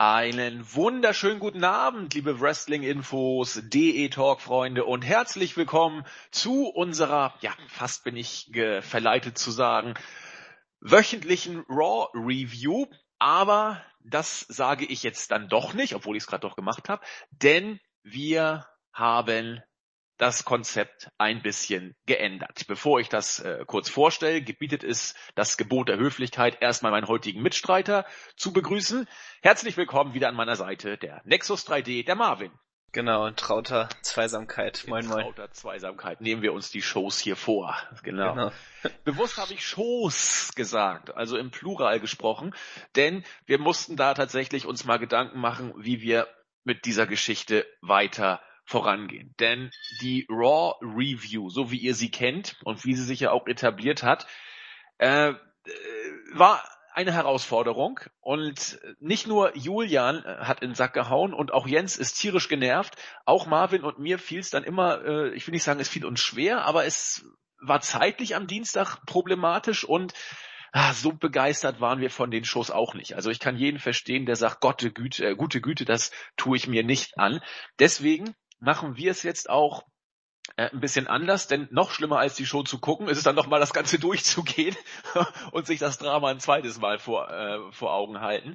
Einen 0.00 0.64
wunderschönen 0.76 1.40
guten 1.40 1.64
Abend, 1.64 2.14
liebe 2.14 2.40
Wrestling-Infos, 2.40 3.62
DE-Talk-Freunde 3.64 4.84
und 4.84 5.02
herzlich 5.02 5.56
willkommen 5.56 6.04
zu 6.30 6.68
unserer, 6.68 7.34
ja, 7.40 7.50
fast 7.66 8.04
bin 8.04 8.16
ich 8.16 8.48
verleitet 8.82 9.38
zu 9.38 9.50
sagen, 9.50 9.94
wöchentlichen 10.78 11.64
Raw-Review. 11.68 12.86
Aber 13.18 13.84
das 14.04 14.42
sage 14.42 14.84
ich 14.84 15.02
jetzt 15.02 15.32
dann 15.32 15.48
doch 15.48 15.74
nicht, 15.74 15.96
obwohl 15.96 16.16
ich 16.16 16.22
es 16.22 16.28
gerade 16.28 16.46
doch 16.46 16.54
gemacht 16.54 16.88
habe, 16.88 17.04
denn 17.32 17.80
wir 18.04 18.68
haben 18.92 19.64
das 20.18 20.44
Konzept 20.44 21.10
ein 21.16 21.42
bisschen 21.42 21.94
geändert. 22.06 22.66
Bevor 22.66 23.00
ich 23.00 23.08
das 23.08 23.38
äh, 23.38 23.64
kurz 23.66 23.88
vorstelle, 23.88 24.42
gebietet 24.42 24.84
es 24.84 25.14
das 25.36 25.56
Gebot 25.56 25.88
der 25.88 25.96
Höflichkeit, 25.96 26.60
erstmal 26.60 26.92
meinen 26.92 27.08
heutigen 27.08 27.40
Mitstreiter 27.40 28.04
zu 28.36 28.52
begrüßen. 28.52 29.08
Herzlich 29.42 29.76
willkommen 29.76 30.14
wieder 30.14 30.28
an 30.28 30.34
meiner 30.34 30.56
Seite, 30.56 30.98
der 30.98 31.22
Nexus 31.24 31.66
3D, 31.66 32.04
der 32.04 32.16
Marvin. 32.16 32.50
Genau, 32.92 33.26
in 33.26 33.36
trauter 33.36 33.88
Zweisamkeit. 34.02 34.84
Moin, 34.88 35.04
in 35.04 35.10
moin. 35.10 35.22
trauter 35.22 35.52
Zweisamkeit 35.52 36.20
nehmen 36.20 36.42
wir 36.42 36.52
uns 36.52 36.70
die 36.70 36.82
Shows 36.82 37.20
hier 37.20 37.36
vor. 37.36 37.76
Genau. 38.02 38.32
genau. 38.34 38.52
Bewusst 39.04 39.36
habe 39.36 39.52
ich 39.52 39.64
Shows 39.64 40.52
gesagt, 40.56 41.14
also 41.14 41.36
im 41.36 41.50
Plural 41.50 42.00
gesprochen, 42.00 42.54
denn 42.96 43.24
wir 43.46 43.58
mussten 43.58 43.96
da 43.96 44.14
tatsächlich 44.14 44.66
uns 44.66 44.84
mal 44.84 44.98
Gedanken 44.98 45.38
machen, 45.38 45.74
wie 45.76 46.00
wir 46.00 46.26
mit 46.64 46.86
dieser 46.86 47.06
Geschichte 47.06 47.66
weiter 47.82 48.40
vorangehen. 48.68 49.34
Denn 49.40 49.70
die 50.02 50.26
Raw 50.28 50.74
Review, 50.82 51.48
so 51.48 51.70
wie 51.70 51.78
ihr 51.78 51.94
sie 51.94 52.10
kennt 52.10 52.56
und 52.64 52.84
wie 52.84 52.94
sie 52.94 53.04
sich 53.04 53.20
ja 53.20 53.30
auch 53.30 53.46
etabliert 53.46 54.02
hat, 54.02 54.26
äh, 54.98 55.32
war 56.34 56.62
eine 56.92 57.12
Herausforderung 57.12 58.00
und 58.20 58.78
nicht 59.00 59.26
nur 59.26 59.56
Julian 59.56 60.22
hat 60.24 60.60
in 60.62 60.70
den 60.70 60.74
Sack 60.74 60.92
gehauen 60.92 61.32
und 61.32 61.52
auch 61.52 61.66
Jens 61.66 61.96
ist 61.96 62.14
tierisch 62.14 62.48
genervt, 62.48 62.96
auch 63.24 63.46
Marvin 63.46 63.84
und 63.84 63.98
mir 63.98 64.18
fiel 64.18 64.40
es 64.40 64.50
dann 64.50 64.64
immer, 64.64 65.02
äh, 65.02 65.34
ich 65.34 65.46
will 65.46 65.52
nicht 65.52 65.62
sagen, 65.62 65.80
es 65.80 65.88
fiel 65.88 66.04
uns 66.04 66.20
schwer, 66.20 66.66
aber 66.66 66.84
es 66.84 67.24
war 67.60 67.80
zeitlich 67.80 68.36
am 68.36 68.46
Dienstag 68.46 68.98
problematisch 69.06 69.84
und 69.84 70.12
ah, 70.72 70.92
so 70.92 71.12
begeistert 71.12 71.80
waren 71.80 72.00
wir 72.00 72.10
von 72.10 72.30
den 72.30 72.44
Shows 72.44 72.70
auch 72.70 72.92
nicht. 72.92 73.14
Also 73.14 73.30
ich 73.30 73.40
kann 73.40 73.56
jeden 73.56 73.78
verstehen, 73.78 74.26
der 74.26 74.36
sagt, 74.36 74.60
Gott, 74.60 74.80
Güte, 74.94 75.24
äh, 75.24 75.34
gute 75.36 75.62
Güte, 75.62 75.86
das 75.86 76.10
tue 76.36 76.56
ich 76.58 76.66
mir 76.66 76.84
nicht 76.84 77.18
an. 77.18 77.40
Deswegen 77.78 78.34
machen 78.60 78.96
wir 78.96 79.10
es 79.10 79.22
jetzt 79.22 79.50
auch 79.50 79.84
äh, 80.56 80.70
ein 80.70 80.80
bisschen 80.80 81.06
anders, 81.06 81.46
denn 81.46 81.68
noch 81.70 81.90
schlimmer 81.90 82.18
als 82.18 82.34
die 82.34 82.46
Show 82.46 82.62
zu 82.62 82.78
gucken, 82.78 83.08
ist 83.08 83.18
es 83.18 83.24
dann 83.24 83.36
nochmal 83.36 83.60
das 83.60 83.72
Ganze 83.72 83.98
durchzugehen 84.00 84.76
und 85.52 85.66
sich 85.66 85.78
das 85.78 85.98
Drama 85.98 86.30
ein 86.30 86.40
zweites 86.40 86.80
Mal 86.80 86.98
vor, 86.98 87.30
äh, 87.30 87.72
vor 87.72 87.92
Augen 87.92 88.20
halten. 88.20 88.54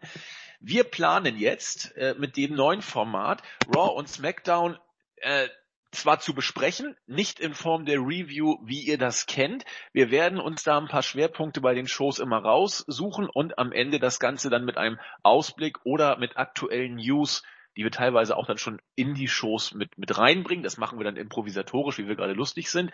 Wir 0.60 0.86
planen 0.86 1.38
jetzt 1.38 1.95
äh, 1.98 2.16
mit 2.18 2.38
dem 2.38 2.56
neuen 2.56 2.82
Format 2.82 3.42
Raw 3.76 3.94
und 3.98 4.08
SmackDown 4.08 4.78
äh, 5.18 5.48
zwar 5.94 6.20
zu 6.20 6.34
besprechen, 6.34 6.95
nicht 7.06 7.40
in 7.40 7.54
Form 7.54 7.86
der 7.86 8.00
Review, 8.00 8.58
wie 8.64 8.82
ihr 8.82 8.98
das 8.98 9.26
kennt. 9.26 9.64
Wir 9.92 10.10
werden 10.10 10.40
uns 10.40 10.64
da 10.64 10.78
ein 10.78 10.88
paar 10.88 11.04
Schwerpunkte 11.04 11.62
bei 11.62 11.76
den 11.76 11.88
Shows 11.88 12.20
immer 12.20 12.40
raussuchen 12.40 13.30
und 13.30 13.60
am 13.60 13.72
Ende 13.72 14.00
das 14.00 14.20
Ganze 14.20 14.50
dann 14.50 14.66
mit 14.66 14.78
einem 14.78 15.00
Ausblick 15.22 15.86
oder 15.86 16.17
mit 16.17 16.38
aktuellen 16.38 16.95
News 16.95 17.44
die 17.76 17.84
wir 17.84 17.92
teilweise 17.92 18.38
auch 18.38 18.46
dann 18.46 18.58
schon 18.58 18.80
in 18.96 19.16
die 19.16 19.28
Shows 19.28 19.74
mit, 19.74 19.98
mit 19.98 20.18
reinbringen. 20.18 20.64
Das 20.64 20.78
machen 20.78 20.98
wir 21.00 21.06
dann 21.06 21.18
improvisatorisch, 21.18 21.98
wie 21.98 22.08
wir 22.08 22.16
gerade 22.16 22.32
lustig 22.34 22.70
sind. 22.70 22.92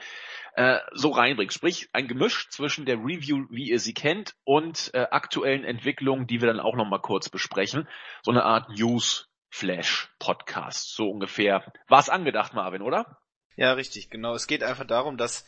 Äh, 0.53 0.79
so 0.93 1.11
reinbringen. 1.11 1.51
Sprich, 1.51 1.89
ein 1.93 2.07
Gemisch 2.07 2.49
zwischen 2.49 2.85
der 2.85 2.97
Review, 2.97 3.45
wie 3.49 3.69
ihr 3.69 3.79
sie 3.79 3.93
kennt, 3.93 4.35
und 4.43 4.91
äh, 4.93 5.07
aktuellen 5.11 5.63
Entwicklungen, 5.63 6.27
die 6.27 6.41
wir 6.41 6.47
dann 6.47 6.59
auch 6.59 6.75
nochmal 6.75 7.01
kurz 7.01 7.29
besprechen. 7.29 7.87
So 8.23 8.31
eine 8.31 8.43
Art 8.43 8.69
News-Flash-Podcast. 8.69 10.95
So 10.95 11.09
ungefähr. 11.09 11.71
War 11.87 11.99
es 11.99 12.09
angedacht, 12.09 12.53
Marvin, 12.53 12.81
oder? 12.81 13.19
Ja, 13.55 13.71
richtig, 13.73 14.09
genau. 14.09 14.33
Es 14.35 14.47
geht 14.47 14.63
einfach 14.63 14.85
darum, 14.85 15.17
dass 15.17 15.45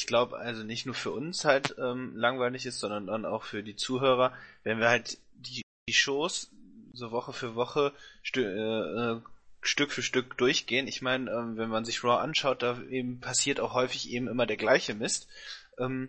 ich 0.00 0.06
glaube, 0.06 0.38
also 0.38 0.64
nicht 0.64 0.86
nur 0.86 0.94
für 0.94 1.10
uns 1.10 1.44
halt 1.44 1.74
ähm, 1.78 2.16
langweilig 2.16 2.64
ist, 2.64 2.80
sondern 2.80 3.06
dann 3.06 3.26
auch 3.26 3.44
für 3.44 3.62
die 3.62 3.76
Zuhörer, 3.76 4.32
wenn 4.62 4.80
wir 4.80 4.88
halt 4.88 5.18
die, 5.34 5.60
die 5.86 5.92
Shows 5.92 6.50
so 6.92 7.10
Woche 7.10 7.32
für 7.32 7.54
Woche 7.54 7.92
äh, 8.34 8.40
äh, 8.40 9.20
Stück 9.62 9.92
für 9.92 10.02
Stück 10.02 10.38
durchgehen. 10.38 10.86
Ich 10.86 11.02
meine, 11.02 11.30
ähm, 11.30 11.56
wenn 11.56 11.68
man 11.68 11.84
sich 11.84 12.02
Raw 12.02 12.20
anschaut, 12.20 12.62
da 12.62 12.80
eben 12.82 13.20
passiert 13.20 13.60
auch 13.60 13.74
häufig 13.74 14.10
eben 14.10 14.28
immer 14.28 14.46
der 14.46 14.56
gleiche 14.56 14.94
Mist. 14.94 15.28
Ähm, 15.78 16.08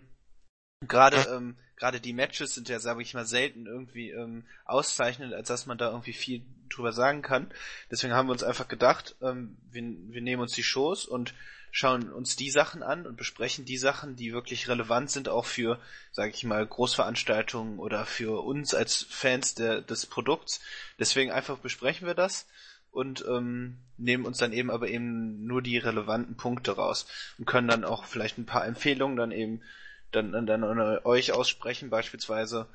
gerade 0.86 1.16
ähm, 1.30 1.56
gerade 1.76 2.00
die 2.00 2.12
Matches 2.12 2.54
sind 2.54 2.68
ja, 2.68 2.78
sage 2.78 3.02
ich 3.02 3.12
mal, 3.12 3.26
selten 3.26 3.66
irgendwie 3.66 4.10
ähm, 4.10 4.44
auszeichnend, 4.64 5.34
als 5.34 5.48
dass 5.48 5.66
man 5.66 5.78
da 5.78 5.90
irgendwie 5.90 6.12
viel 6.12 6.42
drüber 6.70 6.92
sagen 6.92 7.22
kann. 7.22 7.52
Deswegen 7.90 8.14
haben 8.14 8.28
wir 8.28 8.32
uns 8.32 8.44
einfach 8.44 8.68
gedacht, 8.68 9.16
ähm, 9.20 9.56
wir, 9.70 9.82
wir 9.82 10.22
nehmen 10.22 10.42
uns 10.42 10.52
die 10.52 10.62
Shows 10.62 11.06
und 11.06 11.34
schauen 11.72 12.12
uns 12.12 12.36
die 12.36 12.50
Sachen 12.50 12.82
an 12.82 13.06
und 13.06 13.16
besprechen 13.16 13.64
die 13.64 13.78
Sachen, 13.78 14.14
die 14.14 14.32
wirklich 14.32 14.68
relevant 14.68 15.10
sind, 15.10 15.28
auch 15.30 15.46
für, 15.46 15.80
sage 16.12 16.32
ich 16.34 16.44
mal, 16.44 16.64
Großveranstaltungen 16.64 17.78
oder 17.78 18.04
für 18.04 18.44
uns 18.44 18.74
als 18.74 19.06
Fans 19.08 19.54
der, 19.54 19.80
des 19.80 20.06
Produkts. 20.06 20.60
Deswegen 20.98 21.32
einfach 21.32 21.58
besprechen 21.58 22.06
wir 22.06 22.14
das 22.14 22.46
und 22.90 23.24
ähm, 23.26 23.78
nehmen 23.96 24.26
uns 24.26 24.36
dann 24.36 24.52
eben 24.52 24.70
aber 24.70 24.88
eben 24.88 25.46
nur 25.46 25.62
die 25.62 25.78
relevanten 25.78 26.36
Punkte 26.36 26.72
raus 26.72 27.06
und 27.38 27.46
können 27.46 27.68
dann 27.68 27.84
auch 27.84 28.04
vielleicht 28.04 28.36
ein 28.36 28.46
paar 28.46 28.66
Empfehlungen 28.66 29.16
dann 29.16 29.32
eben 29.32 29.62
dann, 30.10 30.32
dann, 30.32 30.46
dann 30.46 30.64
euch 31.04 31.32
aussprechen, 31.32 31.88
beispielsweise 31.88 32.68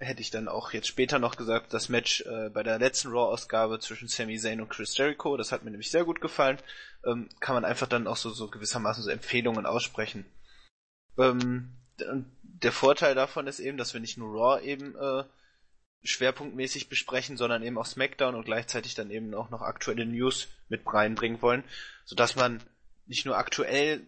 hätte 0.00 0.22
ich 0.22 0.30
dann 0.30 0.48
auch 0.48 0.72
jetzt 0.72 0.88
später 0.88 1.18
noch 1.18 1.36
gesagt, 1.36 1.74
das 1.74 1.90
Match 1.90 2.22
äh, 2.22 2.48
bei 2.48 2.62
der 2.62 2.78
letzten 2.78 3.08
Raw-Ausgabe 3.08 3.78
zwischen 3.78 4.08
Sami 4.08 4.38
Zayn 4.38 4.60
und 4.60 4.70
Chris 4.70 4.96
Jericho, 4.96 5.36
das 5.36 5.52
hat 5.52 5.62
mir 5.62 5.70
nämlich 5.70 5.90
sehr 5.90 6.04
gut 6.04 6.20
gefallen, 6.20 6.58
ähm, 7.04 7.28
kann 7.38 7.54
man 7.54 7.66
einfach 7.66 7.86
dann 7.86 8.06
auch 8.06 8.16
so, 8.16 8.30
so 8.30 8.48
gewissermaßen 8.48 9.02
so 9.02 9.10
Empfehlungen 9.10 9.66
aussprechen. 9.66 10.24
Ähm, 11.18 11.76
der 12.42 12.72
Vorteil 12.72 13.14
davon 13.14 13.46
ist 13.46 13.60
eben, 13.60 13.76
dass 13.76 13.92
wir 13.92 14.00
nicht 14.00 14.16
nur 14.16 14.32
Raw 14.32 14.64
eben 14.64 14.96
äh, 14.96 15.24
schwerpunktmäßig 16.02 16.88
besprechen, 16.88 17.36
sondern 17.36 17.62
eben 17.62 17.76
auch 17.76 17.86
SmackDown 17.86 18.34
und 18.34 18.44
gleichzeitig 18.44 18.94
dann 18.94 19.10
eben 19.10 19.34
auch 19.34 19.50
noch 19.50 19.60
aktuelle 19.60 20.06
News 20.06 20.48
mit 20.70 20.82
reinbringen 20.86 21.42
wollen, 21.42 21.62
sodass 22.06 22.36
man 22.36 22.62
nicht 23.06 23.26
nur 23.26 23.36
aktuell 23.36 24.06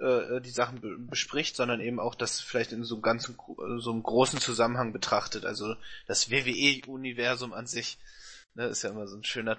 äh, 0.00 0.36
äh, 0.36 0.40
die 0.40 0.50
Sachen 0.50 1.08
bespricht, 1.08 1.56
sondern 1.56 1.80
eben 1.80 2.00
auch 2.00 2.14
das 2.14 2.40
vielleicht 2.40 2.72
in 2.72 2.84
so 2.84 2.94
einem 2.96 3.02
ganzen, 3.02 3.36
so 3.78 3.90
einem 3.90 4.02
großen 4.02 4.40
Zusammenhang 4.40 4.92
betrachtet. 4.92 5.44
Also 5.44 5.74
das 6.06 6.30
WWE-Universum 6.30 7.52
an 7.52 7.66
sich 7.66 7.98
ne, 8.54 8.66
ist 8.66 8.82
ja 8.82 8.90
immer 8.90 9.06
so 9.06 9.16
ein 9.16 9.24
schöner 9.24 9.58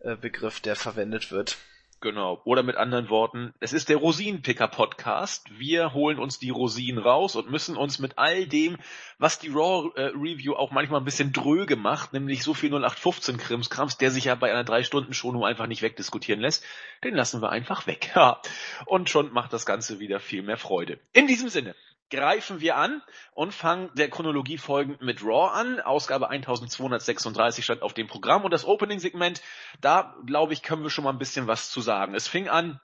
äh, 0.00 0.16
Begriff, 0.16 0.60
der 0.60 0.74
verwendet 0.74 1.30
wird. 1.30 1.58
Genau. 2.02 2.42
Oder 2.44 2.64
mit 2.64 2.76
anderen 2.76 3.08
Worten, 3.10 3.54
es 3.60 3.72
ist 3.72 3.88
der 3.88 3.96
Rosinenpicker-Podcast. 3.96 5.46
Wir 5.56 5.94
holen 5.94 6.18
uns 6.18 6.40
die 6.40 6.50
Rosinen 6.50 6.98
raus 6.98 7.36
und 7.36 7.48
müssen 7.48 7.76
uns 7.76 8.00
mit 8.00 8.18
all 8.18 8.44
dem, 8.46 8.76
was 9.18 9.38
die 9.38 9.50
Raw-Review 9.50 10.54
auch 10.54 10.72
manchmal 10.72 11.00
ein 11.00 11.04
bisschen 11.04 11.32
dröge 11.32 11.76
macht, 11.76 12.12
nämlich 12.12 12.42
so 12.42 12.54
viel 12.54 12.74
0815-Krimskrams, 12.74 13.98
der 13.98 14.10
sich 14.10 14.24
ja 14.24 14.34
bei 14.34 14.50
einer 14.50 14.64
drei 14.64 14.82
Stunden 14.82 15.14
schon 15.14 15.34
nur 15.34 15.46
einfach 15.46 15.68
nicht 15.68 15.82
wegdiskutieren 15.82 16.40
lässt, 16.40 16.64
den 17.04 17.14
lassen 17.14 17.40
wir 17.40 17.50
einfach 17.50 17.86
weg. 17.86 18.10
Ja. 18.16 18.42
Und 18.84 19.08
schon 19.08 19.32
macht 19.32 19.52
das 19.52 19.64
Ganze 19.64 20.00
wieder 20.00 20.18
viel 20.18 20.42
mehr 20.42 20.58
Freude. 20.58 20.98
In 21.12 21.28
diesem 21.28 21.50
Sinne, 21.50 21.76
greifen 22.12 22.60
wir 22.60 22.76
an 22.76 23.02
und 23.32 23.52
fangen 23.52 23.90
der 23.94 24.10
Chronologie 24.10 24.58
folgend 24.58 25.00
mit 25.00 25.24
Raw 25.24 25.50
an. 25.58 25.80
Ausgabe 25.80 26.28
1236 26.28 27.64
stand 27.64 27.82
auf 27.82 27.94
dem 27.94 28.06
Programm 28.06 28.44
und 28.44 28.52
das 28.52 28.64
Opening-Segment, 28.64 29.42
da 29.80 30.14
glaube 30.26 30.52
ich, 30.52 30.62
können 30.62 30.82
wir 30.82 30.90
schon 30.90 31.04
mal 31.04 31.10
ein 31.10 31.18
bisschen 31.18 31.48
was 31.48 31.70
zu 31.70 31.80
sagen. 31.80 32.14
Es 32.14 32.28
fing 32.28 32.48
an 32.48 32.80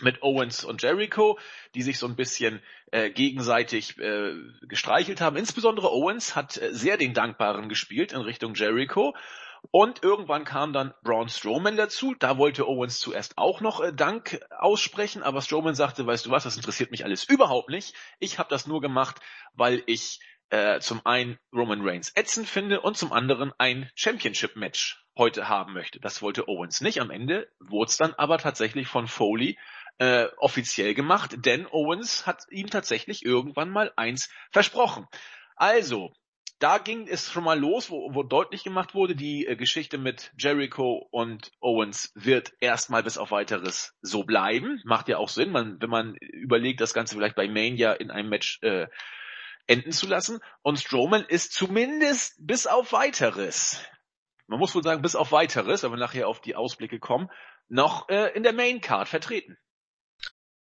mit 0.00 0.22
Owens 0.22 0.62
und 0.62 0.82
Jericho, 0.82 1.38
die 1.74 1.80
sich 1.80 1.98
so 1.98 2.06
ein 2.06 2.16
bisschen 2.16 2.60
äh, 2.92 3.10
gegenseitig 3.10 3.98
äh, 3.98 4.34
gestreichelt 4.68 5.22
haben. 5.22 5.36
Insbesondere 5.36 5.90
Owens 5.90 6.36
hat 6.36 6.58
äh, 6.58 6.74
sehr 6.74 6.98
den 6.98 7.14
Dankbaren 7.14 7.70
gespielt 7.70 8.12
in 8.12 8.20
Richtung 8.20 8.54
Jericho 8.54 9.14
und 9.70 10.02
irgendwann 10.02 10.44
kam 10.44 10.72
dann 10.72 10.94
Braun 11.02 11.28
Strowman 11.28 11.76
dazu. 11.76 12.14
Da 12.18 12.38
wollte 12.38 12.66
Owens 12.66 13.00
zuerst 13.00 13.38
auch 13.38 13.60
noch 13.60 13.80
äh, 13.80 13.92
Dank 13.92 14.40
aussprechen, 14.58 15.22
aber 15.22 15.42
Strowman 15.42 15.74
sagte, 15.74 16.06
weißt 16.06 16.26
du 16.26 16.30
was, 16.30 16.44
das 16.44 16.56
interessiert 16.56 16.90
mich 16.90 17.04
alles 17.04 17.24
überhaupt 17.24 17.70
nicht. 17.70 17.94
Ich 18.18 18.38
habe 18.38 18.48
das 18.48 18.66
nur 18.66 18.80
gemacht, 18.80 19.20
weil 19.54 19.82
ich 19.86 20.20
äh, 20.50 20.80
zum 20.80 21.04
einen 21.04 21.38
Roman 21.52 21.86
Reigns 21.86 22.12
ätzend 22.14 22.48
finde 22.48 22.80
und 22.80 22.96
zum 22.96 23.12
anderen 23.12 23.52
ein 23.58 23.90
Championship-Match 23.94 25.04
heute 25.16 25.48
haben 25.48 25.72
möchte. 25.72 25.98
Das 26.00 26.22
wollte 26.22 26.48
Owens 26.48 26.80
nicht. 26.80 27.00
Am 27.00 27.10
Ende 27.10 27.48
wurde 27.58 27.90
es 27.90 27.96
dann 27.96 28.14
aber 28.14 28.38
tatsächlich 28.38 28.86
von 28.86 29.08
Foley 29.08 29.58
äh, 29.98 30.26
offiziell 30.36 30.94
gemacht, 30.94 31.36
denn 31.38 31.66
Owens 31.66 32.26
hat 32.26 32.44
ihm 32.50 32.68
tatsächlich 32.68 33.24
irgendwann 33.24 33.70
mal 33.70 33.92
eins 33.96 34.30
versprochen. 34.52 35.06
Also, 35.56 36.12
da 36.58 36.78
ging 36.78 37.06
es 37.06 37.30
schon 37.30 37.44
mal 37.44 37.58
los, 37.58 37.90
wo, 37.90 38.14
wo 38.14 38.22
deutlich 38.22 38.64
gemacht 38.64 38.94
wurde, 38.94 39.14
die 39.14 39.46
äh, 39.46 39.56
Geschichte 39.56 39.98
mit 39.98 40.32
Jericho 40.38 41.06
und 41.10 41.50
Owens 41.60 42.12
wird 42.14 42.52
erstmal 42.60 43.02
bis 43.02 43.18
auf 43.18 43.30
weiteres 43.30 43.94
so 44.00 44.24
bleiben. 44.24 44.80
Macht 44.84 45.08
ja 45.08 45.18
auch 45.18 45.28
Sinn, 45.28 45.50
man, 45.50 45.80
wenn 45.80 45.90
man 45.90 46.14
überlegt, 46.16 46.80
das 46.80 46.94
Ganze 46.94 47.14
vielleicht 47.14 47.36
bei 47.36 47.48
Mania 47.48 47.92
in 47.92 48.10
einem 48.10 48.28
Match 48.28 48.58
äh, 48.62 48.86
enden 49.66 49.92
zu 49.92 50.06
lassen. 50.06 50.40
Und 50.62 50.78
Strowman 50.78 51.24
ist 51.24 51.52
zumindest 51.52 52.36
bis 52.38 52.66
auf 52.66 52.92
weiteres 52.92 53.84
man 54.46 54.58
muss 54.58 54.74
wohl 54.74 54.82
sagen, 54.82 55.02
bis 55.02 55.16
auf 55.16 55.32
weiteres, 55.32 55.82
wenn 55.82 55.90
wir 55.90 55.96
nachher 55.96 56.28
auf 56.28 56.40
die 56.40 56.54
Ausblicke 56.54 56.98
kommen, 56.98 57.30
noch 57.68 58.08
äh, 58.08 58.28
in 58.34 58.42
der 58.42 58.52
Main 58.52 58.80
Card 58.80 59.08
vertreten. 59.08 59.58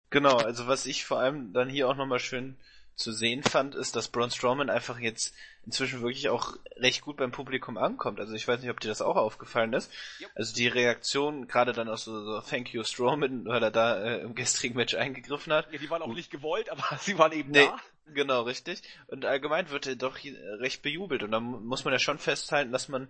Genau, 0.09 0.35
also 0.37 0.67
was 0.67 0.85
ich 0.85 1.05
vor 1.05 1.19
allem 1.19 1.53
dann 1.53 1.69
hier 1.69 1.87
auch 1.87 1.95
nochmal 1.95 2.19
schön 2.19 2.59
zu 3.01 3.11
sehen 3.11 3.43
fand, 3.43 3.75
ist, 3.75 3.95
dass 3.95 4.07
Braun 4.07 4.31
Strowman 4.31 4.69
einfach 4.69 4.99
jetzt 4.99 5.33
inzwischen 5.65 6.01
wirklich 6.01 6.29
auch 6.29 6.55
recht 6.77 7.01
gut 7.01 7.17
beim 7.17 7.31
Publikum 7.31 7.77
ankommt. 7.77 8.19
Also 8.19 8.33
ich 8.33 8.47
weiß 8.47 8.61
nicht, 8.61 8.69
ob 8.69 8.79
dir 8.79 8.87
das 8.87 9.01
auch 9.01 9.15
aufgefallen 9.15 9.73
ist. 9.73 9.91
Yep. 10.19 10.29
Also 10.35 10.55
die 10.55 10.67
Reaktion, 10.67 11.47
gerade 11.47 11.73
dann 11.73 11.89
auch 11.89 11.97
so, 11.97 12.23
so 12.23 12.41
Thank 12.41 12.73
you 12.73 12.83
Strowman, 12.83 13.45
weil 13.45 13.61
er 13.61 13.71
da 13.71 14.01
äh, 14.01 14.21
im 14.21 14.35
gestrigen 14.35 14.75
Match 14.75 14.95
eingegriffen 14.95 15.53
hat. 15.53 15.71
Ja, 15.71 15.79
die 15.79 15.89
waren 15.89 16.01
auch 16.01 16.13
nicht 16.13 16.31
gewollt, 16.31 16.69
aber 16.69 16.83
sie 17.01 17.17
waren 17.17 17.31
eben 17.31 17.51
nee, 17.51 17.65
da. 17.65 17.79
Genau, 18.13 18.41
richtig. 18.41 18.81
Und 19.07 19.25
allgemein 19.25 19.69
wird 19.69 19.87
er 19.87 19.95
doch 19.95 20.17
recht 20.23 20.81
bejubelt. 20.81 21.23
Und 21.23 21.31
da 21.31 21.39
muss 21.39 21.85
man 21.85 21.93
ja 21.93 21.99
schon 21.99 22.17
festhalten, 22.17 22.71
dass 22.71 22.87
man 22.87 23.09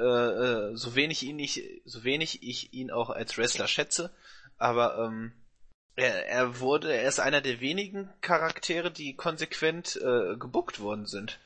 äh, 0.00 0.04
äh, 0.04 0.76
so 0.76 0.94
wenig 0.94 1.22
ihn 1.24 1.36
nicht, 1.36 1.62
so 1.84 2.04
wenig 2.04 2.42
ich 2.42 2.72
ihn 2.72 2.90
auch 2.90 3.10
als 3.10 3.36
Wrestler 3.36 3.68
schätze, 3.68 4.10
aber 4.56 4.98
ähm, 4.98 5.32
er, 5.96 6.26
er 6.26 6.60
wurde, 6.60 6.92
er 6.92 7.08
ist 7.08 7.20
einer 7.20 7.40
der 7.40 7.60
wenigen 7.60 8.08
Charaktere, 8.20 8.90
die 8.90 9.14
konsequent 9.14 9.96
äh, 9.96 10.36
gebuckt 10.36 10.80
worden 10.80 11.06
sind. 11.06 11.38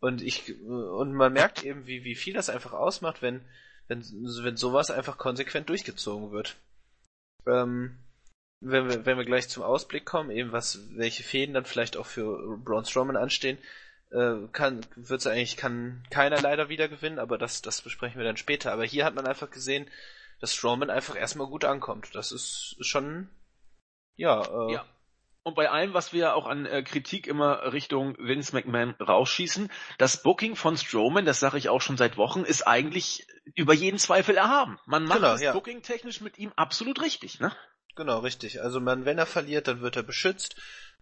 Und 0.00 0.22
ich 0.22 0.60
und 0.62 1.12
man 1.12 1.32
merkt 1.32 1.64
eben, 1.64 1.86
wie, 1.86 2.04
wie 2.04 2.14
viel 2.14 2.34
das 2.34 2.50
einfach 2.50 2.72
ausmacht, 2.72 3.20
wenn, 3.20 3.44
wenn, 3.88 4.00
wenn 4.00 4.56
sowas 4.56 4.90
einfach 4.90 5.18
konsequent 5.18 5.68
durchgezogen 5.68 6.30
wird. 6.30 6.56
Ähm, 7.46 7.98
wenn 8.60 8.88
wir, 8.88 9.06
wenn 9.06 9.18
wir 9.18 9.24
gleich 9.24 9.48
zum 9.48 9.62
Ausblick 9.62 10.04
kommen, 10.04 10.30
eben 10.30 10.52
was, 10.52 10.80
welche 10.96 11.22
Fäden 11.22 11.54
dann 11.54 11.64
vielleicht 11.64 11.96
auch 11.96 12.06
für 12.06 12.58
Braun 12.58 12.84
Strowman 12.84 13.16
anstehen, 13.16 13.58
äh, 14.10 14.34
kann, 14.52 14.80
wird's 14.96 15.26
eigentlich, 15.26 15.56
kann 15.56 16.04
keiner 16.10 16.40
leider 16.40 16.68
wieder 16.68 16.88
gewinnen, 16.88 17.18
aber 17.18 17.38
das, 17.38 17.62
das 17.62 17.82
besprechen 17.82 18.18
wir 18.18 18.24
dann 18.24 18.36
später. 18.36 18.72
Aber 18.72 18.84
hier 18.84 19.04
hat 19.04 19.14
man 19.14 19.26
einfach 19.26 19.50
gesehen, 19.50 19.88
dass 20.40 20.54
Strowman 20.54 20.90
einfach 20.90 21.16
erstmal 21.16 21.48
gut 21.48 21.64
ankommt. 21.64 22.14
Das 22.14 22.32
ist 22.32 22.76
schon, 22.80 23.28
ja, 24.18 24.42
äh, 24.42 24.72
ja. 24.74 24.84
Und 25.44 25.54
bei 25.54 25.70
allem, 25.70 25.94
was 25.94 26.12
wir 26.12 26.34
auch 26.34 26.46
an 26.46 26.66
äh, 26.66 26.82
Kritik 26.82 27.26
immer 27.26 27.72
Richtung 27.72 28.18
Vince 28.18 28.54
McMahon 28.54 28.94
rausschießen, 29.00 29.70
das 29.96 30.22
Booking 30.22 30.56
von 30.56 30.76
Strowman, 30.76 31.24
das 31.24 31.40
sage 31.40 31.56
ich 31.56 31.70
auch 31.70 31.80
schon 31.80 31.96
seit 31.96 32.18
Wochen, 32.18 32.44
ist 32.44 32.66
eigentlich 32.66 33.26
über 33.54 33.72
jeden 33.72 33.98
Zweifel 33.98 34.36
erhaben. 34.36 34.78
Man 34.84 35.04
macht 35.04 35.20
genau, 35.20 35.32
das 35.32 35.40
ja. 35.40 35.52
Booking 35.52 35.80
technisch 35.80 36.20
mit 36.20 36.36
ihm 36.36 36.52
absolut 36.56 37.00
richtig, 37.00 37.40
ne? 37.40 37.50
Genau, 37.96 38.18
richtig. 38.18 38.60
Also 38.60 38.78
man, 38.78 39.06
wenn 39.06 39.16
er 39.16 39.24
verliert, 39.24 39.68
dann 39.68 39.80
wird 39.80 39.96
er 39.96 40.02
beschützt. 40.02 40.56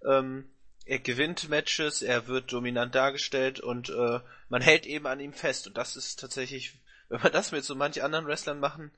Ähm, 0.06 0.48
er 0.84 1.00
gewinnt 1.00 1.48
Matches, 1.48 2.02
er 2.02 2.28
wird 2.28 2.52
dominant 2.52 2.94
dargestellt 2.94 3.58
und 3.58 3.90
äh, 3.90 4.20
man 4.48 4.62
hält 4.62 4.86
eben 4.86 5.08
an 5.08 5.18
ihm 5.18 5.32
fest. 5.32 5.66
Und 5.66 5.76
das 5.76 5.96
ist 5.96 6.20
tatsächlich, 6.20 6.80
wenn 7.08 7.20
man 7.20 7.32
das 7.32 7.50
mit 7.50 7.64
so 7.64 7.74
manch 7.74 8.02
anderen 8.04 8.26
Wrestlern 8.26 8.60
machen, 8.60 8.92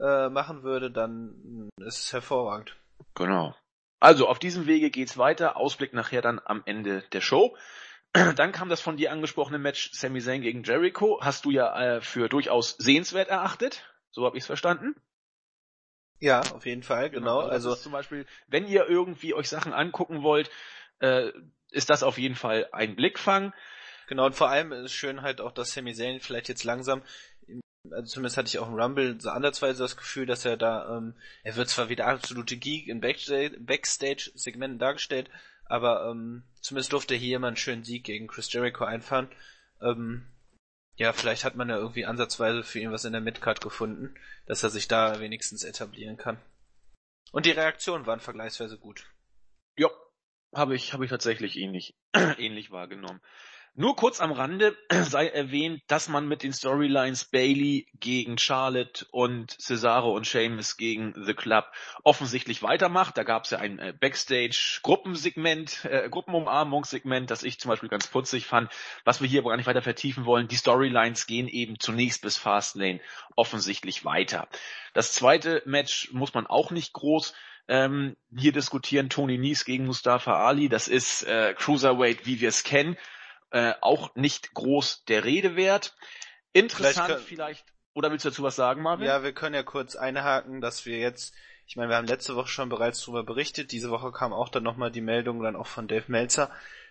äh, 0.00 0.30
machen 0.30 0.62
würde, 0.62 0.90
dann 0.90 1.68
ist 1.80 1.98
es 1.98 2.12
hervorragend. 2.14 2.74
Genau. 3.14 3.54
Also 4.00 4.28
auf 4.28 4.38
diesem 4.38 4.66
Wege 4.66 4.90
geht's 4.90 5.18
weiter. 5.18 5.56
Ausblick 5.56 5.92
nachher 5.92 6.22
dann 6.22 6.40
am 6.44 6.62
Ende 6.66 7.02
der 7.12 7.20
Show. 7.20 7.56
Dann 8.36 8.52
kam 8.52 8.68
das 8.68 8.80
von 8.80 8.96
dir 8.96 9.12
angesprochene 9.12 9.58
Match 9.58 9.90
Sami 9.92 10.20
Zayn 10.20 10.40
gegen 10.40 10.62
Jericho. 10.62 11.18
Hast 11.22 11.44
du 11.44 11.50
ja 11.50 11.96
äh, 11.96 12.00
für 12.00 12.28
durchaus 12.28 12.76
sehenswert 12.78 13.28
erachtet. 13.28 13.84
So 14.10 14.24
habe 14.24 14.38
ich's 14.38 14.46
verstanden. 14.46 14.94
Ja, 16.18 16.40
auf 16.54 16.64
jeden 16.64 16.82
Fall, 16.82 17.10
genau. 17.10 17.40
genau 17.40 17.50
also 17.50 17.74
zum 17.74 17.92
Beispiel, 17.92 18.24
wenn 18.46 18.66
ihr 18.66 18.88
irgendwie 18.88 19.34
euch 19.34 19.50
Sachen 19.50 19.74
angucken 19.74 20.22
wollt, 20.22 20.50
äh, 21.00 21.30
ist 21.70 21.90
das 21.90 22.02
auf 22.02 22.16
jeden 22.16 22.36
Fall 22.36 22.68
ein 22.72 22.96
Blickfang. 22.96 23.52
Genau, 24.08 24.26
und 24.26 24.34
vor 24.34 24.48
allem 24.48 24.72
ist 24.72 24.94
schön 24.94 25.22
halt 25.22 25.40
auch, 25.40 25.52
dass 25.52 25.72
Sami 25.72 25.92
Zayn 25.92 26.20
vielleicht 26.20 26.48
jetzt 26.48 26.64
langsam 26.64 27.02
also 27.92 28.06
zumindest 28.14 28.36
hatte 28.36 28.48
ich 28.48 28.58
auch 28.58 28.68
im 28.68 28.78
Rumble 28.78 29.20
so 29.20 29.30
andersweise 29.30 29.82
das 29.82 29.96
Gefühl, 29.96 30.26
dass 30.26 30.44
er 30.44 30.56
da, 30.56 30.96
ähm, 30.96 31.14
er 31.42 31.56
wird 31.56 31.68
zwar 31.68 31.88
wie 31.88 31.96
der 31.96 32.08
absolute 32.08 32.56
Geek 32.56 32.88
in 32.88 33.00
Backstage-Segmenten 33.00 34.78
dargestellt, 34.78 35.30
aber 35.64 36.10
ähm, 36.10 36.44
zumindest 36.60 36.92
durfte 36.92 37.14
er 37.14 37.20
hier 37.20 37.38
mal 37.38 37.48
einen 37.48 37.56
schönen 37.56 37.84
Sieg 37.84 38.04
gegen 38.04 38.26
Chris 38.26 38.52
Jericho 38.52 38.84
einfahren. 38.84 39.28
Ähm, 39.80 40.26
ja, 40.96 41.12
vielleicht 41.12 41.44
hat 41.44 41.56
man 41.56 41.68
ja 41.68 41.76
irgendwie 41.76 42.06
ansatzweise 42.06 42.62
für 42.62 42.80
ihn 42.80 42.92
was 42.92 43.04
in 43.04 43.12
der 43.12 43.20
Midcard 43.20 43.60
gefunden, 43.60 44.14
dass 44.46 44.62
er 44.62 44.70
sich 44.70 44.88
da 44.88 45.20
wenigstens 45.20 45.62
etablieren 45.62 46.16
kann. 46.16 46.38
Und 47.32 47.44
die 47.44 47.50
Reaktionen 47.50 48.06
waren 48.06 48.20
vergleichsweise 48.20 48.78
gut. 48.78 49.04
Ja, 49.76 49.90
habe 50.54 50.74
ich, 50.74 50.92
habe 50.92 51.04
ich 51.04 51.10
tatsächlich 51.10 51.56
ähnlich, 51.56 51.94
ähnlich 52.38 52.70
wahrgenommen. 52.70 53.20
Nur 53.78 53.94
kurz 53.94 54.22
am 54.22 54.32
Rande 54.32 54.74
sei 54.90 55.28
erwähnt, 55.28 55.82
dass 55.86 56.08
man 56.08 56.26
mit 56.26 56.42
den 56.42 56.54
Storylines 56.54 57.26
Bailey 57.26 57.86
gegen 58.00 58.38
Charlotte 58.38 59.04
und 59.10 59.50
Cesaro 59.60 60.16
und 60.16 60.26
Sheamus 60.26 60.78
gegen 60.78 61.12
The 61.14 61.34
Club 61.34 61.66
offensichtlich 62.02 62.62
weitermacht. 62.62 63.18
Da 63.18 63.22
gab 63.22 63.44
es 63.44 63.50
ja 63.50 63.58
ein 63.58 63.78
äh, 63.78 63.92
Backstage-Gruppensegment, 63.92 65.84
äh, 65.84 66.08
Gruppenumarmungssegment, 66.08 67.30
das 67.30 67.42
ich 67.42 67.60
zum 67.60 67.68
Beispiel 67.68 67.90
ganz 67.90 68.06
putzig 68.06 68.46
fand, 68.46 68.72
was 69.04 69.20
wir 69.20 69.28
hier 69.28 69.40
aber 69.40 69.50
gar 69.50 69.58
nicht 69.58 69.66
weiter 69.66 69.82
vertiefen 69.82 70.24
wollen. 70.24 70.48
Die 70.48 70.56
Storylines 70.56 71.26
gehen 71.26 71.46
eben 71.46 71.78
zunächst 71.78 72.22
bis 72.22 72.38
Fastlane 72.38 73.00
offensichtlich 73.34 74.06
weiter. 74.06 74.48
Das 74.94 75.12
zweite 75.12 75.62
Match 75.66 76.10
muss 76.12 76.32
man 76.32 76.46
auch 76.46 76.70
nicht 76.70 76.94
groß 76.94 77.34
ähm, 77.68 78.16
hier 78.34 78.52
diskutieren. 78.52 79.10
Tony 79.10 79.36
Nies 79.36 79.66
gegen 79.66 79.84
Mustafa 79.84 80.46
Ali. 80.46 80.70
Das 80.70 80.88
ist 80.88 81.24
äh, 81.24 81.52
Cruiserweight, 81.52 82.24
wie 82.24 82.40
wir 82.40 82.48
es 82.48 82.64
kennen 82.64 82.96
äh, 83.50 83.74
auch 83.80 84.14
nicht 84.14 84.54
groß 84.54 85.04
der 85.04 85.24
Rede 85.24 85.56
wert. 85.56 85.96
Interessant 86.52 87.08
vielleicht, 87.08 87.26
vielleicht, 87.26 87.64
oder 87.94 88.10
willst 88.10 88.24
du 88.24 88.30
dazu 88.30 88.42
was 88.42 88.56
sagen, 88.56 88.82
Marvin? 88.82 89.06
Ja, 89.06 89.22
wir 89.22 89.32
können 89.32 89.54
ja 89.54 89.62
kurz 89.62 89.96
einhaken, 89.96 90.60
dass 90.60 90.86
wir 90.86 90.98
jetzt, 90.98 91.34
ich 91.66 91.76
meine, 91.76 91.90
wir 91.90 91.96
haben 91.96 92.06
letzte 92.06 92.36
Woche 92.36 92.48
schon 92.48 92.68
bereits 92.68 93.00
darüber 93.00 93.24
berichtet, 93.24 93.72
diese 93.72 93.90
Woche 93.90 94.12
kam 94.12 94.32
auch 94.32 94.48
dann 94.48 94.62
nochmal 94.62 94.90
die 94.90 95.00
Meldung 95.00 95.42
dann 95.42 95.56
auch 95.56 95.66
von 95.66 95.88
Dave 95.88 96.04
Meltzer, 96.08 96.50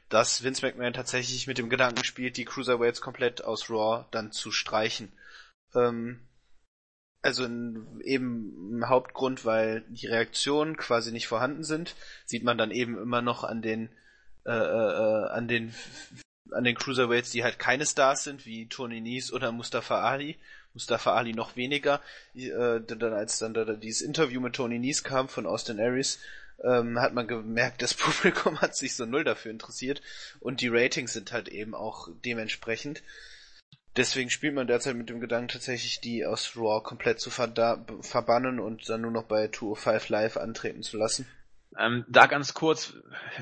dass 0.10 0.44
Vince 0.44 0.66
McMahon 0.66 0.94
tatsächlich 0.94 1.48
mit 1.48 1.57
dem 1.57 1.69
Gedanken 1.69 2.04
spielt, 2.04 2.38
die 2.38 2.46
Cruiserweights 2.46 3.01
komplett 3.01 3.44
aus 3.44 3.69
Raw 3.69 4.06
dann 4.12 4.31
zu 4.31 4.51
streichen. 4.51 5.12
Ähm, 5.74 6.28
also 7.22 7.44
in, 7.44 8.00
eben 8.04 8.74
im 8.74 8.88
Hauptgrund, 8.88 9.46
weil 9.46 9.81
die 9.90 10.06
Reaktionen 10.06 10.78
quasi 10.78 11.12
nicht 11.12 11.28
vorhanden 11.28 11.63
sind, 11.63 11.96
sieht 12.25 12.44
man 12.44 12.58
dann 12.58 12.69
eben 12.69 13.00
immer 13.00 13.24
noch 13.24 13.44
an 13.44 13.63
den 13.63 13.90
äh, 14.46 14.51
äh, 14.51 15.28
an 15.30 15.48
den 15.48 15.74
an 16.52 16.64
den 16.64 16.76
Cruiserweights, 16.76 17.32
die 17.32 17.44
halt 17.44 17.60
keine 17.60 17.86
Stars 17.86 18.24
sind, 18.24 18.46
wie 18.46 18.68
Tony 18.68 19.02
Nies 19.02 19.32
oder 19.32 19.52
Mustafa 19.52 20.02
Ali. 20.02 20.38
Mustafa 20.74 21.16
Ali 21.16 21.34
noch 21.34 21.56
weniger. 21.56 22.02
Äh, 22.36 22.82
dann 22.82 23.14
als 23.14 23.40
dann 23.40 23.54
da, 23.54 23.66
dieses 23.66 24.02
Interview 24.02 24.42
mit 24.42 24.54
Tony 24.54 24.80
Nies 24.80 25.04
kam 25.04 25.30
von 25.30 25.46
Austin 25.46 25.80
Aries, 25.80 26.20
ähm, 26.64 27.00
hat 27.00 27.14
man 27.14 27.28
gemerkt, 27.28 27.82
das 27.82 27.94
Publikum 27.94 28.62
hat 28.62 28.75
sich 28.75 28.96
so 28.96 29.06
null 29.06 29.24
dafür 29.24 29.52
interessiert 29.52 30.02
und 30.40 30.62
die 30.62 30.68
Ratings 30.68 31.14
sind 31.14 31.32
halt 31.32 31.48
eben 31.48 31.74
auch 31.74 32.10
dementsprechend. 32.24 33.04
Deswegen 33.96 34.30
spielt 34.30 34.54
man 34.54 34.68
derzeit 34.68 34.98
mit 34.98 35.10
dem 35.10 35.22
Gedanken 35.22 35.48
tatsächlich, 35.48 36.02
die 36.02 36.25
aus 36.25 36.58
Raw 36.58 36.84
komplett 36.84 37.22
zu 37.22 37.30
verbannen 37.30 38.60
und 38.60 38.90
dann 38.90 39.02
nur 39.02 39.12
noch 39.12 39.24
bei 39.24 39.48
205 39.48 40.10
Live 40.10 40.36
antreten 40.36 40.84
zu 40.84 40.98
lassen. 40.98 41.25
Ähm, 41.80 42.04
da 42.10 42.25
ganz 42.25 42.54
kurz, 42.54 42.94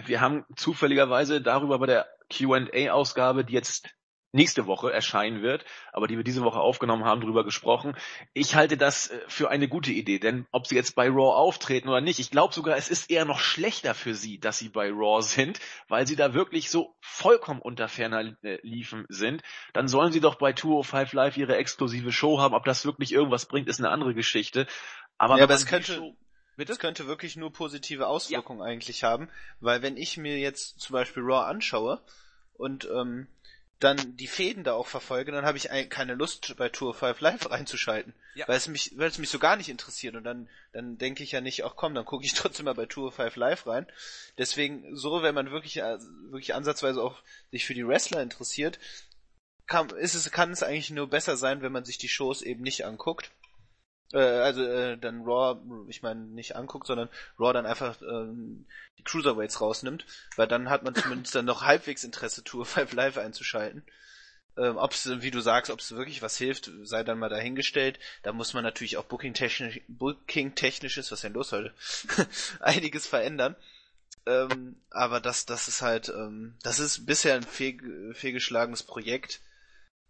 wir 0.06 0.22
haben 0.22 0.46
zufälligerweise 0.56 1.42
darüber 1.42 1.80
bei 1.80 1.88
der 1.88 2.08
Q&A-Ausgabe, 2.36 3.46
die 3.46 3.54
jetzt 3.54 3.90
nächste 4.34 4.66
Woche 4.66 4.92
erscheinen 4.92 5.42
wird, 5.42 5.64
aber 5.94 6.08
die 6.08 6.18
wir 6.18 6.24
diese 6.24 6.42
Woche 6.42 6.60
aufgenommen 6.60 7.06
haben, 7.06 7.22
drüber 7.22 7.46
gesprochen. 7.46 7.96
Ich 8.34 8.56
halte 8.56 8.78
das 8.78 9.10
äh, 9.10 9.20
für 9.28 9.50
eine 9.50 9.68
gute 9.68 9.92
Idee, 9.92 10.20
denn 10.20 10.48
ob 10.52 10.68
sie 10.68 10.76
jetzt 10.76 10.96
bei 10.96 11.08
Raw 11.08 11.36
auftreten 11.36 11.88
oder 11.88 12.02
nicht, 12.02 12.20
ich 12.20 12.32
glaube 12.32 12.54
sogar, 12.54 12.76
es 12.76 12.90
ist 12.90 13.12
eher 13.12 13.26
noch 13.26 13.40
schlechter 13.40 13.94
für 13.94 14.16
sie, 14.16 14.40
dass 14.40 14.58
sie 14.58 14.70
bei 14.70 14.90
Raw 14.90 15.22
sind, 15.22 15.60
weil 15.88 16.08
sie 16.08 16.16
da 16.16 16.34
wirklich 16.34 16.72
so 16.72 16.96
vollkommen 17.00 17.62
unter 17.62 17.88
ferner 17.88 18.36
äh, 18.42 18.58
liefen 18.64 19.06
sind. 19.08 19.44
Dann 19.72 19.88
sollen 19.88 20.12
sie 20.12 20.20
doch 20.20 20.36
bei 20.36 20.54
205 20.54 21.14
Live 21.14 21.38
ihre 21.38 21.56
exklusive 21.56 22.12
Show 22.12 22.40
haben. 22.40 22.56
Ob 22.56 22.66
das 22.66 22.86
wirklich 22.86 23.14
irgendwas 23.14 23.46
bringt, 23.46 23.70
ist 23.70 23.80
eine 23.80 23.90
andere 23.90 24.16
Geschichte. 24.16 24.66
Aber, 25.20 25.38
ja, 25.38 25.44
aber 25.44 25.54
es 25.54 25.68
könnte? 25.68 26.16
Das 26.58 26.78
könnte 26.78 27.08
wirklich 27.08 27.36
nur 27.36 27.52
positive 27.52 28.06
Auswirkungen 28.06 28.60
ja. 28.60 28.66
eigentlich 28.66 29.04
haben, 29.04 29.28
weil 29.60 29.82
wenn 29.82 29.98
ich 29.98 30.18
mir 30.18 30.38
jetzt 30.38 30.80
zum 30.80 30.94
Beispiel 30.94 31.24
Raw 31.24 31.50
anschaue 31.50 32.04
und 32.64 32.86
ähm, 32.86 33.28
dann 33.80 34.16
die 34.16 34.28
Fäden 34.28 34.64
da 34.64 34.74
auch 34.74 34.88
verfolge, 34.88 35.34
dann 35.34 35.46
habe 35.46 35.58
ich 35.58 35.70
keine 35.90 36.16
Lust 36.16 36.56
bei 36.56 36.70
Tour 36.70 36.94
5 36.94 37.20
Live 37.20 37.52
reinzuschalten, 37.52 38.14
ja. 38.36 38.48
weil 38.48 38.56
es 38.56 38.70
mich, 38.70 38.94
weil 38.96 39.10
es 39.10 39.18
mich 39.18 39.30
so 39.30 39.40
gar 39.40 39.58
nicht 39.58 39.68
interessiert 39.68 40.16
und 40.16 40.24
dann, 40.24 40.48
dann 40.72 40.98
denke 40.98 41.24
ich 41.24 41.34
ja 41.34 41.42
nicht, 41.42 41.66
ach 41.66 41.74
komm, 41.76 41.94
dann 41.94 42.06
gucke 42.06 42.26
ich 42.26 42.34
trotzdem 42.36 42.66
mal 42.66 42.76
bei 42.76 42.86
Tour 42.86 43.12
5 43.12 43.36
Live 43.36 43.68
rein. 43.68 43.86
Deswegen 44.38 44.96
so, 44.96 45.22
wenn 45.22 45.36
man 45.36 45.52
wirklich, 45.52 45.78
äh, 45.78 45.98
wirklich 46.30 46.56
ansatzweise 46.56 47.04
auch 47.04 47.22
sich 47.52 47.66
für 47.66 47.74
die 47.74 47.86
Wrestler 47.86 48.22
interessiert, 48.22 48.80
kann, 49.66 49.90
ist 49.90 50.14
es, 50.14 50.32
kann 50.32 50.52
es 50.52 50.64
eigentlich 50.64 50.90
nur 50.90 51.10
besser 51.10 51.36
sein, 51.36 51.62
wenn 51.62 51.72
man 51.72 51.84
sich 51.84 51.98
die 51.98 52.10
Shows 52.10 52.42
eben 52.42 52.64
nicht 52.64 52.86
anguckt 52.86 53.32
äh, 54.14 54.20
also 54.20 54.64
äh, 54.64 54.98
dann 54.98 55.24
Raw, 55.24 55.60
ich 55.90 56.02
meine 56.02 56.22
nicht 56.22 56.56
anguckt, 56.56 56.88
sondern 56.88 57.10
Raw 57.40 57.54
dann 57.54 57.66
einfach 57.66 58.02
ähm, 58.02 58.66
die 58.98 59.04
Cruiserweights 59.04 59.60
rausnimmt, 59.60 60.06
weil 60.36 60.48
dann 60.48 60.70
hat 60.70 60.84
man 60.84 60.96
zumindest 60.96 61.36
dann 61.36 61.46
noch 61.46 61.64
halbwegs 61.64 62.04
Interesse, 62.04 62.44
Tour 62.44 62.66
5 62.66 62.94
Live 62.94 63.18
einzuschalten. 63.18 63.84
Ähm, 64.56 64.78
ob 64.78 64.92
es, 64.92 65.10
wie 65.22 65.32
du 65.32 65.42
sagst, 65.42 65.72
ob 65.72 65.80
es 65.80 65.96
wirklich 65.96 66.22
was 66.22 66.38
hilft, 66.38 66.72
sei 66.84 67.04
dann 67.04 67.18
mal 67.18 67.30
dahingestellt. 67.30 68.00
Da 68.22 68.34
muss 68.34 68.54
man 68.54 68.64
natürlich 68.64 68.98
auch 68.98 69.06
Booking-technisch, 69.06 69.82
Booking-technisches, 69.88 71.12
was 71.12 71.22
denn 71.22 71.34
los 71.34 71.52
heute, 71.52 71.74
einiges 72.60 73.08
verändern. 73.08 73.56
Ähm, 74.28 74.76
aber 74.92 75.20
das, 75.20 75.48
das 75.48 75.68
ist 75.68 75.82
halt, 75.82 76.10
ähm, 76.10 76.56
das 76.62 76.80
ist 76.80 77.08
bisher 77.08 77.34
ein 77.34 77.44
fehl, 77.44 78.14
fehlgeschlagenes 78.14 78.84
Projekt. 78.84 79.42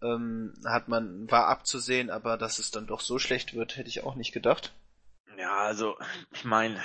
Ähm, 0.03 0.53
hat 0.65 0.87
man, 0.89 1.29
war 1.31 1.47
abzusehen, 1.47 2.09
aber 2.09 2.37
dass 2.37 2.59
es 2.59 2.71
dann 2.71 2.87
doch 2.87 2.99
so 2.99 3.19
schlecht 3.19 3.53
wird, 3.53 3.77
hätte 3.77 3.89
ich 3.89 4.03
auch 4.03 4.15
nicht 4.15 4.33
gedacht. 4.33 4.73
Ja, 5.37 5.55
also, 5.57 5.97
ich 6.31 6.43
meine, 6.43 6.83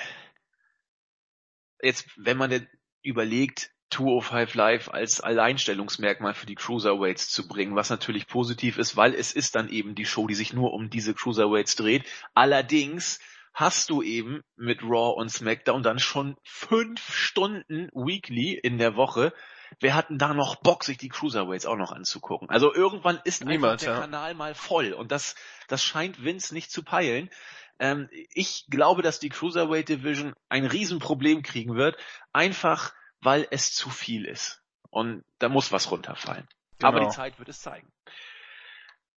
jetzt, 1.82 2.06
wenn 2.16 2.36
man 2.36 2.50
denn 2.50 2.68
überlegt, 3.02 3.70
205 3.90 4.54
Live 4.54 4.88
als 4.90 5.20
Alleinstellungsmerkmal 5.20 6.34
für 6.34 6.46
die 6.46 6.54
Cruiserweights 6.54 7.30
zu 7.30 7.48
bringen, 7.48 7.74
was 7.74 7.90
natürlich 7.90 8.26
positiv 8.26 8.76
ist, 8.78 8.96
weil 8.96 9.14
es 9.14 9.32
ist 9.32 9.54
dann 9.54 9.68
eben 9.68 9.94
die 9.94 10.04
Show, 10.04 10.26
die 10.26 10.34
sich 10.34 10.52
nur 10.52 10.72
um 10.72 10.90
diese 10.90 11.14
Cruiserweights 11.14 11.76
dreht. 11.76 12.04
Allerdings 12.34 13.18
hast 13.54 13.90
du 13.90 14.02
eben 14.02 14.42
mit 14.56 14.82
Raw 14.82 15.18
und 15.18 15.30
SmackDown 15.30 15.82
dann 15.82 15.98
schon 15.98 16.36
fünf 16.44 17.12
Stunden 17.12 17.88
weekly 17.94 18.58
in 18.62 18.78
der 18.78 18.94
Woche. 18.94 19.32
Wer 19.80 19.94
hat 19.94 20.10
denn 20.10 20.18
da 20.18 20.34
noch 20.34 20.56
Bock, 20.56 20.84
sich 20.84 20.98
die 20.98 21.08
Cruiserweights 21.08 21.66
auch 21.66 21.76
noch 21.76 21.92
anzugucken? 21.92 22.48
Also 22.50 22.74
irgendwann 22.74 23.20
ist 23.24 23.44
Niemand, 23.44 23.82
der 23.82 23.94
ja. 23.94 24.00
Kanal 24.00 24.34
mal 24.34 24.54
voll 24.54 24.92
und 24.92 25.12
das, 25.12 25.34
das 25.68 25.82
scheint 25.82 26.22
Vince 26.22 26.54
nicht 26.54 26.70
zu 26.70 26.82
peilen. 26.82 27.30
Ähm, 27.78 28.08
ich 28.12 28.66
glaube, 28.68 29.02
dass 29.02 29.20
die 29.20 29.28
Cruiserweight 29.28 29.88
Division 29.88 30.34
ein 30.48 30.66
Riesenproblem 30.66 31.42
kriegen 31.42 31.76
wird, 31.76 31.96
einfach 32.32 32.92
weil 33.20 33.46
es 33.50 33.72
zu 33.72 33.90
viel 33.90 34.24
ist. 34.24 34.62
Und 34.90 35.24
da 35.38 35.48
muss 35.48 35.72
was 35.72 35.90
runterfallen. 35.90 36.48
Genau. 36.78 36.88
Aber 36.88 37.00
die 37.00 37.10
Zeit 37.10 37.38
wird 37.38 37.48
es 37.48 37.60
zeigen. 37.60 37.92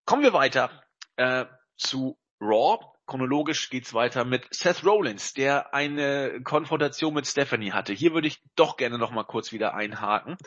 Kommen 0.05 0.23
wir 0.23 0.33
weiter 0.33 0.83
äh, 1.15 1.45
zu 1.77 2.17
Raw. 2.39 2.79
Chronologisch 3.11 3.69
geht's 3.69 3.93
weiter 3.93 4.23
mit 4.23 4.47
Seth 4.53 4.85
Rollins, 4.85 5.33
der 5.33 5.73
eine 5.73 6.41
Konfrontation 6.43 7.13
mit 7.13 7.27
Stephanie 7.27 7.73
hatte. 7.73 7.91
Hier 7.91 8.13
würde 8.13 8.29
ich 8.29 8.41
doch 8.55 8.77
gerne 8.77 8.97
noch 8.97 9.11
kurz 9.27 9.51
wieder 9.51 9.73
einhaken. 9.73 10.37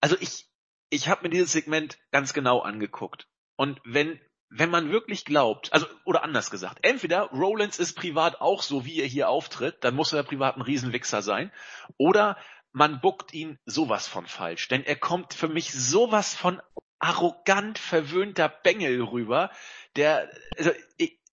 Also 0.00 0.16
ich, 0.18 0.48
ich 0.90 1.08
habe 1.08 1.22
mir 1.22 1.30
dieses 1.30 1.52
Segment 1.52 1.96
ganz 2.10 2.32
genau 2.32 2.58
angeguckt. 2.58 3.28
Und 3.54 3.80
wenn 3.84 4.18
wenn 4.50 4.70
man 4.70 4.90
wirklich 4.90 5.24
glaubt, 5.24 5.72
also 5.72 5.86
oder 6.04 6.24
anders 6.24 6.50
gesagt, 6.50 6.78
entweder 6.82 7.30
Rollins 7.30 7.78
ist 7.78 7.94
privat 7.94 8.40
auch 8.40 8.62
so, 8.64 8.84
wie 8.84 9.00
er 9.00 9.06
hier 9.06 9.28
auftritt, 9.28 9.84
dann 9.84 9.94
muss 9.94 10.12
er 10.12 10.24
privat 10.24 10.56
ein 10.56 10.62
Riesenwichser 10.62 11.22
sein, 11.22 11.52
oder 11.98 12.36
man 12.72 13.00
buckt 13.00 13.32
ihn 13.32 13.60
sowas 13.64 14.08
von 14.08 14.26
falsch, 14.26 14.66
denn 14.66 14.82
er 14.82 14.96
kommt 14.96 15.34
für 15.34 15.48
mich 15.48 15.72
sowas 15.72 16.34
von 16.34 16.60
arrogant 16.98 17.78
verwöhnter 17.78 18.48
Bengel 18.48 19.02
rüber, 19.02 19.50
der 19.96 20.30
also, 20.56 20.72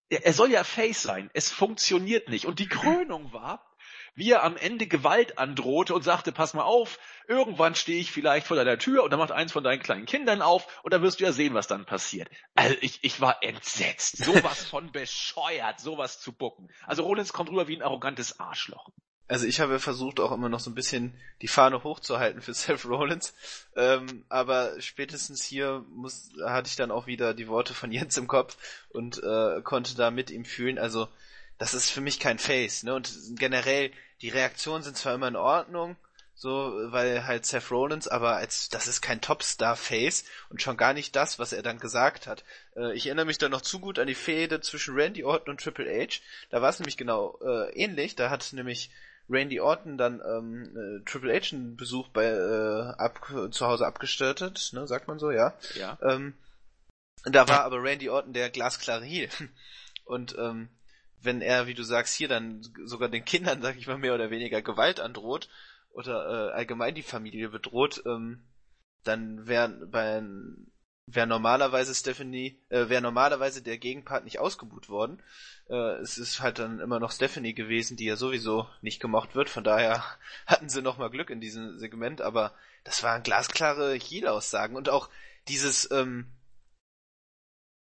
er 0.10 0.34
soll 0.34 0.52
ja 0.52 0.64
Face 0.64 1.02
sein, 1.02 1.30
es 1.34 1.52
funktioniert 1.52 2.30
nicht 2.30 2.46
und 2.46 2.60
die 2.60 2.68
Krönung 2.68 3.34
war, 3.34 3.66
wie 4.16 4.32
er 4.32 4.44
am 4.44 4.56
Ende 4.58 4.88
Gewalt 4.88 5.38
androhte 5.38 5.94
und 5.94 6.04
sagte, 6.04 6.32
pass 6.32 6.54
mal 6.54 6.64
auf, 6.64 7.00
irgendwann 7.28 7.76
stehe 7.76 8.00
ich 8.00 8.12
vielleicht 8.12 8.48
vor 8.48 8.56
deiner 8.56 8.78
Tür 8.78 9.04
und 9.04 9.12
dann 9.12 9.20
macht 9.20 9.32
eins 9.32 9.52
von 9.52 9.64
deinen 9.64 9.82
kleinen 9.82 10.06
Kindern 10.06 10.42
auf 10.42 10.82
und 10.84 10.94
dann 10.94 11.02
wirst 11.02 11.20
du 11.20 11.26
ja 11.26 11.34
sehen, 11.34 11.54
was 11.54 11.68
dann 11.68 11.86
passiert. 11.86 12.30
Also 12.56 12.76
ich, 12.82 13.04
ich 13.04 13.20
war 13.20 13.44
entsetzt, 13.44 14.18
sowas 14.24 14.64
von 14.70 14.92
bescheuert, 14.92 15.80
sowas 15.80 16.20
zu 16.20 16.32
bucken. 16.32 16.70
Also 16.86 17.04
Rollins 17.04 17.34
kommt 17.34 17.50
rüber 17.50 17.68
wie 17.68 17.76
ein 17.76 17.84
arrogantes 17.84 18.40
Arschloch. 18.40 18.90
Also 19.28 19.48
ich 19.48 19.60
habe 19.60 19.80
versucht 19.80 20.20
auch 20.20 20.32
immer 20.32 20.50
noch 20.50 20.60
so 20.60 20.70
ein 20.70 20.76
bisschen 20.76 21.16
die 21.42 21.48
Fahne 21.48 21.84
hochzuhalten 21.84 22.42
für 22.42 22.54
Seth 22.56 22.86
Rollins, 22.86 23.34
ähm, 23.76 24.24
aber 24.30 24.80
spätestens 24.80 25.44
hier 25.44 25.84
muss, 25.90 26.30
hatte 26.44 26.68
ich 26.68 26.76
dann 26.76 26.92
auch 26.92 27.08
wieder 27.08 27.34
die 27.34 27.48
Worte 27.48 27.74
von 27.74 27.92
Jens 27.92 28.18
im 28.18 28.28
Kopf 28.28 28.58
und 28.90 29.22
äh, 29.24 29.62
konnte 29.64 29.96
da 29.96 30.12
mit 30.12 30.30
ihm 30.30 30.46
fühlen. 30.46 30.78
Also 30.78 31.08
das 31.58 31.74
ist 31.74 31.90
für 31.90 32.02
mich 32.02 32.20
kein 32.20 32.38
Face, 32.38 32.84
ne? 32.84 32.94
Und 32.94 33.12
generell 33.38 33.92
die 34.22 34.30
Reaktionen 34.30 34.84
sind 34.84 34.98
zwar 34.98 35.16
immer 35.16 35.28
in 35.28 35.36
Ordnung, 35.36 35.96
so, 36.38 36.74
weil 36.92 37.26
halt 37.26 37.46
Seth 37.46 37.72
Rollins, 37.72 38.10
aber 38.10 38.36
als, 38.36 38.68
das 38.70 38.88
ist 38.88 39.02
kein 39.02 39.22
Topstar-Face 39.22 40.26
und 40.50 40.62
schon 40.62 40.76
gar 40.76 40.94
nicht 40.94 41.16
das, 41.16 41.40
was 41.40 41.54
er 41.54 41.64
dann 41.64 41.80
gesagt 41.80 42.28
hat. 42.28 42.44
Äh, 42.76 42.94
ich 42.94 43.08
erinnere 43.08 43.26
mich 43.26 43.38
da 43.38 43.48
noch 43.48 43.62
zu 43.62 43.80
gut 43.80 44.00
an 44.00 44.08
die 44.08 44.16
Fehde 44.16 44.60
zwischen 44.60 44.96
Randy 44.96 45.24
Orton 45.24 45.52
und 45.52 45.62
Triple 45.62 45.90
H. 45.90 46.20
Da 46.50 46.62
war 46.62 46.70
es 46.70 46.80
nämlich 46.80 46.98
genau 46.98 47.40
äh, 47.42 47.72
ähnlich. 47.74 48.16
Da 48.16 48.30
hat 48.30 48.52
nämlich 48.52 48.92
Randy 49.30 49.60
Orton 49.60 49.98
dann 49.98 50.22
ähm, 50.22 50.78
äh, 50.78 51.04
Triple 51.06 51.34
H 51.34 51.56
einen 51.56 51.76
Besuch 51.76 52.10
bei 52.10 52.26
äh, 52.26 52.94
ab, 52.98 53.26
zu 53.52 53.66
Hause 53.66 53.88
abgestattet, 53.88 54.72
ne, 54.74 54.88
sagt 54.88 55.08
man 55.08 55.20
so, 55.20 55.32
ja. 55.32 55.54
Ja. 55.76 55.98
Ähm, 56.02 56.36
da 57.24 57.48
war 57.48 57.64
aber 57.64 57.82
Randy 57.82 58.10
Orton 58.10 58.34
der 58.34 58.50
glasklare 58.50 59.04
Heel. 59.04 59.30
Und 60.06 60.38
ähm, 60.38 60.70
wenn 61.22 61.42
er, 61.42 61.66
wie 61.66 61.74
du 61.74 61.84
sagst, 61.84 62.14
hier 62.14 62.28
dann 62.28 62.62
sogar 62.84 63.10
den 63.10 63.26
Kindern, 63.26 63.62
sag 63.62 63.78
ich 63.78 63.88
mal, 63.88 63.98
mehr 63.98 64.14
oder 64.14 64.30
weniger 64.30 64.62
Gewalt 64.62 65.00
androht 65.00 65.50
oder 65.90 66.50
äh, 66.50 66.52
allgemein 66.54 66.94
die 66.94 67.02
Familie 67.02 67.50
bedroht, 67.50 68.04
ähm, 68.06 68.44
dann 69.04 69.48
wäre 69.48 69.70
bei 69.88 70.22
wäre 71.08 71.28
normalerweise 71.28 71.94
Stephanie, 71.94 72.60
äh, 72.70 72.90
wäre 72.90 73.02
normalerweise 73.02 73.62
der 73.62 73.78
Gegenpart 73.78 74.24
nicht 74.24 74.40
ausgebuht 74.40 74.90
worden. 74.90 75.22
Äh, 75.70 75.98
es 76.02 76.18
ist 76.18 76.40
halt 76.40 76.60
dann 76.60 76.80
immer 76.80 77.00
noch 77.00 77.12
Stephanie 77.12 77.54
gewesen, 77.54 77.98
die 77.98 78.06
ja 78.06 78.16
sowieso 78.16 78.68
nicht 78.82 79.00
gemocht 79.00 79.36
wird. 79.36 79.50
Von 79.50 79.64
daher 79.64 80.04
hatten 80.46 80.70
sie 80.70 80.82
noch 80.82 80.98
mal 80.98 81.10
Glück 81.10 81.30
in 81.30 81.42
diesem 81.42 81.78
Segment, 81.78 82.22
aber 82.22 82.54
das 82.84 83.04
waren 83.04 83.24
glasklare 83.24 83.94
Heel-Aussagen 83.96 84.76
und 84.76 84.90
auch 84.90 85.10
dieses, 85.48 85.90
ähm, 85.92 86.32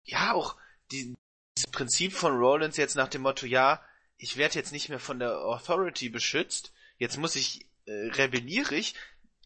ja 0.05 0.33
auch 0.33 0.57
die, 0.91 1.15
dieses 1.57 1.71
Prinzip 1.71 2.13
von 2.13 2.37
Rollins 2.37 2.77
jetzt 2.77 2.97
nach 2.97 3.09
dem 3.09 3.23
Motto, 3.23 3.47
ja, 3.47 3.83
ich 4.17 4.37
werde 4.37 4.55
jetzt 4.55 4.73
nicht 4.73 4.89
mehr 4.89 4.99
von 4.99 5.19
der 5.19 5.39
Authority 5.39 6.09
beschützt, 6.09 6.73
jetzt 6.99 7.17
muss 7.17 7.37
ich, 7.37 7.67
äh, 7.87 8.11
rebelliere 8.13 8.75
ich. 8.75 8.95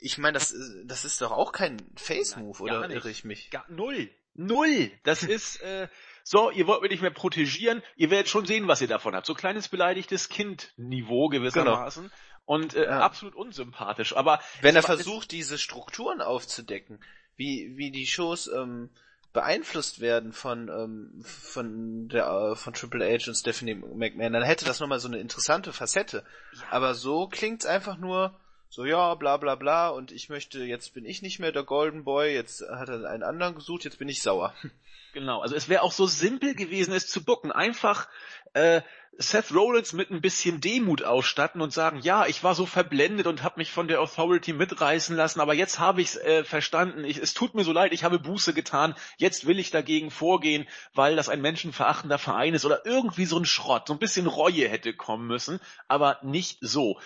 Ich 0.04 0.18
meine, 0.18 0.34
das, 0.34 0.54
das 0.84 1.06
ist 1.06 1.22
doch 1.22 1.30
auch 1.30 1.50
kein 1.50 1.78
Face-Move, 1.96 2.62
oder 2.62 2.90
irre 2.90 3.08
ich 3.08 3.24
mich? 3.24 3.50
Gar, 3.50 3.64
null. 3.70 4.10
Null. 4.34 4.90
Das 5.02 5.22
ist, 5.22 5.62
äh, 5.62 5.88
so, 6.22 6.50
ihr 6.50 6.66
wollt 6.66 6.82
mich 6.82 6.90
nicht 6.90 7.00
mehr 7.00 7.10
protegieren, 7.10 7.82
ihr 7.96 8.10
werdet 8.10 8.28
schon 8.28 8.44
sehen, 8.44 8.68
was 8.68 8.82
ihr 8.82 8.86
davon 8.86 9.14
habt. 9.14 9.24
So 9.24 9.32
kleines 9.32 9.68
beleidigtes 9.68 10.28
Kind-Niveau 10.28 11.28
gewissermaßen. 11.28 12.02
Genau. 12.02 12.14
Und 12.44 12.74
äh, 12.74 12.84
ja. 12.84 13.00
absolut 13.00 13.34
unsympathisch. 13.34 14.14
Aber 14.14 14.40
wenn 14.60 14.76
er 14.76 14.82
versucht, 14.82 15.30
diese 15.30 15.56
Strukturen 15.56 16.20
aufzudecken, 16.20 17.02
wie, 17.36 17.72
wie 17.76 17.90
die 17.90 18.06
Shows 18.06 18.46
ähm, 18.48 18.90
beeinflusst 19.32 20.00
werden 20.00 20.34
von 20.34 20.68
ähm, 20.68 21.24
von 21.24 22.08
der 22.08 22.26
äh, 22.26 22.56
von 22.56 22.74
Triple 22.74 23.06
H 23.06 23.28
und 23.28 23.36
Stephanie 23.36 23.74
McMahon, 23.74 24.34
dann 24.34 24.42
hätte 24.42 24.66
das 24.66 24.80
nochmal 24.80 25.00
so 25.00 25.08
eine 25.08 25.18
interessante 25.18 25.72
Facette. 25.72 26.24
Ja. 26.52 26.62
Aber 26.72 26.94
so 26.94 27.26
klingt's 27.26 27.64
einfach 27.64 27.96
nur 27.96 28.38
so 28.74 28.84
ja, 28.84 29.14
bla 29.14 29.36
bla 29.36 29.54
bla 29.54 29.88
und 29.90 30.10
ich 30.10 30.28
möchte, 30.28 30.64
jetzt 30.64 30.94
bin 30.94 31.06
ich 31.06 31.22
nicht 31.22 31.38
mehr 31.38 31.52
der 31.52 31.62
Golden 31.62 32.02
Boy, 32.02 32.34
jetzt 32.34 32.60
hat 32.60 32.88
er 32.88 33.08
einen 33.08 33.22
anderen 33.22 33.54
gesucht, 33.54 33.84
jetzt 33.84 33.98
bin 33.98 34.08
ich 34.08 34.22
sauer. 34.22 34.52
Genau, 35.12 35.42
also 35.42 35.54
es 35.54 35.68
wäre 35.68 35.82
auch 35.82 35.92
so 35.92 36.08
simpel 36.08 36.56
gewesen, 36.56 36.92
es 36.92 37.06
zu 37.06 37.22
bucken. 37.22 37.52
Einfach 37.52 38.08
äh, 38.52 38.82
Seth 39.16 39.54
Rollins 39.54 39.92
mit 39.92 40.10
ein 40.10 40.20
bisschen 40.20 40.60
Demut 40.60 41.04
ausstatten 41.04 41.60
und 41.60 41.72
sagen, 41.72 42.00
ja, 42.02 42.26
ich 42.26 42.42
war 42.42 42.56
so 42.56 42.66
verblendet 42.66 43.28
und 43.28 43.44
habe 43.44 43.60
mich 43.60 43.70
von 43.70 43.86
der 43.86 44.00
Authority 44.00 44.52
mitreißen 44.52 45.14
lassen, 45.14 45.38
aber 45.38 45.54
jetzt 45.54 45.78
habe 45.78 46.02
ich 46.02 46.08
es 46.08 46.16
äh, 46.16 46.42
verstanden. 46.42 47.04
Ich, 47.04 47.18
es 47.18 47.32
tut 47.32 47.54
mir 47.54 47.62
so 47.62 47.70
leid, 47.70 47.92
ich 47.92 48.02
habe 48.02 48.18
Buße 48.18 48.54
getan. 48.54 48.96
Jetzt 49.16 49.46
will 49.46 49.60
ich 49.60 49.70
dagegen 49.70 50.10
vorgehen, 50.10 50.66
weil 50.94 51.14
das 51.14 51.28
ein 51.28 51.40
menschenverachtender 51.40 52.18
Verein 52.18 52.54
ist 52.54 52.64
oder 52.64 52.84
irgendwie 52.84 53.26
so 53.26 53.38
ein 53.38 53.44
Schrott. 53.44 53.86
So 53.86 53.92
ein 53.92 54.00
bisschen 54.00 54.26
Reue 54.26 54.68
hätte 54.68 54.94
kommen 54.94 55.28
müssen, 55.28 55.60
aber 55.86 56.18
nicht 56.22 56.58
so 56.60 56.98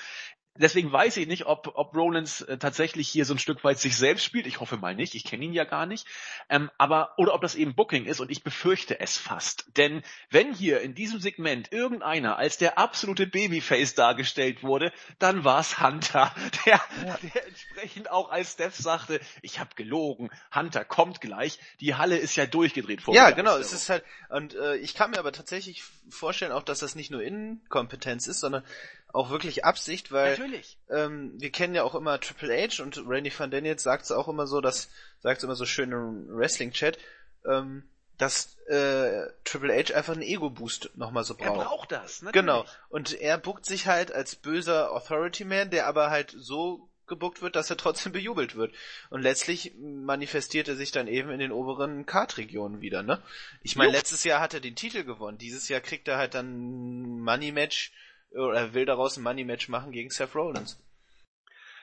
deswegen 0.58 0.92
weiß 0.92 1.16
ich 1.16 1.26
nicht, 1.26 1.46
ob, 1.46 1.72
ob 1.74 1.94
Rollins 1.94 2.42
äh, 2.42 2.58
tatsächlich 2.58 3.08
hier 3.08 3.24
so 3.24 3.34
ein 3.34 3.38
Stück 3.38 3.64
weit 3.64 3.78
sich 3.78 3.96
selbst 3.96 4.24
spielt. 4.24 4.46
Ich 4.46 4.60
hoffe 4.60 4.76
mal 4.76 4.94
nicht. 4.94 5.14
Ich 5.14 5.24
kenne 5.24 5.44
ihn 5.44 5.52
ja 5.52 5.64
gar 5.64 5.86
nicht. 5.86 6.06
Ähm, 6.48 6.70
aber 6.78 7.14
oder 7.16 7.34
ob 7.34 7.40
das 7.40 7.54
eben 7.54 7.74
Booking 7.74 8.04
ist 8.04 8.20
und 8.20 8.30
ich 8.30 8.42
befürchte 8.42 9.00
es 9.00 9.16
fast. 9.16 9.66
Denn 9.76 10.02
wenn 10.30 10.52
hier 10.52 10.80
in 10.80 10.94
diesem 10.94 11.20
Segment 11.20 11.72
irgendeiner 11.72 12.36
als 12.36 12.58
der 12.58 12.78
absolute 12.78 13.26
Babyface 13.26 13.94
dargestellt 13.94 14.62
wurde, 14.62 14.92
dann 15.18 15.44
war 15.44 15.60
es 15.60 15.80
Hunter, 15.80 16.34
der, 16.66 16.80
ja. 17.06 17.18
der 17.34 17.46
entsprechend 17.46 18.10
auch 18.10 18.30
als 18.30 18.52
Steph 18.52 18.76
sagte, 18.76 19.20
ich 19.42 19.60
habe 19.60 19.70
gelogen. 19.74 20.30
Hunter 20.54 20.84
kommt 20.84 21.20
gleich. 21.20 21.58
Die 21.80 21.94
Halle 21.94 22.16
ist 22.16 22.36
ja 22.36 22.46
durchgedreht 22.46 23.02
vor. 23.02 23.14
Ja, 23.14 23.30
genau. 23.30 23.56
Es 23.56 23.72
ist 23.72 23.88
halt 23.88 24.04
und 24.28 24.54
äh, 24.54 24.76
ich 24.76 24.94
kann 24.94 25.10
mir 25.10 25.18
aber 25.18 25.32
tatsächlich 25.32 25.82
vorstellen, 26.10 26.52
auch 26.52 26.62
dass 26.62 26.80
das 26.80 26.94
nicht 26.94 27.10
nur 27.10 27.22
Inkompetenz 27.22 28.26
ist, 28.26 28.40
sondern 28.40 28.64
auch 29.12 29.30
wirklich 29.30 29.64
Absicht, 29.64 30.12
weil 30.12 30.32
Natürlich. 30.32 30.78
Ähm, 30.90 31.32
wir 31.36 31.50
kennen 31.50 31.74
ja 31.74 31.82
auch 31.82 31.94
immer 31.94 32.20
Triple 32.20 32.68
H 32.68 32.82
und 32.82 33.02
Randy 33.06 33.32
Van 33.36 33.50
Daniels 33.50 33.82
sagt 33.82 34.04
es 34.04 34.12
auch 34.12 34.28
immer 34.28 34.46
so, 34.46 34.60
dass 34.60 34.90
sagt 35.20 35.38
es 35.38 35.44
immer 35.44 35.56
so 35.56 35.66
schön 35.66 35.92
im 35.92 36.28
Wrestling-Chat, 36.28 36.98
ähm, 37.46 37.88
dass 38.18 38.56
äh, 38.66 39.26
Triple 39.44 39.72
H 39.72 39.94
einfach 39.94 40.12
einen 40.12 40.22
Ego-Boost 40.22 40.90
nochmal 40.96 41.24
so 41.24 41.34
braucht. 41.34 41.58
Er 41.58 41.64
braucht 41.64 41.92
das, 41.92 42.22
natürlich. 42.22 42.44
Genau. 42.44 42.64
Und 42.88 43.18
er 43.20 43.38
buckt 43.38 43.64
sich 43.64 43.86
halt 43.86 44.12
als 44.12 44.36
böser 44.36 44.92
Authority-Man, 44.92 45.70
der 45.70 45.86
aber 45.86 46.10
halt 46.10 46.34
so 46.36 46.88
gebuckt 47.06 47.40
wird, 47.40 47.56
dass 47.56 47.70
er 47.70 47.76
trotzdem 47.76 48.12
bejubelt 48.12 48.54
wird. 48.56 48.74
Und 49.08 49.22
letztlich 49.22 49.72
manifestiert 49.78 50.68
er 50.68 50.76
sich 50.76 50.90
dann 50.90 51.08
eben 51.08 51.30
in 51.30 51.38
den 51.38 51.52
oberen 51.52 52.04
Card-Regionen 52.06 52.80
wieder, 52.80 53.02
ne? 53.02 53.22
Ich 53.62 53.76
meine, 53.76 53.92
letztes 53.92 54.24
Jahr 54.24 54.40
hat 54.40 54.52
er 54.52 54.60
den 54.60 54.76
Titel 54.76 55.04
gewonnen. 55.04 55.38
Dieses 55.38 55.68
Jahr 55.68 55.80
kriegt 55.80 56.08
er 56.08 56.18
halt 56.18 56.34
dann 56.34 56.46
ein 56.46 57.20
Money-Match, 57.20 57.92
oder 58.32 58.58
er 58.58 58.74
will 58.74 58.84
daraus 58.84 59.16
ein 59.16 59.22
Money-Match 59.22 59.68
machen 59.68 59.92
gegen 59.92 60.10
Seth 60.10 60.34
Rollins. 60.34 60.78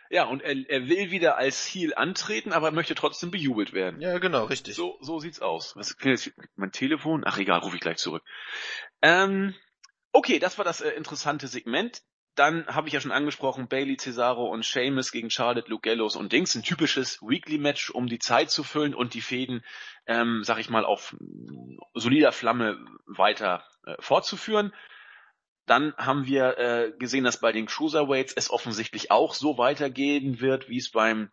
Ja, 0.10 0.26
und 0.26 0.42
er, 0.44 0.56
er 0.70 0.88
will 0.88 1.12
wieder 1.12 1.38
als 1.38 1.66
Heel 1.66 1.94
antreten, 1.96 2.54
aber 2.54 2.68
er 2.68 2.74
möchte 2.74 2.96
trotzdem 2.96 3.32
bejubelt 3.32 3.74
werden. 3.74 4.02
Ja, 4.02 4.18
genau, 4.20 4.46
richtig. 4.46 4.76
So, 4.76 4.98
so 5.02 5.20
sieht's 5.20 5.42
aus. 5.42 5.76
Was, 5.76 5.96
mein 6.56 6.72
Telefon? 6.72 7.24
Ach 7.26 7.38
egal, 7.38 7.60
rufe 7.60 7.76
ich 7.76 7.82
gleich 7.82 7.98
zurück. 7.98 8.24
Ähm, 9.02 9.56
okay, 10.12 10.40
das 10.40 10.58
war 10.58 10.66
das 10.66 10.82
äh, 10.82 10.92
interessante 10.92 11.48
Segment. 11.48 12.04
Dann 12.36 12.68
habe 12.68 12.88
ich 12.88 12.94
ja 12.94 13.00
schon 13.00 13.14
angesprochen, 13.14 13.70
Bailey 13.70 13.96
Cesaro 13.98 14.46
und 14.48 14.66
Sheamus 14.66 15.12
gegen 15.12 15.30
Charlotte, 15.30 15.70
Luke 15.70 15.90
Gallows 15.90 16.18
und 16.18 16.34
Dings. 16.34 16.54
Ein 16.54 16.64
typisches 16.64 17.22
Weekly-Match, 17.22 17.92
um 17.92 18.08
die 18.08 18.20
Zeit 18.20 18.52
zu 18.52 18.64
füllen 18.64 18.94
und 18.94 19.14
die 19.14 19.22
Fäden, 19.22 19.64
ähm, 20.06 20.44
sag 20.44 20.60
ich 20.60 20.70
mal, 20.70 20.84
auf 20.84 21.16
solider 21.94 22.34
Flamme 22.34 22.78
weiter 23.06 23.64
äh, 23.86 23.96
fortzuführen. 24.00 24.74
Dann 25.66 25.94
haben 25.98 26.26
wir 26.26 26.58
äh, 26.58 26.92
gesehen, 26.98 27.24
dass 27.24 27.40
bei 27.40 27.52
den 27.52 27.66
Cruiserweights 27.66 28.34
es 28.34 28.50
offensichtlich 28.50 29.12
auch 29.12 29.34
so 29.34 29.58
weitergehen 29.58 30.40
wird, 30.40 30.70
wie 30.70 30.78
es 30.78 30.92
beim 30.92 31.30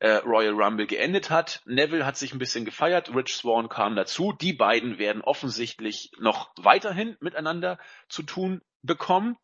äh, 0.00 0.16
Royal 0.16 0.54
Rumble 0.54 0.86
geendet 0.86 1.30
hat. 1.30 1.62
Neville 1.66 2.04
hat 2.04 2.16
sich 2.16 2.32
ein 2.32 2.38
bisschen 2.38 2.64
gefeiert, 2.64 3.14
Rich 3.14 3.34
Swan 3.34 3.68
kam 3.68 3.96
dazu. 3.96 4.32
Die 4.32 4.52
beiden 4.52 4.98
werden 4.98 5.22
offensichtlich 5.22 6.10
noch 6.18 6.50
weiterhin 6.56 7.16
miteinander 7.20 7.78
zu 8.08 8.22
tun 8.22 8.62
bekommen. 8.82 9.36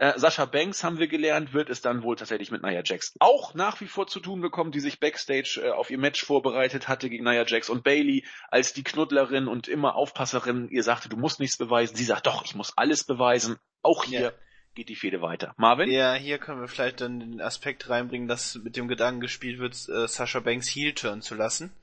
Äh, 0.00 0.18
Sascha 0.18 0.46
Banks 0.46 0.82
haben 0.82 0.98
wir 0.98 1.08
gelernt, 1.08 1.52
wird 1.52 1.68
es 1.68 1.82
dann 1.82 2.02
wohl 2.02 2.16
tatsächlich 2.16 2.50
mit 2.50 2.62
Nia 2.62 2.80
Jax 2.82 3.14
auch 3.18 3.52
nach 3.52 3.82
wie 3.82 3.86
vor 3.86 4.06
zu 4.06 4.18
tun 4.18 4.40
bekommen, 4.40 4.72
die 4.72 4.80
sich 4.80 4.98
backstage 4.98 5.60
äh, 5.62 5.70
auf 5.72 5.90
ihr 5.90 5.98
Match 5.98 6.24
vorbereitet 6.24 6.88
hatte 6.88 7.10
gegen 7.10 7.24
Nia 7.24 7.44
Jax 7.46 7.68
und 7.68 7.84
Bailey 7.84 8.24
als 8.48 8.72
die 8.72 8.82
Knuddlerin 8.82 9.46
und 9.46 9.68
immer 9.68 9.96
Aufpasserin 9.96 10.70
ihr 10.70 10.82
sagte, 10.84 11.10
du 11.10 11.18
musst 11.18 11.38
nichts 11.38 11.58
beweisen. 11.58 11.96
Sie 11.96 12.04
sagt, 12.04 12.26
doch, 12.26 12.46
ich 12.46 12.54
muss 12.54 12.72
alles 12.78 13.04
beweisen. 13.04 13.58
Auch 13.82 14.04
hier 14.04 14.20
ja. 14.20 14.32
geht 14.74 14.88
die 14.88 14.96
Fehde 14.96 15.20
weiter. 15.20 15.52
Marvin? 15.58 15.90
Ja, 15.90 16.14
hier 16.14 16.38
können 16.38 16.62
wir 16.62 16.68
vielleicht 16.68 17.02
dann 17.02 17.20
den 17.20 17.40
Aspekt 17.42 17.90
reinbringen, 17.90 18.26
dass 18.26 18.54
mit 18.54 18.76
dem 18.76 18.88
Gedanken 18.88 19.20
gespielt 19.20 19.58
wird, 19.58 19.74
äh, 19.90 20.08
Sascha 20.08 20.40
Banks 20.40 20.68
Heel 20.68 20.94
turn 20.94 21.20
zu 21.20 21.34
lassen. 21.34 21.74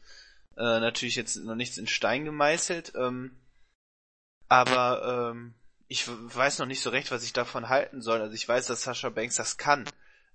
Äh, 0.55 0.79
natürlich 0.79 1.17
jetzt 1.17 1.35
noch 1.35 1.53
nichts 1.53 1.77
in 1.77 1.85
Stein 1.85 2.25
gemeißelt, 2.25 2.93
ähm, 2.95 3.37
aber 4.47 5.33
ähm, 5.35 5.53
ich 5.87 6.07
weiß 6.07 6.59
noch 6.59 6.65
nicht 6.65 6.81
so 6.81 6.89
recht, 6.89 7.11
was 7.11 7.23
ich 7.23 7.33
davon 7.33 7.69
halten 7.69 8.01
soll. 8.01 8.21
Also 8.21 8.33
ich 8.33 8.47
weiß, 8.47 8.67
dass 8.67 8.83
Sascha 8.83 9.09
Banks 9.09 9.35
das 9.37 9.57
kann. 9.57 9.85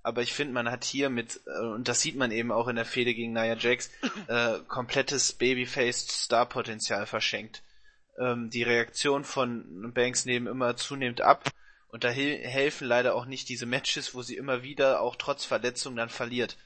Aber 0.02 0.23
ich 0.23 0.32
finde, 0.32 0.54
man 0.54 0.71
hat 0.71 0.82
hier 0.85 1.11
mit, 1.11 1.40
äh, 1.47 1.66
und 1.66 1.87
das 1.88 2.00
sieht 2.00 2.16
man 2.16 2.32
eben 2.32 2.50
auch 2.50 2.68
in 2.68 2.76
der 2.76 2.85
Fehde 2.85 3.14
gegen 3.14 3.32
Nia 3.32 3.56
Jax, 3.56 3.90
äh, 4.26 4.59
komplettes 4.66 5.32
Babyfaced 5.32 6.11
Star-Potenzial 6.11 7.06
verschenkt. 7.06 7.62
Ähm, 8.18 8.50
die 8.50 8.64
Reaktion 8.64 9.25
von 9.25 9.92
Banks 9.94 10.25
nehmen 10.25 10.49
immer 10.49 10.76
zunehmend 10.76 11.21
ab. 11.21 11.49
Und 11.88 12.04
da 12.04 12.09
helfen 12.09 12.88
leider 12.88 13.14
auch 13.14 13.26
nicht 13.26 13.49
diese 13.50 13.66
Matches, 13.66 14.14
wo 14.14 14.23
sie 14.23 14.37
immer 14.37 14.62
wieder, 14.62 15.02
auch 15.02 15.14
trotz 15.14 15.44
Verletzung, 15.44 15.94
dann 15.94 16.09
verliert. 16.09 16.56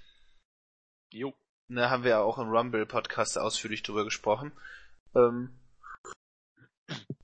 Jo. 1.10 1.34
Da 1.68 1.90
haben 1.90 2.04
wir 2.04 2.10
ja 2.10 2.20
auch 2.20 2.38
im 2.38 2.48
Rumble-Podcast 2.48 3.36
ausführlich 3.36 3.82
drüber 3.82 4.04
gesprochen. 4.04 4.52
Ähm, 5.16 5.50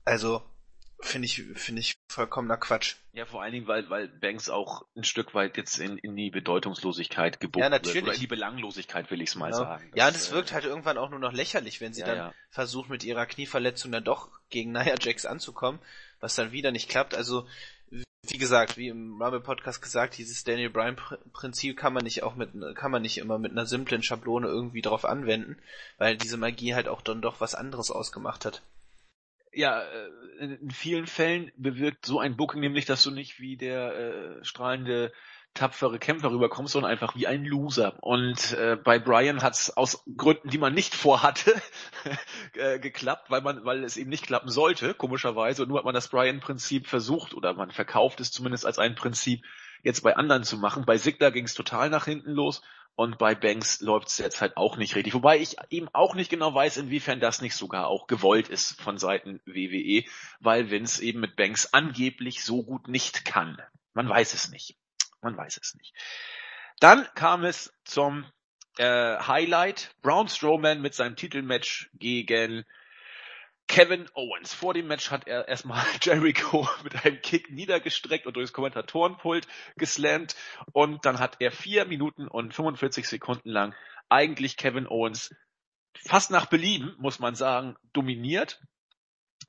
also, 0.03 0.43
finde 1.03 1.25
ich, 1.25 1.43
finde 1.55 1.81
ich 1.81 1.95
vollkommener 2.07 2.57
Quatsch. 2.57 2.95
Ja, 3.13 3.25
vor 3.25 3.41
allen 3.41 3.53
Dingen, 3.53 3.67
weil, 3.67 3.89
weil 3.89 4.07
Banks 4.07 4.49
auch 4.49 4.85
ein 4.95 5.03
Stück 5.03 5.33
weit 5.33 5.57
jetzt 5.57 5.77
in, 5.79 5.97
in 5.97 6.15
die 6.15 6.29
Bedeutungslosigkeit 6.29 7.39
gebogen 7.39 7.63
ja, 7.63 7.69
natürlich. 7.69 7.95
wird. 7.95 8.05
Oder 8.05 8.13
in 8.15 8.19
die 8.19 8.27
Belanglosigkeit, 8.27 9.11
will 9.11 9.21
ich 9.21 9.29
es 9.29 9.35
mal 9.35 9.51
genau. 9.51 9.63
sagen. 9.63 9.89
Das, 9.91 9.97
ja, 9.97 10.07
und 10.07 10.15
es 10.15 10.29
äh, 10.29 10.31
wirkt 10.33 10.53
halt 10.53 10.65
irgendwann 10.65 10.97
auch 10.97 11.09
nur 11.09 11.19
noch 11.19 11.33
lächerlich, 11.33 11.81
wenn 11.81 11.93
sie 11.93 12.01
ja, 12.01 12.07
dann 12.07 12.17
ja. 12.17 12.33
versucht, 12.49 12.89
mit 12.89 13.03
ihrer 13.03 13.25
Knieverletzung 13.25 13.91
dann 13.91 14.03
doch 14.03 14.29
gegen 14.49 14.71
Nia 14.71 14.95
Jax 14.99 15.25
anzukommen, 15.25 15.79
was 16.19 16.35
dann 16.35 16.51
wieder 16.51 16.71
nicht 16.71 16.89
klappt. 16.89 17.15
Also, 17.15 17.47
wie 17.89 18.37
gesagt, 18.37 18.77
wie 18.77 18.87
im 18.87 19.21
Rumble 19.21 19.41
Podcast 19.41 19.81
gesagt, 19.81 20.17
dieses 20.17 20.43
Daniel 20.43 20.69
Bryan 20.69 20.95
Prinzip 21.33 21.77
kann 21.77 21.93
man 21.93 22.03
nicht 22.03 22.23
auch 22.23 22.35
mit, 22.35 22.51
kann 22.75 22.91
man 22.91 23.01
nicht 23.01 23.17
immer 23.17 23.37
mit 23.37 23.51
einer 23.51 23.65
simplen 23.65 24.01
Schablone 24.01 24.47
irgendwie 24.47 24.81
drauf 24.81 25.05
anwenden, 25.05 25.57
weil 25.97 26.17
diese 26.17 26.37
Magie 26.37 26.73
halt 26.73 26.87
auch 26.87 27.01
dann 27.01 27.21
doch 27.21 27.41
was 27.41 27.53
anderes 27.53 27.91
ausgemacht 27.91 28.45
hat 28.45 28.61
ja, 29.53 29.81
äh, 29.81 30.09
in 30.39 30.71
vielen 30.71 31.07
Fällen 31.07 31.51
bewirkt 31.55 32.05
so 32.05 32.19
ein 32.19 32.35
Booking 32.35 32.59
nämlich, 32.59 32.85
dass 32.85 33.03
du 33.03 33.11
nicht 33.11 33.39
wie 33.39 33.55
der 33.55 33.95
äh, 33.95 34.43
strahlende 34.43 35.11
tapfere 35.53 35.99
Kämpfer 35.99 36.31
rüberkommst, 36.31 36.73
sondern 36.73 36.91
einfach 36.91 37.15
wie 37.15 37.27
ein 37.27 37.45
Loser. 37.45 37.95
Und 38.01 38.53
äh, 38.53 38.75
bei 38.75 38.97
Brian 38.97 39.43
hat's 39.43 39.69
aus 39.69 40.03
Gründen, 40.17 40.49
die 40.49 40.57
man 40.57 40.73
nicht 40.73 40.95
vorhatte, 40.95 41.53
äh, 42.55 42.79
geklappt, 42.79 43.29
weil 43.29 43.41
man, 43.41 43.63
weil 43.63 43.83
es 43.83 43.97
eben 43.97 44.09
nicht 44.09 44.25
klappen 44.25 44.49
sollte, 44.49 44.93
komischerweise. 44.93 45.63
Und 45.63 45.69
nur 45.69 45.77
hat 45.77 45.85
man 45.85 45.93
das 45.93 46.07
Brian-Prinzip 46.07 46.87
versucht 46.87 47.33
oder 47.33 47.53
man 47.53 47.71
verkauft 47.71 48.19
es 48.19 48.31
zumindest 48.31 48.65
als 48.65 48.79
ein 48.79 48.95
Prinzip 48.95 49.43
jetzt 49.83 50.01
bei 50.01 50.15
anderen 50.15 50.43
zu 50.43 50.57
machen. 50.57 50.85
Bei 50.85 50.97
Sigler 50.97 51.31
ging's 51.31 51.53
total 51.53 51.89
nach 51.89 52.05
hinten 52.05 52.31
los 52.31 52.63
und 52.95 53.17
bei 53.17 53.33
Banks 53.33 53.81
läuft's 53.81 54.17
jetzt 54.19 54.41
halt 54.41 54.55
auch 54.57 54.77
nicht 54.77 54.95
richtig. 54.95 55.13
Wobei 55.13 55.39
ich 55.39 55.57
eben 55.69 55.89
auch 55.93 56.15
nicht 56.15 56.29
genau 56.29 56.53
weiß, 56.53 56.77
inwiefern 56.77 57.19
das 57.19 57.41
nicht 57.41 57.55
sogar 57.55 57.87
auch 57.87 58.07
gewollt 58.07 58.49
ist 58.49 58.79
von 58.79 58.97
Seiten 58.97 59.41
WWE, 59.45 60.03
weil 60.39 60.69
Vince 60.69 61.03
eben 61.03 61.19
mit 61.19 61.35
Banks 61.35 61.73
angeblich 61.73 62.43
so 62.43 62.63
gut 62.63 62.87
nicht 62.87 63.25
kann. 63.25 63.61
Man 63.93 64.07
weiß 64.07 64.33
es 64.33 64.49
nicht. 64.49 64.77
Man 65.21 65.35
weiß 65.35 65.57
es 65.57 65.73
nicht. 65.75 65.93
Dann 66.79 67.07
kam 67.15 67.43
es 67.43 67.73
zum 67.83 68.25
äh, 68.77 69.17
Highlight. 69.17 69.95
Braun 70.01 70.27
Strowman 70.27 70.81
mit 70.81 70.93
seinem 70.93 71.15
Titelmatch 71.15 71.89
gegen 71.93 72.65
Kevin 73.67 74.07
Owens. 74.13 74.53
Vor 74.53 74.73
dem 74.73 74.87
Match 74.87 75.09
hat 75.09 75.27
er 75.27 75.47
erstmal 75.47 75.83
Jericho 76.01 76.67
mit 76.83 77.05
einem 77.05 77.21
Kick 77.21 77.51
niedergestreckt 77.51 78.27
und 78.27 78.35
durchs 78.35 78.53
Kommentatorenpult 78.53 79.47
geslammt 79.77 80.35
und 80.73 81.05
dann 81.05 81.19
hat 81.19 81.37
er 81.39 81.51
vier 81.51 81.85
Minuten 81.85 82.27
und 82.27 82.53
45 82.53 83.07
Sekunden 83.07 83.49
lang 83.49 83.73
eigentlich 84.09 84.57
Kevin 84.57 84.87
Owens 84.87 85.33
fast 86.05 86.31
nach 86.31 86.47
Belieben, 86.47 86.95
muss 86.97 87.19
man 87.19 87.35
sagen, 87.35 87.75
dominiert, 87.93 88.61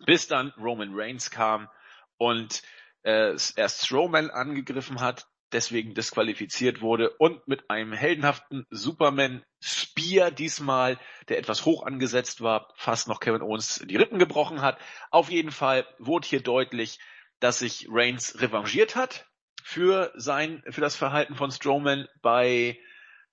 bis 0.07 0.27
dann 0.27 0.53
Roman 0.59 0.93
Reigns 0.93 1.31
kam 1.31 1.69
und 2.17 2.63
äh, 3.03 3.33
erst 3.57 3.87
Strowman 3.87 4.31
angegriffen 4.31 5.01
hat, 5.01 5.27
deswegen 5.55 5.95
disqualifiziert 5.95 6.81
wurde 6.81 7.11
und 7.11 7.49
mit 7.49 7.71
einem 7.71 7.93
heldenhaften 7.93 8.67
Superman 8.71 9.45
Spear 9.61 10.31
diesmal, 10.31 10.99
der 11.29 11.39
etwas 11.39 11.65
hoch 11.65 11.87
angesetzt 11.87 12.43
war, 12.43 12.73
fast 12.77 13.09
noch 13.09 13.21
Kevin 13.21 13.43
Owens 13.43 13.83
die 13.87 13.97
Rippen 13.97 14.19
gebrochen 14.19 14.61
hat. 14.61 14.79
Auf 15.11 15.31
jeden 15.31 15.53
Fall 15.53 15.87
wurde 15.99 16.29
hier 16.29 16.43
deutlich, 16.43 16.99
dass 17.41 17.61
sich 17.61 17.87
Reigns 17.89 18.41
revanchiert 18.41 18.97
hat 18.97 19.27
für 19.63 20.13
sein, 20.17 20.63
für 20.69 20.83
das 20.83 20.97
Verhalten 20.97 21.35
von 21.35 21.51
Strowman 21.51 22.09
bei 22.21 22.79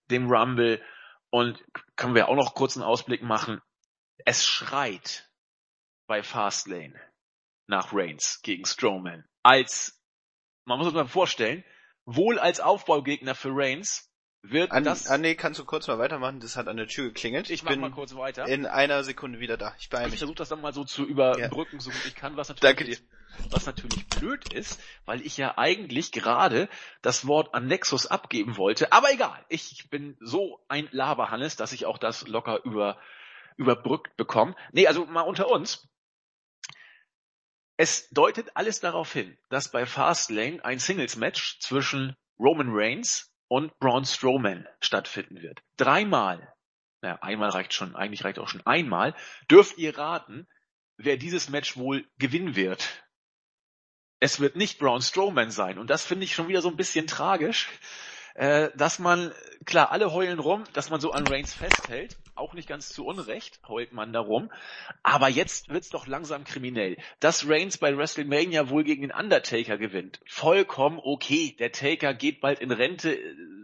dem 0.10 0.32
Rumble 0.32 0.82
und 1.30 1.62
können 1.96 2.16
wir 2.16 2.30
auch 2.30 2.36
noch 2.36 2.54
kurz 2.54 2.78
einen 2.78 2.86
Ausblick 2.86 3.22
machen. 3.22 3.62
Es 4.26 4.46
schreit 4.46 5.30
bei 6.08 6.24
Fastlane 6.24 7.00
nach 7.68 7.92
Reigns 7.94 8.42
gegen 8.42 8.66
Strowman 8.66 9.26
als 9.44 10.00
man 10.66 10.78
muss 10.78 10.88
sich 10.88 10.96
mal 10.96 11.08
vorstellen, 11.08 11.64
wohl 12.06 12.40
als 12.40 12.60
Aufbaugegner 12.60 13.36
für 13.36 13.50
Reigns 13.52 14.12
wird 14.44 14.72
an, 14.72 14.84
das... 14.84 15.08
Ah, 15.08 15.18
nee, 15.20 15.36
kannst 15.36 15.60
du 15.60 15.66
kurz 15.66 15.88
mal 15.88 16.00
weitermachen? 16.00 16.40
Das 16.40 16.58
hat 16.58 16.68
an 16.68 16.78
der 16.78 16.88
Tür 16.88 17.06
geklingelt. 17.06 17.50
Ich, 17.50 17.62
ich 17.62 17.64
bin 17.64 17.80
mal 17.80 17.92
kurz 17.92 18.16
weiter. 18.16 18.48
in 18.48 18.66
einer 18.66 19.04
Sekunde 19.04 19.40
wieder 19.40 19.56
da. 19.56 19.76
Ich 19.80 19.90
beeile 19.90 20.06
mich. 20.06 20.16
Ich 20.16 20.20
versuche 20.20 20.38
das 20.38 20.50
dann 20.50 20.62
mal 20.62 20.74
so 20.74 20.84
zu 20.84 21.06
überbrücken, 21.06 21.76
ja. 21.76 21.82
so 21.82 21.92
gut 21.92 22.06
ich 22.08 22.16
kann, 22.16 22.38
was 22.38 22.50
natürlich, 22.50 22.76
Danke 22.76 22.84
dir. 22.86 22.98
was 23.52 23.68
natürlich 23.68 24.08
blöd 24.08 24.52
ist, 24.52 24.82
weil 25.06 25.22
ich 25.22 25.38
ja 25.38 25.58
eigentlich 25.58 26.12
gerade 26.12 26.70
das 27.04 27.28
Wort 27.28 27.54
an 27.54 27.68
Nexus 27.68 28.08
abgeben 28.08 28.58
wollte. 28.58 28.92
Aber 28.92 29.12
egal, 29.12 29.46
ich 29.48 29.90
bin 29.92 30.18
so 30.20 30.60
ein 30.68 30.90
Laberhannes, 30.92 31.56
dass 31.56 31.72
ich 31.72 31.86
auch 31.86 32.00
das 32.00 32.28
locker 32.28 32.64
über, 32.64 32.98
überbrückt 33.58 34.18
bekomme. 34.18 34.56
Nee, 34.72 34.88
also 34.88 35.06
mal 35.06 35.22
unter 35.22 35.52
uns. 35.52 35.88
Es 37.82 38.10
deutet 38.12 38.56
alles 38.56 38.80
darauf 38.80 39.12
hin, 39.12 39.36
dass 39.50 39.72
bei 39.72 39.88
Fastlane 39.88 40.64
ein 40.64 40.78
Singles-Match 40.78 41.58
zwischen 41.62 42.16
Roman 42.38 42.68
Reigns 42.70 43.34
und 43.48 43.76
Braun 43.80 44.06
Strowman 44.06 44.68
stattfinden 44.82 45.42
wird. 45.42 45.64
Dreimal, 45.78 46.54
naja, 47.02 47.18
einmal 47.24 47.50
reicht 47.50 47.74
schon, 47.74 47.96
eigentlich 47.96 48.24
reicht 48.24 48.38
auch 48.38 48.50
schon 48.50 48.64
einmal, 48.68 49.16
dürft 49.50 49.80
ihr 49.80 49.98
raten, 49.98 50.48
wer 50.98 51.18
dieses 51.18 51.50
Match 51.50 51.76
wohl 51.76 52.08
gewinnen 52.20 52.56
wird. 52.56 53.04
Es 54.20 54.40
wird 54.40 54.56
nicht 54.56 54.78
Braun 54.78 55.02
Strowman 55.02 55.50
sein. 55.50 55.80
Und 55.80 55.90
das 55.90 56.04
finde 56.04 56.26
ich 56.26 56.36
schon 56.36 56.50
wieder 56.50 56.62
so 56.62 56.70
ein 56.70 56.78
bisschen 56.78 57.08
tragisch, 57.08 57.68
äh, 58.36 58.70
dass 58.76 59.00
man, 59.00 59.34
klar, 59.66 59.92
alle 59.92 60.14
heulen 60.14 60.38
rum, 60.38 60.66
dass 60.74 60.92
man 60.92 61.02
so 61.02 61.14
an 61.14 61.26
Reigns 61.26 61.56
festhält, 61.56 62.16
auch 62.36 62.54
nicht 62.54 62.68
ganz 62.68 62.90
zu 62.90 63.06
Unrecht, 63.06 63.60
heult 63.68 63.94
man 63.94 64.14
darum. 64.14 64.52
Aber 65.04 65.30
jetzt 65.30 65.70
wird's 65.70 65.90
doch 65.90 66.08
langsam 66.08 66.44
kriminell. 66.44 66.98
Dass 67.20 67.48
Reigns 67.48 67.78
bei 67.78 67.96
WrestleMania 67.96 68.70
wohl 68.70 68.84
gegen 68.84 69.02
den 69.02 69.12
Undertaker 69.12 69.78
gewinnt, 69.78 70.22
vollkommen 70.28 71.00
okay. 71.02 71.56
Der 71.60 71.72
Taker 71.72 72.14
geht 72.14 72.42
bald 72.42 72.60
in 72.60 72.72
Rente, 72.72 73.18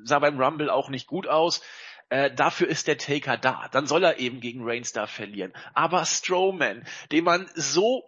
sah 0.03 0.19
beim 0.19 0.39
Rumble 0.39 0.69
auch 0.69 0.89
nicht 0.89 1.07
gut 1.07 1.27
aus. 1.27 1.61
Äh, 2.09 2.33
dafür 2.33 2.67
ist 2.67 2.87
der 2.87 2.97
Taker 2.97 3.37
da. 3.37 3.67
Dann 3.71 3.87
soll 3.87 4.03
er 4.03 4.19
eben 4.19 4.39
gegen 4.39 4.63
Reigns 4.63 4.93
da 4.93 5.07
verlieren. 5.07 5.53
Aber 5.73 6.05
Strowman, 6.05 6.85
den 7.11 7.23
man 7.23 7.49
so, 7.55 8.03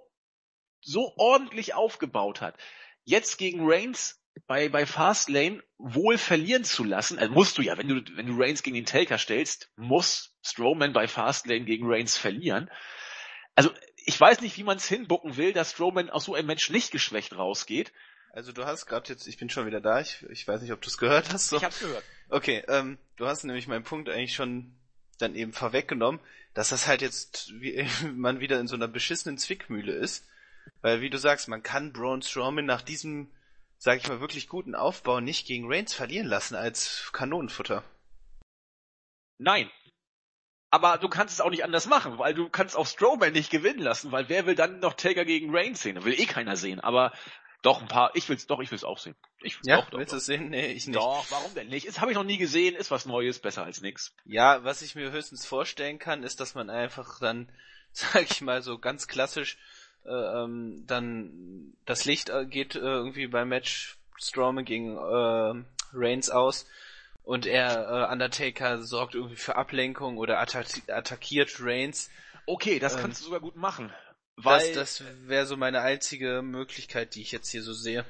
so 0.81 1.13
ordentlich 1.17 1.73
aufgebaut 1.73 2.41
hat, 2.41 2.55
jetzt 3.03 3.37
gegen 3.37 3.59
Reigns 3.61 4.21
bei, 4.47 4.69
bei 4.69 4.85
Fastlane 4.85 5.61
wohl 5.77 6.17
verlieren 6.17 6.63
zu 6.63 6.83
lassen, 6.83 7.19
also 7.19 7.33
musst 7.33 7.57
du 7.57 7.61
ja, 7.61 7.77
wenn 7.77 7.87
du, 7.87 8.01
wenn 8.15 8.27
du 8.27 8.41
Reigns 8.41 8.63
gegen 8.63 8.75
den 8.75 8.85
Taker 8.85 9.17
stellst, 9.17 9.71
muss 9.75 10.28
Strowman 10.41 10.93
bei 10.93 11.07
Fastlane 11.07 11.65
gegen 11.65 11.87
Reigns 11.87 12.17
verlieren. 12.17 12.69
Also, 13.55 13.71
ich 13.97 14.19
weiß 14.19 14.41
nicht, 14.41 14.57
wie 14.57 14.63
man 14.63 14.77
es 14.77 14.87
hinbucken 14.87 15.37
will, 15.37 15.53
dass 15.53 15.71
Strowman 15.71 16.09
aus 16.09 16.25
so 16.25 16.35
einem 16.35 16.47
Match 16.47 16.69
nicht 16.69 16.91
geschwächt 16.91 17.35
rausgeht. 17.35 17.91
Also 18.31 18.51
du 18.51 18.65
hast 18.65 18.85
gerade 18.85 19.09
jetzt, 19.09 19.27
ich 19.27 19.37
bin 19.37 19.49
schon 19.49 19.65
wieder 19.65 19.81
da, 19.81 19.99
ich, 19.99 20.23
ich 20.29 20.47
weiß 20.47 20.61
nicht, 20.61 20.71
ob 20.71 20.81
du 20.81 20.87
es 20.87 20.97
gehört 20.97 21.33
hast. 21.33 21.49
So. 21.49 21.57
Ich 21.57 21.63
hab's 21.63 21.79
gehört. 21.79 22.03
Okay, 22.29 22.63
ähm, 22.67 22.99
du 23.17 23.25
hast 23.25 23.43
nämlich 23.43 23.67
meinen 23.67 23.83
Punkt 23.83 24.07
eigentlich 24.07 24.35
schon 24.35 24.75
dann 25.17 25.35
eben 25.35 25.51
vorweggenommen, 25.51 26.21
dass 26.53 26.69
das 26.69 26.87
halt 26.87 27.01
jetzt 27.01 27.51
wie, 27.59 27.87
man 28.15 28.39
wieder 28.39 28.59
in 28.59 28.67
so 28.67 28.75
einer 28.75 28.87
beschissenen 28.87 29.37
Zwickmühle 29.37 29.93
ist. 29.93 30.27
Weil 30.81 31.01
wie 31.01 31.09
du 31.09 31.17
sagst, 31.17 31.47
man 31.47 31.63
kann 31.63 31.91
Braun 31.91 32.21
Strowman 32.21 32.65
nach 32.65 32.83
diesem 32.83 33.31
sag 33.79 33.97
ich 33.97 34.07
mal, 34.09 34.19
wirklich 34.19 34.49
guten 34.49 34.75
Aufbau 34.75 35.21
nicht 35.21 35.47
gegen 35.47 35.71
Reigns 35.71 35.93
verlieren 35.93 36.27
lassen 36.27 36.55
als 36.55 37.09
Kanonenfutter. 37.13 37.83
Nein. 39.37 39.71
Aber 40.71 40.97
du 40.97 41.09
kannst 41.09 41.33
es 41.33 41.41
auch 41.41 41.49
nicht 41.49 41.63
anders 41.63 41.87
machen, 41.87 42.19
weil 42.19 42.33
du 42.33 42.49
kannst 42.49 42.75
auch 42.75 42.85
Strowman 42.85 43.33
nicht 43.33 43.49
gewinnen 43.49 43.79
lassen, 43.79 44.11
weil 44.11 44.29
wer 44.29 44.45
will 44.45 44.55
dann 44.55 44.79
noch 44.79 44.93
Taker 44.93 45.25
gegen 45.25 45.55
Reigns 45.55 45.81
sehen? 45.81 46.03
Will 46.03 46.19
eh 46.19 46.25
keiner 46.25 46.55
sehen, 46.57 46.79
aber 46.79 47.11
doch 47.61 47.81
ein 47.81 47.87
paar, 47.87 48.15
ich 48.15 48.29
will's, 48.29 48.47
doch, 48.47 48.59
ich 48.59 48.71
will's 48.71 48.83
auch 48.83 48.99
sehen. 48.99 49.15
Ich, 49.41 49.59
ja, 49.63 49.81
doch, 49.81 49.97
willst 49.97 50.13
du 50.13 50.17
es 50.17 50.25
sehen? 50.25 50.49
Nee, 50.49 50.67
ich 50.67 50.87
nicht. 50.87 50.95
Doch, 50.95 51.25
warum 51.29 51.53
denn 51.55 51.67
nicht? 51.67 51.87
Das 51.87 51.99
habe 51.99 52.11
ich 52.11 52.17
noch 52.17 52.23
nie 52.23 52.37
gesehen, 52.37 52.75
ist 52.75 52.91
was 52.91 53.05
Neues, 53.05 53.39
besser 53.39 53.63
als 53.63 53.81
nix. 53.81 54.13
Ja, 54.25 54.63
was 54.63 54.81
ich 54.81 54.95
mir 54.95 55.11
höchstens 55.11 55.45
vorstellen 55.45 55.99
kann, 55.99 56.23
ist, 56.23 56.39
dass 56.39 56.55
man 56.55 56.69
einfach 56.69 57.19
dann, 57.19 57.51
sag 57.91 58.29
ich 58.29 58.41
mal 58.41 58.61
so 58.61 58.77
ganz 58.77 59.07
klassisch, 59.07 59.57
äh, 60.05 60.11
ähm, 60.11 60.83
dann 60.87 61.73
das 61.85 62.05
Licht 62.05 62.29
äh, 62.29 62.45
geht 62.45 62.75
äh, 62.75 62.79
irgendwie 62.79 63.27
beim 63.27 63.49
Match 63.49 63.97
Strowman 64.17 64.65
gegen 64.65 64.97
äh, 64.97 65.63
Reigns 65.93 66.29
aus 66.29 66.65
und 67.29 67.45
er 67.45 68.07
äh, 68.09 68.11
Undertaker 68.11 68.81
sorgt 68.81 69.13
irgendwie 69.13 69.35
für 69.35 69.55
Ablenkung 69.55 70.17
oder 70.17 70.39
attac 70.39 70.65
attackiert 70.87 71.57
Reigns. 71.59 72.09
Okay, 72.47 72.79
das 72.79 72.95
ähm, 72.95 73.01
kannst 73.01 73.21
du 73.21 73.25
sogar 73.25 73.39
gut 73.39 73.55
machen. 73.55 73.93
Weil 74.35 74.73
das, 74.73 74.97
das 74.97 75.03
wäre 75.27 75.45
so 75.45 75.55
meine 75.55 75.81
einzige 75.81 76.41
Möglichkeit, 76.41 77.13
die 77.13 77.21
ich 77.21 77.31
jetzt 77.31 77.51
hier 77.51 77.61
so 77.61 77.71
sehe. 77.71 78.03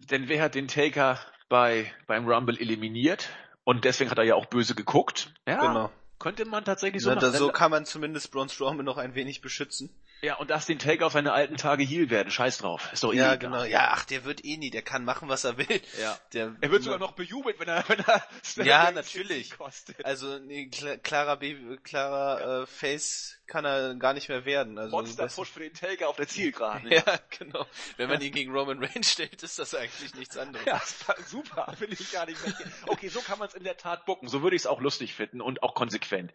Denn 0.00 0.28
wer 0.28 0.42
hat 0.42 0.56
den 0.56 0.66
Taker 0.66 1.20
bei 1.48 1.92
beim 2.08 2.26
Rumble 2.28 2.58
eliminiert? 2.58 3.28
Und 3.62 3.84
deswegen 3.84 4.10
hat 4.10 4.18
er 4.18 4.24
ja 4.24 4.34
auch 4.34 4.46
böse 4.46 4.74
geguckt. 4.74 5.32
Ja, 5.46 5.64
genau. 5.64 5.92
Könnte 6.18 6.44
man 6.44 6.64
tatsächlich 6.64 7.00
so 7.00 7.10
Na, 7.10 7.14
machen. 7.14 7.32
So 7.34 7.52
kann 7.52 7.70
man 7.70 7.84
zumindest 7.84 8.32
Braun 8.32 8.48
Strowman 8.48 8.84
noch 8.84 8.96
ein 8.96 9.14
wenig 9.14 9.40
beschützen. 9.40 9.88
Ja, 10.20 10.34
und 10.36 10.50
lass 10.50 10.66
den 10.66 10.78
Take 10.80 11.06
auf 11.06 11.12
seine 11.12 11.32
alten 11.32 11.56
Tage 11.56 11.84
Heal 11.84 12.10
werden. 12.10 12.30
Scheiß 12.30 12.58
drauf. 12.58 12.92
Ist 12.92 13.04
doch 13.04 13.12
eh 13.12 13.16
Ja, 13.18 13.34
egal. 13.34 13.38
genau. 13.38 13.64
Ja, 13.64 13.90
ach, 13.92 14.04
der 14.04 14.24
wird 14.24 14.44
eh 14.44 14.56
nie. 14.56 14.70
Der 14.70 14.82
kann 14.82 15.04
machen, 15.04 15.28
was 15.28 15.44
er 15.44 15.58
will. 15.58 15.80
Ja. 16.00 16.18
Der, 16.32 16.56
er 16.60 16.70
wird 16.72 16.82
sogar 16.82 16.98
noch 16.98 17.12
bejubelt, 17.12 17.60
wenn 17.60 17.68
er, 17.68 17.84
wenn 17.88 18.00
er 18.00 18.22
Ja, 18.64 18.90
natürlich. 18.90 19.56
Kostet. 19.56 20.04
Also, 20.04 20.38
nee, 20.40 20.68
klarer 21.02 21.36
Baby, 21.36 21.76
klarer 21.84 22.62
äh, 22.62 22.66
Face 22.66 23.38
kann 23.46 23.64
er 23.64 23.94
gar 23.94 24.12
nicht 24.12 24.28
mehr 24.28 24.44
werden. 24.44 24.76
Also, 24.78 24.90
Monster 24.96 25.28
Push 25.28 25.50
für 25.50 25.60
den 25.60 25.72
Taker 25.72 26.08
auf 26.08 26.16
der 26.16 26.26
Zielgeraden. 26.28 26.90
ja, 26.92 27.02
genau. 27.38 27.64
Wenn 27.96 28.08
man 28.08 28.20
ihn 28.20 28.32
gegen 28.32 28.52
Roman 28.52 28.82
Reigns 28.82 29.12
stellt, 29.12 29.42
ist 29.42 29.58
das 29.58 29.74
eigentlich 29.74 30.14
nichts 30.16 30.36
anderes. 30.36 30.66
Ja, 30.66 30.82
super. 31.26 31.72
Will 31.78 31.92
ich 31.92 32.10
gar 32.12 32.26
nicht 32.26 32.44
mehr. 32.44 32.54
Okay, 32.86 33.08
so 33.08 33.20
kann 33.20 33.38
man 33.38 33.48
es 33.48 33.54
in 33.54 33.62
der 33.64 33.76
Tat 33.76 34.04
bucken. 34.04 34.28
So 34.28 34.42
würde 34.42 34.56
ich 34.56 34.62
es 34.62 34.66
auch 34.66 34.80
lustig 34.80 35.14
finden 35.14 35.40
und 35.40 35.62
auch 35.62 35.74
konsequent 35.74 36.32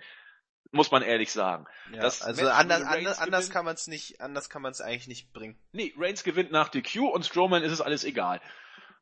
muss 0.74 0.92
man 0.92 1.04
ehrlich 1.04 1.32
sagen. 1.32 1.66
Ja, 1.94 2.02
also 2.02 2.50
anders, 2.50 2.84
anders, 2.84 3.20
anders 3.20 3.50
kann 3.50 3.64
man 3.64 3.76
es 3.76 3.88
nicht, 3.88 4.20
anders 4.20 4.50
kann 4.50 4.62
man 4.62 4.72
es 4.72 4.82
eigentlich 4.82 5.08
nicht 5.08 5.32
bringen. 5.32 5.58
Nee, 5.72 5.94
Reigns 5.98 6.24
gewinnt 6.24 6.52
nach 6.52 6.70
DQ 6.70 7.12
und 7.14 7.26
Strowman 7.26 7.64
ist 7.64 7.72
es 7.72 7.82
alles 7.82 8.04
egal. 8.04 8.42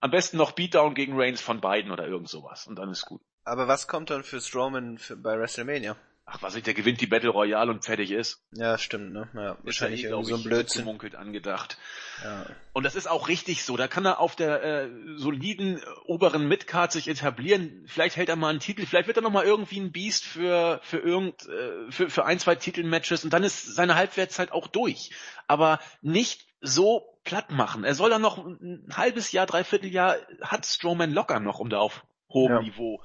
Am 0.02 0.12
besten 0.12 0.38
noch 0.38 0.52
Beatdown 0.52 0.94
gegen 0.94 1.20
Reigns 1.20 1.42
von 1.42 1.62
beiden 1.62 1.92
oder 1.92 2.08
irgend 2.08 2.30
sowas 2.30 2.68
und 2.68 2.76
dann 2.76 2.90
ist 2.90 3.06
gut. 3.06 3.22
Aber 3.44 3.68
was 3.68 3.88
kommt 3.88 4.10
dann 4.10 4.24
für 4.24 4.42
Strowman 4.42 4.98
für, 4.98 5.16
bei 5.16 5.40
WrestleMania? 5.40 5.96
Ach, 6.26 6.42
was 6.42 6.56
ich, 6.56 6.64
der 6.64 6.74
gewinnt 6.74 7.02
die 7.02 7.08
Battle 7.08 7.30
Royale 7.30 7.72
und 7.72 7.84
fertig 7.84 8.12
ist. 8.12 8.42
Ja, 8.54 8.78
stimmt, 8.78 9.12
ne? 9.12 9.28
Ja, 9.34 9.58
wahrscheinlich 9.64 10.04
irgendwie 10.04 10.30
so 10.30 10.36
ein 10.38 10.44
Blödsinn. 10.44 10.84
Gemunkelt 10.84 11.16
angedacht. 11.16 11.78
Ja. 12.24 12.46
Und 12.74 12.84
das 12.84 12.96
ist 12.96 13.10
auch 13.10 13.28
richtig 13.28 13.64
so. 13.64 13.76
Da 13.76 13.88
kann 13.88 14.06
er 14.06 14.20
auf 14.20 14.36
der 14.36 14.64
äh, 14.64 14.90
soliden 15.16 15.82
oberen 16.06 16.48
Midcard 16.48 16.92
sich 16.92 17.08
etablieren. 17.10 17.84
Vielleicht 17.88 18.16
hält 18.16 18.30
er 18.30 18.36
mal 18.36 18.50
einen 18.50 18.60
Titel, 18.60 18.86
vielleicht 18.86 19.08
wird 19.08 19.18
er 19.18 19.24
noch 19.24 19.32
mal 19.32 19.44
irgendwie 19.44 19.80
ein 19.80 19.92
Beast 19.92 20.24
für 20.24 20.80
für 20.84 21.00
irgend 21.00 21.48
äh, 21.50 21.92
für 21.92 22.10
für 22.10 22.26
ein 22.26 22.40
zwei 22.40 22.56
Titelmatches 22.56 23.26
und 23.26 23.34
dann 23.34 23.44
ist 23.44 23.76
seine 23.76 23.96
Halbwertszeit 23.96 24.52
auch 24.52 24.68
durch. 24.68 25.12
Aber 25.48 25.80
nicht 26.02 26.46
so 26.62 27.20
platt 27.24 27.52
machen. 27.52 27.84
Er 27.84 27.96
soll 27.96 28.10
dann 28.10 28.22
noch 28.22 28.38
ein 28.38 28.88
halbes 28.94 29.32
Jahr, 29.32 29.48
dreiviertel 29.48 29.92
Jahr 29.92 30.16
hat 30.42 30.66
Strowman 30.66 31.12
locker 31.12 31.40
noch, 31.40 31.60
um 31.60 31.70
da 31.70 31.80
auf 31.80 32.06
hohem 32.30 32.54
ja. 32.54 32.62
Niveau 32.62 33.02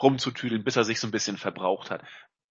rumzutüdeln, 0.00 0.62
bis 0.62 0.76
er 0.76 0.84
sich 0.84 1.00
so 1.00 1.08
ein 1.08 1.10
bisschen 1.12 1.36
verbraucht 1.36 1.90
hat. 1.90 2.02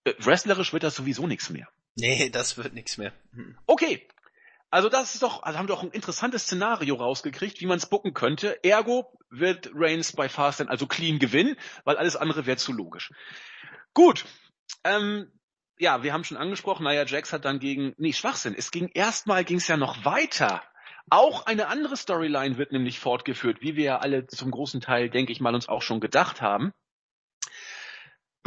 Äh, 0.08 0.14
wrestlerisch 0.20 0.74
wird 0.74 0.84
das 0.84 0.96
sowieso 0.96 1.28
nichts 1.28 1.50
mehr. 1.50 1.68
Nee, 1.96 2.30
das 2.30 2.58
wird 2.58 2.74
nichts 2.74 2.98
mehr. 2.98 3.14
Hm. 3.34 3.58
Okay. 3.66 4.08
Also 4.70 4.90
das 4.90 5.14
ist 5.14 5.24
doch, 5.24 5.44
also 5.44 5.58
haben 5.58 5.68
wir 5.68 5.76
doch 5.76 5.84
ein 5.84 5.92
interessantes 5.92 6.44
Szenario 6.44 6.96
rausgekriegt, 6.96 7.62
wie 7.62 7.66
man 7.66 7.78
es 7.78 7.86
bucken 7.86 8.14
könnte. 8.14 8.62
Ergo 8.64 9.18
wird 9.30 9.72
Reigns 9.74 10.12
bei 10.14 10.28
Fastlane 10.28 10.70
also 10.70 10.88
clean 10.88 11.20
gewinnen, 11.20 11.56
weil 11.86 11.98
alles 11.98 12.18
andere 12.18 12.46
wäre 12.46 12.58
zu 12.58 12.74
logisch. 12.74 13.12
Gut. 13.94 14.26
Ähm, 14.84 15.32
ja, 15.80 16.04
wir 16.04 16.12
haben 16.12 16.26
schon 16.26 16.38
angesprochen, 16.38 16.84
naja, 16.84 17.06
Jax 17.06 17.32
hat 17.32 17.46
dann 17.46 17.60
gegen, 17.60 17.94
nee, 17.98 18.12
Schwachsinn. 18.12 18.56
Es 18.58 18.72
ging 18.72 18.90
erstmal, 18.94 19.46
ging 19.46 19.58
es 19.58 19.68
ja 19.68 19.78
noch 19.78 20.04
weiter. 20.04 20.62
Auch 21.10 21.46
eine 21.46 21.68
andere 21.68 21.96
Storyline 21.96 22.58
wird 22.58 22.74
nämlich 22.74 23.00
fortgeführt, 23.00 23.62
wie 23.62 23.78
wir 23.78 23.84
ja 23.84 23.98
alle 24.00 24.28
zum 24.28 24.52
großen 24.52 24.82
Teil, 24.82 25.10
denke 25.10 25.32
ich 25.32 25.40
mal, 25.40 25.56
uns 25.56 25.70
auch 25.70 25.82
schon 25.82 26.02
gedacht 26.02 26.42
haben. 26.42 26.74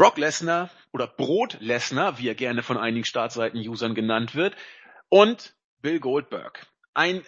Brock 0.01 0.17
Lesnar 0.17 0.71
oder 0.95 1.07
Brot 1.07 1.59
Lesnar, 1.61 2.19
wie 2.19 2.27
er 2.27 2.35
gerne 2.35 2.63
von 2.63 2.79
einigen 2.79 3.05
Startseiten-Usern 3.05 3.95
genannt 3.95 4.35
wird, 4.35 4.57
und 5.11 5.55
Bill 5.83 6.01
Goldberg. 6.01 6.67
Ein 6.95 7.23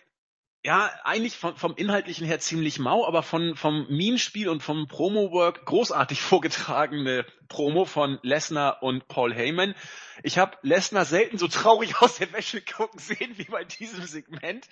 ja, 0.65 0.91
eigentlich 1.05 1.37
vom, 1.37 1.55
vom 1.55 1.75
inhaltlichen 1.77 2.27
her 2.27 2.41
ziemlich 2.41 2.79
mau, 2.79 3.07
aber 3.07 3.23
von, 3.23 3.57
vom 3.57 3.87
Meme-Spiel 3.91 4.49
und 4.49 4.63
vom 4.63 4.89
Promo-Work 4.89 5.67
großartig 5.67 6.23
vorgetragene 6.23 7.27
Promo 7.49 7.85
von 7.85 8.19
Lesnar 8.23 8.83
und 8.83 9.07
Paul 9.07 9.35
Heyman. 9.35 9.75
Ich 10.23 10.39
habe 10.39 10.57
Lesnar 10.63 11.05
selten 11.05 11.37
so 11.37 11.49
traurig 11.49 11.97
aus 12.01 12.17
der 12.17 12.33
Wäsche 12.33 12.63
gucken 12.63 12.99
sehen 12.99 13.37
wie 13.37 13.51
bei 13.51 13.65
diesem 13.65 14.07
Segment. 14.07 14.67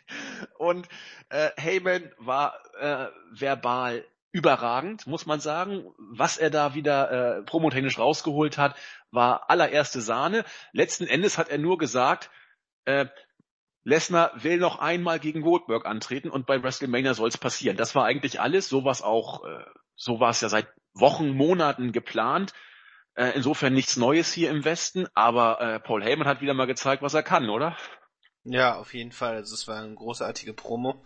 Und 0.57 0.89
äh, 1.29 1.51
Heyman 1.59 2.11
war 2.17 2.55
äh, 2.81 3.09
verbal 3.31 4.07
überragend, 4.33 5.07
muss 5.07 5.27
man 5.27 5.41
sagen. 5.41 5.85
Was 5.99 6.37
er 6.37 6.51
da 6.51 6.75
wieder 6.75 7.11
äh, 7.11 7.43
promotechnisch 7.43 7.99
rausgeholt 7.99 8.59
hat, 8.59 8.77
war 9.11 9.51
allererste 9.51 10.01
Sahne. 10.01 10.45
Letzten 10.73 11.07
Endes 11.07 11.39
hat 11.39 11.49
er 11.49 11.59
nur 11.59 11.79
gesagt, 11.79 12.31
äh, 12.85 13.07
Lesnar 13.83 14.33
will 14.35 14.59
noch 14.59 14.79
einmal 14.79 15.19
gegen 15.19 15.41
Goldberg 15.41 15.87
antreten 15.87 16.31
und 16.31 16.47
bei 16.47 16.63
WrestleMania 16.63 17.15
soll 17.15 17.29
es 17.29 17.39
passieren. 17.39 17.77
Das 17.77 17.95
war 17.95 18.05
eigentlich 18.05 18.41
alles. 18.41 18.69
Sowas 18.69 19.03
auch, 19.03 19.45
äh, 19.45 19.65
so 19.97 20.21
war 20.21 20.31
es 20.31 20.41
ja 20.43 20.49
seit 20.49 20.69
Wochen, 20.93 21.31
Monaten 21.31 21.93
geplant. 21.93 22.53
Äh, 23.15 23.33
insofern 23.35 23.75
nichts 23.75 23.97
Neues 23.97 24.33
hier 24.33 24.51
im 24.51 24.65
Westen, 24.65 25.09
aber 25.15 25.61
äh, 25.61 25.81
Paul 25.81 26.05
Heyman 26.05 26.29
hat 26.29 26.41
wieder 26.41 26.55
mal 26.55 26.67
gezeigt, 26.67 27.03
was 27.03 27.15
er 27.15 27.23
kann, 27.23 27.49
oder? 27.49 27.77
Ja, 28.45 28.77
auf 28.77 28.95
jeden 28.95 29.13
Fall. 29.13 29.37
Also 29.37 29.55
es 29.55 29.67
war 29.67 29.83
eine 29.83 29.95
großartige 29.95 30.55
Promo. 30.55 31.05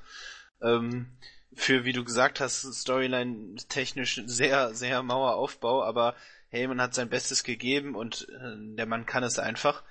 Ähm, 0.62 1.16
für, 1.54 1.84
wie 1.84 1.92
du 1.92 2.04
gesagt 2.04 2.40
hast, 2.40 2.62
Storyline 2.62 3.56
technisch 3.68 4.22
sehr, 4.26 4.74
sehr 4.74 5.02
mauer 5.02 5.34
Aufbau, 5.34 5.84
aber 5.84 6.14
Heyman 6.50 6.80
hat 6.80 6.94
sein 6.94 7.08
Bestes 7.08 7.44
gegeben 7.44 7.94
und 7.94 8.28
äh, 8.30 8.76
der 8.76 8.86
Mann 8.86 9.06
kann 9.06 9.24
es 9.24 9.38
einfach. 9.38 9.82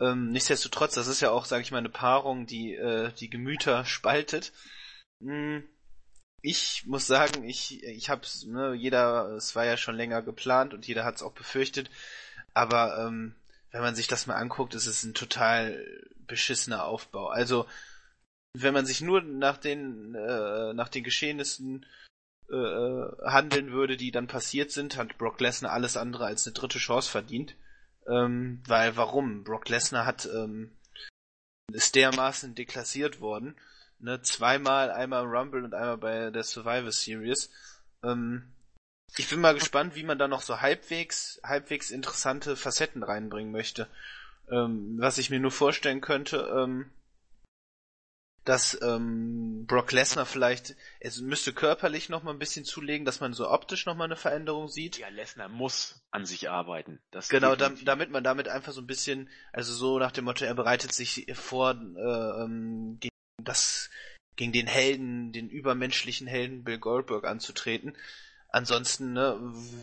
Ähm, 0.00 0.30
nichtsdestotrotz, 0.30 0.94
das 0.94 1.06
ist 1.06 1.20
ja 1.20 1.30
auch, 1.30 1.44
sage 1.44 1.62
ich 1.62 1.70
mal, 1.70 1.78
eine 1.78 1.88
Paarung, 1.88 2.46
die 2.46 2.74
äh, 2.74 3.12
die 3.12 3.30
Gemüter 3.30 3.84
spaltet. 3.84 4.52
Hm, 5.20 5.64
ich 6.42 6.84
muss 6.86 7.06
sagen, 7.06 7.44
ich 7.44 7.82
ich 7.84 8.10
hab's, 8.10 8.44
ne, 8.44 8.74
jeder, 8.74 9.30
es 9.36 9.56
war 9.56 9.64
ja 9.64 9.76
schon 9.76 9.96
länger 9.96 10.22
geplant 10.22 10.74
und 10.74 10.86
jeder 10.86 11.04
hat 11.04 11.16
es 11.16 11.22
auch 11.22 11.32
befürchtet, 11.32 11.90
aber 12.54 12.98
ähm, 13.06 13.34
wenn 13.70 13.82
man 13.82 13.94
sich 13.94 14.06
das 14.06 14.26
mal 14.26 14.36
anguckt, 14.36 14.74
ist 14.74 14.86
es 14.86 15.02
ein 15.04 15.14
total 15.14 15.84
beschissener 16.26 16.84
Aufbau. 16.84 17.28
Also 17.28 17.66
wenn 18.54 18.74
man 18.74 18.86
sich 18.86 19.00
nur 19.00 19.20
nach 19.22 19.58
den, 19.58 20.14
äh, 20.14 20.72
nach 20.74 20.88
den 20.88 21.04
Geschehnissen 21.04 21.84
äh, 22.50 22.56
äh, 22.56 23.12
handeln 23.26 23.72
würde, 23.72 23.96
die 23.96 24.10
dann 24.10 24.26
passiert 24.26 24.70
sind, 24.70 24.96
hat 24.96 25.18
Brock 25.18 25.40
Lesnar 25.40 25.72
alles 25.72 25.96
andere 25.96 26.26
als 26.26 26.46
eine 26.46 26.54
dritte 26.54 26.78
Chance 26.78 27.10
verdient. 27.10 27.56
Ähm, 28.06 28.62
weil 28.66 28.96
warum? 28.96 29.44
Brock 29.44 29.68
Lesnar 29.68 30.06
hat 30.06 30.26
ähm, 30.26 30.70
ist 31.72 31.94
dermaßen 31.94 32.54
deklassiert 32.54 33.20
worden. 33.20 33.56
Ne? 33.98 34.20
Zweimal, 34.22 34.90
einmal 34.90 35.24
im 35.24 35.30
Rumble 35.30 35.64
und 35.64 35.74
einmal 35.74 35.98
bei 35.98 36.30
der 36.30 36.44
Survivor 36.44 36.92
Series. 36.92 37.50
Ähm, 38.02 38.52
ich 39.16 39.28
bin 39.28 39.40
mal 39.40 39.54
gespannt, 39.54 39.94
wie 39.94 40.02
man 40.02 40.18
da 40.18 40.28
noch 40.28 40.42
so 40.42 40.60
halbwegs, 40.60 41.40
halbwegs 41.42 41.90
interessante 41.90 42.56
Facetten 42.56 43.02
reinbringen 43.02 43.52
möchte. 43.52 43.88
Ähm, 44.50 44.96
was 44.98 45.18
ich 45.18 45.30
mir 45.30 45.40
nur 45.40 45.50
vorstellen 45.50 46.00
könnte, 46.00 46.52
ähm, 46.54 46.90
dass 48.44 48.80
ähm, 48.82 49.64
Brock 49.66 49.92
Lesnar 49.92 50.26
vielleicht, 50.26 50.76
es 51.00 51.20
müsste 51.20 51.54
körperlich 51.54 52.10
noch 52.10 52.22
mal 52.22 52.32
ein 52.32 52.38
bisschen 52.38 52.64
zulegen, 52.64 53.06
dass 53.06 53.20
man 53.20 53.32
so 53.32 53.50
optisch 53.50 53.86
noch 53.86 53.96
mal 53.96 54.04
eine 54.04 54.16
Veränderung 54.16 54.68
sieht. 54.68 54.98
Ja, 54.98 55.08
Lesnar 55.08 55.48
muss 55.48 56.02
an 56.10 56.26
sich 56.26 56.50
arbeiten. 56.50 57.00
Das 57.10 57.30
genau, 57.30 57.56
da, 57.56 57.70
damit 57.84 58.10
man 58.10 58.22
damit 58.22 58.48
einfach 58.48 58.72
so 58.72 58.82
ein 58.82 58.86
bisschen, 58.86 59.30
also 59.52 59.72
so 59.72 59.98
nach 59.98 60.12
dem 60.12 60.26
Motto, 60.26 60.44
er 60.44 60.54
bereitet 60.54 60.92
sich 60.92 61.26
vor 61.32 61.70
äh, 61.72 62.42
ähm, 62.42 62.98
gegen 63.00 63.14
das, 63.42 63.88
gegen 64.36 64.52
den 64.52 64.66
Helden, 64.66 65.32
den 65.32 65.48
übermenschlichen 65.48 66.26
Helden 66.26 66.64
Bill 66.64 66.78
Goldberg 66.78 67.24
anzutreten. 67.24 67.96
Ansonsten, 68.50 69.14
ne, 69.14 69.36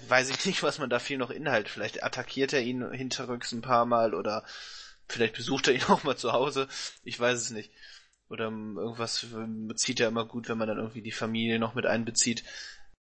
weiß 0.08 0.30
ich 0.30 0.46
nicht, 0.46 0.62
was 0.62 0.78
man 0.78 0.90
da 0.90 1.00
viel 1.00 1.18
noch 1.18 1.32
Inhalt. 1.32 1.68
Vielleicht 1.68 2.04
attackiert 2.04 2.54
er 2.54 2.62
ihn 2.62 2.90
hinterrücks 2.92 3.52
ein 3.52 3.62
paar 3.62 3.86
Mal 3.86 4.14
oder 4.14 4.46
vielleicht 5.10 5.36
besucht 5.36 5.68
er 5.68 5.74
ihn 5.74 5.84
auch 5.90 6.04
mal 6.04 6.16
zu 6.16 6.32
Hause. 6.32 6.68
Ich 7.04 7.20
weiß 7.20 7.40
es 7.40 7.50
nicht. 7.50 7.72
Oder 8.32 8.46
irgendwas 8.46 9.26
bezieht 9.68 10.00
er 10.00 10.08
immer 10.08 10.24
gut, 10.24 10.48
wenn 10.48 10.58
man 10.58 10.70
dann 10.70 10.78
irgendwie 10.78 11.02
die 11.02 11.12
Familie 11.12 11.60
noch 11.60 11.76
mit 11.76 11.86
einbezieht. 11.86 12.46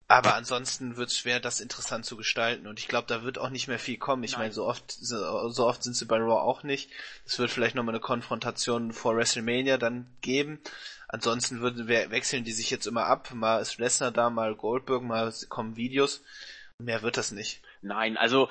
Aber 0.08 0.36
ansonsten 0.36 0.98
wird 0.98 1.10
es 1.10 1.18
schwer, 1.18 1.40
das 1.40 1.62
interessant 1.62 2.06
zu 2.06 2.16
gestalten. 2.16 2.68
Und 2.68 2.80
ich 2.80 2.88
glaube, 2.88 3.08
da 3.08 3.24
wird 3.24 3.40
auch 3.40 3.50
nicht 3.50 3.68
mehr 3.68 3.80
viel 3.80 3.98
kommen. 3.98 4.24
Ich 4.24 4.38
meine, 4.38 4.54
so 4.54 4.66
oft, 4.66 4.92
so, 4.92 5.50
so, 5.50 5.66
oft 5.66 5.82
sind 5.82 5.96
sie 5.96 6.06
bei 6.06 6.18
Raw 6.18 6.42
auch 6.42 6.62
nicht. 6.62 6.92
Es 7.26 7.40
wird 7.40 7.50
vielleicht 7.50 7.74
nochmal 7.74 7.96
eine 7.96 8.02
Konfrontation 8.02 8.94
vor 8.94 9.16
WrestleMania 9.18 9.80
dann 9.80 10.06
geben. 10.22 10.60
Ansonsten 11.08 11.60
würden, 11.60 11.88
wechseln 11.88 12.44
die 12.44 12.52
sich 12.52 12.70
jetzt 12.70 12.86
immer 12.86 13.06
ab. 13.06 13.34
Mal 13.34 13.60
ist 13.60 13.80
Lesnar 13.80 14.12
da, 14.12 14.30
mal 14.30 14.54
Goldberg, 14.54 15.02
mal 15.02 15.34
kommen 15.50 15.76
Videos. 15.76 16.22
Mehr 16.78 17.02
wird 17.02 17.18
das 17.18 17.32
nicht. 17.32 17.64
Nein, 17.82 18.16
also 18.16 18.50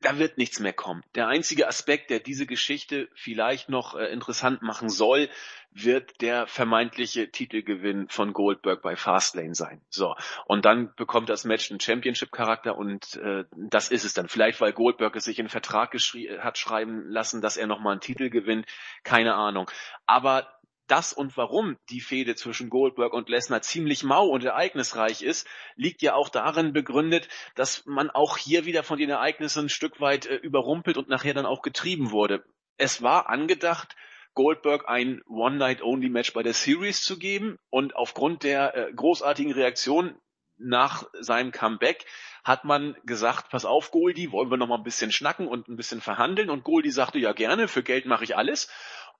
da 0.00 0.18
wird 0.18 0.38
nichts 0.38 0.60
mehr 0.60 0.72
kommen. 0.72 1.02
Der 1.14 1.28
einzige 1.28 1.68
Aspekt, 1.68 2.10
der 2.10 2.20
diese 2.20 2.46
Geschichte 2.46 3.08
vielleicht 3.14 3.68
noch 3.68 3.94
äh, 3.94 4.06
interessant 4.06 4.62
machen 4.62 4.88
soll, 4.88 5.28
wird 5.74 6.20
der 6.20 6.46
vermeintliche 6.46 7.30
Titelgewinn 7.30 8.08
von 8.08 8.32
Goldberg 8.32 8.80
bei 8.80 8.94
Fastlane 8.94 9.54
sein. 9.54 9.80
So. 9.90 10.14
Und 10.46 10.64
dann 10.64 10.94
bekommt 10.94 11.28
das 11.28 11.44
Match 11.44 11.70
einen 11.70 11.80
Championship-Charakter 11.80 12.78
und 12.78 13.16
äh, 13.16 13.44
das 13.56 13.90
ist 13.90 14.04
es 14.04 14.14
dann. 14.14 14.28
Vielleicht, 14.28 14.60
weil 14.60 14.72
Goldberg 14.72 15.16
es 15.16 15.24
sich 15.24 15.38
in 15.38 15.48
Vertrag 15.48 15.92
hat 16.38 16.58
schreiben 16.58 17.08
lassen, 17.08 17.42
dass 17.42 17.56
er 17.56 17.66
nochmal 17.66 17.92
einen 17.92 18.00
Titel 18.00 18.30
gewinnt. 18.30 18.66
Keine 19.02 19.34
Ahnung. 19.34 19.68
Aber 20.06 20.46
das 20.86 21.12
und 21.12 21.36
warum 21.36 21.76
die 21.90 22.00
Fehde 22.00 22.34
zwischen 22.34 22.70
Goldberg 22.70 23.12
und 23.12 23.28
Lesnar 23.28 23.62
ziemlich 23.62 24.02
mau 24.02 24.26
und 24.26 24.44
ereignisreich 24.44 25.22
ist, 25.22 25.46
liegt 25.76 26.02
ja 26.02 26.14
auch 26.14 26.28
darin 26.28 26.72
begründet, 26.72 27.28
dass 27.54 27.86
man 27.86 28.10
auch 28.10 28.36
hier 28.36 28.64
wieder 28.66 28.82
von 28.82 28.98
den 28.98 29.10
Ereignissen 29.10 29.66
ein 29.66 29.68
Stück 29.70 30.00
weit 30.00 30.26
äh, 30.26 30.36
überrumpelt 30.36 30.96
und 30.96 31.08
nachher 31.08 31.34
dann 31.34 31.46
auch 31.46 31.62
getrieben 31.62 32.10
wurde. 32.10 32.44
Es 32.76 33.02
war 33.02 33.28
angedacht, 33.28 33.96
Goldberg 34.34 34.88
ein 34.88 35.22
One-Night-Only-Match 35.28 36.32
bei 36.32 36.42
der 36.42 36.54
Series 36.54 37.02
zu 37.02 37.18
geben 37.18 37.58
und 37.70 37.96
aufgrund 37.96 38.42
der 38.42 38.76
äh, 38.76 38.92
großartigen 38.92 39.52
Reaktion 39.52 40.18
nach 40.56 41.06
seinem 41.20 41.52
Comeback 41.52 42.04
hat 42.44 42.64
man 42.64 42.96
gesagt, 43.04 43.48
pass 43.50 43.64
auf 43.64 43.90
Goldi, 43.90 44.30
wollen 44.30 44.50
wir 44.50 44.56
noch 44.56 44.68
mal 44.68 44.76
ein 44.76 44.84
bisschen 44.84 45.10
schnacken 45.10 45.48
und 45.48 45.68
ein 45.68 45.76
bisschen 45.76 46.00
verhandeln 46.00 46.50
und 46.50 46.62
Goldi 46.62 46.90
sagte, 46.90 47.18
ja 47.18 47.32
gerne, 47.32 47.68
für 47.68 47.82
Geld 47.82 48.06
mache 48.06 48.24
ich 48.24 48.36
alles 48.36 48.70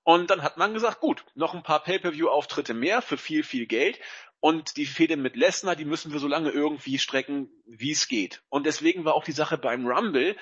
und 0.05 0.29
dann 0.29 0.43
hat 0.43 0.57
man 0.57 0.75
gesagt, 0.75 0.99
gut, 0.99 1.25
noch 1.33 1.55
ein 1.55 1.63
paar 1.63 1.83
Pay-per-view-Auftritte 1.83 2.75
mehr 2.75 3.01
für 3.01 3.17
viel, 3.17 3.41
viel 3.43 3.65
Geld. 3.65 3.99
Und 4.39 4.77
die 4.77 4.85
Fehde 4.85 5.17
mit 5.17 5.35
Lesnar, 5.35 5.75
die 5.75 5.83
müssen 5.83 6.13
wir 6.13 6.19
so 6.19 6.27
lange 6.27 6.51
irgendwie 6.51 6.99
strecken, 6.99 7.49
wie 7.65 7.91
es 7.91 8.07
geht. 8.07 8.43
Und 8.49 8.67
deswegen 8.67 9.03
war 9.03 9.15
auch 9.15 9.23
die 9.23 9.31
Sache 9.31 9.57
beim 9.57 9.87
Rumble, 9.87 10.37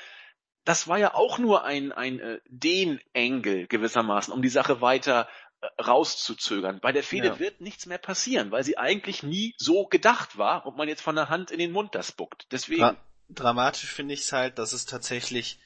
das 0.65 0.89
war 0.89 0.97
ja 0.97 1.13
auch 1.13 1.37
nur 1.39 1.63
ein, 1.63 1.93
ein 1.93 2.19
äh, 2.19 2.39
Den-Engel 2.47 3.67
gewissermaßen, 3.67 4.33
um 4.33 4.41
die 4.41 4.49
Sache 4.49 4.81
weiter 4.81 5.29
äh, 5.61 5.81
rauszuzögern. 5.81 6.81
Bei 6.81 6.91
der 6.91 7.03
Fehde 7.03 7.27
ja. 7.27 7.39
wird 7.39 7.61
nichts 7.61 7.85
mehr 7.85 7.97
passieren, 7.97 8.51
weil 8.51 8.65
sie 8.65 8.77
eigentlich 8.77 9.23
nie 9.23 9.55
so 9.57 9.85
gedacht 9.85 10.37
war 10.37 10.65
und 10.65 10.75
man 10.75 10.89
jetzt 10.89 11.01
von 11.01 11.15
der 11.15 11.29
Hand 11.29 11.51
in 11.51 11.59
den 11.59 11.71
Mund 11.71 11.95
das 11.95 12.09
spuckt. 12.09 12.47
Deswegen. 12.51 12.81
Dra 12.81 12.97
dramatisch 13.29 13.89
finde 13.89 14.13
ich 14.13 14.21
es 14.21 14.33
halt, 14.33 14.59
dass 14.59 14.73
es 14.73 14.85
tatsächlich 14.85 15.59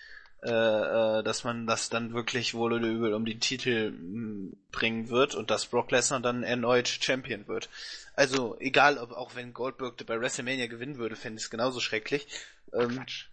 äh, 0.44 0.50
äh, 0.50 1.24
dass 1.24 1.44
man 1.44 1.66
das 1.66 1.90
dann 1.90 2.14
wirklich 2.14 2.54
wohl 2.54 2.74
oder 2.74 2.88
übel 2.88 3.14
um 3.14 3.26
die 3.26 3.40
Titel 3.40 3.92
mh, 3.92 4.56
bringen 4.72 5.10
wird 5.10 5.34
und 5.34 5.50
dass 5.50 5.66
Brock 5.66 5.92
Lesnar 5.92 6.20
dann 6.20 6.44
erneut 6.44 6.88
Champion 6.88 7.48
wird. 7.48 7.70
Also 8.14 8.56
egal, 8.60 8.98
ob 8.98 9.12
auch 9.12 9.36
wenn 9.36 9.54
Goldberg 9.54 10.06
bei 10.06 10.20
WrestleMania 10.20 10.68
gewinnen 10.68 10.98
würde, 10.98 11.16
fände 11.16 11.38
ich 11.38 11.46
es 11.46 11.50
genauso 11.50 11.80
schrecklich. 11.80 12.28
Ähm, 12.74 12.98
Quatsch. 12.98 13.26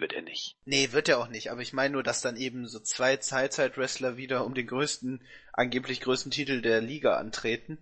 Wird 0.00 0.14
er 0.14 0.22
nicht. 0.22 0.56
Nee, 0.64 0.92
wird 0.92 1.10
er 1.10 1.18
auch 1.18 1.28
nicht. 1.28 1.50
Aber 1.50 1.60
ich 1.60 1.74
meine 1.74 1.92
nur, 1.92 2.02
dass 2.02 2.22
dann 2.22 2.36
eben 2.36 2.66
so 2.66 2.80
zwei 2.80 3.16
Teilzeit-Wrestler 3.16 4.16
wieder 4.16 4.46
um 4.46 4.54
den 4.54 4.66
größten, 4.66 5.22
angeblich 5.52 6.00
größten 6.00 6.30
Titel 6.30 6.62
der 6.62 6.80
Liga 6.80 7.18
antreten. 7.18 7.78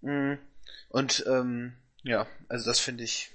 Mhm. 0.00 0.38
Und 0.88 1.24
ähm, 1.26 1.74
ja, 2.04 2.28
also 2.48 2.64
das 2.64 2.78
finde 2.78 3.02
ich 3.02 3.32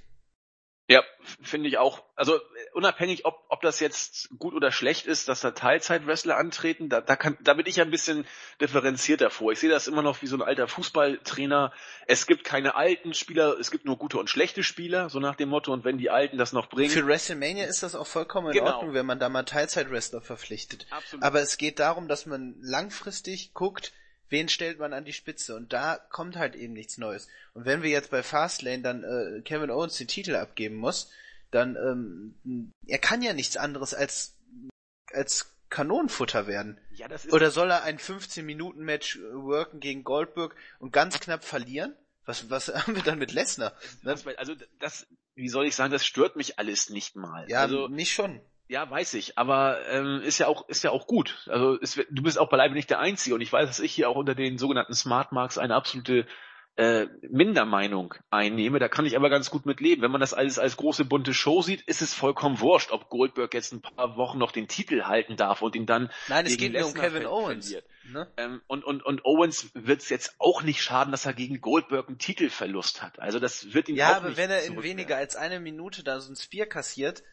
ja, 0.94 1.04
finde 1.42 1.68
ich 1.70 1.80
auch. 1.80 2.04
Also 2.16 2.40
unabhängig, 2.74 3.26
ob, 3.26 3.44
ob 3.50 3.62
das 3.62 3.80
jetzt 3.80 4.30
gut 4.38 4.54
oder 4.54 4.72
schlecht 4.72 5.08
ist, 5.08 5.28
dass 5.28 5.42
da 5.42 5.50
Teilzeit-Wrestler 5.50 6.38
antreten, 6.38 6.88
da, 6.88 7.02
da, 7.02 7.16
kann, 7.16 7.36
da 7.42 7.56
bin 7.56 7.66
ich 7.66 7.82
ein 7.82 7.90
bisschen 7.90 8.28
differenzierter 8.62 9.32
vor. 9.32 9.52
Ich 9.52 9.60
sehe 9.60 9.72
das 9.72 9.88
immer 9.88 10.04
noch 10.04 10.22
wie 10.22 10.28
so 10.28 10.36
ein 10.36 10.44
alter 10.44 10.68
Fußballtrainer. 10.68 11.74
Es 12.06 12.28
gibt 12.28 12.44
keine 12.44 12.76
alten 12.76 13.16
Spieler, 13.16 13.58
es 13.60 13.72
gibt 13.72 13.86
nur 13.86 13.98
gute 13.98 14.20
und 14.20 14.30
schlechte 14.30 14.62
Spieler, 14.62 15.10
so 15.10 15.20
nach 15.20 15.36
dem 15.36 15.50
Motto. 15.50 15.74
Und 15.74 15.84
wenn 15.84 15.98
die 15.98 16.12
Alten 16.12 16.38
das 16.38 16.54
noch 16.54 16.70
bringen. 16.70 16.92
Für 16.92 17.08
WrestleMania 17.08 17.66
ist 17.66 17.82
das 17.82 17.96
auch 17.96 18.08
vollkommen 18.08 18.48
in 18.48 18.54
genau. 18.54 18.76
Ordnung, 18.76 18.94
wenn 18.94 19.08
man 19.08 19.18
da 19.18 19.30
mal 19.30 19.44
Teilzeit-Wrestler 19.44 20.22
verpflichtet. 20.22 20.86
Absolut. 20.92 21.26
Aber 21.26 21.42
es 21.42 21.58
geht 21.58 21.80
darum, 21.80 22.08
dass 22.08 22.28
man 22.28 22.56
langfristig 22.62 23.56
guckt, 23.56 23.94
wen 24.34 24.50
stellt 24.50 24.80
man 24.80 24.92
an 24.92 25.06
die 25.06 25.14
Spitze? 25.14 25.56
Und 25.56 25.72
da 25.72 25.98
kommt 26.10 26.36
halt 26.36 26.56
eben 26.56 26.74
nichts 26.74 26.98
Neues. 26.98 27.30
Und 27.54 27.66
wenn 27.66 27.84
wir 27.84 27.90
jetzt 27.90 28.10
bei 28.12 28.24
Fastlane 28.24 28.82
dann 28.82 29.04
äh, 29.04 29.42
Kevin 29.42 29.70
Owens 29.70 29.98
den 29.98 30.08
Titel 30.08 30.36
abgeben 30.36 30.76
muss, 30.76 31.12
dann 31.52 31.76
ähm, 31.76 32.72
er 32.88 32.98
kann 32.98 33.22
ja 33.22 33.34
nichts 33.34 33.56
anderes 33.56 33.94
als 33.94 34.36
als 35.14 35.54
Kanonenfutter 35.70 36.48
werden. 36.48 36.80
Ja, 36.96 37.08
das 37.08 37.26
ist 37.26 37.34
Oder 37.34 37.52
soll 37.52 37.72
er 37.72 37.84
ein 37.84 37.98
15-Minuten-Match 38.00 39.18
äh, 39.18 39.34
worken 39.34 39.80
gegen 39.80 40.04
Goldberg 40.04 40.56
und 40.80 40.92
ganz 40.92 41.20
knapp 41.20 41.44
verlieren? 41.44 41.96
Was, 42.26 42.50
was 42.50 42.68
haben 42.74 42.96
wir 42.96 43.04
dann 43.04 43.20
mit 43.20 43.32
Lesnar? 43.32 43.74
Ne? 44.02 44.16
Also 44.38 44.56
das, 44.80 45.08
wie 45.36 45.50
soll 45.50 45.66
ich 45.66 45.76
sagen, 45.76 45.92
das 45.92 46.06
stört 46.06 46.36
mich 46.36 46.60
alles 46.60 46.90
nicht 46.90 47.16
mal. 47.16 47.50
Ja, 47.50 47.62
also, 47.62 47.88
nicht 47.88 48.14
schon. 48.14 48.42
Ja, 48.68 48.90
weiß 48.90 49.16
ich, 49.16 49.38
aber 49.38 49.86
ähm, 49.90 50.22
ist 50.24 50.40
ja 50.40 50.48
auch 50.48 50.68
ist 50.70 50.84
ja 50.84 50.92
auch 50.92 51.06
gut. 51.06 51.48
Also 51.48 51.78
es, 51.82 51.96
du 52.10 52.24
bist 52.24 52.40
auch 52.40 52.50
beileibe 52.50 52.74
nicht 52.74 52.90
der 52.90 53.00
Einzige 53.00 53.36
und 53.36 53.42
ich 53.42 53.52
weiß, 53.52 53.68
dass 53.68 53.80
ich 53.80 53.94
hier 53.94 54.10
auch 54.10 54.16
unter 54.16 54.36
den 54.36 54.58
sogenannten 54.58 54.94
Smart 54.94 55.32
Marks 55.32 55.58
eine 55.58 55.76
absolute 55.76 56.26
äh, 56.76 57.08
Mindermeinung 57.30 58.16
einnehme. 58.32 58.80
Da 58.80 58.88
kann 58.88 59.06
ich 59.06 59.16
aber 59.16 59.30
ganz 59.30 59.52
gut 59.52 59.66
mit 59.66 59.80
leben. 59.80 60.02
Wenn 60.02 60.12
man 60.12 60.22
das 60.22 60.34
alles 60.34 60.58
als 60.58 60.78
große 60.78 61.06
bunte 61.06 61.34
Show 61.34 61.62
sieht, 61.62 61.82
ist 61.84 62.02
es 62.02 62.14
vollkommen 62.14 62.60
wurscht, 62.60 62.92
ob 62.92 63.10
Goldberg 63.10 63.54
jetzt 63.54 63.74
ein 63.74 63.82
paar 63.82 64.18
Wochen 64.18 64.40
noch 64.40 64.52
den 64.52 64.68
Titel 64.68 65.04
halten 65.04 65.36
darf 65.36 65.62
und 65.62 65.76
ihn 65.76 65.86
dann 65.86 66.10
Nein, 66.30 66.46
es 66.46 66.58
geht 66.58 66.74
nur 66.74 66.88
um 66.88 66.94
Kevin 66.94 67.28
Owens. 67.28 67.76
Ne? 68.12 68.28
Ähm, 68.38 68.62
und, 68.68 68.84
und, 68.84 69.06
und 69.06 69.24
Owens 69.24 69.70
wird 69.76 70.02
es 70.02 70.10
jetzt 70.10 70.36
auch 70.40 70.64
nicht 70.64 70.82
schaden, 70.82 71.12
dass 71.12 71.26
er 71.26 71.34
gegen 71.34 71.62
Goldberg 71.62 72.08
einen 72.08 72.18
Titelverlust 72.18 73.04
hat. 73.04 73.20
Also 73.20 73.40
das 73.40 73.74
wird 73.74 73.88
ihn 73.88 73.96
ja, 73.96 74.12
auch 74.12 74.16
aber 74.18 74.30
nicht 74.30 74.38
wenn 74.38 74.50
er 74.50 74.64
in 74.64 74.82
weniger 74.82 75.18
als 75.18 75.36
eine 75.36 75.60
Minute 75.60 76.04
da 76.04 76.20
so 76.20 76.32
ein 76.32 76.36
Spear 76.36 76.66
kassiert, 76.66 77.24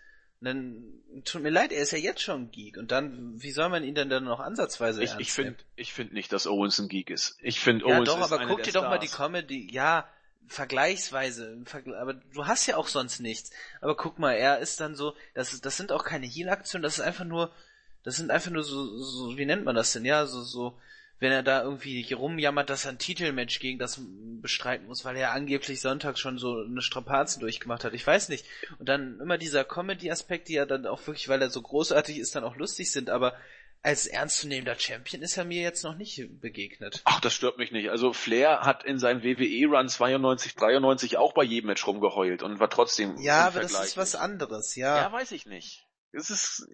dann 0.40 0.84
tut 1.24 1.42
mir 1.42 1.50
leid, 1.50 1.72
er 1.72 1.82
ist 1.82 1.92
ja 1.92 1.98
jetzt 1.98 2.22
schon 2.22 2.42
ein 2.42 2.50
Geek. 2.50 2.78
Und 2.78 2.90
dann, 2.90 3.42
wie 3.42 3.50
soll 3.50 3.68
man 3.68 3.84
ihn 3.84 3.94
denn 3.94 4.08
dann 4.08 4.24
noch 4.24 4.40
ansatzweise 4.40 5.02
Ich, 5.02 5.14
ich 5.18 5.32
finde, 5.32 5.56
ich 5.76 5.92
finde 5.92 6.14
nicht, 6.14 6.32
dass 6.32 6.46
Owens 6.46 6.78
ein 6.78 6.88
Geek 6.88 7.10
ist. 7.10 7.36
Ich 7.42 7.60
finde 7.60 7.86
ja, 7.86 7.96
Owens 7.96 8.08
doch, 8.08 8.18
ist 8.18 8.32
aber 8.32 8.46
guck 8.46 8.62
dir 8.62 8.72
doch 8.72 8.84
mal 8.84 8.98
die 8.98 9.08
Comedy, 9.08 9.68
ja, 9.70 10.08
vergleichsweise, 10.46 11.62
aber 12.00 12.14
du 12.14 12.46
hast 12.46 12.66
ja 12.66 12.76
auch 12.76 12.88
sonst 12.88 13.20
nichts. 13.20 13.50
Aber 13.80 13.96
guck 13.96 14.18
mal, 14.18 14.32
er 14.32 14.58
ist 14.58 14.80
dann 14.80 14.96
so, 14.96 15.14
das, 15.34 15.60
das 15.60 15.76
sind 15.76 15.92
auch 15.92 16.04
keine 16.04 16.26
Heal-Aktionen, 16.26 16.82
das 16.82 16.98
ist 16.98 17.04
einfach 17.04 17.24
nur, 17.24 17.52
das 18.02 18.16
sind 18.16 18.30
einfach 18.30 18.50
nur 18.50 18.64
so, 18.64 18.98
so, 18.98 19.36
wie 19.36 19.46
nennt 19.46 19.64
man 19.64 19.76
das 19.76 19.92
denn, 19.92 20.04
ja, 20.04 20.26
so, 20.26 20.42
so, 20.42 20.76
wenn 21.20 21.32
er 21.32 21.42
da 21.42 21.62
irgendwie 21.62 22.12
rumjammert, 22.12 22.70
dass 22.70 22.86
er 22.86 22.92
ein 22.92 22.98
Titelmatch 22.98 23.60
gegen 23.60 23.78
das 23.78 24.00
bestreiten 24.40 24.86
muss, 24.86 25.04
weil 25.04 25.16
er 25.16 25.32
angeblich 25.32 25.80
Sonntag 25.80 26.18
schon 26.18 26.38
so 26.38 26.62
eine 26.62 26.80
Strapazen 26.80 27.40
durchgemacht 27.40 27.84
hat. 27.84 27.92
Ich 27.92 28.06
weiß 28.06 28.30
nicht. 28.30 28.46
Und 28.78 28.88
dann 28.88 29.20
immer 29.20 29.36
dieser 29.36 29.64
Comedy-Aspekt, 29.64 30.48
die 30.48 30.54
ja 30.54 30.64
dann 30.64 30.86
auch 30.86 31.06
wirklich, 31.06 31.28
weil 31.28 31.42
er 31.42 31.50
so 31.50 31.60
großartig 31.60 32.18
ist, 32.18 32.34
dann 32.34 32.44
auch 32.44 32.56
lustig 32.56 32.90
sind, 32.90 33.10
aber 33.10 33.34
als 33.82 34.06
ernstzunehmender 34.06 34.78
Champion 34.78 35.22
ist 35.22 35.36
er 35.36 35.44
mir 35.44 35.62
jetzt 35.62 35.84
noch 35.84 35.96
nicht 35.96 36.40
begegnet. 36.40 37.00
Ach, 37.04 37.20
das 37.20 37.34
stört 37.34 37.58
mich 37.58 37.70
nicht. 37.70 37.90
Also 37.90 38.12
Flair 38.12 38.60
hat 38.62 38.84
in 38.84 38.98
seinem 38.98 39.22
WWE-Run 39.22 39.88
92, 39.88 40.54
93 40.54 41.16
auch 41.16 41.32
bei 41.32 41.44
jedem 41.44 41.68
Match 41.68 41.86
rumgeheult 41.86 42.42
und 42.42 42.60
war 42.60 42.68
trotzdem. 42.68 43.16
Ja, 43.18 43.46
aber 43.46 43.60
das 43.60 43.72
ist 43.72 43.96
was 43.96 44.14
anderes, 44.14 44.76
ja. 44.76 44.96
Ja, 44.96 45.12
weiß 45.12 45.32
ich 45.32 45.46
nicht. 45.46 45.86
Es 46.12 46.30
ist, 46.30 46.68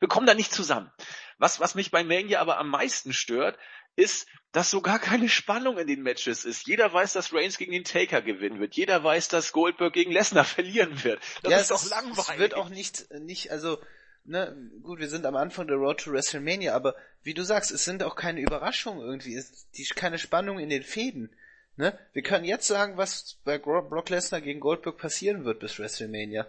wir 0.00 0.08
kommen 0.08 0.26
da 0.26 0.34
nicht 0.34 0.52
zusammen. 0.52 0.90
Was, 1.38 1.60
was 1.60 1.74
mich 1.74 1.90
bei 1.90 2.04
Mania 2.04 2.40
aber 2.40 2.58
am 2.58 2.68
meisten 2.68 3.12
stört, 3.12 3.58
ist, 3.96 4.26
dass 4.52 4.70
so 4.70 4.80
gar 4.80 4.98
keine 4.98 5.28
Spannung 5.28 5.78
in 5.78 5.86
den 5.86 6.02
Matches 6.02 6.44
ist. 6.44 6.66
Jeder 6.66 6.92
weiß, 6.92 7.12
dass 7.12 7.32
Reigns 7.32 7.58
gegen 7.58 7.72
den 7.72 7.84
Taker 7.84 8.22
gewinnen 8.22 8.60
wird. 8.60 8.74
Jeder 8.74 9.02
weiß, 9.02 9.28
dass 9.28 9.52
Goldberg 9.52 9.92
gegen 9.92 10.12
Lesnar 10.12 10.44
verlieren 10.44 11.02
wird. 11.04 11.20
Das 11.42 11.52
ja, 11.52 11.58
ist 11.58 11.70
doch 11.70 11.90
langweilig. 11.90 12.28
Es 12.30 12.38
wird 12.38 12.54
auch 12.54 12.68
nicht, 12.68 13.10
nicht, 13.12 13.50
also, 13.50 13.78
ne, 14.24 14.70
gut, 14.82 14.98
wir 14.98 15.08
sind 15.08 15.26
am 15.26 15.36
Anfang 15.36 15.66
der 15.66 15.76
Road 15.76 16.00
to 16.00 16.12
WrestleMania, 16.12 16.74
aber 16.74 16.94
wie 17.22 17.34
du 17.34 17.42
sagst, 17.44 17.70
es 17.70 17.84
sind 17.84 18.02
auch 18.02 18.16
keine 18.16 18.40
Überraschungen 18.40 19.04
irgendwie. 19.04 19.34
Es 19.34 19.66
ist 19.72 19.96
keine 19.96 20.18
Spannung 20.18 20.58
in 20.58 20.68
den 20.68 20.82
Fäden. 20.82 21.34
Ne? 21.76 21.98
Wir 22.12 22.22
können 22.22 22.44
jetzt 22.44 22.68
sagen, 22.68 22.96
was 22.96 23.38
bei 23.44 23.58
Brock 23.58 24.08
Lesnar 24.08 24.40
gegen 24.40 24.60
Goldberg 24.60 24.98
passieren 24.98 25.44
wird 25.44 25.58
bis 25.58 25.78
WrestleMania. 25.78 26.46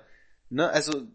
Ne? 0.49 0.69
Also, 0.69 1.07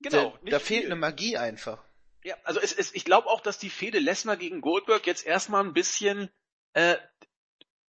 genau, 0.00 0.38
da, 0.44 0.50
da 0.50 0.58
fehlt 0.58 0.86
eine 0.86 0.96
Magie 0.96 1.36
einfach. 1.36 1.82
Ja, 2.24 2.36
also 2.44 2.60
es, 2.60 2.72
es, 2.72 2.94
ich 2.94 3.04
glaube 3.04 3.28
auch, 3.28 3.40
dass 3.40 3.58
die 3.58 3.70
Fehde 3.70 3.98
Lesnar 3.98 4.36
gegen 4.36 4.60
Goldberg 4.60 5.06
jetzt 5.06 5.24
erstmal 5.24 5.64
ein 5.64 5.72
bisschen 5.72 6.30
äh, 6.72 6.96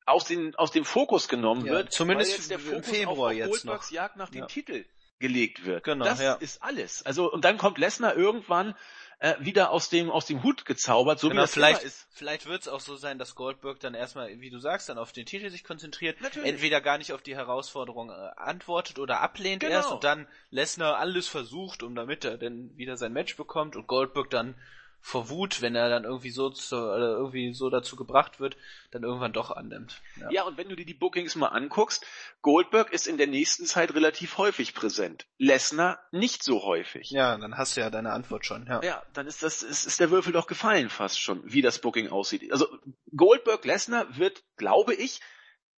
aus, 0.05 0.25
den, 0.25 0.55
aus 0.55 0.71
dem 0.71 0.85
Fokus 0.85 1.27
genommen 1.27 1.65
ja, 1.65 1.73
wird. 1.73 1.91
Zumindest 1.91 2.37
jetzt 2.37 2.51
der 2.51 2.59
Fokus 2.59 2.87
im 2.87 2.95
Februar 2.95 3.31
auf, 3.31 3.37
jetzt 3.37 3.49
Goldbergs 3.49 3.91
noch. 3.91 3.95
Jagd 3.95 4.17
nach 4.17 4.29
dem 4.29 4.41
ja. 4.41 4.45
Titel 4.47 4.85
gelegt 5.19 5.65
wird. 5.65 5.83
Genau, 5.83 6.05
das 6.05 6.21
ja. 6.21 6.33
ist 6.35 6.63
alles. 6.63 7.05
Also 7.05 7.31
und 7.31 7.43
dann 7.43 7.57
kommt 7.57 7.77
Lesnar 7.77 8.15
irgendwann 8.15 8.75
äh, 9.19 9.35
wieder 9.39 9.71
aus 9.71 9.89
dem 9.89 10.09
aus 10.09 10.25
dem 10.25 10.43
Hut 10.43 10.65
gezaubert, 10.65 11.19
so 11.19 11.27
genau, 11.27 11.41
wie 11.41 11.43
das 11.43 11.53
vielleicht 11.53 11.83
ist. 11.83 12.07
Vielleicht 12.11 12.45
wird 12.45 12.61
es 12.61 12.67
auch 12.67 12.79
so 12.79 12.95
sein, 12.95 13.19
dass 13.19 13.35
Goldberg 13.35 13.79
dann 13.79 13.93
erstmal, 13.93 14.39
wie 14.39 14.49
du 14.49 14.59
sagst, 14.59 14.89
dann 14.89 14.97
auf 14.97 15.11
den 15.11 15.25
Titel 15.25 15.49
sich 15.49 15.63
konzentriert, 15.63 16.21
Natürlich. 16.21 16.49
entweder 16.49 16.79
gar 16.81 16.97
nicht 16.97 17.11
auf 17.11 17.21
die 17.21 17.35
Herausforderung 17.35 18.09
äh, 18.09 18.13
antwortet 18.37 18.97
oder 18.97 19.19
ablehnt 19.19 19.61
genau. 19.61 19.73
erst 19.73 19.91
und 19.91 20.03
dann 20.03 20.27
Lesnar 20.49 20.97
alles 20.97 21.27
versucht, 21.27 21.83
um 21.83 21.95
damit 21.95 22.23
er 22.23 22.37
dann 22.37 22.75
wieder 22.77 22.97
sein 22.97 23.13
Match 23.13 23.35
bekommt 23.35 23.75
und 23.75 23.87
Goldberg 23.87 24.29
dann 24.29 24.55
vor 25.01 25.29
Wut, 25.29 25.61
wenn 25.61 25.75
er 25.75 25.89
dann 25.89 26.03
irgendwie 26.03 26.29
so 26.29 26.49
zu, 26.49 26.75
äh, 26.75 26.99
irgendwie 26.99 27.53
so 27.53 27.69
dazu 27.69 27.95
gebracht 27.95 28.39
wird, 28.39 28.57
dann 28.91 29.03
irgendwann 29.03 29.33
doch 29.33 29.51
annimmt. 29.51 30.01
Ja. 30.19 30.29
ja, 30.31 30.43
und 30.43 30.57
wenn 30.57 30.69
du 30.69 30.75
dir 30.75 30.85
die 30.85 30.93
Bookings 30.93 31.35
mal 31.35 31.47
anguckst, 31.47 32.05
Goldberg 32.41 32.91
ist 32.91 33.07
in 33.07 33.17
der 33.17 33.27
nächsten 33.27 33.65
Zeit 33.65 33.93
relativ 33.93 34.37
häufig 34.37 34.73
präsent. 34.73 35.25
Lesnar 35.37 35.99
nicht 36.11 36.43
so 36.43 36.63
häufig. 36.63 37.09
Ja, 37.11 37.37
dann 37.37 37.57
hast 37.57 37.77
du 37.77 37.81
ja 37.81 37.89
deine 37.89 38.11
Antwort 38.11 38.45
schon, 38.45 38.65
ja. 38.67 38.81
Ja, 38.83 39.03
dann 39.13 39.27
ist 39.27 39.41
das, 39.41 39.63
ist, 39.63 39.85
ist 39.85 39.99
der 39.99 40.11
Würfel 40.11 40.33
doch 40.33 40.47
gefallen 40.47 40.89
fast 40.89 41.19
schon, 41.19 41.41
wie 41.45 41.61
das 41.61 41.79
Booking 41.79 42.09
aussieht. 42.09 42.51
Also 42.51 42.67
Goldberg 43.15 43.63
Lesnar 43.65 44.17
wird, 44.17 44.43
glaube 44.57 44.93
ich, 44.93 45.21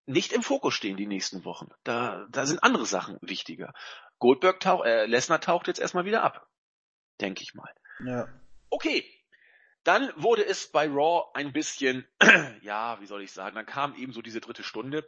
nicht 0.06 0.34
im 0.34 0.42
Fokus 0.42 0.74
stehen 0.74 0.98
die 0.98 1.08
nächsten 1.08 1.46
Wochen. 1.46 1.70
Da, 1.84 2.26
da 2.30 2.46
sind 2.46 2.64
andere 2.64 2.86
Sachen 2.86 3.18
wichtiger. 3.22 3.74
Goldberg 4.20 4.60
taucht, 4.60 4.86
äh, 4.86 5.06
Lesnar 5.06 5.42
taucht 5.42 5.68
jetzt 5.68 5.80
erstmal 5.80 6.06
wieder 6.06 6.24
ab. 6.24 6.48
Denke 7.20 7.44
ich 7.44 7.54
mal. 7.54 7.70
Ja. 8.06 8.28
Okay. 8.72 9.06
Dann 9.84 10.12
wurde 10.16 10.46
es 10.46 10.68
bei 10.68 10.88
Raw 10.88 11.30
ein 11.34 11.54
bisschen, 11.54 12.06
ja, 12.62 13.00
wie 13.02 13.06
soll 13.06 13.22
ich 13.22 13.32
sagen, 13.32 13.56
dann 13.56 13.66
kam 13.66 13.96
eben 13.96 14.14
so 14.14 14.22
diese 14.22 14.42
dritte 14.42 14.64
Stunde. 14.64 15.06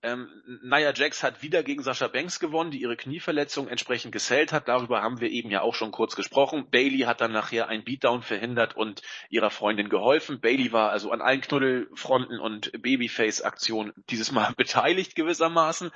Ähm, 0.00 0.28
Nia 0.62 0.92
Jax 0.92 1.24
hat 1.24 1.42
wieder 1.42 1.64
gegen 1.64 1.82
Sascha 1.82 2.06
Banks 2.06 2.38
gewonnen, 2.38 2.70
die 2.70 2.80
ihre 2.80 2.96
Knieverletzung 2.96 3.66
entsprechend 3.66 4.12
gesellt 4.12 4.52
hat. 4.52 4.68
Darüber 4.68 5.02
haben 5.02 5.20
wir 5.20 5.30
eben 5.30 5.50
ja 5.50 5.62
auch 5.62 5.74
schon 5.74 5.90
kurz 5.90 6.14
gesprochen. 6.14 6.70
Bailey 6.70 7.00
hat 7.00 7.20
dann 7.20 7.32
nachher 7.32 7.68
ein 7.68 7.82
Beatdown 7.82 8.22
verhindert 8.22 8.76
und 8.76 9.02
ihrer 9.28 9.50
Freundin 9.50 9.88
geholfen. 9.88 10.40
Bailey 10.40 10.72
war 10.72 10.90
also 10.90 11.10
an 11.10 11.20
allen 11.20 11.40
Knuddelfronten 11.40 12.38
und 12.38 12.70
Babyface-Aktionen 12.80 13.92
dieses 14.08 14.30
Mal 14.30 14.52
beteiligt 14.56 15.16
gewissermaßen. 15.16 15.90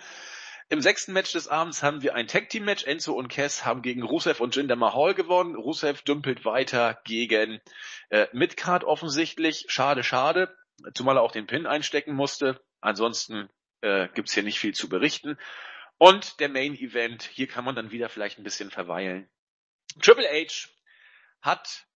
Im 0.72 0.80
sechsten 0.80 1.12
Match 1.12 1.32
des 1.32 1.48
Abends 1.48 1.82
haben 1.82 2.00
wir 2.00 2.14
ein 2.14 2.26
Tag 2.26 2.48
Team 2.48 2.64
Match. 2.64 2.85
Enzo 2.85 3.12
und 3.12 3.28
Cass 3.28 3.66
haben 3.66 3.82
gegen 3.82 4.02
Rusev 4.02 4.40
und 4.40 4.56
Jinder 4.56 4.74
Mahal 4.74 5.12
gewonnen. 5.12 5.54
Rusev 5.54 6.00
dümpelt 6.00 6.46
weiter 6.46 6.98
gegen 7.04 7.61
äh, 8.08 8.26
Midcard 8.32 8.82
offensichtlich. 8.82 9.66
Schade, 9.68 10.02
schade. 10.02 10.56
Zumal 10.94 11.18
er 11.18 11.22
auch 11.24 11.32
den 11.32 11.46
Pin 11.46 11.66
einstecken 11.66 12.14
musste. 12.14 12.58
Ansonsten 12.80 13.50
äh, 13.82 14.08
gibt's 14.14 14.32
hier 14.32 14.44
nicht 14.44 14.61
viel 14.61 14.72
zu 14.72 14.88
berichten. 14.88 15.37
Und 15.98 16.40
der 16.40 16.48
Main 16.48 16.74
Event, 16.74 17.24
hier 17.24 17.48
kann 17.48 17.66
man 17.66 17.74
dann 17.74 17.90
wieder 17.90 18.08
vielleicht 18.08 18.38
ein 18.38 18.42
bisschen 18.42 18.70
verweilen. 18.70 19.28
Triple 20.00 20.26
H 20.26 20.70
hat 21.42 21.87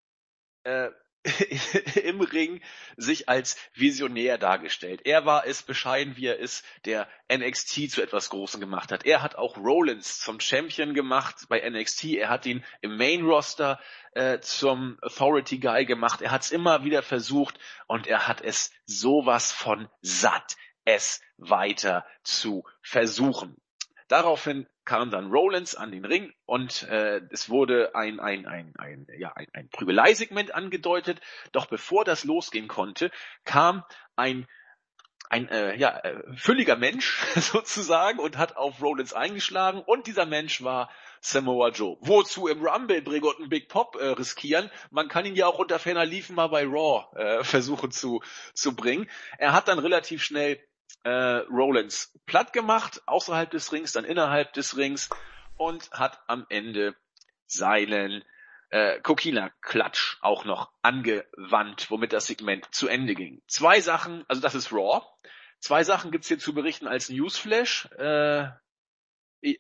äh, 0.65 0.91
im 2.03 2.21
Ring 2.21 2.61
sich 2.97 3.29
als 3.29 3.57
Visionär 3.75 4.39
dargestellt. 4.39 5.03
Er 5.05 5.27
war 5.27 5.47
es 5.47 5.62
bescheiden, 5.62 6.17
wie 6.17 6.27
er 6.27 6.39
ist, 6.39 6.65
der 6.85 7.09
NXT 7.33 7.91
zu 7.91 8.03
etwas 8.03 8.31
Großem 8.31 8.61
gemacht 8.61 8.93
hat. 8.93 9.05
Er 9.05 9.23
hat 9.23 9.37
auch 9.37 9.57
Rollins 9.57 10.21
zum 10.21 10.41
Champion 10.41 10.95
gemacht 10.95 11.47
bei 11.49 11.69
NXT. 11.69 12.05
Er 12.15 12.29
hat 12.29 12.47
ihn 12.47 12.65
im 12.81 12.97
Main 12.97 13.25
Roster 13.25 13.81
äh, 14.12 14.41
zum 14.41 14.99
Authority 15.03 15.59
Guy 15.59 15.85
gemacht. 15.85 16.23
Er 16.23 16.31
hat 16.31 16.43
es 16.43 16.51
immer 16.51 16.85
wieder 16.85 17.03
versucht 17.03 17.59
und 17.87 18.07
er 18.07 18.29
hat 18.29 18.41
es 18.41 18.73
sowas 18.85 19.53
von 19.53 19.89
satt, 20.01 20.57
es 20.85 21.21
weiter 21.37 22.07
zu 22.23 22.65
versuchen. 22.83 23.57
Daraufhin 24.09 24.67
kam 24.87 25.11
dann 25.11 25.31
Rollins 25.31 25.75
an 25.75 25.90
den 25.90 26.05
Ring 26.05 26.33
und 26.46 26.85
äh, 26.85 27.20
es 27.31 27.51
wurde 27.51 27.94
ein, 27.94 28.20
ein, 28.20 28.46
ein, 28.46 28.75
ein, 28.79 29.07
ja, 29.18 29.33
ein, 29.35 29.49
ein 29.53 29.68
Prügeleisegment 29.68 30.55
angedeutet. 30.55 31.20
Doch 31.53 31.66
bevor 31.66 32.05
das 32.05 32.25
losgehen 32.25 32.68
konnte, 32.68 33.11
kam 33.44 33.85
ein 34.16 34.46
ein 35.29 35.49
äh, 35.49 35.77
ja, 35.77 35.99
äh, 35.99 36.22
fülliger 36.37 36.77
Mensch 36.77 37.20
sozusagen 37.35 38.18
und 38.18 38.38
hat 38.38 38.57
auf 38.57 38.81
Rollins 38.81 39.12
eingeschlagen 39.12 39.83
und 39.85 40.07
dieser 40.07 40.27
Mensch 40.27 40.62
war 40.62 40.90
Samoa 41.20 41.70
Joe. 41.70 41.96
Wozu 42.01 42.46
im 42.46 42.64
Rumble 42.64 43.03
bringen 43.03 43.25
und 43.25 43.49
Big 43.49 43.68
Pop 43.68 43.96
äh, 43.96 44.07
riskieren? 44.07 44.70
Man 44.90 45.09
kann 45.09 45.27
ihn 45.27 45.35
ja 45.35 45.46
auch 45.46 45.59
unter 45.59 45.79
ferner 45.79 46.05
Liefen 46.05 46.37
mal 46.37 46.49
bei 46.49 46.64
Raw 46.64 47.07
äh, 47.16 47.44
versuchen 47.44 47.90
zu, 47.90 48.22
zu 48.55 48.77
bringen. 48.77 49.11
Er 49.38 49.53
hat 49.53 49.68
dann 49.68 49.79
relativ 49.79 50.22
schnell 50.22 50.61
äh, 51.07 51.45
Rollins 51.49 52.12
platt 52.27 52.53
gemacht, 52.53 53.01
außerhalb 53.07 53.49
des 53.49 53.73
Rings, 53.73 53.92
dann 53.92 54.05
innerhalb 54.05 54.53
des 54.55 54.77
Rings 54.77 55.09
und 55.57 55.88
hat 55.92 56.19
am 56.27 56.47
Ende 56.49 56.97
seinen 57.47 58.25
äh, 58.71 59.01
Kokina-Klatsch 59.01 60.19
auch 60.21 60.45
noch 60.45 60.73
angewandt, 60.83 61.92
womit 61.92 62.12
das 62.12 62.27
Segment 62.27 62.66
zu 62.75 62.88
Ende 62.88 63.14
ging. 63.14 63.40
Zwei 63.47 63.81
Sachen, 63.81 64.25
also 64.27 64.42
das 64.42 64.57
ist 64.57 64.73
Raw. 64.73 65.07
Zwei 65.61 65.85
Sachen 65.85 66.11
gibt's 66.11 66.27
hier 66.27 66.40
zu 66.40 66.53
berichten 66.55 66.88
als 66.88 67.09
Newsflash. 67.09 67.88
Äh, 67.99 68.49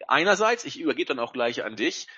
einerseits, 0.08 0.64
ich 0.64 0.80
übergebe 0.80 1.14
dann 1.14 1.20
auch 1.20 1.32
gleich 1.32 1.64
an 1.64 1.76
dich, 1.76 2.08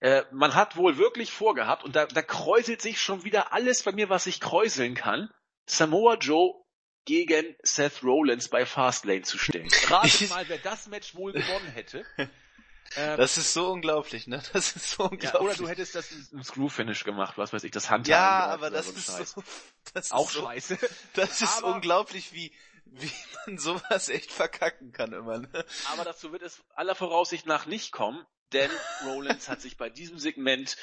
äh, 0.00 0.24
man 0.32 0.56
hat 0.56 0.76
wohl 0.76 0.98
wirklich 0.98 1.30
vorgehabt, 1.30 1.84
und 1.84 1.94
da, 1.94 2.06
da 2.06 2.22
kräuselt 2.22 2.82
sich 2.82 3.00
schon 3.00 3.22
wieder 3.22 3.52
alles 3.52 3.84
bei 3.84 3.92
mir, 3.92 4.08
was 4.08 4.26
ich 4.26 4.40
kräuseln 4.40 4.94
kann, 4.94 5.30
Samoa 5.66 6.16
Joe 6.16 6.61
gegen 7.04 7.56
Seth 7.62 8.02
Rollins 8.02 8.48
bei 8.48 8.66
Fastlane 8.66 9.22
zu 9.22 9.38
stellen. 9.38 9.68
Rate 9.88 10.26
mal, 10.28 10.48
wer 10.48 10.58
das 10.58 10.86
Match 10.88 11.14
wohl 11.14 11.32
gewonnen 11.32 11.68
hätte. 11.72 12.04
Ähm, 12.96 13.16
das 13.16 13.38
ist 13.38 13.52
so 13.52 13.70
unglaublich, 13.70 14.26
ne? 14.26 14.42
Das 14.52 14.76
ist 14.76 14.90
so 14.90 15.04
unglaublich. 15.04 15.32
Ja, 15.32 15.40
oder 15.40 15.54
du 15.54 15.68
hättest 15.68 15.94
das 15.94 16.10
im 16.30 16.42
Screw-Finish 16.42 17.04
gemacht, 17.04 17.38
was 17.38 17.52
weiß 17.52 17.64
ich, 17.64 17.70
das 17.70 17.90
Handtuch. 17.90 18.10
Ja, 18.10 18.46
aber 18.46 18.70
das 18.70 18.88
ist 18.88 19.06
so, 19.06 19.42
das 19.94 20.06
ist 20.06 20.12
auch 20.12 20.30
so, 20.30 20.42
scheiße. 20.42 20.78
Das 21.14 21.40
ist 21.40 21.58
aber, 21.58 21.74
unglaublich, 21.74 22.32
wie, 22.32 22.52
wie 22.84 23.10
man 23.46 23.58
sowas 23.58 24.08
echt 24.08 24.30
verkacken 24.30 24.92
kann 24.92 25.12
immer, 25.12 25.38
ne? 25.38 25.64
Aber 25.92 26.04
dazu 26.04 26.32
wird 26.32 26.42
es 26.42 26.62
aller 26.74 26.94
Voraussicht 26.94 27.46
nach 27.46 27.66
nicht 27.66 27.92
kommen, 27.92 28.24
denn 28.52 28.70
Rollins 29.06 29.48
hat 29.48 29.62
sich 29.62 29.76
bei 29.76 29.88
diesem 29.88 30.18
Segment 30.18 30.76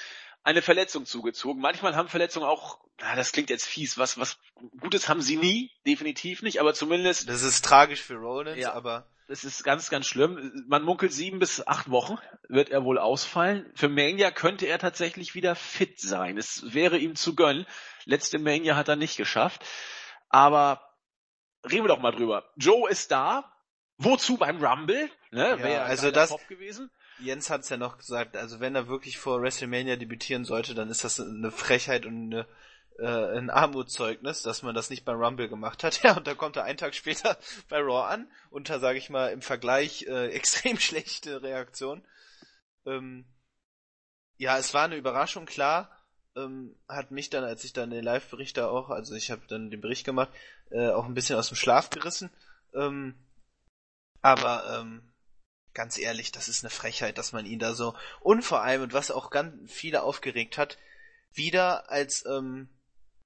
eine 0.43 0.61
Verletzung 0.61 1.05
zugezogen. 1.05 1.61
Manchmal 1.61 1.95
haben 1.95 2.09
Verletzungen 2.09 2.45
auch, 2.45 2.79
na, 2.99 3.15
das 3.15 3.31
klingt 3.31 3.49
jetzt 3.49 3.65
fies, 3.65 3.97
was, 3.97 4.17
was 4.17 4.39
Gutes 4.79 5.09
haben 5.09 5.21
sie 5.21 5.37
nie, 5.37 5.71
definitiv 5.85 6.41
nicht, 6.41 6.59
aber 6.59 6.73
zumindest. 6.73 7.29
Das 7.29 7.43
ist 7.43 7.63
tragisch 7.63 8.01
für 8.01 8.15
Rollins, 8.15 8.59
ja, 8.59 8.73
aber. 8.73 9.07
Das 9.27 9.43
ist 9.43 9.63
ganz, 9.63 9.91
ganz 9.91 10.07
schlimm. 10.07 10.65
Man 10.67 10.81
munkelt 10.81 11.13
sieben 11.13 11.37
bis 11.37 11.65
acht 11.67 11.91
Wochen 11.91 12.17
wird 12.47 12.69
er 12.69 12.83
wohl 12.83 12.97
ausfallen. 12.97 13.71
Für 13.75 13.87
Mania 13.87 14.31
könnte 14.31 14.65
er 14.65 14.79
tatsächlich 14.79 15.35
wieder 15.35 15.53
fit 15.53 15.99
sein. 15.99 16.35
Es 16.35 16.73
wäre 16.73 16.97
ihm 16.97 17.15
zu 17.15 17.35
gönnen. 17.35 17.67
Letzte 18.05 18.39
Mania 18.39 18.75
hat 18.75 18.87
er 18.87 18.95
nicht 18.95 19.17
geschafft. 19.17 19.63
Aber 20.29 20.81
reden 21.63 21.83
wir 21.83 21.89
doch 21.89 21.99
mal 21.99 22.11
drüber. 22.11 22.49
Joe 22.55 22.89
ist 22.89 23.11
da. 23.11 23.53
Wozu 23.97 24.37
beim 24.37 24.63
Rumble? 24.63 25.11
Ne? 25.29 25.49
Ja, 25.49 25.59
Wäre 25.59 25.81
also 25.83 26.09
das, 26.09 26.35
gewesen. 26.47 26.89
Jens 27.19 27.49
hat 27.49 27.61
es 27.61 27.69
ja 27.69 27.77
noch 27.77 27.97
gesagt, 27.97 28.37
also 28.37 28.59
wenn 28.59 28.75
er 28.75 28.87
wirklich 28.87 29.17
vor 29.17 29.41
WrestleMania 29.41 29.95
debütieren 29.95 30.45
sollte, 30.45 30.73
dann 30.75 30.89
ist 30.89 31.03
das 31.03 31.19
eine 31.19 31.51
Frechheit 31.51 32.05
und 32.05 32.33
eine, 32.33 32.47
äh, 32.97 33.37
ein 33.37 33.49
Armutszeugnis, 33.49 34.41
dass 34.41 34.63
man 34.63 34.75
das 34.75 34.89
nicht 34.89 35.05
beim 35.05 35.21
Rumble 35.21 35.49
gemacht 35.49 35.83
hat. 35.83 36.01
Ja, 36.03 36.17
und 36.17 36.27
da 36.27 36.35
kommt 36.35 36.55
er 36.55 36.63
einen 36.63 36.77
Tag 36.77 36.95
später 36.95 37.37
bei 37.69 37.79
Raw 37.79 38.07
an, 38.07 38.31
unter, 38.49 38.79
sage 38.79 38.97
ich 38.97 39.09
mal, 39.09 39.31
im 39.31 39.41
Vergleich 39.41 40.03
äh, 40.07 40.27
extrem 40.31 40.77
schlechte 40.79 41.41
Reaktion. 41.41 42.03
Ähm, 42.85 43.25
ja, 44.37 44.57
es 44.57 44.73
war 44.73 44.85
eine 44.85 44.95
Überraschung, 44.95 45.45
klar. 45.45 45.91
Ähm, 46.35 46.75
hat 46.87 47.11
mich 47.11 47.29
dann, 47.29 47.43
als 47.43 47.63
ich 47.65 47.73
dann 47.73 47.89
den 47.89 48.03
Live-Bericht 48.03 48.55
da 48.57 48.69
auch, 48.69 48.89
also 48.89 49.15
ich 49.15 49.31
habe 49.31 49.41
dann 49.47 49.71
den 49.71 49.81
Bericht 49.81 50.05
gemacht, 50.05 50.29
äh, 50.69 50.89
auch 50.89 51.05
ein 51.05 51.13
bisschen 51.13 51.37
aus 51.37 51.49
dem 51.49 51.57
Schlaf 51.57 51.89
gerissen. 51.89 52.29
Ähm, 52.73 53.15
aber 54.21 54.79
ähm, 54.79 55.08
ganz 55.73 55.97
ehrlich, 55.97 56.31
das 56.31 56.47
ist 56.47 56.63
eine 56.63 56.69
Frechheit, 56.69 57.17
dass 57.17 57.31
man 57.31 57.45
ihn 57.45 57.59
da 57.59 57.73
so 57.73 57.95
und 58.19 58.43
vor 58.43 58.61
allem 58.61 58.83
und 58.83 58.93
was 58.93 59.11
auch 59.11 59.29
ganz 59.29 59.71
viele 59.71 60.03
aufgeregt 60.03 60.57
hat, 60.57 60.77
wieder 61.33 61.89
als 61.89 62.25
ähm, 62.25 62.69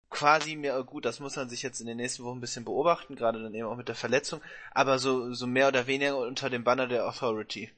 quasi 0.10 0.56
mehr 0.56 0.82
gut, 0.84 1.06
das 1.06 1.20
muss 1.20 1.36
man 1.36 1.50
sich 1.50 1.64
jetzt 1.64 1.80
in 1.80 1.88
den 1.88 1.98
nächsten 1.98 2.24
Wochen 2.24 2.38
ein 2.38 2.42
bisschen 2.42 2.66
beobachten, 2.66 3.16
gerade 3.16 3.42
dann 3.42 3.54
eben 3.56 3.68
auch 3.68 3.76
mit 3.76 3.88
der 3.88 3.96
Verletzung, 3.96 4.42
aber 4.72 5.00
so 5.00 5.34
so 5.34 5.48
mehr 5.48 5.68
oder 5.68 5.88
weniger 5.88 6.18
unter 6.18 6.50
dem 6.50 6.64
Banner 6.64 6.88
der 6.88 7.08
Authority. 7.08 7.72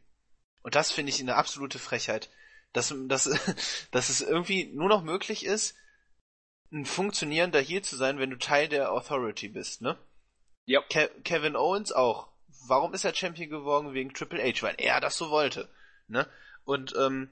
Und 0.62 0.76
das 0.76 0.92
finde 0.92 1.12
ich 1.12 1.22
eine 1.22 1.36
absolute 1.36 1.80
Frechheit, 1.80 2.30
dass 2.74 2.94
dass 3.08 3.24
dass 3.92 4.10
es 4.10 4.22
irgendwie 4.22 4.66
nur 4.66 4.90
noch 4.90 5.04
möglich 5.04 5.46
ist, 5.46 5.76
ein 6.72 6.86
funktionierender 6.86 7.62
Heal 7.62 7.82
zu 7.82 7.96
sein, 7.96 8.20
wenn 8.20 8.30
du 8.32 8.38
Teil 8.38 8.68
der 8.68 8.92
Authority 8.92 9.48
bist, 9.48 9.82
ne? 9.82 9.98
Ja. 10.66 10.82
Ke 10.90 11.10
Kevin 11.24 11.56
Owens 11.56 11.92
auch. 11.92 12.28
Warum 12.68 12.94
ist 12.94 13.06
er 13.06 13.16
Champion 13.16 13.50
geworden 13.50 13.94
wegen 13.94 14.14
Triple 14.14 14.44
H? 14.44 14.62
Weil 14.62 14.76
er 14.78 15.00
das 15.00 15.18
so 15.18 15.30
wollte, 15.30 15.70
ne? 16.08 16.28
Und 16.64 16.94
ähm, 16.98 17.30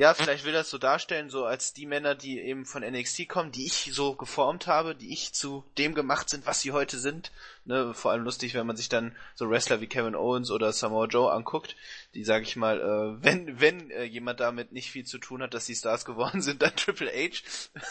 ja, 0.00 0.14
vielleicht 0.14 0.46
will 0.46 0.54
er 0.54 0.62
es 0.62 0.70
so 0.70 0.78
darstellen, 0.78 1.28
so 1.28 1.44
als 1.44 1.74
die 1.74 1.84
Männer, 1.84 2.14
die 2.14 2.40
eben 2.40 2.64
von 2.64 2.82
NXT 2.82 3.28
kommen, 3.28 3.52
die 3.52 3.66
ich 3.66 3.90
so 3.92 4.14
geformt 4.14 4.66
habe, 4.66 4.94
die 4.94 5.12
ich 5.12 5.34
zu 5.34 5.62
dem 5.76 5.94
gemacht 5.94 6.30
sind, 6.30 6.46
was 6.46 6.62
sie 6.62 6.72
heute 6.72 6.98
sind. 6.98 7.30
Ne, 7.66 7.92
vor 7.92 8.10
allem 8.10 8.24
lustig, 8.24 8.54
wenn 8.54 8.66
man 8.66 8.78
sich 8.78 8.88
dann 8.88 9.14
so 9.34 9.50
Wrestler 9.50 9.82
wie 9.82 9.88
Kevin 9.88 10.14
Owens 10.14 10.50
oder 10.50 10.72
Samoa 10.72 11.04
Joe 11.04 11.30
anguckt, 11.30 11.76
die, 12.14 12.24
sag 12.24 12.44
ich 12.44 12.56
mal, 12.56 12.80
äh, 12.80 13.22
wenn 13.22 13.60
wenn 13.60 13.90
äh, 13.90 14.04
jemand 14.04 14.40
damit 14.40 14.72
nicht 14.72 14.90
viel 14.90 15.04
zu 15.04 15.18
tun 15.18 15.42
hat, 15.42 15.52
dass 15.52 15.66
sie 15.66 15.74
Stars 15.74 16.04
geworden 16.06 16.40
sind, 16.40 16.62
dann 16.62 16.74
Triple 16.76 17.10
H. 17.10 17.42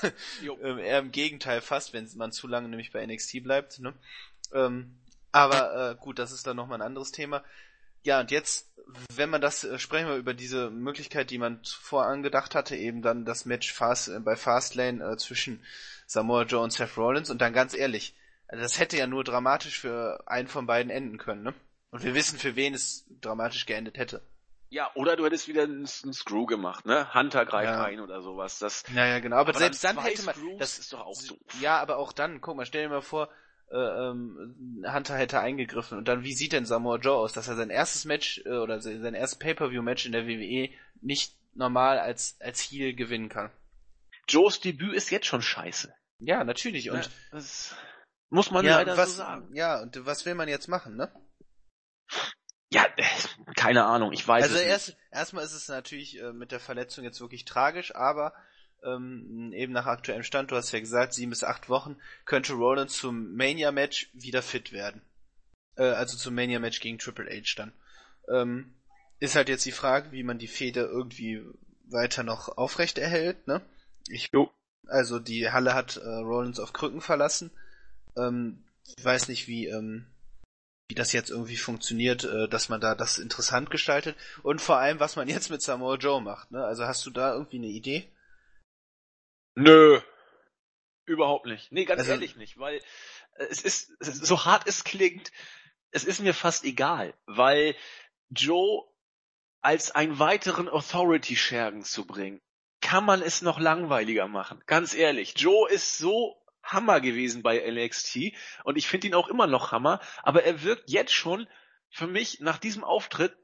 ähm, 0.64 0.80
eher 0.80 0.98
im 0.98 1.12
Gegenteil 1.12 1.62
fast, 1.62 1.94
wenn 1.94 2.10
man 2.16 2.32
zu 2.32 2.48
lange 2.48 2.70
nämlich 2.70 2.92
bei 2.92 3.06
NXT 3.06 3.44
bleibt. 3.44 3.78
Ne? 3.78 3.94
Ähm, 4.52 4.96
aber 5.32 5.92
äh, 5.92 5.96
gut, 5.96 6.20
das 6.20 6.32
ist 6.32 6.48
dann 6.48 6.58
nochmal 6.58 6.80
ein 6.80 6.88
anderes 6.88 7.12
Thema. 7.12 7.44
Ja, 8.04 8.20
und 8.22 8.32
jetzt, 8.32 8.72
wenn 9.14 9.30
man 9.30 9.42
das, 9.42 9.64
äh, 9.64 9.78
sprechen 9.78 10.08
wir 10.08 10.16
über 10.16 10.34
diese 10.34 10.70
Möglichkeit, 10.70 11.30
die 11.32 11.38
man 11.38 11.64
zuvor 11.64 12.06
angedacht 12.06 12.56
hatte, 12.56 12.76
eben 12.76 13.02
dann 13.02 13.26
das 13.26 13.46
Match 13.46 13.74
Fast, 13.74 14.08
äh, 14.08 14.20
bei 14.20 14.36
Fastlane 14.36 15.04
äh, 15.04 15.18
zwischen 15.18 15.64
Samoa 16.08 16.44
Joe 16.44 16.64
und 16.64 16.72
Seth 16.72 16.98
Rollins 16.98 17.30
und 17.30 17.42
dann 17.42 17.54
ganz 17.54 17.74
ehrlich, 17.74 18.16
also 18.48 18.64
das 18.64 18.80
hätte 18.80 18.98
ja 18.98 19.06
nur 19.06 19.24
dramatisch 19.24 19.80
für 19.80 20.24
einen 20.26 20.48
von 20.48 20.66
beiden 20.66 20.90
enden 20.90 21.18
können, 21.18 21.44
ne? 21.44 21.54
Und 21.92 22.04
wir 22.04 22.14
wissen, 22.14 22.38
für 22.38 22.56
wen 22.56 22.76
es 22.76 23.06
dramatisch 23.20 23.66
geendet 23.66 23.98
hätte. 23.98 24.22
Ja, 24.70 24.92
oder 24.94 25.16
du 25.16 25.26
hättest 25.26 25.48
wieder 25.48 25.64
einen, 25.64 25.88
einen 26.04 26.14
Screw 26.14 26.46
gemacht, 26.46 26.86
ne? 26.86 27.12
Hunter 27.14 27.46
greift 27.46 27.72
ja. 27.72 27.84
ein 27.84 28.00
oder 28.00 28.22
sowas. 28.22 28.60
Das, 28.60 28.84
naja, 28.94 29.20
genau, 29.20 29.38
aber, 29.38 29.50
aber 29.50 29.60
selbst 29.60 29.84
dann, 29.84 29.96
dann 29.96 30.06
hätte 30.06 30.24
man. 30.24 30.36
Screws 30.36 30.60
das 30.60 30.80
ist 30.80 30.94
doch 30.94 31.06
auch 31.06 31.22
doof. 31.28 31.38
Ja, 31.60 31.80
aber 31.80 31.98
auch 31.98 32.14
dann, 32.14 32.42
guck 32.42 32.56
mal, 32.56 32.66
stell 32.66 32.84
dir 32.84 32.90
mal 32.90 33.02
vor, 33.02 33.30
ähm, 33.72 34.84
Hunter 34.86 35.16
hätte 35.16 35.40
eingegriffen. 35.40 35.98
Und 35.98 36.08
dann, 36.08 36.24
wie 36.24 36.34
sieht 36.34 36.54
denn 36.54 36.66
Samoa 36.66 36.98
Joe 36.98 37.18
aus, 37.18 37.34
dass 37.34 37.48
er 37.48 37.56
sein 37.56 37.70
erstes 37.70 38.06
Match 38.06 38.42
äh, 38.46 38.58
oder 38.58 38.82
sein 38.82 39.14
erstes 39.14 39.40
Pay-Per-View-Match 39.40 40.06
in 40.06 40.12
der 40.12 40.28
WWE 40.28 40.70
nicht 41.02 41.36
normal 41.54 42.00
als, 42.00 42.38
als 42.42 42.62
Heel 42.62 42.94
gewinnen 42.94 43.30
kann? 43.30 43.52
Joes 44.28 44.60
Debüt 44.60 44.94
ist 44.94 45.10
jetzt 45.12 45.26
schon 45.26 45.42
scheiße. 45.42 45.94
Ja, 46.20 46.44
natürlich. 46.44 46.92
Und 46.92 47.04
ja, 47.04 47.12
das 47.32 47.76
muss 48.30 48.52
man 48.52 48.66
ja, 48.66 48.78
leider 48.78 48.98
was, 48.98 49.12
so 49.12 49.18
sagen. 49.18 49.54
Ja, 49.56 49.82
und 49.82 50.06
was 50.06 50.26
will 50.26 50.36
man 50.36 50.48
jetzt 50.48 50.68
machen, 50.68 50.96
ne? 50.96 51.12
Ja, 52.72 52.86
keine 53.56 53.86
Ahnung, 53.86 54.14
ich 54.14 54.28
weiß 54.28 54.44
also 54.44 54.56
es 54.56 54.62
erst, 54.62 54.88
nicht. 54.90 55.00
erstmal 55.12 55.44
ist 55.44 55.54
es 55.54 55.68
natürlich 55.68 56.20
äh, 56.20 56.34
mit 56.34 56.52
der 56.52 56.60
Verletzung 56.60 57.04
jetzt 57.04 57.20
wirklich 57.20 57.46
tragisch, 57.46 57.96
aber 57.96 58.34
ähm, 58.84 59.52
eben 59.54 59.74
nach 59.74 59.86
aktuellem 59.86 60.24
Stand, 60.24 60.52
du 60.52 60.56
hast 60.56 60.72
ja 60.72 60.80
gesagt, 60.80 61.14
sieben 61.14 61.32
bis 61.32 61.44
acht 61.44 61.70
Wochen, 61.70 61.98
könnte 62.26 62.54
Rollins 62.54 62.94
zum 62.94 63.36
Mania-Match 63.36 64.10
wieder 64.14 64.42
fit 64.42 64.72
werden. 64.72 65.02
Äh, 65.76 65.84
also 65.84 66.18
zum 66.18 66.36
Mania-Match 66.36 66.80
gegen 66.80 67.00
Triple 67.00 67.30
H 67.30 67.54
dann. 67.56 67.74
Ähm, 68.30 68.74
ist 69.20 69.36
halt 69.36 69.50
jetzt 69.50 69.66
die 69.66 69.72
Frage, 69.72 70.12
wie 70.12 70.24
man 70.24 70.40
die 70.40 70.48
Feder 70.48 70.88
irgendwie 70.88 71.44
weiter 71.90 72.24
noch 72.24 72.58
aufrecht 72.58 72.98
erhält, 72.98 73.48
ne? 73.48 73.62
Ich, 74.08 74.30
jo. 74.32 74.52
Also 74.88 75.20
die 75.20 75.52
Halle 75.52 75.74
hat 75.74 75.98
äh, 75.98 76.08
Rollins 76.08 76.60
auf 76.60 76.74
Krücken 76.74 77.02
verlassen. 77.02 77.52
Ähm, 78.18 78.64
ich 78.98 79.04
weiß 79.04 79.28
nicht, 79.28 79.48
wie, 79.48 79.68
ähm, 79.68 80.08
wie 80.88 80.96
das 80.96 81.12
jetzt 81.12 81.30
irgendwie 81.30 81.58
funktioniert, 81.58 82.24
äh, 82.24 82.48
dass 82.48 82.70
man 82.70 82.82
da 82.82 82.96
das 82.96 83.18
interessant 83.18 83.70
gestaltet. 83.70 84.16
Und 84.42 84.62
vor 84.62 84.78
allem, 84.78 85.00
was 85.00 85.16
man 85.16 85.28
jetzt 85.28 85.50
mit 85.50 85.62
Samoa 85.62 85.96
Joe 85.96 86.22
macht, 86.22 86.52
ne? 86.52 86.64
Also 86.64 86.86
hast 86.86 87.06
du 87.06 87.12
da 87.12 87.34
irgendwie 87.34 87.58
eine 87.58 87.68
Idee? 87.68 88.08
Nö. 89.60 90.00
Überhaupt 91.06 91.46
nicht. 91.46 91.72
Nee, 91.72 91.84
ganz 91.84 92.00
also, 92.00 92.12
ehrlich 92.12 92.38
nicht, 92.38 92.58
weil 92.60 92.78
äh, 93.36 93.46
es 93.50 93.62
ist, 93.62 93.92
so 94.00 94.46
hart 94.46 94.68
es 94.68 94.86
klingt, 94.86 95.32
es 95.92 96.06
ist 96.06 96.22
mir 96.22 96.34
fast 96.34 96.64
egal, 96.64 97.14
weil 97.26 97.76
Joe 98.30 98.88
als 99.62 99.92
einen 99.92 100.18
weiteren 100.18 100.70
Authority-Schergen 100.70 101.84
zu 101.84 102.08
bringen, 102.08 102.40
kann 102.80 103.04
man 103.04 103.22
es 103.22 103.42
noch 103.42 103.60
langweiliger 103.60 104.30
machen. 104.30 104.64
Ganz 104.66 104.94
ehrlich, 104.94 105.34
Joe 105.36 105.70
ist 105.70 105.98
so 105.98 106.42
Hammer 106.64 107.02
gewesen 107.02 107.44
bei 107.44 107.60
NXT 107.70 108.34
und 108.64 108.78
ich 108.78 108.88
finde 108.88 109.08
ihn 109.08 109.16
auch 109.16 109.28
immer 109.28 109.48
noch 109.48 109.74
Hammer, 109.74 110.00
aber 110.24 110.46
er 110.46 110.64
wirkt 110.64 110.90
jetzt 110.90 111.14
schon 111.14 111.50
für 111.90 112.08
mich 112.08 112.40
nach 112.40 112.60
diesem 112.60 112.86
Auftritt 112.86 113.36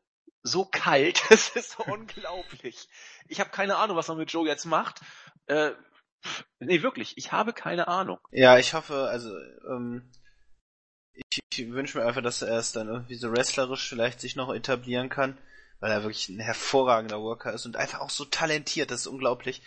so 0.43 0.63
kalt, 0.63 1.23
das 1.29 1.49
ist 1.49 1.71
so 1.71 1.83
unglaublich. 1.83 2.87
Ich 3.27 3.41
habe 3.41 3.49
keine 3.49 3.75
Ahnung, 3.75 3.97
was 3.97 4.07
man 4.07 4.17
mit 4.17 4.31
Joe 4.31 4.47
jetzt 4.47 4.65
macht. 4.65 5.01
Äh, 5.47 5.71
Nee, 6.59 6.81
wirklich, 6.81 7.17
ich 7.17 7.31
habe 7.31 7.53
keine 7.53 7.87
Ahnung. 7.87 8.19
Ja, 8.31 8.57
ich 8.57 8.73
hoffe, 8.73 9.07
also, 9.09 9.31
ähm, 9.69 10.09
ich, 11.13 11.39
ich 11.51 11.71
wünsche 11.71 11.97
mir 11.97 12.05
einfach, 12.05 12.21
dass 12.21 12.41
er 12.41 12.57
es 12.57 12.71
dann 12.71 12.87
irgendwie 12.87 13.15
so 13.15 13.31
wrestlerisch 13.31 13.87
vielleicht 13.87 14.19
sich 14.19 14.35
noch 14.35 14.53
etablieren 14.53 15.09
kann, 15.09 15.37
weil 15.79 15.91
er 15.91 16.03
wirklich 16.03 16.29
ein 16.29 16.39
hervorragender 16.39 17.21
Worker 17.21 17.53
ist 17.53 17.65
und 17.65 17.77
einfach 17.77 17.99
auch 17.99 18.09
so 18.09 18.25
talentiert, 18.25 18.91
das 18.91 19.01
ist 19.01 19.07
unglaublich. 19.07 19.61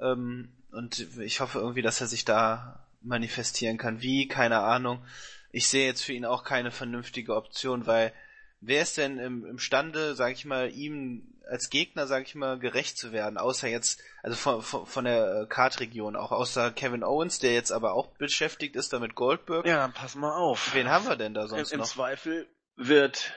Ähm, 0.00 0.52
und 0.72 1.18
ich 1.18 1.40
hoffe 1.40 1.58
irgendwie, 1.58 1.82
dass 1.82 2.00
er 2.00 2.06
sich 2.06 2.24
da 2.24 2.86
manifestieren 3.00 3.78
kann. 3.78 4.02
Wie? 4.02 4.28
Keine 4.28 4.60
Ahnung. 4.60 5.04
Ich 5.52 5.68
sehe 5.68 5.86
jetzt 5.86 6.04
für 6.04 6.12
ihn 6.12 6.24
auch 6.24 6.44
keine 6.44 6.70
vernünftige 6.70 7.34
Option, 7.34 7.86
weil 7.86 8.12
wer 8.60 8.82
ist 8.82 8.96
denn 8.96 9.18
im, 9.18 9.44
imstande, 9.44 10.14
sag 10.14 10.32
ich 10.32 10.44
mal, 10.44 10.70
ihm 10.70 11.34
als 11.48 11.68
Gegner, 11.68 12.06
sag 12.06 12.22
ich 12.22 12.34
mal, 12.34 12.58
gerecht 12.58 12.96
zu 12.96 13.12
werden, 13.12 13.36
außer 13.36 13.66
jetzt, 13.68 14.00
also 14.22 14.36
von, 14.36 14.62
von, 14.62 14.86
von 14.86 15.04
der 15.04 15.46
Kartregion, 15.48 16.14
auch 16.14 16.30
außer 16.30 16.70
Kevin 16.70 17.02
Owens, 17.02 17.40
der 17.40 17.52
jetzt 17.52 17.72
aber 17.72 17.94
auch 17.94 18.06
beschäftigt 18.16 18.76
ist 18.76 18.92
damit 18.92 19.16
Goldberg. 19.16 19.66
Ja, 19.66 19.88
pass 19.88 20.14
mal 20.14 20.36
auf. 20.36 20.74
Wen 20.74 20.88
haben 20.88 21.08
wir 21.08 21.16
denn 21.16 21.34
da 21.34 21.48
sonst 21.48 21.72
Im, 21.72 21.80
noch? 21.80 21.86
Im 21.86 21.90
Zweifel 21.90 22.46
wird 22.76 23.32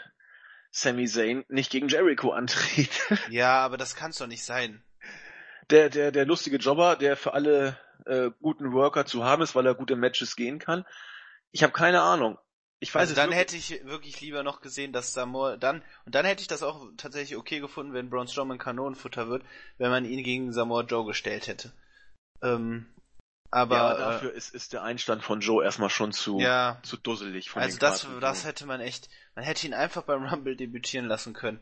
Sami 0.69 1.07
Zayn 1.07 1.43
nicht 1.49 1.71
gegen 1.71 1.87
Jericho 1.87 2.31
antreten. 2.31 3.17
Ja, 3.29 3.59
aber 3.59 3.77
das 3.77 3.95
kann's 3.95 4.17
doch 4.17 4.27
nicht 4.27 4.43
sein. 4.43 4.83
Der, 5.69 5.89
der, 5.89 6.11
der 6.11 6.25
lustige 6.25 6.57
Jobber, 6.57 6.95
der 6.95 7.15
für 7.15 7.33
alle 7.33 7.79
äh, 8.05 8.29
guten 8.41 8.73
Worker 8.73 9.05
zu 9.05 9.23
haben 9.23 9.41
ist, 9.41 9.55
weil 9.55 9.65
er 9.65 9.75
gute 9.75 9.95
Matches 9.95 10.35
gehen 10.35 10.59
kann. 10.59 10.85
Ich 11.51 11.63
habe 11.63 11.73
keine 11.73 12.01
Ahnung. 12.01 12.37
Ich 12.83 12.93
weiß 12.93 12.99
also 12.99 13.15
dann 13.15 13.31
hätte 13.31 13.55
ich 13.55 13.85
wirklich 13.85 14.19
lieber 14.19 14.43
noch 14.43 14.59
gesehen, 14.59 14.91
dass 14.91 15.13
Samoa 15.13 15.55
dann 15.55 15.81
und 16.05 16.15
dann 16.15 16.25
hätte 16.25 16.41
ich 16.41 16.49
das 16.49 16.63
auch 16.63 16.85
tatsächlich 16.97 17.37
okay 17.37 17.61
gefunden, 17.61 17.93
wenn 17.93 18.09
Braun 18.09 18.27
Strowman 18.27 18.57
Kanonenfutter 18.57 19.29
wird, 19.29 19.45
wenn 19.77 19.89
man 19.89 20.03
ihn 20.03 20.21
gegen 20.21 20.51
Samoa 20.51 20.81
Joe 20.81 21.05
gestellt 21.05 21.47
hätte. 21.47 21.71
Ähm, 22.41 22.85
aber, 23.51 23.75
ja, 23.75 23.87
aber 23.87 23.99
dafür 23.99 24.33
äh, 24.33 24.37
ist, 24.37 24.53
ist 24.53 24.73
der 24.73 24.83
Einstand 24.83 25.23
von 25.23 25.39
Joe 25.39 25.63
erstmal 25.63 25.89
schon 25.89 26.11
zu 26.11 26.41
ja, 26.41 26.77
zu 26.83 26.97
dusselig 26.97 27.49
von 27.49 27.61
Also 27.61 27.79
das 27.79 28.05
das 28.19 28.43
hätte 28.43 28.65
man 28.65 28.81
echt, 28.81 29.07
man 29.33 29.45
hätte 29.45 29.65
ihn 29.65 29.73
einfach 29.73 30.03
beim 30.03 30.25
Rumble 30.25 30.57
debütieren 30.57 31.05
lassen 31.05 31.33
können. 31.33 31.61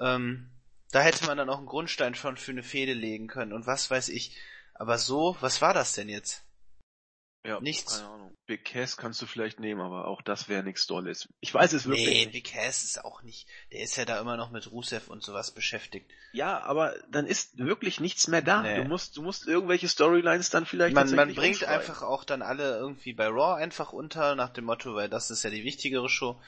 Ähm, 0.00 0.50
da 0.90 1.02
hätte 1.02 1.24
man 1.26 1.38
dann 1.38 1.50
auch 1.50 1.58
einen 1.58 1.66
Grundstein 1.66 2.16
schon 2.16 2.36
für 2.36 2.50
eine 2.50 2.64
Fehde 2.64 2.94
legen 2.94 3.28
können 3.28 3.52
und 3.52 3.68
was 3.68 3.92
weiß 3.92 4.08
ich. 4.08 4.36
Aber 4.74 4.98
so, 4.98 5.36
was 5.40 5.62
war 5.62 5.72
das 5.72 5.92
denn 5.92 6.08
jetzt? 6.08 6.42
Ja, 7.48 7.60
Nichts. 7.60 7.96
Keine 7.96 8.10
Ahnung. 8.10 8.36
Big 8.44 8.64
Cass 8.64 8.98
kannst 8.98 9.22
du 9.22 9.26
vielleicht 9.26 9.58
nehmen, 9.58 9.80
aber 9.80 10.06
auch 10.06 10.20
das 10.20 10.48
wäre 10.50 10.62
nichts 10.62 10.86
Dolles. 10.86 11.28
Ich 11.40 11.52
weiß 11.52 11.72
es 11.72 11.86
wirklich 11.86 12.06
nee, 12.06 12.24
nicht. 12.26 12.32
Big 12.32 12.44
Cass 12.52 12.82
ist 12.84 13.02
auch 13.02 13.22
nicht. 13.22 13.46
Der 13.72 13.80
ist 13.80 13.96
ja 13.96 14.04
da 14.04 14.20
immer 14.20 14.36
noch 14.36 14.50
mit 14.50 14.70
Rusev 14.70 15.08
und 15.08 15.22
sowas 15.22 15.50
beschäftigt. 15.50 16.10
Ja, 16.32 16.60
aber 16.60 16.94
dann 17.10 17.26
ist 17.26 17.56
wirklich 17.56 18.00
nichts 18.00 18.28
mehr 18.28 18.42
da. 18.42 18.62
Nee. 18.62 18.76
Du 18.76 18.84
musst, 18.84 19.16
du 19.16 19.22
musst 19.22 19.46
irgendwelche 19.46 19.88
Storylines 19.88 20.50
dann 20.50 20.66
vielleicht 20.66 20.94
Man, 20.94 21.14
man 21.14 21.34
bringt 21.34 21.64
einfach 21.64 22.02
auch 22.02 22.24
dann 22.24 22.42
alle 22.42 22.76
irgendwie 22.76 23.14
bei 23.14 23.28
Raw 23.28 23.54
einfach 23.54 23.94
unter, 23.94 24.34
nach 24.34 24.50
dem 24.50 24.64
Motto, 24.64 24.94
weil 24.94 25.08
das 25.08 25.30
ist 25.30 25.42
ja 25.42 25.48
die 25.48 25.64
wichtigere 25.64 26.10
Show. 26.10 26.38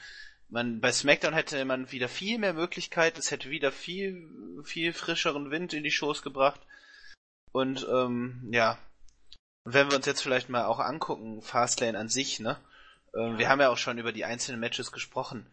Man, 0.49 0.81
bei 0.81 0.91
SmackDown 0.91 1.33
hätte 1.33 1.65
man 1.65 1.91
wieder 1.91 2.09
viel 2.09 2.37
mehr 2.37 2.53
Möglichkeit, 2.53 3.17
es 3.17 3.31
hätte 3.31 3.49
wieder 3.49 3.71
viel, 3.71 4.29
viel 4.63 4.93
frischeren 4.93 5.49
Wind 5.49 5.73
in 5.73 5.83
die 5.83 5.91
Shows 5.91 6.21
gebracht. 6.21 6.61
Und 7.51 7.87
ähm, 7.91 8.49
ja, 8.51 8.77
und 9.63 9.73
wenn 9.73 9.89
wir 9.89 9.97
uns 9.97 10.05
jetzt 10.05 10.21
vielleicht 10.21 10.49
mal 10.49 10.65
auch 10.65 10.79
angucken, 10.79 11.41
Fastlane 11.41 11.97
an 11.97 12.09
sich, 12.09 12.39
ne? 12.39 12.57
Ähm, 13.15 13.37
wir 13.37 13.49
haben 13.49 13.61
ja 13.61 13.69
auch 13.69 13.77
schon 13.77 13.97
über 13.97 14.11
die 14.11 14.25
einzelnen 14.25 14.59
Matches 14.59 14.91
gesprochen. 14.91 15.45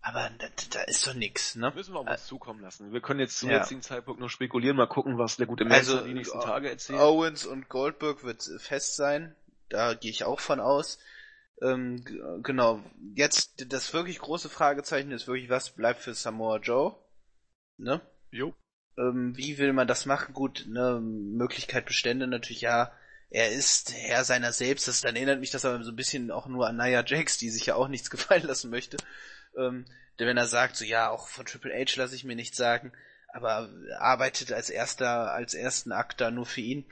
Aber 0.00 0.30
da, 0.38 0.46
da 0.70 0.82
ist 0.82 1.06
doch 1.06 1.14
nix, 1.14 1.56
ne? 1.56 1.72
Müssen 1.74 1.94
wir 1.94 2.00
auf 2.00 2.06
uns 2.06 2.22
äh, 2.22 2.26
zukommen 2.26 2.60
lassen. 2.60 2.92
Wir 2.92 3.00
können 3.00 3.18
jetzt 3.18 3.38
zum 3.38 3.50
ja. 3.50 3.58
jetzigen 3.58 3.82
Zeitpunkt 3.82 4.20
nur 4.20 4.30
spekulieren, 4.30 4.76
mal 4.76 4.86
gucken, 4.86 5.18
was 5.18 5.36
der 5.36 5.46
gute 5.46 5.64
Mensch 5.64 5.78
also, 5.78 6.04
die 6.04 6.14
nächsten 6.14 6.40
Tage 6.40 6.70
erzählt. 6.70 7.00
Owens 7.00 7.44
und 7.44 7.68
Goldberg 7.68 8.22
wird 8.22 8.48
fest 8.58 8.96
sein. 8.96 9.34
Da 9.68 9.94
gehe 9.94 10.10
ich 10.10 10.22
auch 10.22 10.38
von 10.38 10.60
aus. 10.60 11.00
Ähm, 11.60 12.04
genau. 12.42 12.84
Jetzt 13.14 13.72
das 13.72 13.92
wirklich 13.92 14.20
große 14.20 14.48
Fragezeichen 14.48 15.10
ist 15.10 15.26
wirklich, 15.26 15.50
was 15.50 15.70
bleibt 15.70 16.00
für 16.00 16.14
Samoa 16.14 16.58
Joe? 16.58 16.94
Ne? 17.78 18.00
Jo. 18.30 18.54
Ähm, 18.98 19.36
wie 19.36 19.58
will 19.58 19.72
man 19.72 19.88
das 19.88 20.06
machen? 20.06 20.34
Gut, 20.34 20.66
ne, 20.68 21.00
Möglichkeit 21.00 21.86
Bestände 21.86 22.26
natürlich, 22.26 22.62
ja, 22.62 22.92
er 23.30 23.50
ist 23.50 23.92
Herr 23.92 24.24
seiner 24.24 24.52
selbst. 24.52 24.88
Das 24.88 25.00
dann 25.00 25.16
erinnert 25.16 25.40
mich 25.40 25.50
das 25.50 25.64
aber 25.64 25.82
so 25.82 25.90
ein 25.90 25.96
bisschen 25.96 26.30
auch 26.30 26.46
nur 26.46 26.66
an 26.66 26.76
Nia 26.76 27.04
Jax, 27.04 27.38
die 27.38 27.50
sich 27.50 27.66
ja 27.66 27.74
auch 27.74 27.88
nichts 27.88 28.10
gefallen 28.10 28.46
lassen 28.46 28.70
möchte. 28.70 28.96
Ähm, 29.56 29.84
denn 30.18 30.28
wenn 30.28 30.36
er 30.36 30.46
sagt, 30.46 30.76
so 30.76 30.84
ja, 30.84 31.10
auch 31.10 31.28
von 31.28 31.46
Triple 31.46 31.74
H 31.74 31.96
lasse 31.96 32.14
ich 32.14 32.24
mir 32.24 32.36
nichts 32.36 32.56
sagen, 32.56 32.92
aber 33.32 33.70
arbeitet 33.98 34.52
als 34.52 34.70
erster, 34.70 35.32
als 35.32 35.54
ersten 35.54 35.92
Akt 35.92 36.20
da 36.20 36.30
nur 36.30 36.46
für 36.46 36.62
ihn. 36.62 36.86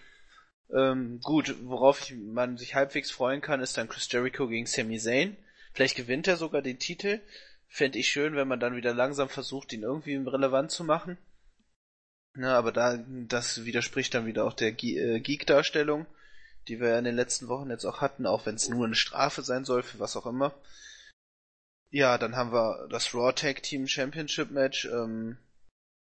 Ähm, 0.74 1.20
gut, 1.22 1.54
worauf 1.62 2.00
ich, 2.02 2.16
man 2.16 2.56
sich 2.56 2.74
halbwegs 2.74 3.10
freuen 3.10 3.40
kann, 3.40 3.60
ist 3.60 3.76
dann 3.76 3.88
Chris 3.88 4.10
Jericho 4.10 4.48
gegen 4.48 4.66
Sami 4.66 4.98
Zayn. 4.98 5.36
Vielleicht 5.72 5.96
gewinnt 5.96 6.28
er 6.28 6.36
sogar 6.36 6.62
den 6.62 6.78
Titel. 6.78 7.20
Fände 7.68 7.98
ich 7.98 8.08
schön, 8.08 8.36
wenn 8.36 8.48
man 8.48 8.60
dann 8.60 8.76
wieder 8.76 8.94
langsam 8.94 9.28
versucht, 9.28 9.72
ihn 9.72 9.82
irgendwie 9.82 10.16
relevant 10.16 10.70
zu 10.70 10.84
machen. 10.84 11.18
Na, 12.34 12.56
aber 12.56 12.72
da, 12.72 12.98
das 13.28 13.64
widerspricht 13.64 14.14
dann 14.14 14.26
wieder 14.26 14.44
auch 14.44 14.54
der 14.54 14.70
äh, 14.70 15.20
Geek-Darstellung, 15.20 16.06
die 16.68 16.80
wir 16.80 16.90
ja 16.90 16.98
in 16.98 17.04
den 17.04 17.16
letzten 17.16 17.48
Wochen 17.48 17.70
jetzt 17.70 17.84
auch 17.84 18.00
hatten, 18.00 18.26
auch 18.26 18.46
wenn 18.46 18.54
es 18.54 18.68
nur 18.68 18.86
eine 18.86 18.94
Strafe 18.94 19.42
sein 19.42 19.64
soll, 19.64 19.82
für 19.82 19.98
was 19.98 20.16
auch 20.16 20.26
immer. 20.26 20.54
Ja, 21.90 22.18
dann 22.18 22.36
haben 22.36 22.52
wir 22.52 22.88
das 22.90 23.14
Raw 23.14 23.32
Tag 23.32 23.62
Team 23.62 23.86
Championship 23.86 24.50
Match, 24.50 24.86
ähm, 24.86 25.38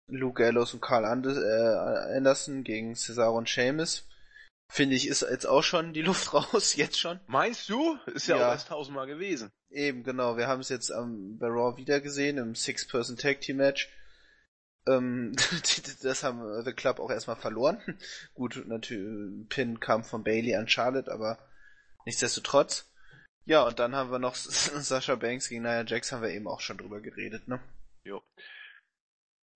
Luke 0.08 0.44
Gallows 0.44 0.74
und 0.74 0.82
Carl 0.82 1.04
äh, 1.04 2.16
Anderson 2.18 2.64
gegen 2.64 2.96
Cesaro 2.96 3.38
und 3.38 3.50
Sheamus. 3.50 4.06
Finde 4.72 4.96
ich, 4.96 5.08
ist 5.08 5.22
jetzt 5.22 5.48
auch 5.48 5.64
schon 5.64 5.94
die 5.94 6.04
Luft 6.04 6.34
raus, 6.54 6.76
jetzt 6.76 7.00
schon. 7.00 7.20
Meinst 7.28 7.70
du? 7.70 7.98
Ist 8.14 8.28
ja, 8.28 8.38
ja. 8.38 8.48
auch 8.48 8.52
erst 8.52 8.68
tausendmal 8.68 9.08
gewesen. 9.08 9.52
Eben, 9.72 10.04
genau. 10.04 10.38
Wir 10.38 10.48
haben 10.48 10.62
es 10.62 10.70
jetzt 10.70 10.92
am, 10.92 11.38
bei 11.40 11.48
Raw 11.48 11.76
wieder 11.78 12.00
gesehen, 12.02 12.38
im 12.38 12.56
Six-Person 12.56 13.18
Tag 13.18 13.42
Team 13.42 13.58
Match. 13.58 13.90
Ähm, 14.90 15.36
das 16.04 16.24
haben 16.24 16.64
The 16.64 16.74
Club 16.74 17.00
auch 17.00 17.12
erstmal 17.12 17.36
verloren. 17.36 17.82
Gut, 18.34 18.64
natürlich, 18.66 19.48
Pin 19.50 19.80
kam 19.80 20.04
von 20.04 20.24
Bailey 20.24 20.56
an 20.56 20.68
Charlotte, 20.68 21.12
aber 21.12 21.38
nichtsdestotrotz. 22.06 22.90
Ja, 23.46 23.64
und 23.64 23.80
dann 23.80 23.96
haben 23.96 24.12
wir 24.12 24.20
noch 24.20 24.36
Sascha 24.36 25.16
Banks 25.16 25.50
gegen 25.50 25.64
Nia 25.64 25.84
Jax, 25.86 26.12
haben 26.12 26.22
wir 26.22 26.30
eben 26.30 26.48
auch 26.48 26.60
schon 26.60 26.78
drüber 26.78 27.02
geredet, 27.02 27.48
ne? 27.48 27.60
Jo. 28.04 28.24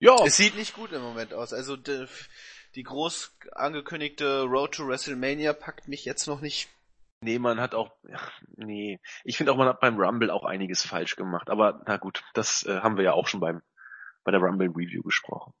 Ja. 0.00 0.16
Es 0.24 0.36
sieht 0.36 0.56
nicht 0.56 0.74
gut 0.74 0.92
im 0.92 1.02
Moment 1.02 1.32
aus. 1.32 1.52
Also 1.52 1.76
die, 1.76 2.06
die 2.74 2.82
groß 2.82 3.36
angekündigte 3.52 4.42
Road 4.42 4.74
to 4.74 4.86
WrestleMania 4.86 5.52
packt 5.52 5.88
mich 5.88 6.04
jetzt 6.04 6.26
noch 6.26 6.40
nicht. 6.40 6.68
Nee, 7.20 7.38
man 7.38 7.58
hat 7.58 7.74
auch, 7.74 7.92
ach, 8.12 8.32
nee, 8.56 9.00
ich 9.24 9.38
finde 9.38 9.52
auch, 9.52 9.56
man 9.56 9.68
hat 9.68 9.80
beim 9.80 9.98
Rumble 9.98 10.30
auch 10.30 10.44
einiges 10.44 10.84
falsch 10.84 11.16
gemacht. 11.16 11.48
Aber 11.48 11.82
na 11.86 11.96
gut, 11.96 12.22
das 12.34 12.66
äh, 12.66 12.80
haben 12.80 12.96
wir 12.96 13.04
ja 13.04 13.12
auch 13.12 13.28
schon 13.28 13.40
beim 13.40 13.62
bei 14.24 14.32
der 14.32 14.40
Rumble 14.40 14.68
Review 14.68 15.02
gesprochen. 15.02 15.52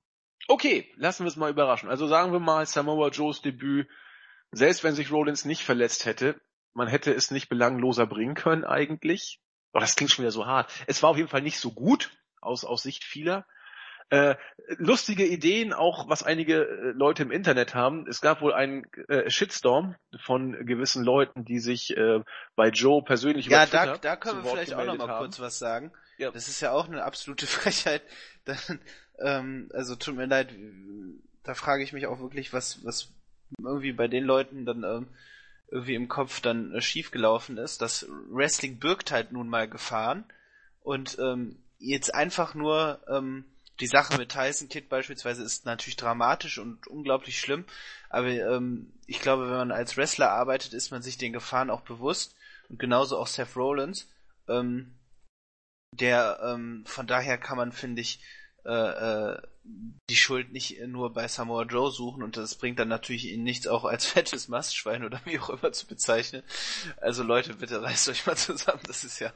Okay, 0.48 0.92
lassen 0.96 1.24
wir 1.24 1.28
es 1.28 1.36
mal 1.36 1.50
überraschen. 1.50 1.88
Also 1.88 2.06
sagen 2.06 2.32
wir 2.32 2.40
mal 2.40 2.66
Samoa 2.66 3.08
Joes 3.08 3.40
Debüt, 3.40 3.88
selbst 4.52 4.84
wenn 4.84 4.94
sich 4.94 5.10
Rollins 5.10 5.44
nicht 5.44 5.62
verletzt 5.62 6.06
hätte, 6.06 6.40
man 6.74 6.88
hätte 6.88 7.12
es 7.12 7.30
nicht 7.30 7.48
belangloser 7.48 8.06
bringen 8.06 8.34
können 8.34 8.64
eigentlich. 8.64 9.40
Oh, 9.72 9.78
das 9.78 9.96
klingt 9.96 10.10
schon 10.10 10.22
wieder 10.24 10.32
so 10.32 10.46
hart. 10.46 10.70
Es 10.86 11.02
war 11.02 11.10
auf 11.10 11.16
jeden 11.16 11.28
Fall 11.28 11.42
nicht 11.42 11.58
so 11.58 11.72
gut 11.72 12.10
aus, 12.40 12.64
aus 12.64 12.82
Sicht 12.82 13.04
vieler. 13.04 13.46
Äh, 14.10 14.36
lustige 14.76 15.26
Ideen, 15.26 15.72
auch 15.72 16.08
was 16.08 16.22
einige 16.22 16.62
äh, 16.62 16.92
Leute 16.92 17.22
im 17.22 17.30
Internet 17.30 17.74
haben. 17.74 18.06
Es 18.06 18.20
gab 18.20 18.42
wohl 18.42 18.52
einen 18.52 18.84
äh, 19.08 19.30
Shitstorm 19.30 19.96
von 20.20 20.66
gewissen 20.66 21.04
Leuten, 21.04 21.44
die 21.44 21.58
sich 21.58 21.96
äh, 21.96 22.20
bei 22.54 22.68
Joe 22.68 23.02
persönlich 23.02 23.46
Ja, 23.46 23.64
da, 23.66 23.96
da 23.96 24.16
können 24.16 24.44
wir 24.44 24.50
vielleicht 24.50 24.74
auch 24.74 24.84
noch 24.84 24.98
mal 24.98 25.08
haben. 25.08 25.18
kurz 25.20 25.40
was 25.40 25.58
sagen. 25.58 25.90
Ja. 26.18 26.30
Das 26.30 26.48
ist 26.48 26.60
ja 26.60 26.72
auch 26.72 26.86
eine 26.86 27.04
absolute 27.04 27.46
Frechheit. 27.46 28.02
Dann, 28.44 28.80
ähm, 29.20 29.70
also 29.72 29.96
tut 29.96 30.16
mir 30.16 30.26
leid, 30.26 30.54
da 31.42 31.54
frage 31.54 31.82
ich 31.82 31.92
mich 31.92 32.06
auch 32.06 32.20
wirklich, 32.20 32.52
was, 32.52 32.84
was 32.84 33.10
irgendwie 33.58 33.92
bei 33.92 34.08
den 34.08 34.24
Leuten 34.24 34.64
dann 34.64 34.84
ähm, 34.84 35.08
irgendwie 35.70 35.94
im 35.94 36.08
Kopf 36.08 36.40
dann 36.40 36.74
äh, 36.74 36.80
schiefgelaufen 36.80 37.58
ist. 37.58 37.82
Das 37.82 38.06
Wrestling 38.30 38.78
birgt 38.78 39.12
halt 39.12 39.32
nun 39.32 39.48
mal 39.48 39.68
Gefahren 39.68 40.24
und 40.82 41.18
ähm, 41.18 41.56
jetzt 41.78 42.14
einfach 42.14 42.54
nur 42.54 43.00
ähm, 43.08 43.44
die 43.80 43.86
Sache 43.86 44.16
mit 44.16 44.30
Tyson 44.30 44.68
Kidd 44.68 44.88
beispielsweise 44.88 45.42
ist 45.42 45.66
natürlich 45.66 45.96
dramatisch 45.96 46.58
und 46.58 46.86
unglaublich 46.86 47.40
schlimm, 47.40 47.64
aber 48.08 48.28
ähm, 48.28 48.92
ich 49.06 49.20
glaube, 49.20 49.48
wenn 49.48 49.56
man 49.56 49.72
als 49.72 49.96
Wrestler 49.96 50.30
arbeitet, 50.30 50.74
ist 50.74 50.90
man 50.90 51.02
sich 51.02 51.18
den 51.18 51.32
Gefahren 51.32 51.70
auch 51.70 51.80
bewusst 51.80 52.36
und 52.68 52.78
genauso 52.78 53.18
auch 53.18 53.26
Seth 53.26 53.56
Rollins. 53.56 54.08
Ähm, 54.48 54.94
der 55.96 56.40
ähm, 56.42 56.84
von 56.86 57.06
daher 57.06 57.38
kann 57.38 57.56
man, 57.56 57.72
finde 57.72 58.02
ich, 58.02 58.20
äh, 58.64 58.70
äh, 58.70 59.42
die 60.10 60.16
Schuld 60.16 60.52
nicht 60.52 60.78
nur 60.86 61.12
bei 61.12 61.26
Samoa 61.26 61.64
Joe 61.64 61.90
suchen 61.90 62.22
und 62.22 62.36
das 62.36 62.54
bringt 62.54 62.78
dann 62.78 62.88
natürlich 62.88 63.26
ihnen 63.30 63.44
nichts 63.44 63.66
auch 63.66 63.84
als 63.84 64.06
fettes 64.12 64.48
Mastschwein 64.48 65.04
oder 65.04 65.20
wie 65.24 65.38
auch 65.38 65.50
immer 65.50 65.72
zu 65.72 65.86
bezeichnen. 65.86 66.42
Also 67.00 67.22
Leute, 67.22 67.54
bitte 67.54 67.82
reißt 67.82 68.08
euch 68.08 68.26
mal 68.26 68.36
zusammen, 68.36 68.82
das 68.86 69.04
ist 69.04 69.18
ja. 69.20 69.32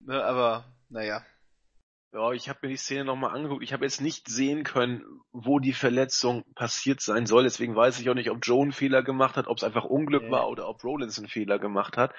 Ne, 0.00 0.22
aber 0.22 0.64
naja. 0.88 1.24
Ja, 2.12 2.32
ich 2.32 2.48
habe 2.48 2.60
mir 2.62 2.68
die 2.68 2.76
Szene 2.78 3.04
nochmal 3.04 3.34
angeguckt. 3.34 3.62
Ich 3.62 3.74
habe 3.74 3.84
jetzt 3.84 4.00
nicht 4.00 4.28
sehen 4.28 4.64
können, 4.64 5.04
wo 5.32 5.58
die 5.58 5.74
Verletzung 5.74 6.44
passiert 6.54 7.02
sein 7.02 7.26
soll. 7.26 7.42
Deswegen 7.42 7.76
weiß 7.76 8.00
ich 8.00 8.08
auch 8.08 8.14
nicht, 8.14 8.30
ob 8.30 8.38
Joe 8.42 8.62
einen 8.62 8.72
Fehler 8.72 9.02
gemacht 9.02 9.36
hat, 9.36 9.48
ob 9.48 9.58
es 9.58 9.64
einfach 9.64 9.84
Unglück 9.84 10.22
nee. 10.22 10.30
war 10.30 10.48
oder 10.48 10.66
ob 10.66 10.82
Rollins 10.82 11.18
einen 11.18 11.28
Fehler 11.28 11.58
gemacht 11.58 11.98
hat 11.98 12.14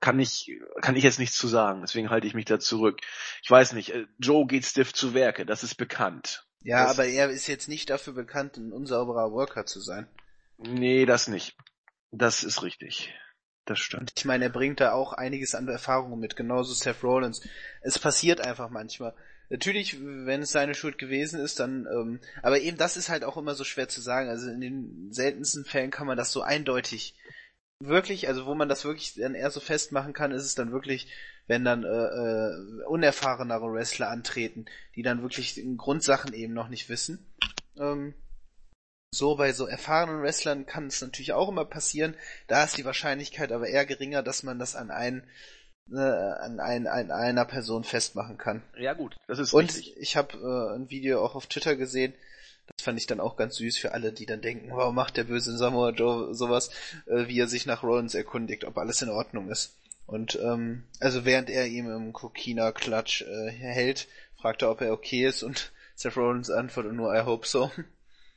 kann 0.00 0.20
ich, 0.20 0.50
kann 0.80 0.96
ich 0.96 1.04
jetzt 1.04 1.18
nichts 1.18 1.36
zu 1.36 1.48
sagen. 1.48 1.80
Deswegen 1.80 2.10
halte 2.10 2.26
ich 2.26 2.34
mich 2.34 2.44
da 2.44 2.58
zurück. 2.58 3.00
Ich 3.42 3.50
weiß 3.50 3.72
nicht, 3.72 3.90
äh, 3.90 4.06
Joe 4.18 4.46
geht 4.46 4.64
stiff 4.64 4.92
zu 4.92 5.14
Werke, 5.14 5.46
das 5.46 5.62
ist 5.62 5.76
bekannt. 5.76 6.46
Ja, 6.62 6.84
das, 6.84 6.98
aber 6.98 7.08
er 7.08 7.30
ist 7.30 7.46
jetzt 7.46 7.68
nicht 7.68 7.90
dafür 7.90 8.12
bekannt, 8.12 8.56
ein 8.56 8.72
unsauberer 8.72 9.32
Worker 9.32 9.66
zu 9.66 9.80
sein. 9.80 10.08
Nee, 10.58 11.06
das 11.06 11.28
nicht. 11.28 11.56
Das 12.10 12.44
ist 12.44 12.62
richtig. 12.62 13.12
Das 13.64 13.78
stimmt. 13.80 14.12
Ich 14.16 14.24
meine, 14.24 14.44
er 14.44 14.50
bringt 14.50 14.80
da 14.80 14.92
auch 14.92 15.12
einiges 15.12 15.54
an 15.54 15.68
Erfahrungen 15.68 16.20
mit, 16.20 16.36
genauso 16.36 16.72
Seth 16.72 17.02
Rollins. 17.02 17.40
Es 17.82 17.98
passiert 17.98 18.40
einfach 18.40 18.70
manchmal. 18.70 19.12
Natürlich, 19.48 20.00
wenn 20.00 20.42
es 20.42 20.50
seine 20.50 20.74
Schuld 20.74 20.98
gewesen 20.98 21.40
ist, 21.40 21.60
dann, 21.60 21.86
ähm, 21.92 22.20
aber 22.42 22.60
eben 22.60 22.76
das 22.76 22.96
ist 22.96 23.08
halt 23.08 23.24
auch 23.24 23.36
immer 23.36 23.54
so 23.54 23.64
schwer 23.64 23.88
zu 23.88 24.00
sagen. 24.00 24.28
Also 24.28 24.48
in 24.50 24.60
den 24.60 25.12
seltensten 25.12 25.64
Fällen 25.64 25.90
kann 25.90 26.06
man 26.06 26.16
das 26.16 26.32
so 26.32 26.42
eindeutig 26.42 27.14
wirklich, 27.80 28.28
also 28.28 28.46
wo 28.46 28.54
man 28.54 28.68
das 28.68 28.84
wirklich 28.84 29.14
dann 29.14 29.34
eher 29.34 29.50
so 29.50 29.60
festmachen 29.60 30.12
kann, 30.12 30.32
ist 30.32 30.44
es 30.44 30.54
dann 30.54 30.72
wirklich, 30.72 31.08
wenn 31.46 31.64
dann 31.64 31.84
äh, 31.84 31.88
äh, 31.88 32.84
unerfahrenere 32.86 33.72
Wrestler 33.72 34.10
antreten, 34.10 34.66
die 34.94 35.02
dann 35.02 35.22
wirklich 35.22 35.62
Grundsachen 35.76 36.32
eben 36.32 36.54
noch 36.54 36.68
nicht 36.68 36.88
wissen. 36.88 37.26
Ähm, 37.78 38.14
so 39.14 39.36
bei 39.36 39.52
so 39.52 39.66
erfahrenen 39.66 40.22
Wrestlern 40.22 40.66
kann 40.66 40.88
es 40.88 41.00
natürlich 41.00 41.32
auch 41.32 41.48
immer 41.48 41.64
passieren. 41.64 42.16
Da 42.48 42.64
ist 42.64 42.76
die 42.76 42.84
Wahrscheinlichkeit 42.84 43.52
aber 43.52 43.68
eher 43.68 43.86
geringer, 43.86 44.22
dass 44.22 44.42
man 44.42 44.58
das 44.58 44.76
an 44.76 44.90
einen 44.90 45.24
äh, 45.90 45.98
an, 45.98 46.58
ein, 46.58 46.86
an 46.88 47.10
einer 47.12 47.44
Person 47.44 47.84
festmachen 47.84 48.38
kann. 48.38 48.62
Ja 48.76 48.94
gut, 48.94 49.16
das 49.28 49.38
ist 49.38 49.52
Und 49.52 49.74
richtig. 49.74 49.96
ich 49.98 50.16
habe 50.16 50.36
äh, 50.36 50.76
ein 50.76 50.90
Video 50.90 51.24
auch 51.24 51.36
auf 51.36 51.46
Twitter 51.46 51.76
gesehen, 51.76 52.14
das 52.76 52.84
fand 52.84 52.98
ich 52.98 53.06
dann 53.06 53.20
auch 53.20 53.36
ganz 53.36 53.56
süß 53.56 53.78
für 53.78 53.92
alle, 53.92 54.12
die 54.12 54.26
dann 54.26 54.42
denken, 54.42 54.70
warum 54.70 54.94
macht 54.94 55.16
der 55.16 55.24
böse 55.24 55.56
Samoa 55.56 55.90
Joe 55.90 56.34
sowas, 56.34 56.70
äh, 57.06 57.26
wie 57.26 57.40
er 57.40 57.48
sich 57.48 57.66
nach 57.66 57.82
Rollins 57.82 58.14
erkundigt, 58.14 58.64
ob 58.64 58.76
alles 58.76 59.02
in 59.02 59.08
Ordnung 59.08 59.48
ist. 59.50 59.76
Und 60.06 60.38
ähm, 60.40 60.84
also 61.00 61.24
während 61.24 61.50
er 61.50 61.66
ihm 61.66 61.90
im 61.90 62.12
Kokina-Klatsch 62.12 63.22
äh, 63.22 63.50
hält, 63.50 64.08
fragt 64.36 64.62
er, 64.62 64.70
ob 64.70 64.80
er 64.80 64.92
okay 64.92 65.26
ist 65.26 65.42
und 65.42 65.72
Seth 65.94 66.16
Rollins 66.16 66.50
antwortet 66.50 66.92
nur 66.92 67.14
I 67.14 67.22
hope 67.24 67.46
so. 67.46 67.70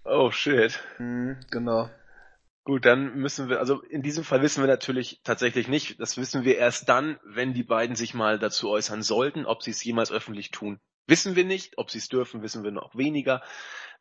Oh 0.06 0.32
shit. 0.32 0.80
Mhm, 0.98 1.38
genau. 1.52 1.90
Gut, 2.64 2.86
dann 2.86 3.16
müssen 3.16 3.50
wir, 3.50 3.60
also 3.60 3.82
in 3.82 4.02
diesem 4.02 4.24
Fall 4.24 4.42
wissen 4.42 4.64
wir 4.64 4.68
natürlich 4.68 5.22
tatsächlich 5.24 5.68
nicht. 5.68 6.00
Das 6.00 6.18
wissen 6.18 6.46
wir 6.46 6.58
erst 6.58 6.88
dann, 6.88 7.20
wenn 7.26 7.54
die 7.54 7.64
beiden 7.64 7.96
sich 7.96 8.14
mal 8.14 8.40
dazu 8.40 8.70
äußern 8.70 9.04
sollten, 9.04 9.46
ob 9.46 9.64
sie 9.64 9.72
es 9.72 9.84
jemals 9.84 10.12
öffentlich 10.12 10.52
tun. 10.52 10.80
Wissen 11.08 11.36
wir 11.36 11.44
nicht. 11.44 11.78
Ob 11.78 11.90
sie 11.90 11.98
es 11.98 12.08
dürfen, 12.08 12.44
wissen 12.44 12.64
wir 12.64 12.72
noch 12.72 12.96
weniger. 12.96 13.42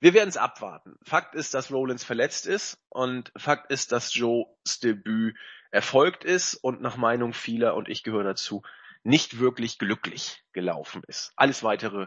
Wir 0.01 0.15
werden 0.15 0.29
es 0.29 0.37
abwarten. 0.37 0.97
Fakt 1.03 1.35
ist, 1.35 1.55
dass 1.55 1.73
Rollins 1.73 2.05
verletzt 2.05 2.47
ist 2.47 2.79
und 2.89 3.33
Fakt 3.37 3.71
ist, 3.73 3.91
dass 3.93 4.15
Joes 4.15 4.81
Debüt 4.83 5.37
erfolgt 5.71 6.25
ist 6.25 6.55
und 6.55 6.81
nach 6.81 6.97
Meinung 6.97 7.33
vieler, 7.33 7.75
und 7.75 7.89
ich 7.89 8.03
gehöre 8.03 8.25
dazu, 8.25 8.63
nicht 9.03 9.39
wirklich 9.39 9.79
glücklich 9.79 10.45
gelaufen 10.53 11.03
ist. 11.07 11.33
Alles 11.37 11.63
weitere 11.63 12.07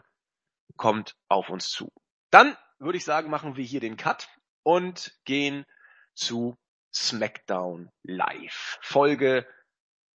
kommt 0.78 1.16
auf 1.28 1.50
uns 1.50 1.70
zu. 1.70 1.92
Dann 2.30 2.58
würde 2.80 2.98
ich 2.98 3.06
sagen, 3.06 3.30
machen 3.30 3.58
wir 3.58 3.66
hier 3.66 3.82
den 3.82 3.98
Cut 3.98 4.30
und 4.64 5.14
gehen 5.26 5.66
zu 6.14 6.58
SmackDown 6.94 7.90
Live. 8.04 8.80
Folge 8.82 9.48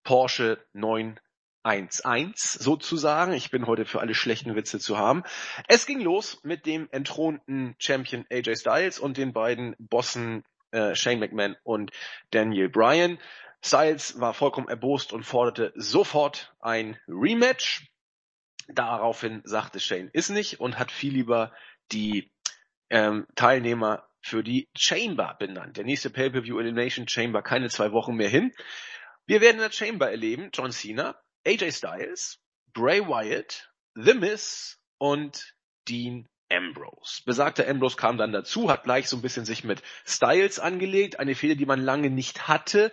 Porsche 0.03 0.65
9 0.73 1.21
1-1 1.67 2.63
sozusagen. 2.63 3.33
Ich 3.33 3.51
bin 3.51 3.67
heute 3.67 3.85
für 3.85 4.01
alle 4.01 4.15
schlechten 4.15 4.55
Witze 4.55 4.79
zu 4.79 4.97
haben. 4.99 5.25
Es 5.67 5.85
ging 5.85 6.01
los 6.01 6.41
mit 6.45 6.65
dem 6.65 6.89
entthronten 6.93 7.75
Champion 7.79 8.25
AJ 8.31 8.57
Styles 8.57 8.99
und 9.01 9.17
den 9.17 9.33
beiden 9.33 9.75
Bossen 9.79 10.45
äh, 10.71 10.95
Shane 10.95 11.19
McMahon 11.19 11.57
und 11.65 11.91
Daniel 12.31 12.69
Bryan. 12.69 13.19
Styles 13.65 14.21
war 14.21 14.33
vollkommen 14.33 14.69
erbost 14.69 15.13
und 15.13 15.25
forderte 15.25 15.73
sofort 15.75 16.55
ein 16.61 16.99
Rematch. 17.09 17.91
Daraufhin 18.69 19.43
sagte 19.45 19.81
Shane 19.81 20.11
ist 20.13 20.31
nicht 20.31 20.61
und 20.61 20.79
hat 20.79 20.93
viel 20.93 21.15
lieber 21.15 21.53
die 21.91 22.31
ähm, 22.91 23.27
Teilnehmer 23.35 24.07
für 24.21 24.45
die 24.45 24.69
Chamber 24.77 25.35
benannt. 25.39 25.77
Der 25.77 25.85
nächste 25.85 26.11
Pay-Per-View 26.11 26.61
Elimination 26.61 27.09
Chamber, 27.09 27.43
keine 27.43 27.71
zwei 27.71 27.91
Wochen 27.91 28.15
mehr 28.15 28.29
hin. 28.29 28.53
Wir 29.27 29.41
werden 29.41 29.57
in 29.57 29.63
der 29.63 29.73
Chamber 29.73 30.09
erleben 30.09 30.51
John 30.53 30.71
Cena, 30.71 31.17
AJ 31.47 31.73
Styles, 31.73 32.39
Bray 32.73 33.01
Wyatt, 33.07 33.71
The 33.95 34.15
Miz 34.15 34.79
und 34.99 35.55
Dean 35.89 36.29
Ambrose. 36.51 37.23
Besagter 37.25 37.69
Ambrose 37.69 37.97
kam 37.97 38.19
dann 38.19 38.33
dazu, 38.33 38.69
hat 38.69 38.85
gleich 38.85 39.09
so 39.09 39.17
ein 39.17 39.23
bisschen 39.23 39.45
sich 39.45 39.63
mit 39.63 39.83
Styles 40.05 40.59
angelegt, 40.59 41.21
eine 41.21 41.35
Fehde, 41.35 41.57
die 41.57 41.67
man 41.67 41.81
lange 41.81 42.11
nicht 42.11 42.49
hatte, 42.49 42.91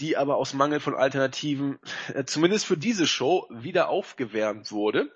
die 0.00 0.16
aber 0.16 0.36
aus 0.36 0.54
Mangel 0.54 0.78
von 0.78 0.94
Alternativen, 0.94 1.78
äh, 2.14 2.24
zumindest 2.24 2.66
für 2.66 2.76
diese 2.76 3.06
Show, 3.06 3.48
wieder 3.50 3.88
aufgewärmt 3.88 4.70
wurde. 4.70 5.12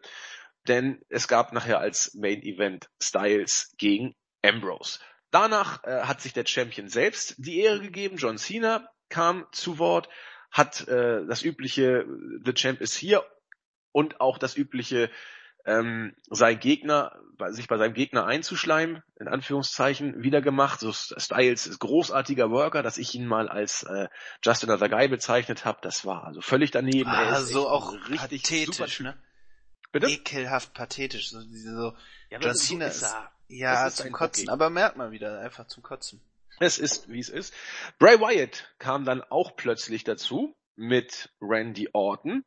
Denn 0.66 1.00
es 1.08 1.28
gab 1.28 1.52
nachher 1.52 1.78
als 1.78 2.14
Main 2.14 2.42
Event 2.42 2.88
Styles 3.00 3.74
gegen 3.78 4.14
Ambrose. 4.42 4.98
Danach 5.30 5.82
äh, 5.84 6.02
hat 6.02 6.20
sich 6.20 6.32
der 6.32 6.46
Champion 6.46 6.88
selbst 6.88 7.34
die 7.38 7.60
Ehre 7.60 7.80
gegeben. 7.80 8.16
John 8.16 8.38
Cena 8.38 8.88
kam 9.08 9.46
zu 9.52 9.78
Wort, 9.78 10.08
hat 10.52 10.86
äh, 10.86 11.26
das 11.26 11.42
übliche 11.42 12.06
The 12.44 12.52
Champ 12.52 12.80
ist 12.80 12.94
hier 12.94 13.24
und 13.90 14.20
auch 14.20 14.38
das 14.38 14.56
übliche 14.56 15.10
ähm, 15.64 16.14
sein 16.28 16.58
Gegner, 16.58 17.16
sich 17.50 17.68
bei 17.68 17.78
seinem 17.78 17.94
Gegner 17.94 18.26
einzuschleimen, 18.26 19.02
in 19.18 19.28
Anführungszeichen, 19.28 20.22
wieder 20.22 20.42
gemacht. 20.42 20.80
So 20.80 20.92
Styles 20.92 21.66
ist 21.66 21.78
großartiger 21.78 22.50
Worker, 22.50 22.82
dass 22.82 22.98
ich 22.98 23.14
ihn 23.14 23.26
mal 23.26 23.48
als 23.48 23.84
äh, 23.84 24.08
Just 24.42 24.64
Another 24.64 24.88
Guy 24.88 25.08
bezeichnet 25.08 25.64
habe, 25.64 25.78
das 25.82 26.04
war 26.04 26.24
also 26.24 26.40
völlig 26.40 26.70
daneben. 26.72 27.08
Ah, 27.08 27.40
so 27.40 27.68
auch 27.68 27.92
richtig 28.08 28.42
pathetisch, 28.42 29.00
ne? 29.00 29.16
Bitte? 29.92 30.08
Ekelhaft 30.08 30.74
pathetisch. 30.74 31.30
So, 31.30 31.42
diese, 31.44 31.74
so 31.76 31.96
ja, 32.30 32.40
John 32.40 32.54
Cena 32.54 32.86
ist, 32.86 33.02
ist 33.02 33.14
ja 33.48 33.86
ist 33.86 33.98
zum 33.98 34.10
Kotzen, 34.10 34.44
okay. 34.44 34.52
aber 34.52 34.70
merkt 34.70 34.96
man 34.96 35.12
wieder, 35.12 35.40
einfach 35.40 35.66
zum 35.66 35.82
Kotzen. 35.82 36.20
Es 36.62 36.78
ist, 36.78 37.08
wie 37.08 37.18
es 37.18 37.28
ist. 37.28 37.52
Bray 37.98 38.20
Wyatt 38.20 38.72
kam 38.78 39.04
dann 39.04 39.20
auch 39.20 39.56
plötzlich 39.56 40.04
dazu 40.04 40.56
mit 40.76 41.28
Randy 41.40 41.88
Orton. 41.92 42.44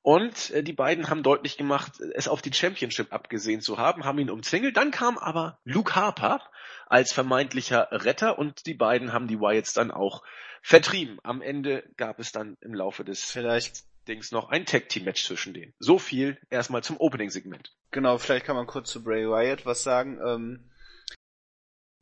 Und 0.00 0.50
äh, 0.52 0.62
die 0.62 0.72
beiden 0.72 1.10
haben 1.10 1.22
deutlich 1.22 1.58
gemacht, 1.58 2.00
es 2.14 2.28
auf 2.28 2.40
die 2.40 2.52
Championship 2.52 3.12
abgesehen 3.12 3.60
zu 3.60 3.76
haben, 3.76 4.06
haben 4.06 4.18
ihn 4.18 4.30
umzingelt. 4.30 4.78
Dann 4.78 4.90
kam 4.90 5.18
aber 5.18 5.60
Luke 5.64 5.94
Harper 5.94 6.40
als 6.86 7.12
vermeintlicher 7.12 7.88
Retter 7.90 8.38
und 8.38 8.64
die 8.64 8.72
beiden 8.72 9.12
haben 9.12 9.28
die 9.28 9.38
Wyatts 9.38 9.74
dann 9.74 9.90
auch 9.90 10.22
vertrieben. 10.62 11.18
Am 11.22 11.42
Ende 11.42 11.84
gab 11.98 12.20
es 12.20 12.32
dann 12.32 12.56
im 12.62 12.72
Laufe 12.72 13.04
des 13.04 13.22
vielleicht 13.22 13.84
Dings 14.08 14.32
noch 14.32 14.48
ein 14.48 14.64
Tag 14.64 14.88
Team 14.88 15.04
Match 15.04 15.26
zwischen 15.26 15.52
denen. 15.52 15.74
So 15.78 15.98
viel 15.98 16.38
erstmal 16.48 16.82
zum 16.82 16.98
Opening 16.98 17.28
Segment. 17.28 17.76
Genau, 17.90 18.16
vielleicht 18.16 18.46
kann 18.46 18.56
man 18.56 18.66
kurz 18.66 18.90
zu 18.90 19.04
Bray 19.04 19.28
Wyatt 19.28 19.66
was 19.66 19.82
sagen. 19.82 20.18
Ähm, 20.26 20.71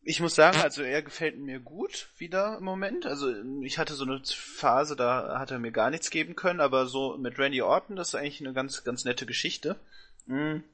ich 0.03 0.21
muss 0.21 0.35
sagen, 0.35 0.59
also 0.61 0.83
er 0.83 1.03
gefällt 1.03 1.39
mir 1.39 1.61
gut 1.61 2.09
wieder 2.17 2.57
im 2.59 2.65
Moment. 2.65 3.07
Also 3.07 3.33
ich 3.63 3.79
hatte 3.79 3.95
so 3.95 4.05
eine 4.05 4.23
Phase, 4.25 4.97
da 4.97 5.39
hat 5.39 5.51
er 5.51 5.59
mir 5.59 5.73
gar 5.73 5.91
nichts 5.91 6.11
geben 6.11 6.37
können, 6.37 6.61
aber 6.61 6.87
so 6.87 7.19
mit 7.19 7.39
Randy 7.39 7.61
Orton, 7.61 7.97
das 7.97 8.09
ist 8.09 8.15
eigentlich 8.15 8.41
eine 8.41 8.55
ganz, 8.55 8.83
ganz 8.83 9.05
nette 9.05 9.27
Geschichte. 9.27 9.79
Hm. 10.27 10.65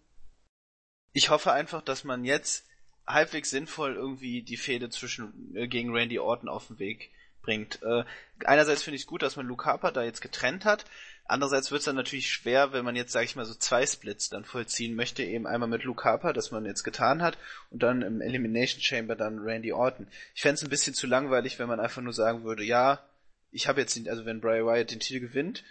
Ich 1.13 1.31
hoffe 1.31 1.53
einfach, 1.53 1.83
dass 1.83 2.05
man 2.05 2.25
jetzt 2.25 2.67
halbwegs 3.07 3.51
sinnvoll 3.51 3.95
irgendwie 3.95 4.43
die 4.43 4.57
Fehde 4.57 4.91
zwischen 4.91 5.55
äh, 5.57 5.67
gegen 5.67 5.95
Randy 5.95 6.19
Orton 6.19 6.49
auf 6.49 6.69
den 6.69 6.79
Weg 6.79 7.11
bringt. 7.43 7.83
Äh, 7.83 8.05
einerseits 8.45 8.83
finde 8.83 8.97
ich 8.97 9.03
es 9.03 9.07
gut, 9.07 9.23
dass 9.23 9.37
man 9.37 9.47
Luke 9.47 9.65
Harper 9.65 9.93
da 9.93 10.03
jetzt 10.03 10.21
getrennt 10.21 10.65
hat. 10.65 10.85
Andererseits 11.29 11.71
wird 11.71 11.81
es 11.81 11.87
dann 11.87 11.97
natürlich 11.97 12.31
schwer, 12.31 12.73
wenn 12.73 12.85
man 12.85 12.95
jetzt, 12.95 13.13
sage 13.13 13.25
ich 13.25 13.35
mal, 13.35 13.45
so 13.45 13.55
zwei 13.55 13.85
Splits 13.85 14.29
dann 14.29 14.45
vollziehen 14.45 14.95
möchte, 14.95 15.25
eben 15.25 15.47
einmal 15.47 15.69
mit 15.69 15.83
Luke 15.83 16.05
Harper, 16.05 16.33
das 16.33 16.53
man 16.53 16.65
jetzt 16.65 16.85
getan 16.85 17.21
hat, 17.21 17.37
und 17.71 17.83
dann 17.83 18.03
im 18.03 18.21
Elimination 18.21 18.81
Chamber 18.81 19.17
dann 19.17 19.41
Randy 19.41 19.73
Orton. 19.73 20.07
Ich 20.35 20.43
fände 20.43 20.55
es 20.55 20.63
ein 20.63 20.71
bisschen 20.71 20.95
zu 20.95 21.07
langweilig, 21.07 21.59
wenn 21.59 21.69
man 21.69 21.81
einfach 21.81 22.03
nur 22.03 22.13
sagen 22.13 22.45
würde, 22.45 22.63
ja, 22.63 23.05
ich 23.51 23.67
habe 23.67 23.81
jetzt 23.81 23.97
den, 23.97 24.09
also 24.09 24.25
wenn 24.25 24.41
Bray 24.41 24.65
Wyatt 24.65 24.91
den 24.91 25.01
Titel 25.01 25.21
gewinnt 25.21 25.65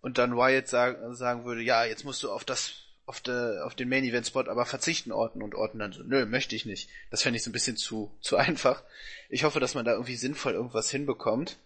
und 0.00 0.16
dann 0.16 0.36
Wyatt 0.36 0.68
sagen, 0.68 1.14
sagen 1.14 1.44
würde, 1.44 1.62
ja, 1.62 1.84
jetzt 1.84 2.04
musst 2.04 2.22
du 2.22 2.30
auf 2.30 2.44
das, 2.44 2.84
auf, 3.04 3.20
de, 3.20 3.60
auf 3.60 3.74
den 3.74 3.90
Main 3.90 4.04
Event 4.04 4.26
Spot 4.26 4.48
aber 4.48 4.64
verzichten 4.64 5.12
Orton 5.12 5.42
und 5.42 5.54
Orton 5.54 5.80
dann 5.80 5.92
so, 5.92 6.02
nö, 6.02 6.24
möchte 6.24 6.56
ich 6.56 6.64
nicht. 6.64 6.88
Das 7.10 7.22
fände 7.22 7.36
ich 7.36 7.42
so 7.42 7.50
ein 7.50 7.52
bisschen 7.52 7.76
zu, 7.76 8.16
zu 8.20 8.36
einfach. 8.36 8.82
Ich 9.28 9.44
hoffe, 9.44 9.60
dass 9.60 9.74
man 9.74 9.84
da 9.84 9.92
irgendwie 9.92 10.16
sinnvoll 10.16 10.54
irgendwas 10.54 10.90
hinbekommt. 10.90 11.58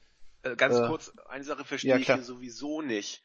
Äh, 0.43 0.57
ganz 0.57 0.77
äh, 0.77 0.87
kurz, 0.87 1.13
eine 1.29 1.45
Sache 1.45 1.65
verstehe 1.65 1.91
ja, 1.93 1.97
ich 1.99 2.07
hier 2.07 2.23
sowieso 2.23 2.83
nicht. 2.83 3.23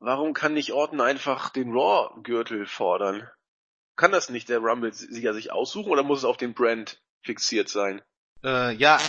Warum 0.00 0.32
kann 0.32 0.54
nicht 0.54 0.72
Orton 0.72 1.00
einfach 1.00 1.50
den 1.50 1.72
Raw-Gürtel 1.72 2.66
fordern? 2.66 3.28
Kann 3.96 4.12
das 4.12 4.30
nicht 4.30 4.48
der 4.48 4.60
Rumble-Sieger 4.60 5.34
sich 5.34 5.52
aussuchen 5.52 5.90
oder 5.90 6.04
muss 6.04 6.20
es 6.20 6.24
auf 6.24 6.36
den 6.36 6.54
Brand 6.54 7.00
fixiert 7.22 7.68
sein? 7.68 8.00
Äh, 8.44 8.74
ja, 8.74 9.00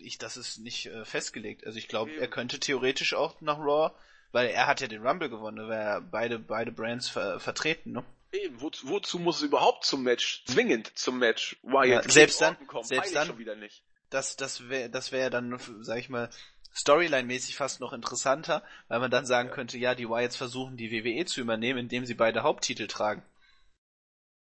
ich, 0.00 0.18
das 0.18 0.36
ist 0.36 0.58
nicht 0.58 0.86
äh, 0.86 1.04
festgelegt. 1.04 1.64
Also 1.66 1.78
ich 1.78 1.88
glaube, 1.88 2.12
er 2.16 2.28
könnte 2.28 2.58
theoretisch 2.58 3.14
auch 3.14 3.40
nach 3.40 3.58
Raw, 3.58 3.94
weil 4.32 4.48
er 4.48 4.66
hat 4.66 4.80
ja 4.80 4.88
den 4.88 5.06
Rumble 5.06 5.30
gewonnen, 5.30 5.68
weil 5.68 5.78
er 5.78 6.00
beide, 6.00 6.38
beide 6.38 6.72
Brands 6.72 7.08
ver 7.08 7.38
vertreten, 7.38 7.92
ne? 7.92 8.04
Eben, 8.32 8.60
wo, 8.60 8.72
wozu 8.82 9.20
muss 9.20 9.36
es 9.36 9.42
überhaupt 9.42 9.84
zum 9.84 10.02
Match, 10.02 10.44
zwingend 10.46 10.98
zum 10.98 11.20
Match 11.20 11.56
Wyatt 11.62 12.06
ja, 12.06 12.10
selbst 12.10 12.40
dann, 12.40 12.66
kommen? 12.66 12.82
Selbst 12.82 13.14
dann, 13.14 13.28
schon 13.28 13.38
wieder 13.38 13.54
nicht. 13.54 13.84
Das, 14.10 14.36
das 14.36 14.68
wäre, 14.68 14.90
das 14.90 15.12
wäre 15.12 15.30
dann, 15.30 15.56
sag 15.80 15.98
ich 15.98 16.08
mal, 16.08 16.30
Storyline-mäßig 16.74 17.56
fast 17.56 17.80
noch 17.80 17.92
interessanter, 17.92 18.62
weil 18.88 19.00
man 19.00 19.10
dann 19.10 19.26
sagen 19.26 19.50
könnte, 19.50 19.78
ja, 19.78 19.94
die 19.94 20.08
Wyatts 20.08 20.36
versuchen 20.36 20.76
die 20.76 20.90
WWE 20.90 21.24
zu 21.24 21.40
übernehmen, 21.40 21.78
indem 21.78 22.04
sie 22.04 22.14
beide 22.14 22.42
Haupttitel 22.42 22.86
tragen. 22.86 23.22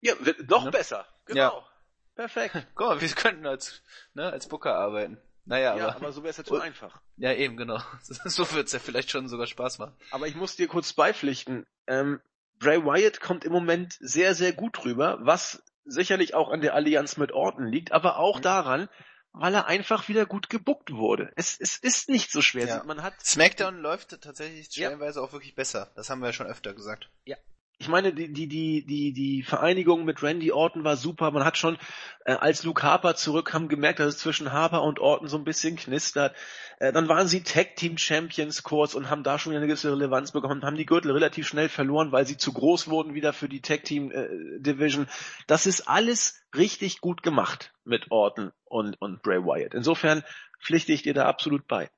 Ja, 0.00 0.14
noch 0.48 0.64
ne? 0.64 0.70
besser. 0.70 1.06
Genau. 1.26 1.58
Ja. 1.58 1.66
Perfekt. 2.14 2.54
Guck 2.74 2.88
mal, 2.88 3.00
wir 3.00 3.08
könnten 3.08 3.46
als, 3.46 3.82
ne, 4.14 4.30
als 4.30 4.48
Booker 4.48 4.74
arbeiten. 4.74 5.18
Naja, 5.46 5.76
ja, 5.76 5.88
aber, 5.88 5.96
aber 5.96 6.12
so 6.12 6.22
wäre 6.22 6.30
es 6.30 6.36
ja 6.36 6.44
zu 6.44 6.60
einfach. 6.60 7.00
Ja, 7.16 7.32
eben, 7.32 7.56
genau. 7.56 7.80
so 8.02 8.50
wird's 8.52 8.72
ja 8.72 8.78
vielleicht 8.78 9.10
schon 9.10 9.28
sogar 9.28 9.46
Spaß 9.46 9.78
machen. 9.78 9.96
Aber 10.10 10.26
ich 10.26 10.36
muss 10.36 10.56
dir 10.56 10.68
kurz 10.68 10.92
beipflichten. 10.92 11.66
Ähm, 11.86 12.20
Bray 12.58 12.84
Wyatt 12.84 13.20
kommt 13.20 13.44
im 13.44 13.52
Moment 13.52 13.96
sehr, 14.00 14.34
sehr 14.34 14.52
gut 14.52 14.84
rüber, 14.84 15.18
was 15.20 15.62
sicherlich 15.84 16.34
auch 16.34 16.50
an 16.50 16.60
der 16.60 16.74
Allianz 16.74 17.16
mit 17.16 17.32
Orton 17.32 17.66
liegt, 17.66 17.92
aber 17.92 18.18
auch 18.18 18.38
mhm. 18.38 18.42
daran, 18.42 18.88
weil 19.34 19.52
er 19.54 19.66
einfach 19.66 20.08
wieder 20.08 20.26
gut 20.26 20.48
gebuckt 20.48 20.92
wurde. 20.92 21.32
Es, 21.34 21.58
es 21.60 21.76
ist 21.76 22.08
nicht 22.08 22.30
so 22.30 22.40
schwer. 22.40 22.66
Ja. 22.66 22.84
Man 22.84 23.02
hat 23.02 23.14
SmackDown 23.24 23.78
läuft 23.78 24.20
tatsächlich 24.22 24.66
stellenweise 24.66 25.18
ja. 25.18 25.26
auch 25.26 25.32
wirklich 25.32 25.56
besser. 25.56 25.90
Das 25.96 26.08
haben 26.08 26.20
wir 26.20 26.26
ja 26.26 26.32
schon 26.32 26.46
öfter 26.46 26.72
gesagt. 26.72 27.10
Ja, 27.24 27.36
ich 27.78 27.88
meine, 27.88 28.12
die, 28.12 28.32
die, 28.32 28.46
die, 28.46 28.86
die, 28.86 29.12
die 29.12 29.42
Vereinigung 29.42 30.04
mit 30.04 30.22
Randy 30.22 30.52
Orton 30.52 30.84
war 30.84 30.96
super. 30.96 31.30
Man 31.32 31.44
hat 31.44 31.58
schon, 31.58 31.76
äh, 32.24 32.32
als 32.32 32.62
Luke 32.62 32.82
Harper 32.82 33.16
zurückkam, 33.16 33.68
gemerkt, 33.68 33.98
dass 33.98 34.14
es 34.14 34.18
zwischen 34.18 34.52
Harper 34.52 34.82
und 34.82 35.00
Orton 35.00 35.28
so 35.28 35.36
ein 35.36 35.44
bisschen 35.44 35.76
knistert. 35.76 36.36
Äh, 36.78 36.92
dann 36.92 37.08
waren 37.08 37.26
sie 37.26 37.42
Tag 37.42 37.76
Team 37.76 37.98
Champions 37.98 38.62
kurz 38.62 38.94
und 38.94 39.10
haben 39.10 39.24
da 39.24 39.38
schon 39.38 39.54
eine 39.54 39.66
gewisse 39.66 39.90
Relevanz 39.90 40.30
bekommen, 40.32 40.64
haben 40.64 40.76
die 40.76 40.86
Gürtel 40.86 41.10
relativ 41.10 41.48
schnell 41.48 41.68
verloren, 41.68 42.12
weil 42.12 42.26
sie 42.26 42.36
zu 42.36 42.52
groß 42.52 42.88
wurden 42.88 43.14
wieder 43.14 43.32
für 43.32 43.48
die 43.48 43.60
Tag 43.60 43.84
Team 43.84 44.12
äh, 44.12 44.28
Division. 44.60 45.08
Das 45.46 45.66
ist 45.66 45.88
alles 45.88 46.40
richtig 46.54 47.00
gut 47.00 47.22
gemacht 47.22 47.74
mit 47.84 48.10
Orton 48.10 48.52
und, 48.64 49.00
und 49.00 49.22
Bray 49.22 49.44
Wyatt. 49.44 49.74
Insofern 49.74 50.22
pflichte 50.62 50.92
ich 50.92 51.02
dir 51.02 51.14
da 51.14 51.26
absolut 51.26 51.66
bei. 51.66 51.90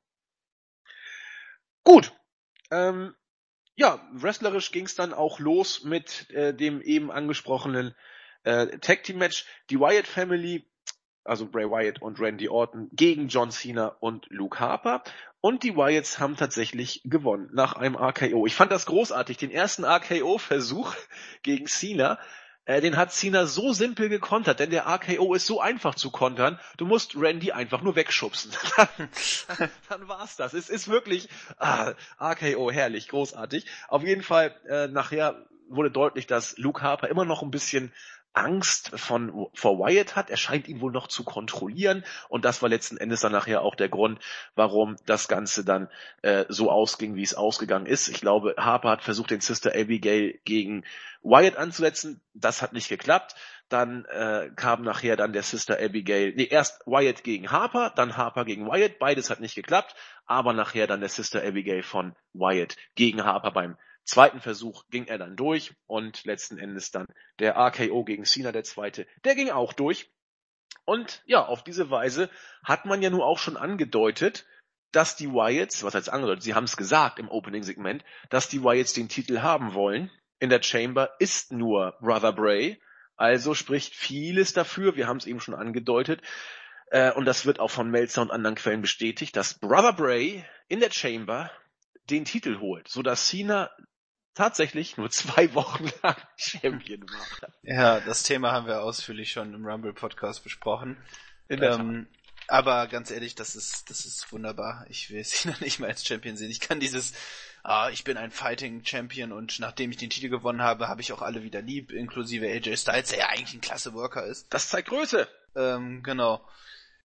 Gut. 1.85 2.12
Ähm, 2.70 3.14
ja, 3.77 4.01
wrestlerisch 4.12 4.72
ging 4.72 4.87
es 4.87 4.95
dann 4.95 5.12
auch 5.12 5.39
los 5.39 5.85
mit 5.85 6.31
äh, 6.31 6.55
dem 6.55 6.81
eben 6.81 7.11
angesprochenen 7.11 7.95
äh, 8.43 8.79
Tag 8.79 9.05
Team 9.05 9.18
Match. 9.18 9.45
Die 9.70 9.79
Wyatt 9.79 10.07
Family, 10.07 10.66
also 11.24 11.47
Bray 11.47 11.70
Wyatt 11.70 12.01
und 12.01 12.18
Randy 12.18 12.49
Orton 12.49 12.89
gegen 12.93 13.29
John 13.29 13.51
Cena 13.51 13.89
und 14.01 14.27
Luke 14.31 14.59
Harper. 14.59 15.03
Und 15.43 15.62
die 15.62 15.77
Wyatts 15.77 16.18
haben 16.18 16.37
tatsächlich 16.37 17.03
gewonnen 17.05 17.51
nach 17.53 17.74
einem 17.74 17.97
RKO. 17.97 18.47
Ich 18.47 18.55
fand 18.55 18.72
das 18.72 18.87
großartig. 18.87 19.37
Den 19.37 19.51
ersten 19.51 19.85
RKO-Versuch 19.85 20.95
gegen 21.43 21.66
Cena 21.66 22.18
äh, 22.67 22.81
den 22.81 22.97
hat 22.97 23.12
Cena 23.12 23.47
so 23.47 23.73
simpel 23.73 24.09
gekontert, 24.09 24.61
denn 24.61 24.71
der 24.71 24.87
RKO 24.87 25.35
ist 25.35 25.47
so 25.47 25.61
einfach 25.61 25.95
zu 25.95 26.11
kontern. 26.11 26.61
Du 26.77 26.85
musst 26.85 27.17
Randy 27.17 27.53
einfach 27.53 27.81
nur 27.81 27.97
wegschubsen. 27.97 28.53
dann, 28.77 29.71
dann 29.89 30.09
war's 30.09 30.37
das. 30.37 30.53
Es 30.53 30.69
ist 30.69 30.89
wirklich 30.89 31.29
ah, 31.59 31.95
RKO 32.21 32.71
herrlich, 32.71 33.09
großartig. 33.09 33.67
Auf 33.89 34.03
jeden 34.03 34.23
Fall 34.23 34.55
äh, 34.69 34.89
nachher 34.89 35.47
wurde 35.69 35.91
deutlich, 35.91 36.27
dass 36.27 36.59
Luke 36.59 36.83
Harper 36.83 37.09
immer 37.09 37.25
noch 37.25 37.43
ein 37.43 37.51
bisschen 37.51 37.93
Angst 38.37 38.91
von, 38.95 39.49
vor 39.55 39.78
Wyatt 39.78 40.14
hat. 40.14 40.28
Er 40.28 40.37
scheint 40.37 40.68
ihn 40.68 40.82
wohl 40.82 40.93
noch 40.93 41.09
zu 41.09 41.24
kontrollieren. 41.24 42.05
Und 42.28 42.45
das 42.45 42.61
war 42.61 42.68
letzten 42.68 42.99
Endes 42.99 43.20
dann 43.20 43.32
nachher 43.32 43.62
auch 43.62 43.74
der 43.74 43.89
Grund, 43.89 44.20
warum 44.55 44.97
das 45.07 45.26
Ganze 45.26 45.64
dann 45.64 45.89
äh, 46.20 46.45
so 46.49 46.70
ausging, 46.70 47.14
wie 47.14 47.22
es 47.22 47.34
ausgegangen 47.34 47.87
ist. 47.87 48.09
Ich 48.09 48.20
glaube, 48.20 48.55
Harper 48.59 48.91
hat 48.91 49.03
versucht, 49.03 49.30
den 49.30 49.41
Sister 49.41 49.72
Abigail 49.74 50.39
gegen 50.45 50.84
Wyatt 51.22 51.57
anzusetzen. 51.57 52.20
Das 52.34 52.61
hat 52.61 52.74
nicht 52.74 52.91
geklappt. 52.91 53.34
Dann 53.70 54.05
äh, 54.05 54.51
kam 54.55 54.82
nachher 54.82 55.16
dann 55.16 55.32
der 55.32 55.43
Sister 55.43 55.78
Abigail, 55.80 56.34
nee, 56.37 56.45
erst 56.45 56.87
Wyatt 56.87 57.24
gegen 57.24 57.51
Harper, 57.51 57.91
dann 57.97 58.16
Harper 58.16 58.45
gegen 58.45 58.66
Wyatt. 58.66 58.99
Beides 58.99 59.30
hat 59.30 59.41
nicht 59.41 59.55
geklappt. 59.55 59.95
Aber 60.26 60.53
nachher 60.53 60.87
dann 60.87 61.01
der 61.01 61.09
Sister 61.09 61.43
Abigail 61.43 61.82
von 61.82 62.14
Wyatt 62.34 62.76
gegen 62.95 63.24
Harper 63.24 63.51
beim 63.51 63.76
zweiten 64.07 64.41
Versuch 64.41 64.85
ging 64.91 65.07
er 65.07 65.19
dann 65.19 65.37
durch 65.37 65.75
und 65.87 66.25
letzten 66.25 66.59
Endes 66.59 66.91
dann 66.91 67.07
der 67.39 67.57
RKO 67.57 68.05
gegen 68.05 68.25
Cena, 68.25 68.53
der 68.53 68.65
zweite, 68.65 69.07
der 69.25 69.35
ging 69.35 69.51
auch 69.51 69.73
durch. 69.73 70.11
Und 70.85 71.23
ja, 71.27 71.45
auf 71.45 71.65
diese 71.65 71.91
Weise 71.91 72.31
hat 72.63 72.87
man 72.87 73.03
ja 73.03 73.11
nur 73.11 73.27
auch 73.27 73.39
schon 73.39 73.57
angedeutet, 73.57 74.47
dass 74.93 75.17
die 75.17 75.31
Wyatts, 75.31 75.83
was 75.83 75.95
heißt 75.95 76.09
angedeutet, 76.09 76.45
sie 76.45 76.55
haben 76.55 76.65
es 76.65 76.77
gesagt 76.77 77.19
im 77.19 77.29
Opening-Segment, 77.29 78.05
dass 78.31 78.49
die 78.49 78.63
Wyatts 78.63 78.93
den 78.93 79.09
Titel 79.09 79.41
haben 79.41 79.75
wollen. 79.75 80.11
In 80.39 80.49
der 80.49 80.63
Chamber 80.63 81.11
ist 81.19 81.53
nur 81.53 81.97
Brother 82.01 82.33
Bray, 82.33 82.81
also 83.17 83.55
spricht 83.55 83.95
vieles 83.95 84.53
dafür, 84.53 84.97
wir 84.97 85.09
haben 85.09 85.17
es 85.17 85.27
eben 85.27 85.41
schon 85.41 85.55
angedeutet, 85.55 86.23
äh, 86.91 87.13
und 87.13 87.25
das 87.25 87.47
wird 87.47 87.59
auch 87.59 87.71
von 87.71 87.91
Melzer 87.91 88.23
und 88.23 88.31
anderen 88.31 88.55
Quellen 88.55 88.83
bestätigt, 88.83 89.35
dass 89.37 89.59
Brother 89.59 89.93
Bray 89.93 90.45
in 90.69 90.81
der 90.81 90.93
Chamber 90.93 91.51
den 92.11 92.25
Titel 92.25 92.61
holt, 92.61 92.89
so 92.89 93.03
dass 93.03 93.29
Cena 93.29 93.71
tatsächlich 94.37 94.97
nur 94.97 95.11
zwei 95.11 95.53
Wochen 95.55 95.91
lang 96.03 96.16
Champion 96.37 97.03
war. 97.03 97.49
Ja, 97.62 98.01
das 98.01 98.22
Thema 98.22 98.53
haben 98.53 98.66
wir 98.66 98.82
ausführlich 98.82 99.32
schon 99.32 99.53
im 99.55 99.66
Rumble 99.66 99.93
Podcast 99.93 100.45
besprochen. 100.45 100.97
Ähm, 101.49 102.07
aber 102.49 102.87
ganz 102.87 103.11
ehrlich, 103.11 103.34
das 103.34 103.57
ist, 103.57 103.91
das 103.91 104.05
ist 104.05 104.30
wunderbar. 104.30 104.87
Ich 104.89 105.11
will 105.11 105.24
Cena 105.24 105.57
nicht 105.61 105.80
mehr 105.80 105.89
als 105.89 106.07
Champion 106.07 106.37
sehen. 106.37 106.51
Ich 106.51 106.61
kann 106.61 106.78
dieses, 106.78 107.12
ah, 107.64 107.89
ich 107.91 108.05
bin 108.05 108.16
ein 108.16 108.30
Fighting 108.30 108.84
Champion 108.84 109.32
und 109.32 109.59
nachdem 109.59 109.91
ich 109.91 109.97
den 109.97 110.11
Titel 110.11 110.28
gewonnen 110.28 110.62
habe, 110.62 110.87
habe 110.87 111.01
ich 111.01 111.12
auch 111.12 111.22
alle 111.22 111.43
wieder 111.43 111.62
lieb, 111.62 111.91
inklusive 111.91 112.47
AJ 112.47 112.76
Styles, 112.76 113.09
der 113.09 113.18
ja 113.18 113.28
eigentlich 113.28 113.55
ein 113.55 113.61
klasse 113.61 113.95
Worker 113.95 114.24
ist. 114.24 114.53
Das 114.55 114.68
zeigt 114.68 114.89
Größe. 114.89 115.26
Ähm, 115.57 116.03
genau. 116.03 116.47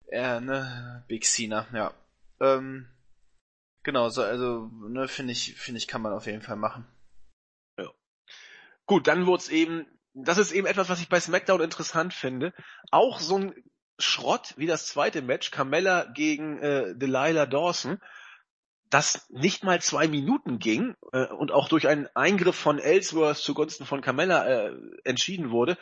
Ja, 0.09 0.39
ne, 0.39 1.03
Big 1.07 1.25
Cena, 1.25 1.67
ja. 1.73 1.93
Ähm, 2.39 2.87
genau, 3.83 4.09
so, 4.09 4.23
also, 4.23 4.71
ne, 4.87 5.07
finde 5.09 5.33
ich, 5.33 5.55
finde 5.55 5.79
ich, 5.79 5.87
kann 5.87 6.01
man 6.01 6.13
auf 6.13 6.25
jeden 6.25 6.41
Fall 6.41 6.55
machen. 6.55 6.87
Gut, 8.87 9.07
dann 9.07 9.27
wurde 9.27 9.43
es 9.43 9.49
eben, 9.49 9.85
das 10.13 10.39
ist 10.39 10.51
eben 10.51 10.65
etwas, 10.65 10.89
was 10.89 10.99
ich 10.99 11.09
bei 11.09 11.19
SmackDown 11.19 11.61
interessant 11.61 12.13
finde. 12.13 12.53
Auch 12.89 13.19
so 13.19 13.37
ein 13.37 13.53
Schrott 13.99 14.53
wie 14.57 14.65
das 14.65 14.87
zweite 14.87 15.21
Match, 15.21 15.51
Carmella 15.51 16.05
gegen 16.05 16.57
äh, 16.59 16.95
Delilah 16.95 17.45
Dawson, 17.45 18.01
das 18.89 19.27
nicht 19.29 19.63
mal 19.63 19.81
zwei 19.81 20.07
Minuten 20.07 20.59
ging 20.59 20.95
äh, 21.11 21.27
und 21.27 21.51
auch 21.51 21.67
durch 21.67 21.87
einen 21.87 22.07
Eingriff 22.15 22.55
von 22.55 22.79
Ellsworth 22.79 23.37
zugunsten 23.37 23.85
von 23.85 24.01
Carmella 24.01 24.47
äh, 24.47 24.75
entschieden 25.03 25.51
wurde, 25.51 25.77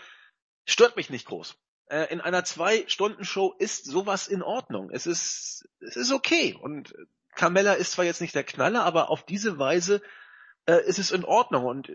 stört 0.65 0.97
mich 0.97 1.09
nicht 1.09 1.27
groß 1.27 1.55
äh, 1.87 2.11
in 2.11 2.21
einer 2.21 2.43
Zwei-Stunden-Show 2.43 3.55
ist 3.59 3.85
sowas 3.85 4.27
in 4.27 4.41
Ordnung. 4.41 4.89
Es 4.91 5.05
ist, 5.05 5.67
es 5.79 5.95
ist 5.95 6.11
okay. 6.11 6.57
Und 6.59 6.95
Carmella 7.35 7.73
ist 7.73 7.91
zwar 7.91 8.05
jetzt 8.05 8.21
nicht 8.21 8.35
der 8.35 8.43
Knaller, 8.43 8.83
aber 8.83 9.09
auf 9.09 9.23
diese 9.23 9.59
Weise 9.59 10.01
äh, 10.65 10.83
ist 10.85 10.99
es 10.99 11.11
in 11.11 11.25
Ordnung. 11.25 11.65
Und 11.65 11.91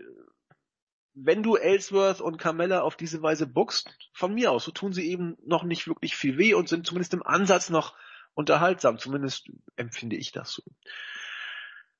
wenn 1.13 1.43
du 1.43 1.55
Ellsworth 1.55 2.21
und 2.21 2.37
Carmella 2.37 2.81
auf 2.81 2.95
diese 2.95 3.21
Weise 3.21 3.47
buckst, 3.47 3.89
von 4.13 4.33
mir 4.33 4.51
aus, 4.51 4.63
so 4.63 4.71
tun 4.71 4.93
sie 4.93 5.09
eben 5.09 5.37
noch 5.45 5.63
nicht 5.63 5.87
wirklich 5.87 6.15
viel 6.15 6.37
weh 6.37 6.53
und 6.53 6.69
sind 6.69 6.87
zumindest 6.87 7.13
im 7.13 7.23
Ansatz 7.23 7.69
noch 7.69 7.95
unterhaltsam. 8.33 8.97
Zumindest 8.97 9.49
empfinde 9.75 10.15
ich 10.15 10.31
das 10.31 10.53
so. 10.53 10.63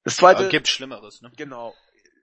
Das 0.03 0.16
zweite. 0.16 0.43
Ja, 0.43 0.49
gibt 0.49 0.68
Schlimmeres, 0.68 1.22
ne? 1.22 1.32
Genau 1.36 1.74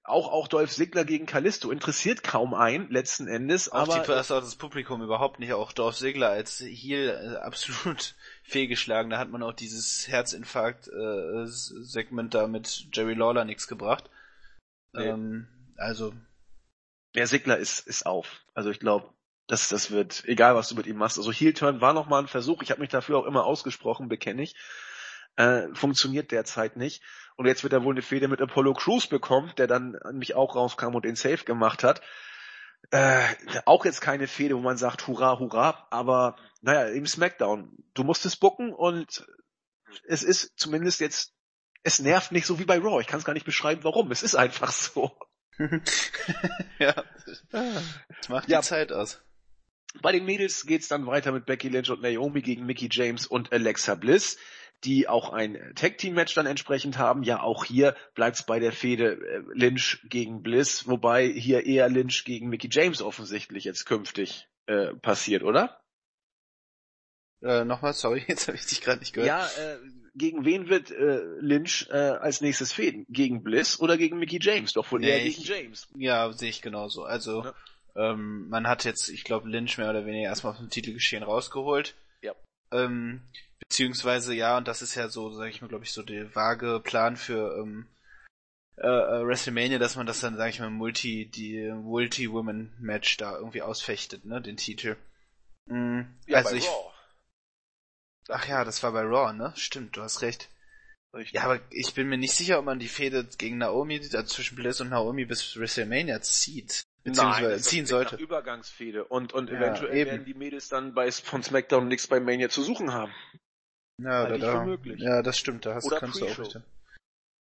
auch, 0.09 0.33
auch 0.33 0.49
Dolph 0.49 0.71
Ziggler 0.71 1.05
gegen 1.05 1.27
Kalisto 1.27 1.71
interessiert 1.71 2.25
kaum 2.25 2.55
einen, 2.55 2.91
letzten 2.91 3.29
Endes. 3.29 3.71
Auch 3.71 3.83
aber 3.83 4.01
die, 4.01 4.07
das, 4.07 4.29
das 4.29 4.57
Publikum 4.57 5.03
überhaupt 5.03 5.39
nicht. 5.39 5.53
Auch 5.53 5.73
Dolph 5.73 5.97
Ziggler 5.97 6.31
als 6.31 6.61
Heel 6.61 7.11
äh, 7.11 7.37
absolut 7.37 8.15
fehlgeschlagen. 8.43 9.11
Da 9.11 9.19
hat 9.19 9.29
man 9.31 9.43
auch 9.43 9.53
dieses 9.53 10.09
Herzinfarkt-Segment 10.09 12.35
äh, 12.35 12.39
da 12.39 12.47
mit 12.47 12.87
Jerry 12.93 13.13
Lawler 13.15 13.45
nichts 13.45 13.69
gebracht. 13.69 14.09
Nee. 14.93 15.09
Ähm, 15.09 15.49
also. 15.77 16.15
Der 17.15 17.27
Ziggler 17.27 17.59
ist, 17.59 17.87
ist 17.87 18.07
auf. 18.07 18.43
Also 18.55 18.71
ich 18.71 18.81
glaube, 18.81 19.13
das, 19.47 19.69
das 19.69 19.91
wird, 19.91 20.25
egal 20.27 20.55
was 20.55 20.69
du 20.69 20.75
mit 20.75 20.87
ihm 20.87 20.99
machst. 20.99 21.19
Also 21.19 21.33
Heel-Turn 21.33 21.81
war 21.81 21.95
nochmal 21.95 22.23
ein 22.23 22.29
Versuch. 22.29 22.63
Ich 22.63 22.71
habe 22.71 22.81
mich 22.81 22.91
dafür 22.91 23.19
auch 23.19 23.25
immer 23.25 23.45
ausgesprochen, 23.45 24.09
bekenne 24.09 24.43
ich. 24.43 24.55
Äh, 25.37 25.75
funktioniert 25.75 26.33
derzeit 26.33 26.77
nicht. 26.77 27.03
Und 27.37 27.47
jetzt 27.47 27.63
wird 27.63 27.73
er 27.73 27.85
wohl 27.85 27.95
eine 27.95 28.03
Fehde 28.03 28.29
mit 28.29 28.43
Apollo 28.43 28.75
Crews 28.75 29.07
bekommen, 29.07 29.53
der 29.57 29.67
dann 29.67 29.97
an 29.97 30.19
mich 30.19 30.35
auch 30.35 30.55
rauskam 30.55 30.95
und 30.95 31.05
den 31.05 31.17
Safe 31.17 31.45
gemacht 31.45 31.83
hat. 31.83 32.03
Äh, 32.91 33.23
auch 33.65 33.85
jetzt 33.85 34.01
keine 34.01 34.27
Fehde, 34.27 34.57
wo 34.57 34.61
man 34.61 34.77
sagt, 34.77 35.07
hurra, 35.07 35.39
hurra, 35.39 35.87
aber 35.91 36.37
naja, 36.61 36.87
im 36.89 37.07
Smackdown. 37.07 37.77
Du 37.95 38.05
musst 38.05 38.27
es 38.27 38.37
bucken 38.37 38.73
und 38.73 39.27
es 40.07 40.23
ist 40.23 40.59
zumindest 40.59 41.01
jetzt, 41.01 41.33
es 41.83 42.01
nervt 42.01 42.33
nicht 42.33 42.47
so 42.47 42.59
wie 42.59 42.65
bei 42.65 42.79
Raw. 42.79 43.01
Ich 43.01 43.07
kann 43.07 43.19
es 43.19 43.25
gar 43.25 43.33
nicht 43.33 43.47
beschreiben, 43.47 43.85
warum. 43.85 44.11
Es 44.11 44.23
ist 44.23 44.35
einfach 44.35 44.73
so. 44.73 45.17
ja, 46.79 47.05
das 47.27 48.29
macht 48.29 48.49
die 48.49 48.53
ja. 48.53 48.63
Zeit 48.63 48.93
aus. 48.93 49.21
Bei 50.03 50.13
den 50.13 50.25
Mädels 50.25 50.67
geht's 50.67 50.89
dann 50.89 51.07
weiter 51.07 51.33
mit 51.33 51.47
Becky 51.47 51.69
Lynch 51.69 51.91
und 51.91 52.03
Naomi 52.03 52.43
gegen 52.43 52.67
Mickey 52.67 52.89
James 52.91 53.27
und 53.27 53.53
Alexa 53.53 53.95
Bliss 53.95 54.39
die 54.85 55.09
auch 55.09 55.31
ein 55.31 55.73
Tag-Team-Match 55.75 56.35
dann 56.35 56.47
entsprechend 56.47 56.99
haben. 56.99 57.23
Ja, 57.23 57.41
auch 57.41 57.65
hier 57.65 57.97
bleibt 58.15 58.37
es 58.37 58.43
bei 58.45 58.61
der 58.61 58.73
Fehde 58.73 59.15
äh, 59.15 59.43
Lynch 59.53 60.01
gegen 60.09 60.43
Bliss, 60.43 60.87
wobei 60.87 61.27
hier 61.27 61.67
eher 61.67 61.89
Lynch 61.89 62.25
gegen 62.25 62.49
Mickey 62.49 62.69
James 62.71 63.03
offensichtlich 63.03 63.65
jetzt 63.65 63.87
künftig 63.87 64.49
äh, 64.67 64.95
passiert, 64.95 65.43
oder? 65.43 65.81
Äh, 67.43 67.65
nochmal, 67.65 67.93
sorry, 67.93 68.25
jetzt 68.29 68.49
habe 68.49 68.57
ich 68.57 68.67
dich 68.67 68.81
gerade 68.81 69.01
nicht 69.01 69.13
gehört. 69.13 69.29
Ja, 69.29 69.47
äh, 69.47 69.79
gegen 70.19 70.45
wen 70.45 70.69
wird 70.69 70.91
äh, 70.91 71.21
Lynch 71.41 71.89
äh, 71.91 71.97
als 71.97 72.41
nächstes 72.41 72.73
fäden? 72.73 73.07
Gegen 73.09 73.43
Bliss 73.43 73.81
oder 73.81 73.97
gegen 73.97 74.19
Mickey 74.19 74.39
James? 74.41 74.73
Doch 74.73 74.91
wohl 74.93 75.01
nee, 75.01 75.09
eher 75.09 75.25
gegen 75.25 75.43
James. 75.43 75.89
Ja, 75.97 76.33
sehe 76.33 76.51
ich 76.51 76.63
genauso. 76.63 77.05
Also 77.05 77.45
ja. 77.45 77.55
ähm, 77.97 78.49
man 78.49 78.67
hat 78.69 78.85
jetzt, 78.85 79.09
ich 79.09 79.25
glaube, 79.25 79.49
Lynch 79.49 79.79
mehr 79.79 79.91
oder 79.91 80.05
weniger 80.05 80.29
erstmal 80.29 80.53
aus 80.53 80.59
dem 80.59 80.71
Titelgeschehen 80.71 81.23
rausgeholt. 81.23 81.95
Ja. 82.23 82.35
Ähm, 82.73 83.23
Beziehungsweise, 83.61 84.35
ja, 84.35 84.57
und 84.57 84.69
das 84.69 84.83
ist 84.83 84.95
ja 84.95 85.09
so, 85.09 85.31
sag 85.31 85.51
ich 85.51 85.61
mal, 85.61 85.69
glaube 85.69 85.85
ich, 85.85 85.93
so 85.93 86.03
der 86.03 86.35
vage 86.35 86.81
Plan 86.81 87.17
für 87.17 87.59
ähm, 87.59 87.87
äh, 88.77 88.87
äh, 88.87 89.27
WrestleMania, 89.27 89.79
dass 89.79 89.97
man 89.97 90.07
das 90.07 90.21
dann, 90.21 90.37
sag 90.37 90.51
ich 90.51 90.61
mal, 90.61 90.71
Multi, 90.71 91.27
die 91.27 91.71
Multi-Women-Match 91.73 93.17
da 93.17 93.37
irgendwie 93.37 93.63
ausfechtet, 93.63 94.25
ne, 94.25 94.41
den 94.41 94.57
Titel. 94.57 94.97
Mhm. 95.67 96.07
Ja, 96.27 96.39
also 96.39 96.55
ich, 96.55 96.67
Raw. 96.67 96.93
Ach 98.29 98.47
ja, 98.47 98.65
das 98.65 98.83
war 98.83 98.93
bei 98.93 99.03
Raw, 99.03 99.33
ne? 99.33 99.53
Stimmt, 99.57 99.97
du 99.97 100.03
hast 100.03 100.23
recht. 100.23 100.49
Richtig. 101.15 101.35
Ja, 101.35 101.45
aber 101.45 101.61
ich 101.71 101.95
bin 101.95 102.09
mir 102.09 102.19
nicht 102.19 102.35
sicher, 102.35 102.59
ob 102.59 102.67
man 102.67 102.79
die 102.79 102.89
Fehde 102.89 103.27
gegen 103.39 103.59
Naomi, 103.59 103.99
also 103.99 104.23
zwischen 104.25 104.57
Bliss 104.57 104.81
und 104.81 104.91
Naomi 104.91 105.25
bis 105.25 105.57
WrestleMania 105.57 106.21
zieht. 106.21 106.83
Beziehungsweise 107.03 107.49
Nein, 107.49 107.61
ziehen 107.61 107.87
sollte. 107.87 108.17
Übergangsfehde. 108.17 109.05
Und, 109.05 109.33
und 109.33 109.51
ja, 109.51 109.57
eventuell 109.57 109.97
eben. 109.97 110.11
werden 110.11 110.25
die 110.27 110.35
Mädels 110.35 110.69
dann 110.69 110.93
bei, 110.93 111.11
von 111.11 111.43
SmackDown 111.43 111.89
nichts 111.89 112.07
bei 112.07 112.21
Mania 112.21 112.51
zu 112.51 112.63
suchen 112.63 112.93
haben. 112.93 113.13
Ja, 114.03 114.29
da, 114.29 114.39
da, 114.39 114.79
ja, 114.97 115.23
das 115.23 115.39
stimmt, 115.39 115.67
da 115.67 115.75
hast, 115.75 115.87
oder 115.87 115.99
kannst 115.99 116.21
du 116.21 116.27
auch 116.27 116.39
recht. 116.39 116.61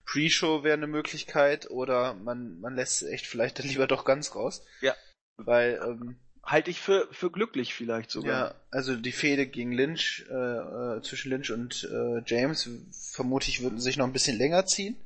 Pre-Show 0.06 0.64
wäre 0.64 0.76
eine 0.76 0.86
Möglichkeit 0.86 1.70
oder 1.70 2.14
man, 2.14 2.58
man 2.60 2.74
lässt 2.74 3.02
echt 3.02 3.26
vielleicht 3.26 3.58
dann 3.58 3.66
lieber 3.68 3.86
doch 3.86 4.04
ganz 4.04 4.34
raus. 4.34 4.64
Ja. 4.80 4.96
Weil, 5.36 5.80
ähm, 5.84 6.18
halte 6.48 6.70
ich 6.70 6.80
für, 6.80 7.06
für 7.12 7.30
glücklich 7.30 7.74
vielleicht 7.74 8.10
sogar. 8.10 8.48
Ja, 8.48 8.54
also 8.70 8.96
die 8.96 9.12
Fehde 9.12 9.46
gegen 9.46 9.72
Lynch, 9.72 10.24
äh, 10.30 10.34
äh, 10.34 11.02
zwischen 11.02 11.30
Lynch 11.30 11.52
und 11.52 11.88
äh, 11.92 12.22
James, 12.26 12.68
vermutlich 13.12 13.62
würden 13.62 13.78
sich 13.78 13.96
noch 13.96 14.06
ein 14.06 14.12
bisschen 14.12 14.38
länger 14.38 14.64
ziehen. 14.66 14.96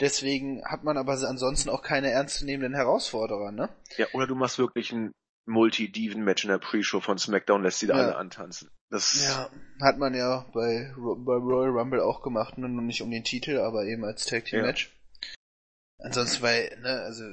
Deswegen 0.00 0.64
hat 0.64 0.84
man 0.84 0.96
aber 0.96 1.12
ansonsten 1.12 1.68
auch 1.68 1.82
keine 1.82 2.10
ernstzunehmenden 2.10 2.74
Herausforderer, 2.74 3.52
ne? 3.52 3.68
Ja, 3.96 4.06
oder 4.14 4.26
du 4.26 4.34
machst 4.34 4.58
wirklich 4.58 4.92
ein 4.92 5.12
Multi-Diven-Match 5.46 6.44
in 6.44 6.50
der 6.50 6.58
Pre-Show 6.58 7.00
von 7.00 7.18
SmackDown, 7.18 7.62
lässt 7.62 7.80
sie 7.80 7.86
da 7.86 7.96
ja. 7.96 8.04
alle 8.04 8.16
antanzen. 8.16 8.70
Das 8.90 9.22
ja, 9.22 9.50
hat 9.80 9.98
man 9.98 10.14
ja 10.14 10.46
bei, 10.52 10.92
bei 10.96 11.34
Royal 11.34 11.70
Rumble 11.70 12.00
auch 12.00 12.22
gemacht, 12.22 12.58
nur 12.58 12.68
nicht 12.68 13.02
um 13.02 13.10
den 13.10 13.24
Titel, 13.24 13.58
aber 13.58 13.84
eben 13.84 14.04
als 14.04 14.26
Tag 14.26 14.44
Team 14.44 14.62
Match. 14.62 14.92
Ja. 15.18 16.06
Ansonsten, 16.06 16.42
weil, 16.42 16.78
ne, 16.82 17.00
also 17.02 17.24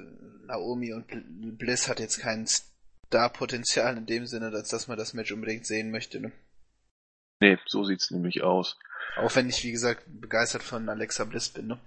Naomi 0.46 0.94
und 0.94 1.58
Bliss 1.58 1.88
hat 1.88 2.00
jetzt 2.00 2.20
kein 3.10 3.30
Star-Potenzial 3.30 3.98
in 3.98 4.06
dem 4.06 4.26
Sinne, 4.26 4.52
als 4.54 4.70
dass 4.70 4.88
man 4.88 4.98
das 4.98 5.14
Match 5.14 5.32
unbedingt 5.32 5.66
sehen 5.66 5.92
möchte, 5.92 6.20
ne? 6.20 6.32
Nee, 7.42 7.58
so 7.66 7.84
sieht's 7.84 8.12
nämlich 8.12 8.44
aus. 8.44 8.78
Auch 9.18 9.34
wenn 9.36 9.50
ich, 9.50 9.64
wie 9.64 9.72
gesagt, 9.72 10.04
begeistert 10.08 10.62
von 10.64 10.90
Alexa 10.90 11.24
Bliss 11.24 11.50
bin, 11.50 11.68
ne? 11.68 11.80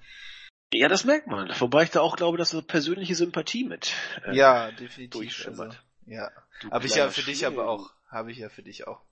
Ja, 0.72 0.88
das 0.88 1.04
merkt 1.04 1.26
man. 1.26 1.52
Wobei 1.58 1.82
ich 1.84 1.90
da 1.90 2.00
auch 2.00 2.16
glaube, 2.16 2.38
dass 2.38 2.50
so 2.50 2.62
persönliche 2.62 3.14
Sympathie 3.14 3.64
mit 3.64 3.92
äh, 4.24 4.34
ja, 4.34 4.72
definitiv. 4.72 5.46
Also, 5.46 5.68
ja. 6.06 6.30
Habe 6.70 6.86
ich 6.86 6.94
ja 6.94 7.10
für 7.10 7.22
dich 7.22 7.44
aber 7.44 7.68
auch. 7.68 7.92
Habe 8.10 8.32
ich 8.32 8.38
ja 8.38 8.48
für 8.48 8.62
dich 8.62 8.86
auch. 8.86 9.02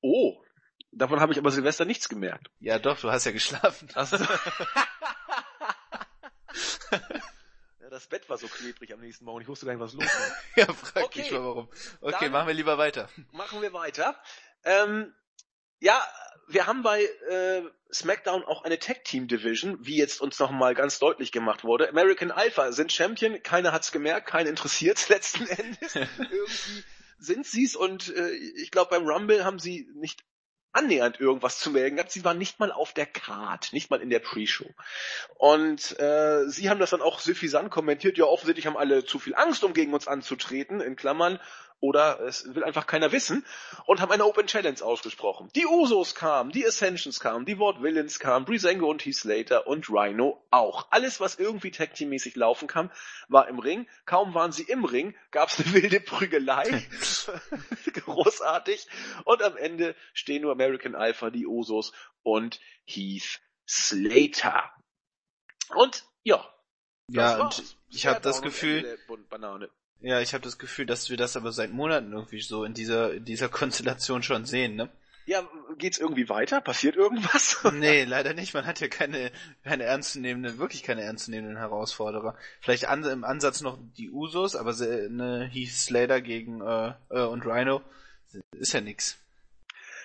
Oh, 0.00 0.42
davon 0.90 1.20
habe 1.20 1.32
ich 1.32 1.38
aber 1.38 1.52
Silvester 1.52 1.84
nichts 1.84 2.08
gemerkt. 2.08 2.50
Ja, 2.58 2.80
doch, 2.80 2.98
du 3.00 3.12
hast 3.12 3.24
ja 3.24 3.30
geschlafen. 3.30 3.88
Hast 3.94 4.12
du? 4.14 4.18
das 7.92 8.06
Bett 8.06 8.28
war 8.30 8.38
so 8.38 8.48
klebrig 8.48 8.92
am 8.94 9.00
nächsten 9.00 9.26
Morgen. 9.26 9.42
Ich 9.42 9.48
wusste 9.48 9.66
gar 9.66 9.72
nicht, 9.72 9.80
was 9.82 9.92
los 9.92 10.04
war. 10.04 10.36
ja, 10.56 10.72
frag 10.72 11.04
okay. 11.04 11.20
mich 11.20 11.30
mal 11.30 11.44
warum. 11.44 11.68
Okay, 12.00 12.30
machen 12.30 12.46
wir 12.46 12.54
lieber 12.54 12.78
weiter. 12.78 13.08
Machen 13.32 13.60
wir 13.60 13.74
weiter. 13.74 14.16
Ähm, 14.64 15.14
ja, 15.78 16.02
wir 16.48 16.66
haben 16.66 16.82
bei 16.82 17.02
äh, 17.02 17.62
SmackDown 17.92 18.44
auch 18.44 18.64
eine 18.64 18.78
Tag 18.78 19.04
Team 19.04 19.28
Division, 19.28 19.76
wie 19.80 19.98
jetzt 19.98 20.22
uns 20.22 20.38
nochmal 20.38 20.74
ganz 20.74 20.98
deutlich 21.00 21.32
gemacht 21.32 21.64
wurde. 21.64 21.88
American 21.90 22.30
Alpha 22.30 22.72
sind 22.72 22.92
Champion, 22.92 23.42
keiner 23.42 23.72
hat's 23.72 23.92
gemerkt, 23.92 24.26
keinen 24.26 24.46
interessiert 24.46 25.08
letzten 25.10 25.46
Endes. 25.46 25.94
Irgendwie 26.18 26.84
sind 27.18 27.46
sie's 27.46 27.76
und 27.76 28.14
äh, 28.16 28.30
ich 28.30 28.70
glaube 28.70 28.90
beim 28.90 29.06
Rumble 29.06 29.44
haben 29.44 29.58
sie 29.58 29.86
nicht 29.94 30.24
annähernd 30.72 31.20
irgendwas 31.20 31.58
zu 31.58 31.70
melden 31.70 31.96
gehabt. 31.96 32.12
Sie 32.12 32.24
waren 32.24 32.38
nicht 32.38 32.58
mal 32.58 32.72
auf 32.72 32.92
der 32.92 33.06
Card, 33.06 33.72
nicht 33.72 33.90
mal 33.90 34.00
in 34.00 34.10
der 34.10 34.20
Pre-Show. 34.20 34.70
Und 35.36 35.98
äh, 35.98 36.48
sie 36.48 36.70
haben 36.70 36.80
das 36.80 36.90
dann 36.90 37.02
auch 37.02 37.20
suffisant 37.20 37.70
kommentiert, 37.70 38.18
ja 38.18 38.24
offensichtlich 38.24 38.66
haben 38.66 38.76
alle 38.76 39.04
zu 39.04 39.18
viel 39.18 39.34
Angst, 39.34 39.64
um 39.64 39.74
gegen 39.74 39.92
uns 39.94 40.08
anzutreten, 40.08 40.80
in 40.80 40.96
Klammern, 40.96 41.38
oder 41.82 42.20
es 42.20 42.54
will 42.54 42.62
einfach 42.62 42.86
keiner 42.86 43.10
wissen 43.10 43.44
und 43.86 44.00
haben 44.00 44.12
eine 44.12 44.24
Open 44.24 44.46
Challenge 44.46 44.80
ausgesprochen. 44.80 45.50
Die 45.56 45.66
Usos 45.66 46.14
kamen, 46.14 46.52
die 46.52 46.64
Ascensions 46.64 47.18
kamen, 47.18 47.44
die 47.44 47.58
Ward 47.58 47.82
Villains 47.82 48.20
kamen, 48.20 48.46
Breezango 48.46 48.88
und 48.88 49.04
Heath 49.04 49.16
Slater 49.16 49.66
und 49.66 49.90
Rhino 49.90 50.46
auch. 50.52 50.86
Alles, 50.90 51.18
was 51.18 51.40
irgendwie 51.40 51.72
Tag 51.72 51.94
Team 51.94 52.10
mäßig 52.10 52.36
laufen 52.36 52.68
kann, 52.68 52.92
war 53.28 53.48
im 53.48 53.58
Ring. 53.58 53.88
Kaum 54.06 54.32
waren 54.32 54.52
sie 54.52 54.62
im 54.62 54.84
Ring, 54.84 55.16
gab 55.32 55.48
es 55.48 55.58
eine 55.58 55.74
wilde 55.74 55.98
Prügelei. 55.98 56.64
Großartig. 57.92 58.86
Und 59.24 59.42
am 59.42 59.56
Ende 59.56 59.96
stehen 60.12 60.42
nur 60.42 60.52
American 60.52 60.94
Alpha, 60.94 61.30
die 61.30 61.48
Usos 61.48 61.92
und 62.22 62.60
Heath 62.84 63.40
Slater. 63.68 64.70
Und 65.74 66.04
ja. 66.22 66.48
Ja, 67.08 67.42
und 67.42 67.76
ich 67.88 68.06
habe 68.06 68.20
das 68.20 68.40
Gefühl, 68.40 68.98
ja, 70.02 70.20
ich 70.20 70.34
habe 70.34 70.44
das 70.44 70.58
Gefühl, 70.58 70.86
dass 70.86 71.10
wir 71.10 71.16
das 71.16 71.36
aber 71.36 71.52
seit 71.52 71.72
Monaten 71.72 72.12
irgendwie 72.12 72.40
so 72.40 72.64
in 72.64 72.74
dieser, 72.74 73.14
in 73.14 73.24
dieser 73.24 73.48
Konstellation 73.50 74.22
schon 74.22 74.44
sehen, 74.44 74.76
ne? 74.76 74.88
Ja, 75.24 75.48
geht's 75.78 75.98
irgendwie 75.98 76.28
weiter? 76.28 76.60
Passiert 76.60 76.96
irgendwas? 76.96 77.60
nee, 77.72 78.02
leider 78.02 78.34
nicht. 78.34 78.54
Man 78.54 78.66
hat 78.66 78.80
ja 78.80 78.88
keine, 78.88 79.30
keine 79.62 79.84
ernstzunehmenden, 79.84 80.58
wirklich 80.58 80.82
keine 80.82 81.02
ernstzunehmenden 81.02 81.58
Herausforderer. 81.58 82.36
Vielleicht 82.60 82.88
an, 82.88 83.04
im 83.04 83.22
Ansatz 83.22 83.60
noch 83.60 83.78
die 83.96 84.10
Usos, 84.10 84.56
aber 84.56 84.72
ne, 84.72 85.48
Heath 85.52 85.70
Slater 85.70 86.20
gegen 86.20 86.60
äh, 86.60 86.94
äh, 87.10 87.24
und 87.24 87.46
Rhino 87.46 87.82
ist 88.52 88.72
ja 88.72 88.80
nix. 88.80 89.18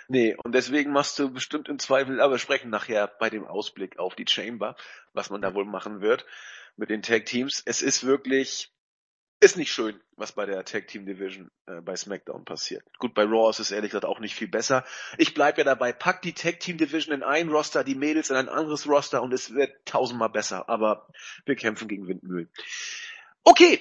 Nee, 0.08 0.36
und 0.36 0.54
deswegen 0.54 0.92
machst 0.92 1.18
du 1.18 1.34
bestimmt 1.34 1.68
im 1.68 1.80
Zweifel, 1.80 2.22
aber 2.22 2.38
sprechen 2.38 2.70
nachher 2.70 3.08
bei 3.08 3.30
dem 3.30 3.46
Ausblick 3.46 3.98
auf 3.98 4.16
die 4.16 4.28
Chamber, 4.28 4.76
was 5.14 5.32
man 5.32 5.42
da 5.42 5.54
wohl 5.56 5.66
machen 5.66 6.00
wird 6.00 6.26
mit 6.78 6.90
den 6.90 7.02
Tag 7.02 7.26
Teams. 7.26 7.62
Es 7.66 7.82
ist 7.82 8.06
wirklich, 8.06 8.72
ist 9.40 9.58
nicht 9.58 9.72
schön, 9.72 10.00
was 10.16 10.32
bei 10.32 10.46
der 10.46 10.66
Tag 10.66 10.88
Team 10.88 11.06
Division 11.06 11.52
äh, 11.68 11.82
bei 11.82 11.96
SmackDown 11.96 12.44
passiert. 12.44 12.84
Gut, 12.98 13.14
bei 13.14 13.24
Raw 13.24 13.50
ist 13.50 13.60
es 13.60 13.72
ehrlich 13.72 13.92
gesagt 13.92 14.06
auch 14.06 14.20
nicht 14.20 14.36
viel 14.36 14.48
besser. 14.48 14.84
Ich 15.18 15.34
bleib 15.34 15.58
ja 15.58 15.64
dabei, 15.64 15.94
pack 15.94 16.22
die 16.24 16.34
Tag 16.34 16.60
Team 16.60 16.78
Division 16.78 17.14
in 17.14 17.24
ein 17.24 17.50
Roster, 17.50 17.84
die 17.84 17.96
Mädels 17.96 18.30
in 18.30 18.36
ein 18.36 18.50
anderes 18.50 18.88
Roster 18.88 19.22
und 19.22 19.34
es 19.34 19.54
wird 19.54 19.72
tausendmal 19.86 20.30
besser. 20.30 20.70
Aber 20.70 21.08
wir 21.46 21.56
kämpfen 21.56 21.88
gegen 21.88 22.08
Windmühlen. 22.08 22.50
Okay, 23.44 23.80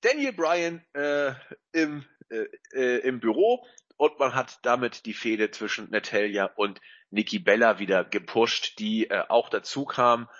Daniel 0.00 0.32
Bryan 0.32 0.84
äh, 0.94 1.34
im, 1.72 2.04
äh, 2.30 2.46
äh, 2.72 2.98
im 3.06 3.20
Büro 3.20 3.66
und 3.96 4.18
man 4.18 4.34
hat 4.34 4.58
damit 4.62 5.04
die 5.04 5.14
Fehde 5.14 5.50
zwischen 5.50 5.90
Natalia 5.90 6.46
und 6.56 6.80
Nikki 7.10 7.38
Bella 7.38 7.78
wieder 7.78 8.04
gepusht, 8.04 8.78
die 8.78 9.10
äh, 9.10 9.22
auch 9.28 9.50
dazu 9.50 9.84
kam 9.84 10.30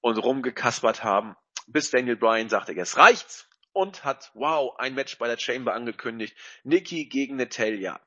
und 0.00 0.18
rumgekaspert 0.18 1.04
haben, 1.04 1.36
bis 1.68 1.90
Daniel 1.90 2.16
Bryan 2.16 2.48
sagte, 2.48 2.72
jetzt 2.72 2.96
reicht's 2.96 3.48
und 3.76 4.04
hat, 4.04 4.30
wow, 4.34 4.74
ein 4.78 4.94
Match 4.94 5.18
bei 5.18 5.28
der 5.28 5.38
Chamber 5.38 5.74
angekündigt. 5.74 6.34
Nikki 6.64 7.04
gegen 7.04 7.36
Natalia. 7.36 8.00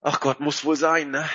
Ach 0.00 0.20
Gott, 0.20 0.40
muss 0.40 0.64
wohl 0.64 0.76
sein, 0.76 1.10
ne? 1.10 1.28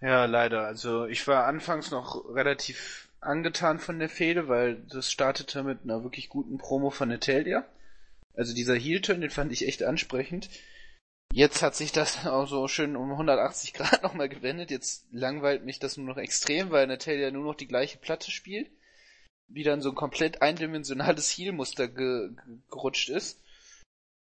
Ja, 0.00 0.24
leider. 0.24 0.66
Also 0.66 1.06
ich 1.06 1.26
war 1.28 1.46
anfangs 1.46 1.92
noch 1.92 2.34
relativ 2.34 3.08
angetan 3.20 3.78
von 3.78 4.00
der 4.00 4.08
Fehde, 4.08 4.48
weil 4.48 4.82
das 4.90 5.12
startete 5.12 5.62
mit 5.62 5.84
einer 5.84 6.02
wirklich 6.02 6.28
guten 6.28 6.58
Promo 6.58 6.90
von 6.90 7.08
Natalia. 7.08 7.64
Also 8.34 8.54
dieser 8.54 8.74
Heel-Turn, 8.74 9.20
den 9.20 9.30
fand 9.30 9.52
ich 9.52 9.66
echt 9.66 9.84
ansprechend. 9.84 10.50
Jetzt 11.32 11.62
hat 11.62 11.76
sich 11.76 11.92
das 11.92 12.26
auch 12.26 12.48
so 12.48 12.66
schön 12.66 12.96
um 12.96 13.12
180 13.12 13.72
Grad 13.72 14.02
nochmal 14.02 14.28
gewendet. 14.28 14.72
Jetzt 14.72 15.06
langweilt 15.12 15.64
mich 15.64 15.78
das 15.78 15.96
nur 15.96 16.06
noch 16.06 16.18
extrem, 16.18 16.72
weil 16.72 16.88
Natalia 16.88 17.30
nur 17.30 17.44
noch 17.44 17.54
die 17.54 17.68
gleiche 17.68 17.98
Platte 17.98 18.32
spielt 18.32 18.68
wieder 19.54 19.74
in 19.74 19.80
so 19.80 19.90
ein 19.90 19.94
komplett 19.94 20.42
eindimensionales 20.42 21.30
Heal-Muster 21.30 21.88
ge 21.88 22.30
gerutscht 22.70 23.08
ist. 23.08 23.40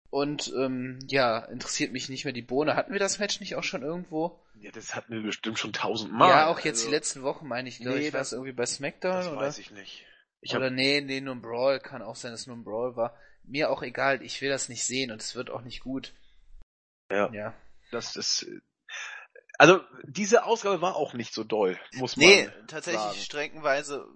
Und 0.09 0.51
ähm, 0.57 0.99
ja, 1.07 1.39
interessiert 1.39 1.93
mich 1.93 2.09
nicht 2.09 2.25
mehr 2.25 2.33
die 2.33 2.41
Bohne. 2.41 2.75
Hatten 2.75 2.91
wir 2.91 2.99
das 2.99 3.19
Match 3.19 3.39
nicht 3.39 3.55
auch 3.55 3.63
schon 3.63 3.81
irgendwo? 3.81 4.43
Ja, 4.59 4.69
das 4.71 4.93
hatten 4.93 5.13
wir 5.13 5.21
bestimmt 5.21 5.57
schon 5.57 5.71
tausendmal. 5.71 6.29
Ja, 6.29 6.47
auch 6.47 6.59
jetzt 6.59 6.79
also, 6.79 6.87
die 6.87 6.95
letzten 6.95 7.23
Wochen 7.23 7.47
meine 7.47 7.69
ich, 7.69 7.79
glaube 7.79 7.99
nee, 7.99 8.09
ich, 8.09 8.13
war 8.13 8.19
es 8.19 8.33
irgendwie 8.33 8.51
bei 8.51 8.65
SmackDown 8.65 9.13
das 9.13 9.27
oder? 9.27 9.37
weiß 9.37 9.57
ich 9.59 9.71
nicht. 9.71 10.05
Ich 10.41 10.53
oder 10.53 10.65
hab... 10.65 10.73
nee, 10.73 10.99
nee, 10.99 11.21
nur 11.21 11.35
ein 11.35 11.41
Brawl, 11.41 11.79
kann 11.79 12.01
auch 12.01 12.17
sein, 12.17 12.31
dass 12.31 12.45
nur 12.45 12.57
ein 12.57 12.65
Brawl 12.65 12.97
war. 12.97 13.17
Mir 13.43 13.69
auch 13.69 13.83
egal, 13.83 14.21
ich 14.21 14.41
will 14.41 14.49
das 14.49 14.67
nicht 14.67 14.83
sehen 14.83 15.11
und 15.11 15.21
es 15.21 15.35
wird 15.35 15.49
auch 15.49 15.61
nicht 15.61 15.79
gut. 15.79 16.13
Ja. 17.09 17.31
Ja. 17.31 17.53
Das 17.91 18.15
ist 18.17 18.45
also 19.61 19.79
diese 20.03 20.45
Ausgabe 20.45 20.81
war 20.81 20.95
auch 20.95 21.13
nicht 21.13 21.35
so 21.35 21.43
doll, 21.43 21.79
muss 21.93 22.17
man 22.17 22.25
Nee, 22.25 22.49
tatsächlich 22.65 23.03
sagen. 23.03 23.17
streckenweise 23.19 24.07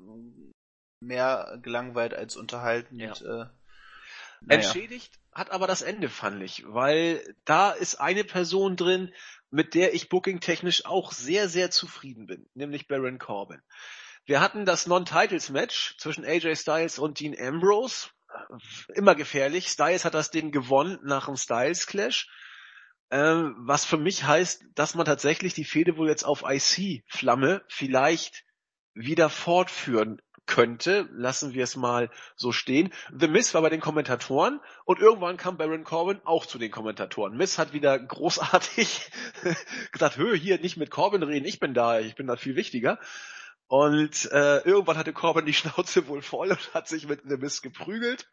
mehr 1.00 1.60
gelangweilt 1.62 2.14
als 2.14 2.36
unterhalten. 2.36 3.00
Ja. 3.00 3.14
äh, 3.14 3.46
naja. 4.42 4.62
Entschädigt 4.62 5.20
hat 5.32 5.52
aber 5.52 5.68
das 5.68 5.82
Ende, 5.82 6.10
fand 6.10 6.42
ich, 6.44 6.64
weil 6.68 7.36
da 7.46 7.72
ist 7.72 7.96
eine 7.96 8.24
Person 8.24 8.78
drin, 8.78 9.14
mit 9.50 9.74
der 9.74 9.94
ich 9.94 10.10
booking-technisch 10.10 10.86
auch 10.86 11.12
sehr, 11.12 11.50
sehr 11.50 11.72
zufrieden 11.72 12.26
bin, 12.26 12.50
nämlich 12.54 12.88
Baron 12.88 13.20
Corbin. 13.20 13.62
Wir 14.26 14.42
hatten 14.42 14.66
das 14.66 14.88
Non-Titles-Match 14.88 15.98
zwischen 15.98 16.26
AJ 16.26 16.56
Styles 16.56 17.00
und 17.00 17.20
Dean 17.20 17.36
Ambrose. 17.40 18.10
Immer 18.94 19.14
gefährlich. 19.16 19.68
Styles 19.68 20.04
hat 20.04 20.14
das 20.14 20.32
Ding 20.32 20.52
gewonnen 20.52 21.00
nach 21.04 21.28
dem 21.28 21.38
Styles-Clash. 21.38 22.28
Ähm, 23.12 23.56
was 23.60 23.86
für 23.86 23.98
mich 23.98 24.24
heißt, 24.24 24.66
dass 24.74 24.96
man 24.96 25.06
tatsächlich 25.06 25.54
die 25.54 25.64
Fehde 25.64 25.96
wohl 25.96 26.10
jetzt 26.10 26.24
auf 26.24 26.44
IC-Flamme 26.44 27.64
vielleicht 27.68 28.44
wieder 28.96 29.30
fortführen 29.30 30.22
könnte, 30.46 31.08
lassen 31.12 31.54
wir 31.54 31.64
es 31.64 31.76
mal 31.76 32.10
so 32.36 32.52
stehen. 32.52 32.94
The 33.18 33.28
Miss 33.28 33.54
war 33.54 33.62
bei 33.62 33.70
den 33.70 33.80
Kommentatoren 33.80 34.60
und 34.86 35.00
irgendwann 35.00 35.38
kam 35.38 35.58
Baron 35.58 35.84
Corbin 35.84 36.22
auch 36.24 36.46
zu 36.46 36.58
den 36.58 36.72
Kommentatoren. 36.72 37.36
Miss 37.38 37.58
hat 37.58 37.74
wieder 37.74 37.98
großartig 37.98 39.10
gesagt, 39.92 40.18
hö, 40.18 40.36
hier 40.36 40.60
nicht 40.60 40.78
mit 40.78 40.92
Corbin 40.92 41.24
reden, 41.24 41.46
ich 41.46 41.60
bin 41.60 41.74
da, 41.74 42.00
ich 42.00 42.16
bin 42.16 42.28
da 42.28 42.36
viel 42.36 42.56
wichtiger. 42.56 43.00
Und 43.68 44.32
äh, 44.32 44.60
irgendwann 44.60 44.98
hatte 44.98 45.14
Corbin 45.14 45.46
die 45.46 45.54
Schnauze 45.54 46.08
wohl 46.08 46.22
voll 46.22 46.52
und 46.52 46.74
hat 46.74 46.88
sich 46.88 47.08
mit 47.08 47.22
The 47.26 47.38
Miss 47.38 47.62
geprügelt. 47.62 48.30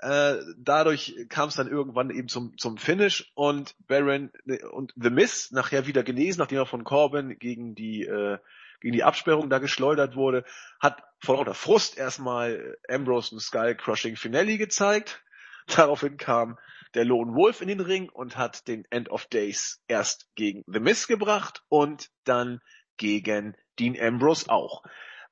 Äh, 0.00 0.36
dadurch 0.56 1.16
kam 1.28 1.48
es 1.48 1.56
dann 1.56 1.66
irgendwann 1.66 2.10
eben 2.10 2.28
zum, 2.28 2.56
zum 2.56 2.78
Finish 2.78 3.32
und 3.34 3.74
Baron 3.88 4.30
und 4.70 4.92
The 4.94 5.10
Miss 5.10 5.50
nachher 5.50 5.88
wieder 5.88 6.04
genesen, 6.04 6.38
nachdem 6.38 6.58
er 6.58 6.66
von 6.66 6.84
Corbin 6.84 7.36
gegen 7.40 7.74
die 7.74 8.04
äh, 8.04 8.38
gegen 8.80 8.94
die 8.94 9.04
Absperrung 9.04 9.50
da 9.50 9.58
geschleudert 9.58 10.16
wurde, 10.16 10.44
hat 10.80 11.02
vor 11.20 11.36
lauter 11.36 11.54
Frust 11.54 11.98
erstmal 11.98 12.76
Ambrose 12.88 13.36
ein 13.36 13.40
Skull 13.40 13.74
Crushing 13.74 14.16
Finale 14.16 14.58
gezeigt. 14.58 15.22
Daraufhin 15.66 16.16
kam 16.16 16.58
der 16.94 17.04
Lone 17.04 17.34
Wolf 17.34 17.60
in 17.60 17.68
den 17.68 17.80
Ring 17.80 18.08
und 18.08 18.36
hat 18.36 18.66
den 18.68 18.84
End 18.90 19.10
of 19.10 19.26
Days 19.26 19.82
erst 19.88 20.28
gegen 20.34 20.64
The 20.66 20.80
Miz 20.80 21.06
gebracht 21.06 21.62
und 21.68 22.10
dann 22.24 22.60
gegen 22.96 23.56
Dean 23.78 23.98
Ambrose 24.00 24.48
auch. 24.48 24.82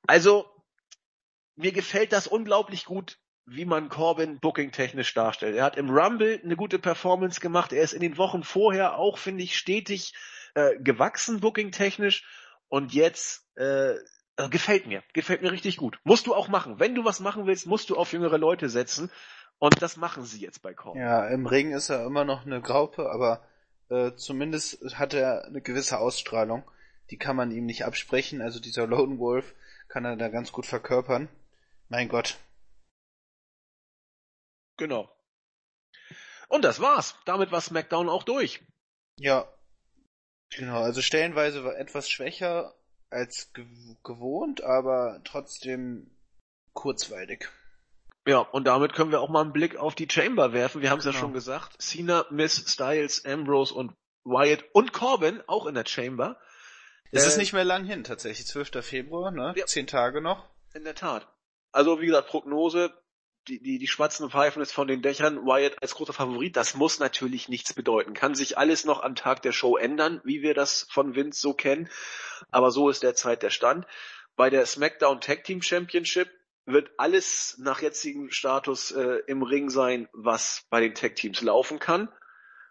Also, 0.05 0.45
mir 1.55 1.71
gefällt 1.71 2.13
das 2.13 2.27
unglaublich 2.27 2.85
gut, 2.85 3.17
wie 3.45 3.65
man 3.65 3.89
Corbin 3.89 4.39
booking-technisch 4.39 5.13
darstellt. 5.13 5.55
Er 5.55 5.63
hat 5.63 5.77
im 5.77 5.89
Rumble 5.89 6.39
eine 6.43 6.55
gute 6.55 6.79
Performance 6.79 7.39
gemacht. 7.39 7.73
Er 7.73 7.81
ist 7.81 7.93
in 7.93 8.01
den 8.01 8.17
Wochen 8.17 8.43
vorher 8.43 8.97
auch, 8.97 9.17
finde 9.17 9.43
ich, 9.43 9.57
stetig 9.57 10.13
äh, 10.53 10.77
gewachsen 10.79 11.39
booking-technisch. 11.39 12.25
Und 12.67 12.93
jetzt 12.93 13.47
äh, 13.55 13.95
äh, 14.37 14.49
gefällt 14.49 14.87
mir, 14.87 15.03
gefällt 15.13 15.41
mir 15.41 15.51
richtig 15.51 15.77
gut. 15.77 15.99
Musst 16.03 16.27
du 16.27 16.33
auch 16.33 16.47
machen. 16.47 16.79
Wenn 16.79 16.95
du 16.95 17.05
was 17.05 17.19
machen 17.19 17.45
willst, 17.45 17.67
musst 17.67 17.89
du 17.89 17.97
auf 17.97 18.13
jüngere 18.13 18.37
Leute 18.37 18.69
setzen. 18.69 19.11
Und 19.59 19.81
das 19.81 19.97
machen 19.97 20.23
sie 20.23 20.39
jetzt 20.39 20.61
bei 20.61 20.73
Korn. 20.73 20.97
Ja, 20.99 21.27
im 21.27 21.47
Ring 21.47 21.73
ist 21.73 21.89
er 21.89 22.05
immer 22.05 22.23
noch 22.23 22.45
eine 22.45 22.61
Graupe, 22.61 23.09
aber 23.09 23.43
äh, 23.89 24.13
zumindest 24.15 24.95
hat 24.97 25.13
er 25.13 25.45
eine 25.45 25.61
gewisse 25.61 25.97
Ausstrahlung. 25.97 26.63
Die 27.09 27.17
kann 27.17 27.35
man 27.35 27.51
ihm 27.51 27.65
nicht 27.65 27.85
absprechen. 27.85 28.41
Also 28.41 28.59
dieser 28.59 28.85
Lone 28.85 29.17
Wolf 29.17 29.55
kann 29.87 30.05
er 30.05 30.15
da 30.15 30.27
ganz 30.29 30.51
gut 30.51 30.65
verkörpern. 30.65 31.27
Mein 31.89 32.09
Gott. 32.09 32.37
Genau. 34.77 35.09
Und 36.49 36.63
das 36.63 36.79
war's. 36.79 37.15
Damit 37.25 37.51
war 37.51 37.61
SmackDown 37.61 38.09
auch 38.09 38.23
durch. 38.23 38.61
Ja, 39.17 39.47
Genau, 40.49 40.81
also 40.81 41.01
stellenweise 41.01 41.63
war 41.63 41.77
etwas 41.77 42.09
schwächer 42.09 42.73
als 43.09 43.51
gewohnt, 44.03 44.63
aber 44.63 45.21
trotzdem 45.23 46.11
kurzweilig. 46.73 47.49
Ja, 48.27 48.39
und 48.39 48.65
damit 48.65 48.93
können 48.93 49.11
wir 49.11 49.21
auch 49.21 49.29
mal 49.29 49.41
einen 49.41 49.53
Blick 49.53 49.77
auf 49.77 49.95
die 49.95 50.09
Chamber 50.09 50.51
werfen. 50.51 50.81
Wir 50.81 50.89
haben 50.89 50.99
es 50.99 51.05
genau. 51.05 51.15
ja 51.15 51.19
schon 51.21 51.33
gesagt. 51.33 51.81
Cena, 51.81 52.25
Miss, 52.29 52.63
Styles, 52.67 53.23
Ambrose 53.25 53.73
und 53.73 53.93
Wyatt 54.25 54.65
und 54.73 54.91
Corbin 54.91 55.41
auch 55.47 55.65
in 55.65 55.75
der 55.75 55.85
Chamber. 55.85 56.37
Es 57.11 57.23
äh, 57.23 57.27
ist 57.27 57.37
nicht 57.37 57.53
mehr 57.53 57.63
lang 57.63 57.85
hin, 57.85 58.03
tatsächlich. 58.03 58.45
12. 58.47 58.85
Februar, 58.85 59.31
ne? 59.31 59.53
Ja. 59.55 59.65
Zehn 59.65 59.87
Tage 59.87 60.21
noch. 60.21 60.49
In 60.73 60.83
der 60.83 60.95
Tat. 60.95 61.27
Also, 61.71 62.01
wie 62.01 62.07
gesagt, 62.07 62.27
Prognose, 62.27 62.93
die, 63.47 63.59
die, 63.59 63.77
die 63.77 63.87
schwarzen 63.87 64.29
pfeifen 64.29 64.61
es 64.61 64.71
von 64.71 64.87
den 64.87 65.01
Dächern, 65.01 65.45
Wyatt 65.45 65.81
als 65.81 65.95
großer 65.95 66.13
Favorit, 66.13 66.55
das 66.55 66.75
muss 66.75 66.99
natürlich 66.99 67.49
nichts 67.49 67.73
bedeuten. 67.73 68.13
Kann 68.13 68.35
sich 68.35 68.57
alles 68.57 68.85
noch 68.85 69.01
am 69.01 69.15
Tag 69.15 69.41
der 69.41 69.51
Show 69.51 69.77
ändern, 69.77 70.21
wie 70.23 70.41
wir 70.41 70.53
das 70.53 70.87
von 70.89 71.15
Vince 71.15 71.39
so 71.39 71.53
kennen. 71.53 71.89
Aber 72.51 72.71
so 72.71 72.89
ist 72.89 73.03
derzeit 73.03 73.43
der 73.43 73.49
Stand. 73.49 73.85
Bei 74.35 74.49
der 74.49 74.65
SmackDown 74.65 75.21
Tag 75.21 75.43
Team 75.43 75.61
Championship 75.61 76.29
wird 76.65 76.91
alles 76.97 77.57
nach 77.59 77.81
jetzigem 77.81 78.29
Status 78.29 78.91
äh, 78.91 79.21
im 79.27 79.41
Ring 79.41 79.69
sein, 79.69 80.09
was 80.11 80.65
bei 80.69 80.81
den 80.81 80.93
Tag 80.93 81.15
Teams 81.15 81.41
laufen 81.41 81.79
kann. 81.79 82.09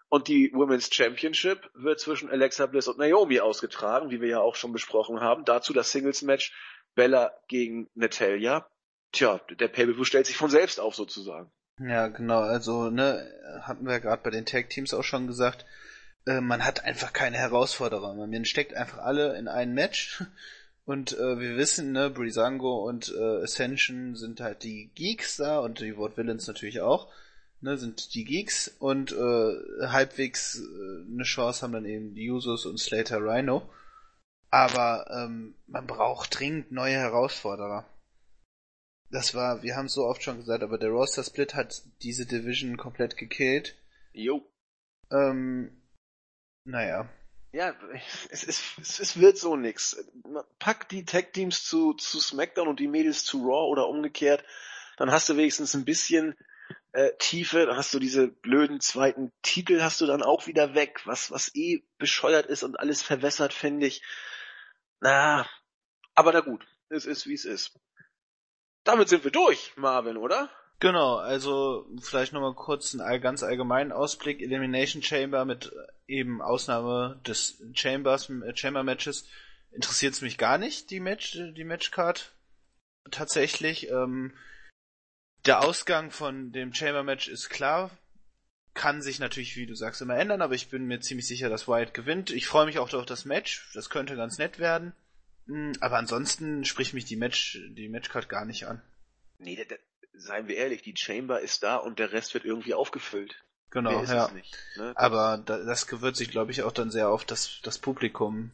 Und 0.09 0.29
die 0.29 0.51
Women's 0.53 0.89
Championship 0.93 1.69
wird 1.73 1.99
zwischen 1.99 2.29
Alexa 2.29 2.67
Bliss 2.67 2.87
und 2.87 2.97
Naomi 2.97 3.41
ausgetragen, 3.41 4.09
wie 4.09 4.21
wir 4.21 4.29
ja 4.29 4.39
auch 4.39 4.55
schon 4.55 4.71
besprochen 4.71 5.19
haben. 5.19 5.43
Dazu 5.43 5.73
das 5.73 5.91
Singles 5.91 6.21
Match 6.21 6.53
Bella 6.95 7.33
gegen 7.47 7.89
Natalia. 7.95 8.69
Tja, 9.11 9.39
der 9.59 9.67
Pay-Per-View 9.67 10.03
stellt 10.03 10.25
sich 10.25 10.37
von 10.37 10.49
selbst 10.49 10.79
auf 10.79 10.95
sozusagen. 10.95 11.49
Ja, 11.79 12.07
genau. 12.07 12.39
Also, 12.39 12.89
ne, 12.89 13.25
hatten 13.61 13.85
wir 13.85 13.99
gerade 13.99 14.21
bei 14.23 14.29
den 14.29 14.45
Tag 14.45 14.69
Teams 14.69 14.93
auch 14.93 15.03
schon 15.03 15.27
gesagt, 15.27 15.65
äh, 16.25 16.41
man 16.41 16.65
hat 16.65 16.83
einfach 16.83 17.13
keine 17.13 17.37
Herausforderer. 17.37 18.15
Man 18.15 18.45
steckt 18.45 18.73
einfach 18.73 18.99
alle 18.99 19.37
in 19.37 19.47
ein 19.47 19.73
Match. 19.73 20.23
Und 20.85 21.11
äh, 21.17 21.39
wir 21.39 21.57
wissen, 21.57 21.91
ne, 21.91 22.09
Brisango 22.09 22.87
und 22.87 23.13
äh, 23.13 23.43
Ascension 23.43 24.15
sind 24.15 24.39
halt 24.39 24.63
die 24.63 24.89
Geeks 24.95 25.35
da 25.35 25.59
und 25.59 25.81
die 25.81 25.97
Wort 25.97 26.15
Villains 26.15 26.47
natürlich 26.47 26.79
auch 26.79 27.11
ne, 27.61 27.77
sind 27.77 28.13
die 28.13 28.25
Geeks 28.25 28.67
und 28.79 29.11
äh, 29.11 29.87
halbwegs 29.87 30.59
äh, 30.59 31.11
eine 31.11 31.23
Chance 31.23 31.61
haben 31.61 31.73
dann 31.73 31.85
eben 31.85 32.15
die 32.15 32.29
Usos 32.29 32.65
und 32.65 32.79
Slater 32.79 33.19
Rhino. 33.19 33.69
Aber 34.49 35.09
ähm, 35.11 35.55
man 35.67 35.87
braucht 35.87 36.39
dringend 36.39 36.71
neue 36.71 36.95
Herausforderer. 36.95 37.85
Das 39.09 39.33
war, 39.33 39.63
wir 39.63 39.75
haben 39.75 39.85
es 39.85 39.93
so 39.93 40.05
oft 40.05 40.21
schon 40.21 40.37
gesagt, 40.37 40.63
aber 40.63 40.77
der 40.77 40.89
Roster 40.89 41.23
Split 41.23 41.55
hat 41.55 41.81
diese 42.01 42.25
Division 42.25 42.77
komplett 42.77 43.15
gekillt. 43.15 43.75
Jo. 44.11 44.45
Ähm, 45.11 45.81
naja. 46.65 47.09
Ja, 47.53 47.73
es, 48.29 48.43
es, 48.43 48.99
es 48.99 49.19
wird 49.19 49.37
so 49.37 49.55
nix. 49.55 49.97
Pack 50.59 50.89
die 50.89 51.05
Tag 51.05 51.31
Teams 51.31 51.63
zu, 51.63 51.93
zu 51.93 52.19
SmackDown 52.19 52.67
und 52.67 52.79
die 52.79 52.89
Mädels 52.89 53.23
zu 53.23 53.39
Raw 53.39 53.71
oder 53.71 53.87
umgekehrt, 53.87 54.43
dann 54.97 55.11
hast 55.11 55.29
du 55.29 55.37
wenigstens 55.37 55.73
ein 55.73 55.85
bisschen 55.85 56.35
äh, 56.91 57.11
Tiefe, 57.19 57.65
dann 57.65 57.77
hast 57.77 57.93
du 57.93 57.99
diese 57.99 58.27
blöden 58.27 58.81
zweiten 58.81 59.31
Titel 59.41 59.81
hast 59.81 60.01
du 60.01 60.05
dann 60.05 60.23
auch 60.23 60.47
wieder 60.47 60.73
weg, 60.73 61.01
was, 61.05 61.31
was 61.31 61.53
eh 61.55 61.83
bescheuert 61.97 62.47
ist 62.47 62.63
und 62.63 62.79
alles 62.79 63.01
verwässert, 63.01 63.53
finde 63.53 63.87
ich. 63.87 64.01
Na, 64.99 65.47
aber 66.15 66.33
na 66.33 66.41
gut, 66.41 66.67
es 66.89 67.05
ist 67.05 67.27
wie 67.27 67.35
es 67.35 67.45
ist. 67.45 67.79
Damit 68.87 69.09
sind 69.09 69.25
wir 69.25 69.31
durch, 69.31 69.73
Marvin, 69.75 70.15
oder? 70.15 70.49
Genau, 70.79 71.17
also 71.17 71.85
vielleicht 72.01 72.31
nochmal 72.31 72.53
kurz 72.53 72.95
einen 72.95 73.21
ganz 73.21 73.43
allgemeinen 73.43 73.91
Ausblick. 73.91 74.41
Elimination 74.41 75.03
Chamber 75.03 75.43
mit 75.43 75.73
eben 76.07 76.41
Ausnahme 76.41 77.19
des 77.27 77.61
Chambers, 77.73 78.29
äh, 78.29 78.55
Chamber 78.55 78.83
Matches 78.83 79.27
interessiert 79.71 80.13
es 80.13 80.21
mich 80.21 80.37
gar 80.37 80.57
nicht, 80.57 80.89
die 80.89 81.01
Match, 81.01 81.33
die 81.33 81.65
Matchcard. 81.65 82.31
Tatsächlich, 83.11 83.89
ähm, 83.89 84.33
der 85.45 85.65
Ausgang 85.65 86.09
von 86.09 86.53
dem 86.53 86.73
Chamber 86.73 87.03
Match 87.03 87.27
ist 87.27 87.49
klar. 87.49 87.91
Kann 88.73 89.01
sich 89.01 89.19
natürlich, 89.19 89.57
wie 89.57 89.65
du 89.65 89.75
sagst, 89.75 90.01
immer 90.01 90.15
ändern, 90.15 90.41
aber 90.41 90.55
ich 90.55 90.69
bin 90.69 90.85
mir 90.85 91.01
ziemlich 91.01 91.27
sicher, 91.27 91.49
dass 91.49 91.67
Wyatt 91.67 91.93
gewinnt. 91.93 92.29
Ich 92.29 92.47
freue 92.47 92.65
mich 92.65 92.79
auch 92.79 92.93
auf 92.93 93.05
das 93.05 93.25
Match. 93.25 93.69
Das 93.73 93.89
könnte 93.89 94.15
ganz 94.15 94.37
nett 94.37 94.59
werden. 94.59 94.93
Hm, 95.47 95.73
aber 95.79 95.97
ansonsten 95.97 96.65
spricht 96.65 96.93
mich 96.93 97.05
die 97.05 97.15
Match, 97.15 97.59
die 97.69 97.89
Matchcard 97.89 98.29
gar 98.29 98.45
nicht 98.45 98.67
an. 98.67 98.81
Nee, 99.39 99.55
da, 99.55 99.63
da, 99.63 99.75
seien 100.13 100.47
wir 100.47 100.57
ehrlich, 100.57 100.81
die 100.81 100.95
Chamber 100.95 101.41
ist 101.41 101.63
da 101.63 101.77
und 101.77 101.99
der 101.99 102.11
Rest 102.11 102.33
wird 102.33 102.45
irgendwie 102.45 102.73
aufgefüllt. 102.73 103.43
Genau, 103.69 104.03
ja. 104.03 104.29
Nicht, 104.31 104.57
ne? 104.77 104.93
aber 104.95 105.43
da, 105.45 105.57
das 105.57 106.01
wird 106.01 106.15
sich, 106.15 106.29
glaube 106.29 106.51
ich, 106.51 106.63
auch 106.63 106.71
dann 106.71 106.89
sehr 106.89 107.09
auf 107.09 107.25
das, 107.25 107.59
das 107.63 107.77
Publikum 107.77 108.51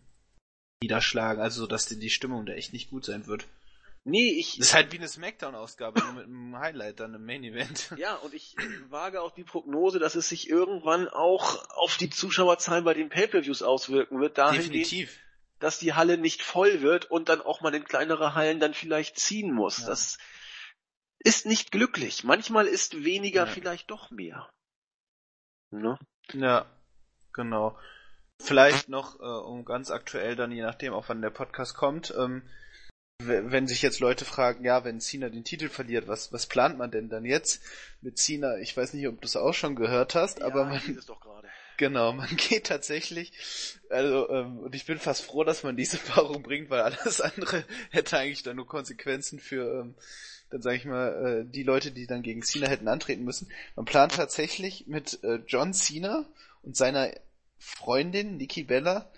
niederschlagen, 0.81 1.41
also 1.41 1.67
dass 1.67 1.85
die, 1.85 1.99
die 1.99 2.09
Stimmung 2.09 2.45
da 2.45 2.53
echt 2.53 2.73
nicht 2.73 2.89
gut 2.89 3.05
sein 3.05 3.27
wird. 3.27 3.45
Nee, 4.05 4.31
ich. 4.37 4.57
Das 4.57 4.67
ist 4.67 4.73
halt 4.73 4.91
wie 4.91 4.97
eine 4.97 5.07
Smackdown-Ausgabe, 5.07 6.01
nur 6.01 6.13
mit 6.13 6.25
einem 6.25 6.57
Highlight 6.57 6.99
dann 6.99 7.13
im 7.13 7.25
Main 7.25 7.43
Event. 7.43 7.89
Ja, 7.97 8.15
und 8.15 8.33
ich 8.33 8.55
wage 8.89 9.21
auch 9.21 9.31
die 9.31 9.45
Prognose, 9.45 9.99
dass 9.99 10.15
es 10.15 10.27
sich 10.27 10.49
irgendwann 10.49 11.07
auch 11.07 11.69
auf 11.69 11.95
die 11.95 12.09
Zuschauerzahlen 12.09 12.83
bei 12.83 12.93
den 12.93 13.07
Pay-Per-Views 13.09 13.61
auswirken 13.61 14.19
wird. 14.19 14.37
Definitiv. 14.37 15.17
Dass 15.63 15.79
die 15.79 15.93
Halle 15.93 16.17
nicht 16.17 16.41
voll 16.41 16.81
wird 16.81 17.09
und 17.09 17.29
dann 17.29 17.41
auch 17.41 17.61
mal 17.61 17.73
in 17.73 17.85
kleinere 17.85 18.35
Hallen 18.35 18.59
dann 18.59 18.73
vielleicht 18.73 19.17
ziehen 19.17 19.53
muss. 19.53 19.79
Ja. 19.79 19.87
Das 19.87 20.17
ist 21.19 21.45
nicht 21.45 21.71
glücklich. 21.71 22.25
Manchmal 22.25 22.67
ist 22.67 23.05
weniger 23.05 23.45
ja. 23.45 23.51
vielleicht 23.51 23.89
doch 23.89 24.11
mehr. 24.11 24.51
Ne? 25.71 25.97
Ja, 26.33 26.65
genau. 27.31 27.79
Vielleicht 28.41 28.89
noch, 28.89 29.21
äh, 29.21 29.23
um 29.23 29.63
ganz 29.63 29.89
aktuell 29.89 30.35
dann, 30.35 30.51
je 30.51 30.63
nachdem, 30.63 30.93
auch 30.93 31.07
wann 31.07 31.21
der 31.21 31.29
Podcast 31.29 31.77
kommt, 31.77 32.13
ähm, 32.17 32.43
wenn 33.19 33.67
sich 33.67 33.81
jetzt 33.81 34.01
Leute 34.01 34.25
fragen, 34.25 34.65
ja, 34.65 34.83
wenn 34.83 34.99
Cena 34.99 35.29
den 35.29 35.45
Titel 35.45 35.69
verliert, 35.69 36.09
was, 36.09 36.33
was 36.33 36.47
plant 36.47 36.77
man 36.77 36.91
denn 36.91 37.07
dann 37.07 37.23
jetzt 37.23 37.63
mit 38.01 38.17
Cena? 38.17 38.57
Ich 38.57 38.75
weiß 38.75 38.93
nicht, 38.93 39.07
ob 39.07 39.21
du 39.21 39.25
es 39.25 39.37
auch 39.37 39.53
schon 39.53 39.77
gehört 39.77 40.13
hast, 40.13 40.39
ja, 40.39 40.45
aber 40.45 40.65
man, 40.65 40.81
genau, 41.77 42.13
man 42.13 42.35
geht 42.37 42.67
tatsächlich, 42.67 43.33
also, 43.89 44.29
ähm, 44.29 44.59
und 44.59 44.75
ich 44.75 44.85
bin 44.85 44.99
fast 44.99 45.23
froh, 45.23 45.43
dass 45.43 45.63
man 45.63 45.77
diese 45.77 45.97
Paarung 45.97 46.43
bringt, 46.43 46.69
weil 46.69 46.81
alles 46.81 47.21
andere 47.21 47.63
hätte 47.91 48.17
eigentlich 48.17 48.43
dann 48.43 48.55
nur 48.55 48.67
Konsequenzen 48.67 49.39
für, 49.39 49.81
ähm, 49.81 49.95
dann 50.49 50.61
sage 50.61 50.77
ich 50.77 50.85
mal, 50.85 51.43
äh, 51.45 51.51
die 51.51 51.63
Leute, 51.63 51.91
die 51.91 52.07
dann 52.07 52.21
gegen 52.21 52.43
Cena 52.43 52.67
hätten 52.67 52.87
antreten 52.87 53.23
müssen. 53.23 53.51
Man 53.75 53.85
plant 53.85 54.13
tatsächlich 54.13 54.87
mit 54.87 55.23
äh, 55.23 55.39
John 55.47 55.73
Cena 55.73 56.25
und 56.61 56.77
seiner 56.77 57.11
Freundin 57.57 58.37
Nikki 58.37 58.63
Bella 58.63 59.11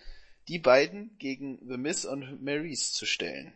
die 0.48 0.60
beiden 0.60 1.18
gegen 1.18 1.60
The 1.68 1.78
Miz 1.78 2.06
und 2.06 2.44
Maryse 2.44 2.94
zu 2.94 3.06
stellen. 3.06 3.54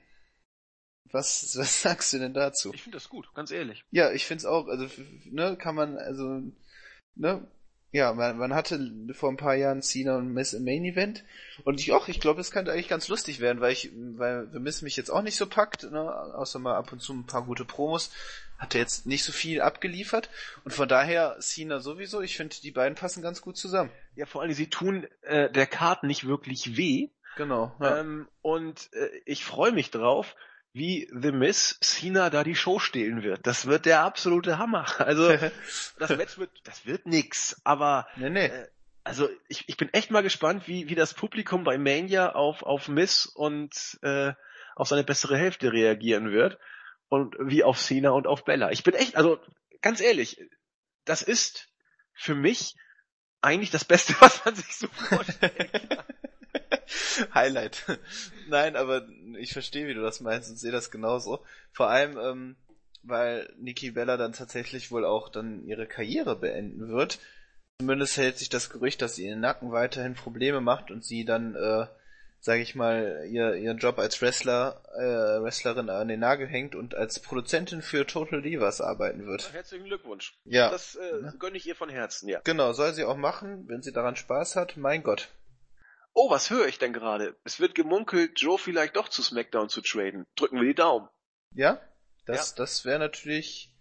Was, 1.11 1.55
was 1.57 1.81
sagst 1.81 2.13
du 2.13 2.19
denn 2.19 2.33
dazu? 2.33 2.73
Ich 2.73 2.83
finde 2.83 2.97
das 2.97 3.09
gut, 3.09 3.33
ganz 3.33 3.51
ehrlich. 3.51 3.83
Ja, 3.91 4.11
ich 4.11 4.25
finde 4.25 4.39
es 4.39 4.45
auch. 4.45 4.67
Also, 4.67 4.87
ne, 5.25 5.57
kann 5.57 5.75
man, 5.75 5.97
also, 5.97 6.41
ne, 7.15 7.47
ja, 7.91 8.13
man, 8.13 8.37
man 8.37 8.53
hatte 8.53 8.79
vor 9.13 9.29
ein 9.29 9.37
paar 9.37 9.55
Jahren 9.55 9.81
Cena 9.81 10.17
und 10.17 10.31
Miss 10.31 10.53
im 10.53 10.63
Main 10.63 10.85
Event 10.85 11.23
und 11.63 11.79
ich 11.79 11.91
auch, 11.91 12.07
ich 12.07 12.19
glaube, 12.19 12.37
das 12.37 12.51
könnte 12.51 12.71
eigentlich 12.71 12.87
ganz 12.87 13.07
lustig 13.07 13.39
werden, 13.39 13.61
weil 13.61 13.73
ich, 13.73 13.91
weil 13.93 14.47
The 14.51 14.59
Miss 14.59 14.81
mich 14.81 14.95
jetzt 14.95 15.09
auch 15.09 15.23
nicht 15.23 15.37
so 15.37 15.47
packt, 15.47 15.89
ne, 15.89 15.99
außer 16.35 16.59
mal 16.59 16.75
ab 16.75 16.91
und 16.91 17.01
zu 17.01 17.13
ein 17.13 17.25
paar 17.25 17.45
gute 17.45 17.65
Promos, 17.65 18.11
hat 18.59 18.75
er 18.75 18.81
jetzt 18.81 19.07
nicht 19.07 19.23
so 19.23 19.31
viel 19.31 19.61
abgeliefert 19.61 20.29
und 20.65 20.71
von 20.71 20.87
daher 20.87 21.37
Cena 21.39 21.79
sowieso, 21.79 22.21
ich 22.21 22.37
finde, 22.37 22.55
die 22.61 22.71
beiden 22.71 22.95
passen 22.95 23.23
ganz 23.23 23.41
gut 23.41 23.57
zusammen. 23.57 23.91
Ja, 24.15 24.25
vor 24.25 24.41
allem, 24.41 24.53
sie 24.53 24.69
tun 24.69 25.07
äh, 25.21 25.49
der 25.49 25.65
Karte 25.65 26.05
nicht 26.05 26.27
wirklich 26.27 26.77
weh. 26.77 27.09
Genau. 27.37 27.75
Ja. 27.79 27.99
Ähm, 27.99 28.27
und 28.41 28.89
äh, 28.93 29.09
ich 29.25 29.45
freue 29.45 29.71
mich 29.71 29.91
drauf 29.91 30.35
wie 30.73 31.09
The 31.11 31.31
Miss 31.31 31.79
Cena 31.81 32.29
da 32.29 32.43
die 32.43 32.55
Show 32.55 32.79
stehlen 32.79 33.23
wird. 33.23 33.45
Das 33.45 33.65
wird 33.65 33.85
der 33.85 34.01
absolute 34.01 34.57
Hammer. 34.57 34.85
Also 34.99 35.35
das 35.99 36.09
Match 36.15 36.37
wird, 36.37 36.51
das 36.63 36.85
wird 36.85 37.05
nix. 37.05 37.59
Aber 37.63 38.07
nee, 38.15 38.29
nee. 38.29 38.45
Äh, 38.45 38.67
also 39.03 39.29
ich, 39.47 39.67
ich 39.67 39.77
bin 39.77 39.91
echt 39.93 40.11
mal 40.11 40.21
gespannt, 40.21 40.67
wie, 40.67 40.89
wie 40.89 40.95
das 40.95 41.13
Publikum 41.13 41.63
bei 41.63 41.77
Mania 41.77 42.33
auf, 42.33 42.61
auf 42.63 42.87
Miss 42.87 43.25
und 43.25 43.97
äh, 44.03 44.33
auf 44.75 44.87
seine 44.87 45.03
bessere 45.03 45.37
Hälfte 45.37 45.73
reagieren 45.73 46.31
wird 46.31 46.59
und 47.07 47.35
wie 47.39 47.63
auf 47.63 47.79
Cena 47.79 48.11
und 48.11 48.27
auf 48.27 48.45
Bella. 48.45 48.71
Ich 48.71 48.83
bin 48.83 48.93
echt, 48.93 49.15
also 49.15 49.39
ganz 49.81 49.99
ehrlich, 49.99 50.39
das 51.05 51.21
ist 51.21 51.69
für 52.13 52.35
mich 52.35 52.75
eigentlich 53.41 53.71
das 53.71 53.85
Beste, 53.85 54.13
was 54.19 54.43
man 54.45 54.55
sich 54.55 54.75
so 54.75 54.87
vorstellen 54.87 55.71
kann. 55.71 56.05
Highlight. 57.33 57.85
Nein, 58.47 58.75
aber 58.75 59.07
ich 59.37 59.53
verstehe, 59.53 59.87
wie 59.87 59.93
du 59.93 60.01
das 60.01 60.21
meinst 60.21 60.49
und 60.49 60.57
sehe 60.57 60.71
das 60.71 60.91
genauso. 60.91 61.43
Vor 61.71 61.89
allem, 61.89 62.17
ähm, 62.17 62.55
weil 63.03 63.51
Nikki 63.57 63.91
Bella 63.91 64.17
dann 64.17 64.33
tatsächlich 64.33 64.91
wohl 64.91 65.05
auch 65.05 65.29
dann 65.29 65.65
ihre 65.65 65.87
Karriere 65.87 66.35
beenden 66.35 66.89
wird. 66.89 67.19
Zumindest 67.79 68.17
hält 68.17 68.37
sich 68.37 68.49
das 68.49 68.69
Gerücht, 68.69 69.01
dass 69.01 69.15
sie 69.15 69.27
ihren 69.27 69.39
Nacken 69.39 69.71
weiterhin 69.71 70.13
Probleme 70.13 70.59
macht 70.59 70.91
und 70.91 71.05
sie 71.05 71.23
dann, 71.23 71.55
äh, 71.55 71.85
sage 72.41 72.61
ich 72.61 72.75
mal, 72.75 73.25
ihr, 73.29 73.55
ihren 73.55 73.77
Job 73.77 73.99
als 73.99 74.21
Wrestler, 74.21 74.81
äh, 74.97 75.41
Wrestlerin 75.41 75.89
an 75.89 76.09
den 76.09 76.19
Nagel 76.19 76.47
hängt 76.47 76.75
und 76.75 76.93
als 76.95 77.19
Produzentin 77.19 77.81
für 77.81 78.05
Total 78.05 78.41
Divas 78.41 78.81
arbeiten 78.81 79.25
wird. 79.25 79.53
Herzlichen 79.53 79.85
Glückwunsch. 79.85 80.37
Ja. 80.43 80.69
Das 80.69 80.95
äh, 80.95 81.31
gönne 81.39 81.55
ich 81.55 81.67
ihr 81.67 81.75
von 81.75 81.89
Herzen, 81.89 82.27
ja. 82.27 82.41
Genau, 82.43 82.73
soll 82.73 82.93
sie 82.93 83.05
auch 83.05 83.17
machen, 83.17 83.69
wenn 83.69 83.81
sie 83.81 83.93
daran 83.93 84.17
Spaß 84.17 84.57
hat. 84.57 84.75
Mein 84.75 85.01
Gott. 85.03 85.29
Oh, 86.13 86.29
was 86.29 86.49
höre 86.49 86.67
ich 86.67 86.79
denn 86.79 86.93
gerade? 86.93 87.37
Es 87.43 87.59
wird 87.59 87.75
gemunkelt, 87.75 88.39
Joe 88.39 88.57
vielleicht 88.57 88.95
doch 88.95 89.09
zu 89.09 89.21
SmackDown 89.21 89.69
zu 89.69 89.81
traden. 89.81 90.25
Drücken 90.35 90.57
wir 90.57 90.67
die 90.67 90.75
Daumen. 90.75 91.07
Ja? 91.53 91.81
Das, 92.25 92.51
ja. 92.51 92.57
das 92.57 92.85
wäre 92.85 92.99
natürlich, 92.99 93.73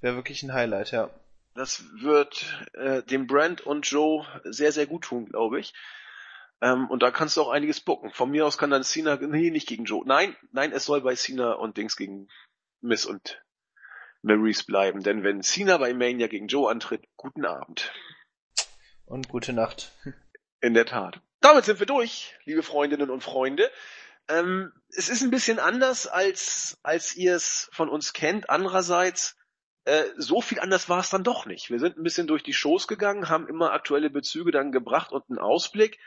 wäre 0.00 0.16
wirklich 0.16 0.42
ein 0.42 0.52
Highlight, 0.52 0.92
ja. 0.92 1.10
Das 1.54 1.84
wird 2.00 2.68
äh, 2.74 3.02
dem 3.02 3.26
Brand 3.26 3.60
und 3.60 3.88
Joe 3.88 4.26
sehr, 4.44 4.72
sehr 4.72 4.86
gut 4.86 5.04
tun, 5.04 5.26
glaube 5.26 5.60
ich. 5.60 5.72
Ähm, 6.60 6.88
und 6.90 7.02
da 7.02 7.10
kannst 7.10 7.36
du 7.36 7.42
auch 7.42 7.50
einiges 7.50 7.80
bucken. 7.80 8.10
Von 8.10 8.30
mir 8.30 8.46
aus 8.46 8.58
kann 8.58 8.70
dann 8.70 8.82
Cena, 8.82 9.16
nee, 9.16 9.50
nicht 9.50 9.68
gegen 9.68 9.84
Joe. 9.84 10.02
Nein, 10.06 10.36
nein, 10.50 10.72
es 10.72 10.84
soll 10.84 11.00
bei 11.02 11.14
Cena 11.14 11.52
und 11.52 11.76
Dings 11.76 11.96
gegen 11.96 12.28
Miss 12.80 13.04
und 13.04 13.42
Maurice 14.22 14.64
bleiben. 14.64 15.02
Denn 15.02 15.22
wenn 15.22 15.42
Cena 15.42 15.76
bei 15.78 15.94
Mania 15.94 16.26
gegen 16.26 16.48
Joe 16.48 16.70
antritt, 16.70 17.04
guten 17.16 17.44
Abend. 17.44 17.92
Und 19.06 19.28
gute 19.28 19.52
Nacht. 19.52 19.92
In 20.60 20.74
der 20.74 20.86
Tat. 20.86 21.20
Damit 21.44 21.66
sind 21.66 21.78
wir 21.78 21.84
durch, 21.84 22.34
liebe 22.46 22.62
Freundinnen 22.62 23.10
und 23.10 23.22
Freunde. 23.22 23.70
Ähm, 24.28 24.72
es 24.88 25.10
ist 25.10 25.20
ein 25.20 25.30
bisschen 25.30 25.58
anders, 25.58 26.06
als, 26.06 26.78
als 26.82 27.14
ihr 27.16 27.36
es 27.36 27.68
von 27.70 27.90
uns 27.90 28.14
kennt. 28.14 28.48
Andererseits, 28.48 29.36
äh, 29.84 30.04
so 30.16 30.40
viel 30.40 30.58
anders 30.58 30.88
war 30.88 31.00
es 31.00 31.10
dann 31.10 31.22
doch 31.22 31.44
nicht. 31.44 31.68
Wir 31.68 31.80
sind 31.80 31.98
ein 31.98 32.02
bisschen 32.02 32.26
durch 32.26 32.42
die 32.42 32.54
Shows 32.54 32.88
gegangen, 32.88 33.28
haben 33.28 33.46
immer 33.46 33.72
aktuelle 33.72 34.08
Bezüge 34.08 34.52
dann 34.52 34.72
gebracht 34.72 35.12
und 35.12 35.28
einen 35.28 35.38
Ausblick. 35.38 35.98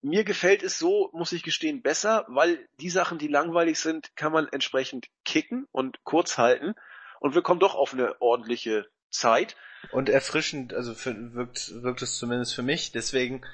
Mir 0.00 0.24
gefällt 0.24 0.62
es 0.62 0.78
so, 0.78 1.10
muss 1.12 1.32
ich 1.32 1.42
gestehen, 1.42 1.82
besser, 1.82 2.24
weil 2.26 2.66
die 2.80 2.88
Sachen, 2.88 3.18
die 3.18 3.28
langweilig 3.28 3.78
sind, 3.80 4.16
kann 4.16 4.32
man 4.32 4.48
entsprechend 4.48 5.08
kicken 5.26 5.66
und 5.70 6.02
kurz 6.02 6.38
halten. 6.38 6.74
Und 7.20 7.34
wir 7.34 7.42
kommen 7.42 7.60
doch 7.60 7.74
auf 7.74 7.92
eine 7.92 8.18
ordentliche 8.22 8.86
Zeit. 9.10 9.54
Und 9.92 10.08
erfrischend, 10.08 10.72
also 10.72 10.94
für, 10.94 11.34
wirkt, 11.34 11.82
wirkt 11.82 12.00
es 12.00 12.16
zumindest 12.16 12.54
für 12.54 12.62
mich. 12.62 12.90
Deswegen, 12.90 13.44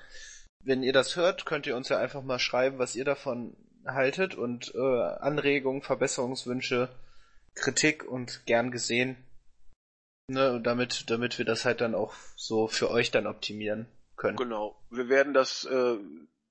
wenn 0.65 0.83
ihr 0.83 0.93
das 0.93 1.17
hört, 1.17 1.47
könnt 1.47 1.67
ihr 1.67 1.77
uns 1.77 1.89
ja 1.89 1.99
einfach 1.99 2.23
mal 2.23 2.39
schreiben, 2.39 2.79
was 2.79 2.97
ihr 2.97 3.05
davon 3.05 3.57
haltet 3.87 4.35
und 4.35 4.75
äh, 4.75 4.79
Anregungen, 4.79 5.83
Verbesserungswünsche, 5.83 6.89
Kritik 7.55 8.05
und 8.05 8.47
gern 8.47 8.71
gesehen. 8.71 9.17
Ne, 10.27 10.59
damit, 10.62 11.11
damit 11.11 11.37
wir 11.39 11.45
das 11.45 11.67
halt 11.67 11.83
dann 11.83 11.95
auch 11.95 12.15
so 12.35 12.67
für 12.67 12.91
euch 12.91 13.11
dann 13.11 13.27
optimieren 13.27 13.87
können. 14.17 14.39
Genau. 14.39 14.75
Wir 14.91 15.11
werden 15.11 15.35
das 15.35 15.67
äh, 15.67 15.99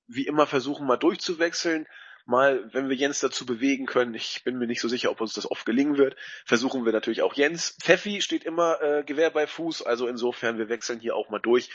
wie 0.06 0.26
immer 0.26 0.46
versuchen, 0.46 0.86
mal 0.86 0.96
durchzuwechseln. 0.96 1.86
Mal, 2.26 2.72
wenn 2.72 2.88
wir 2.88 2.96
Jens 2.96 3.20
dazu 3.20 3.44
bewegen 3.44 3.84
können, 3.84 4.14
ich 4.14 4.44
bin 4.44 4.56
mir 4.58 4.66
nicht 4.66 4.80
so 4.80 4.88
sicher, 4.88 5.10
ob 5.10 5.20
uns 5.20 5.34
das 5.34 5.50
oft 5.50 5.66
gelingen 5.66 5.98
wird, 5.98 6.16
versuchen 6.46 6.86
wir 6.86 6.92
natürlich 6.92 7.20
auch 7.20 7.34
Jens. 7.34 7.76
Pfeffi 7.82 8.22
steht 8.22 8.44
immer 8.44 8.80
äh, 8.80 9.02
Gewehr 9.02 9.30
bei 9.30 9.46
Fuß, 9.46 9.82
also 9.82 10.06
insofern, 10.06 10.56
wir 10.56 10.70
wechseln 10.70 11.00
hier 11.00 11.16
auch 11.16 11.28
mal 11.28 11.40
durch. 11.40 11.68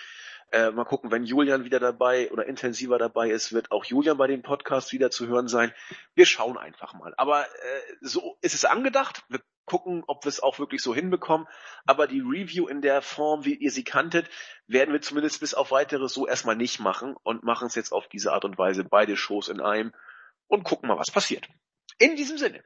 Äh, 0.52 0.72
mal 0.72 0.86
gucken, 0.86 1.12
wenn 1.12 1.24
Julian 1.24 1.64
wieder 1.64 1.80
dabei 1.80 2.32
oder 2.32 2.46
intensiver 2.48 2.98
dabei 2.98 3.30
ist, 3.30 3.54
wird 3.54 3.72
auch 3.72 3.86
Julian 3.86 4.18
bei 4.18 4.28
dem 4.28 4.42
Podcast 4.42 4.92
wieder 4.94 5.12
zu 5.12 5.28
hören 5.28 5.48
sein. 5.48 5.72
Wir 6.16 6.26
schauen 6.26 6.58
einfach 6.58 6.94
mal. 6.94 7.14
Aber 7.18 7.46
äh, 7.46 7.82
so 8.02 8.38
ist 8.42 8.56
es 8.56 8.66
angedacht. 8.66 9.24
Wir 9.30 9.42
gucken, 9.70 10.04
ob 10.08 10.26
wir 10.26 10.30
es 10.30 10.42
auch 10.42 10.60
wirklich 10.60 10.82
so 10.82 10.94
hinbekommen. 10.94 11.48
Aber 11.86 12.08
die 12.08 12.22
Review 12.22 12.68
in 12.68 12.82
der 12.82 13.02
Form, 13.02 13.46
wie 13.46 13.54
ihr 13.54 13.72
sie 13.72 13.84
kanntet, 13.84 14.28
werden 14.68 14.92
wir 14.92 15.02
zumindest 15.02 15.40
bis 15.40 15.54
auf 15.54 15.72
weiteres 15.72 16.14
so 16.14 16.28
erstmal 16.28 16.56
nicht 16.56 16.80
machen 16.80 17.16
und 17.24 17.44
machen 17.44 17.68
es 17.68 17.76
jetzt 17.76 17.94
auf 17.94 18.10
diese 18.10 18.34
Art 18.34 18.44
und 18.44 18.58
Weise 18.58 18.84
beide 18.84 19.16
Shows 19.16 19.48
in 19.48 19.62
einem 19.62 19.94
und 20.48 20.64
gucken 20.64 20.90
mal, 20.90 20.98
was 20.98 21.12
passiert. 21.12 21.48
In 22.00 22.16
diesem 22.16 22.38
Sinne 22.38 22.64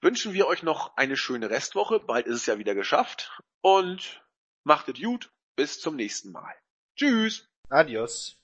wünschen 0.00 0.32
wir 0.32 0.46
euch 0.46 0.62
noch 0.62 0.96
eine 0.96 1.16
schöne 1.16 1.48
Restwoche. 1.48 2.00
Bald 2.00 2.26
ist 2.26 2.36
es 2.36 2.46
ja 2.46 2.58
wieder 2.58 2.74
geschafft 2.74 3.40
und 3.60 4.22
macht 4.64 4.88
es 4.88 5.00
gut. 5.00 5.30
Bis 5.54 5.80
zum 5.80 5.96
nächsten 5.96 6.32
Mal. 6.32 6.61
Tschüss. 6.96 7.48
Adios. 7.68 8.41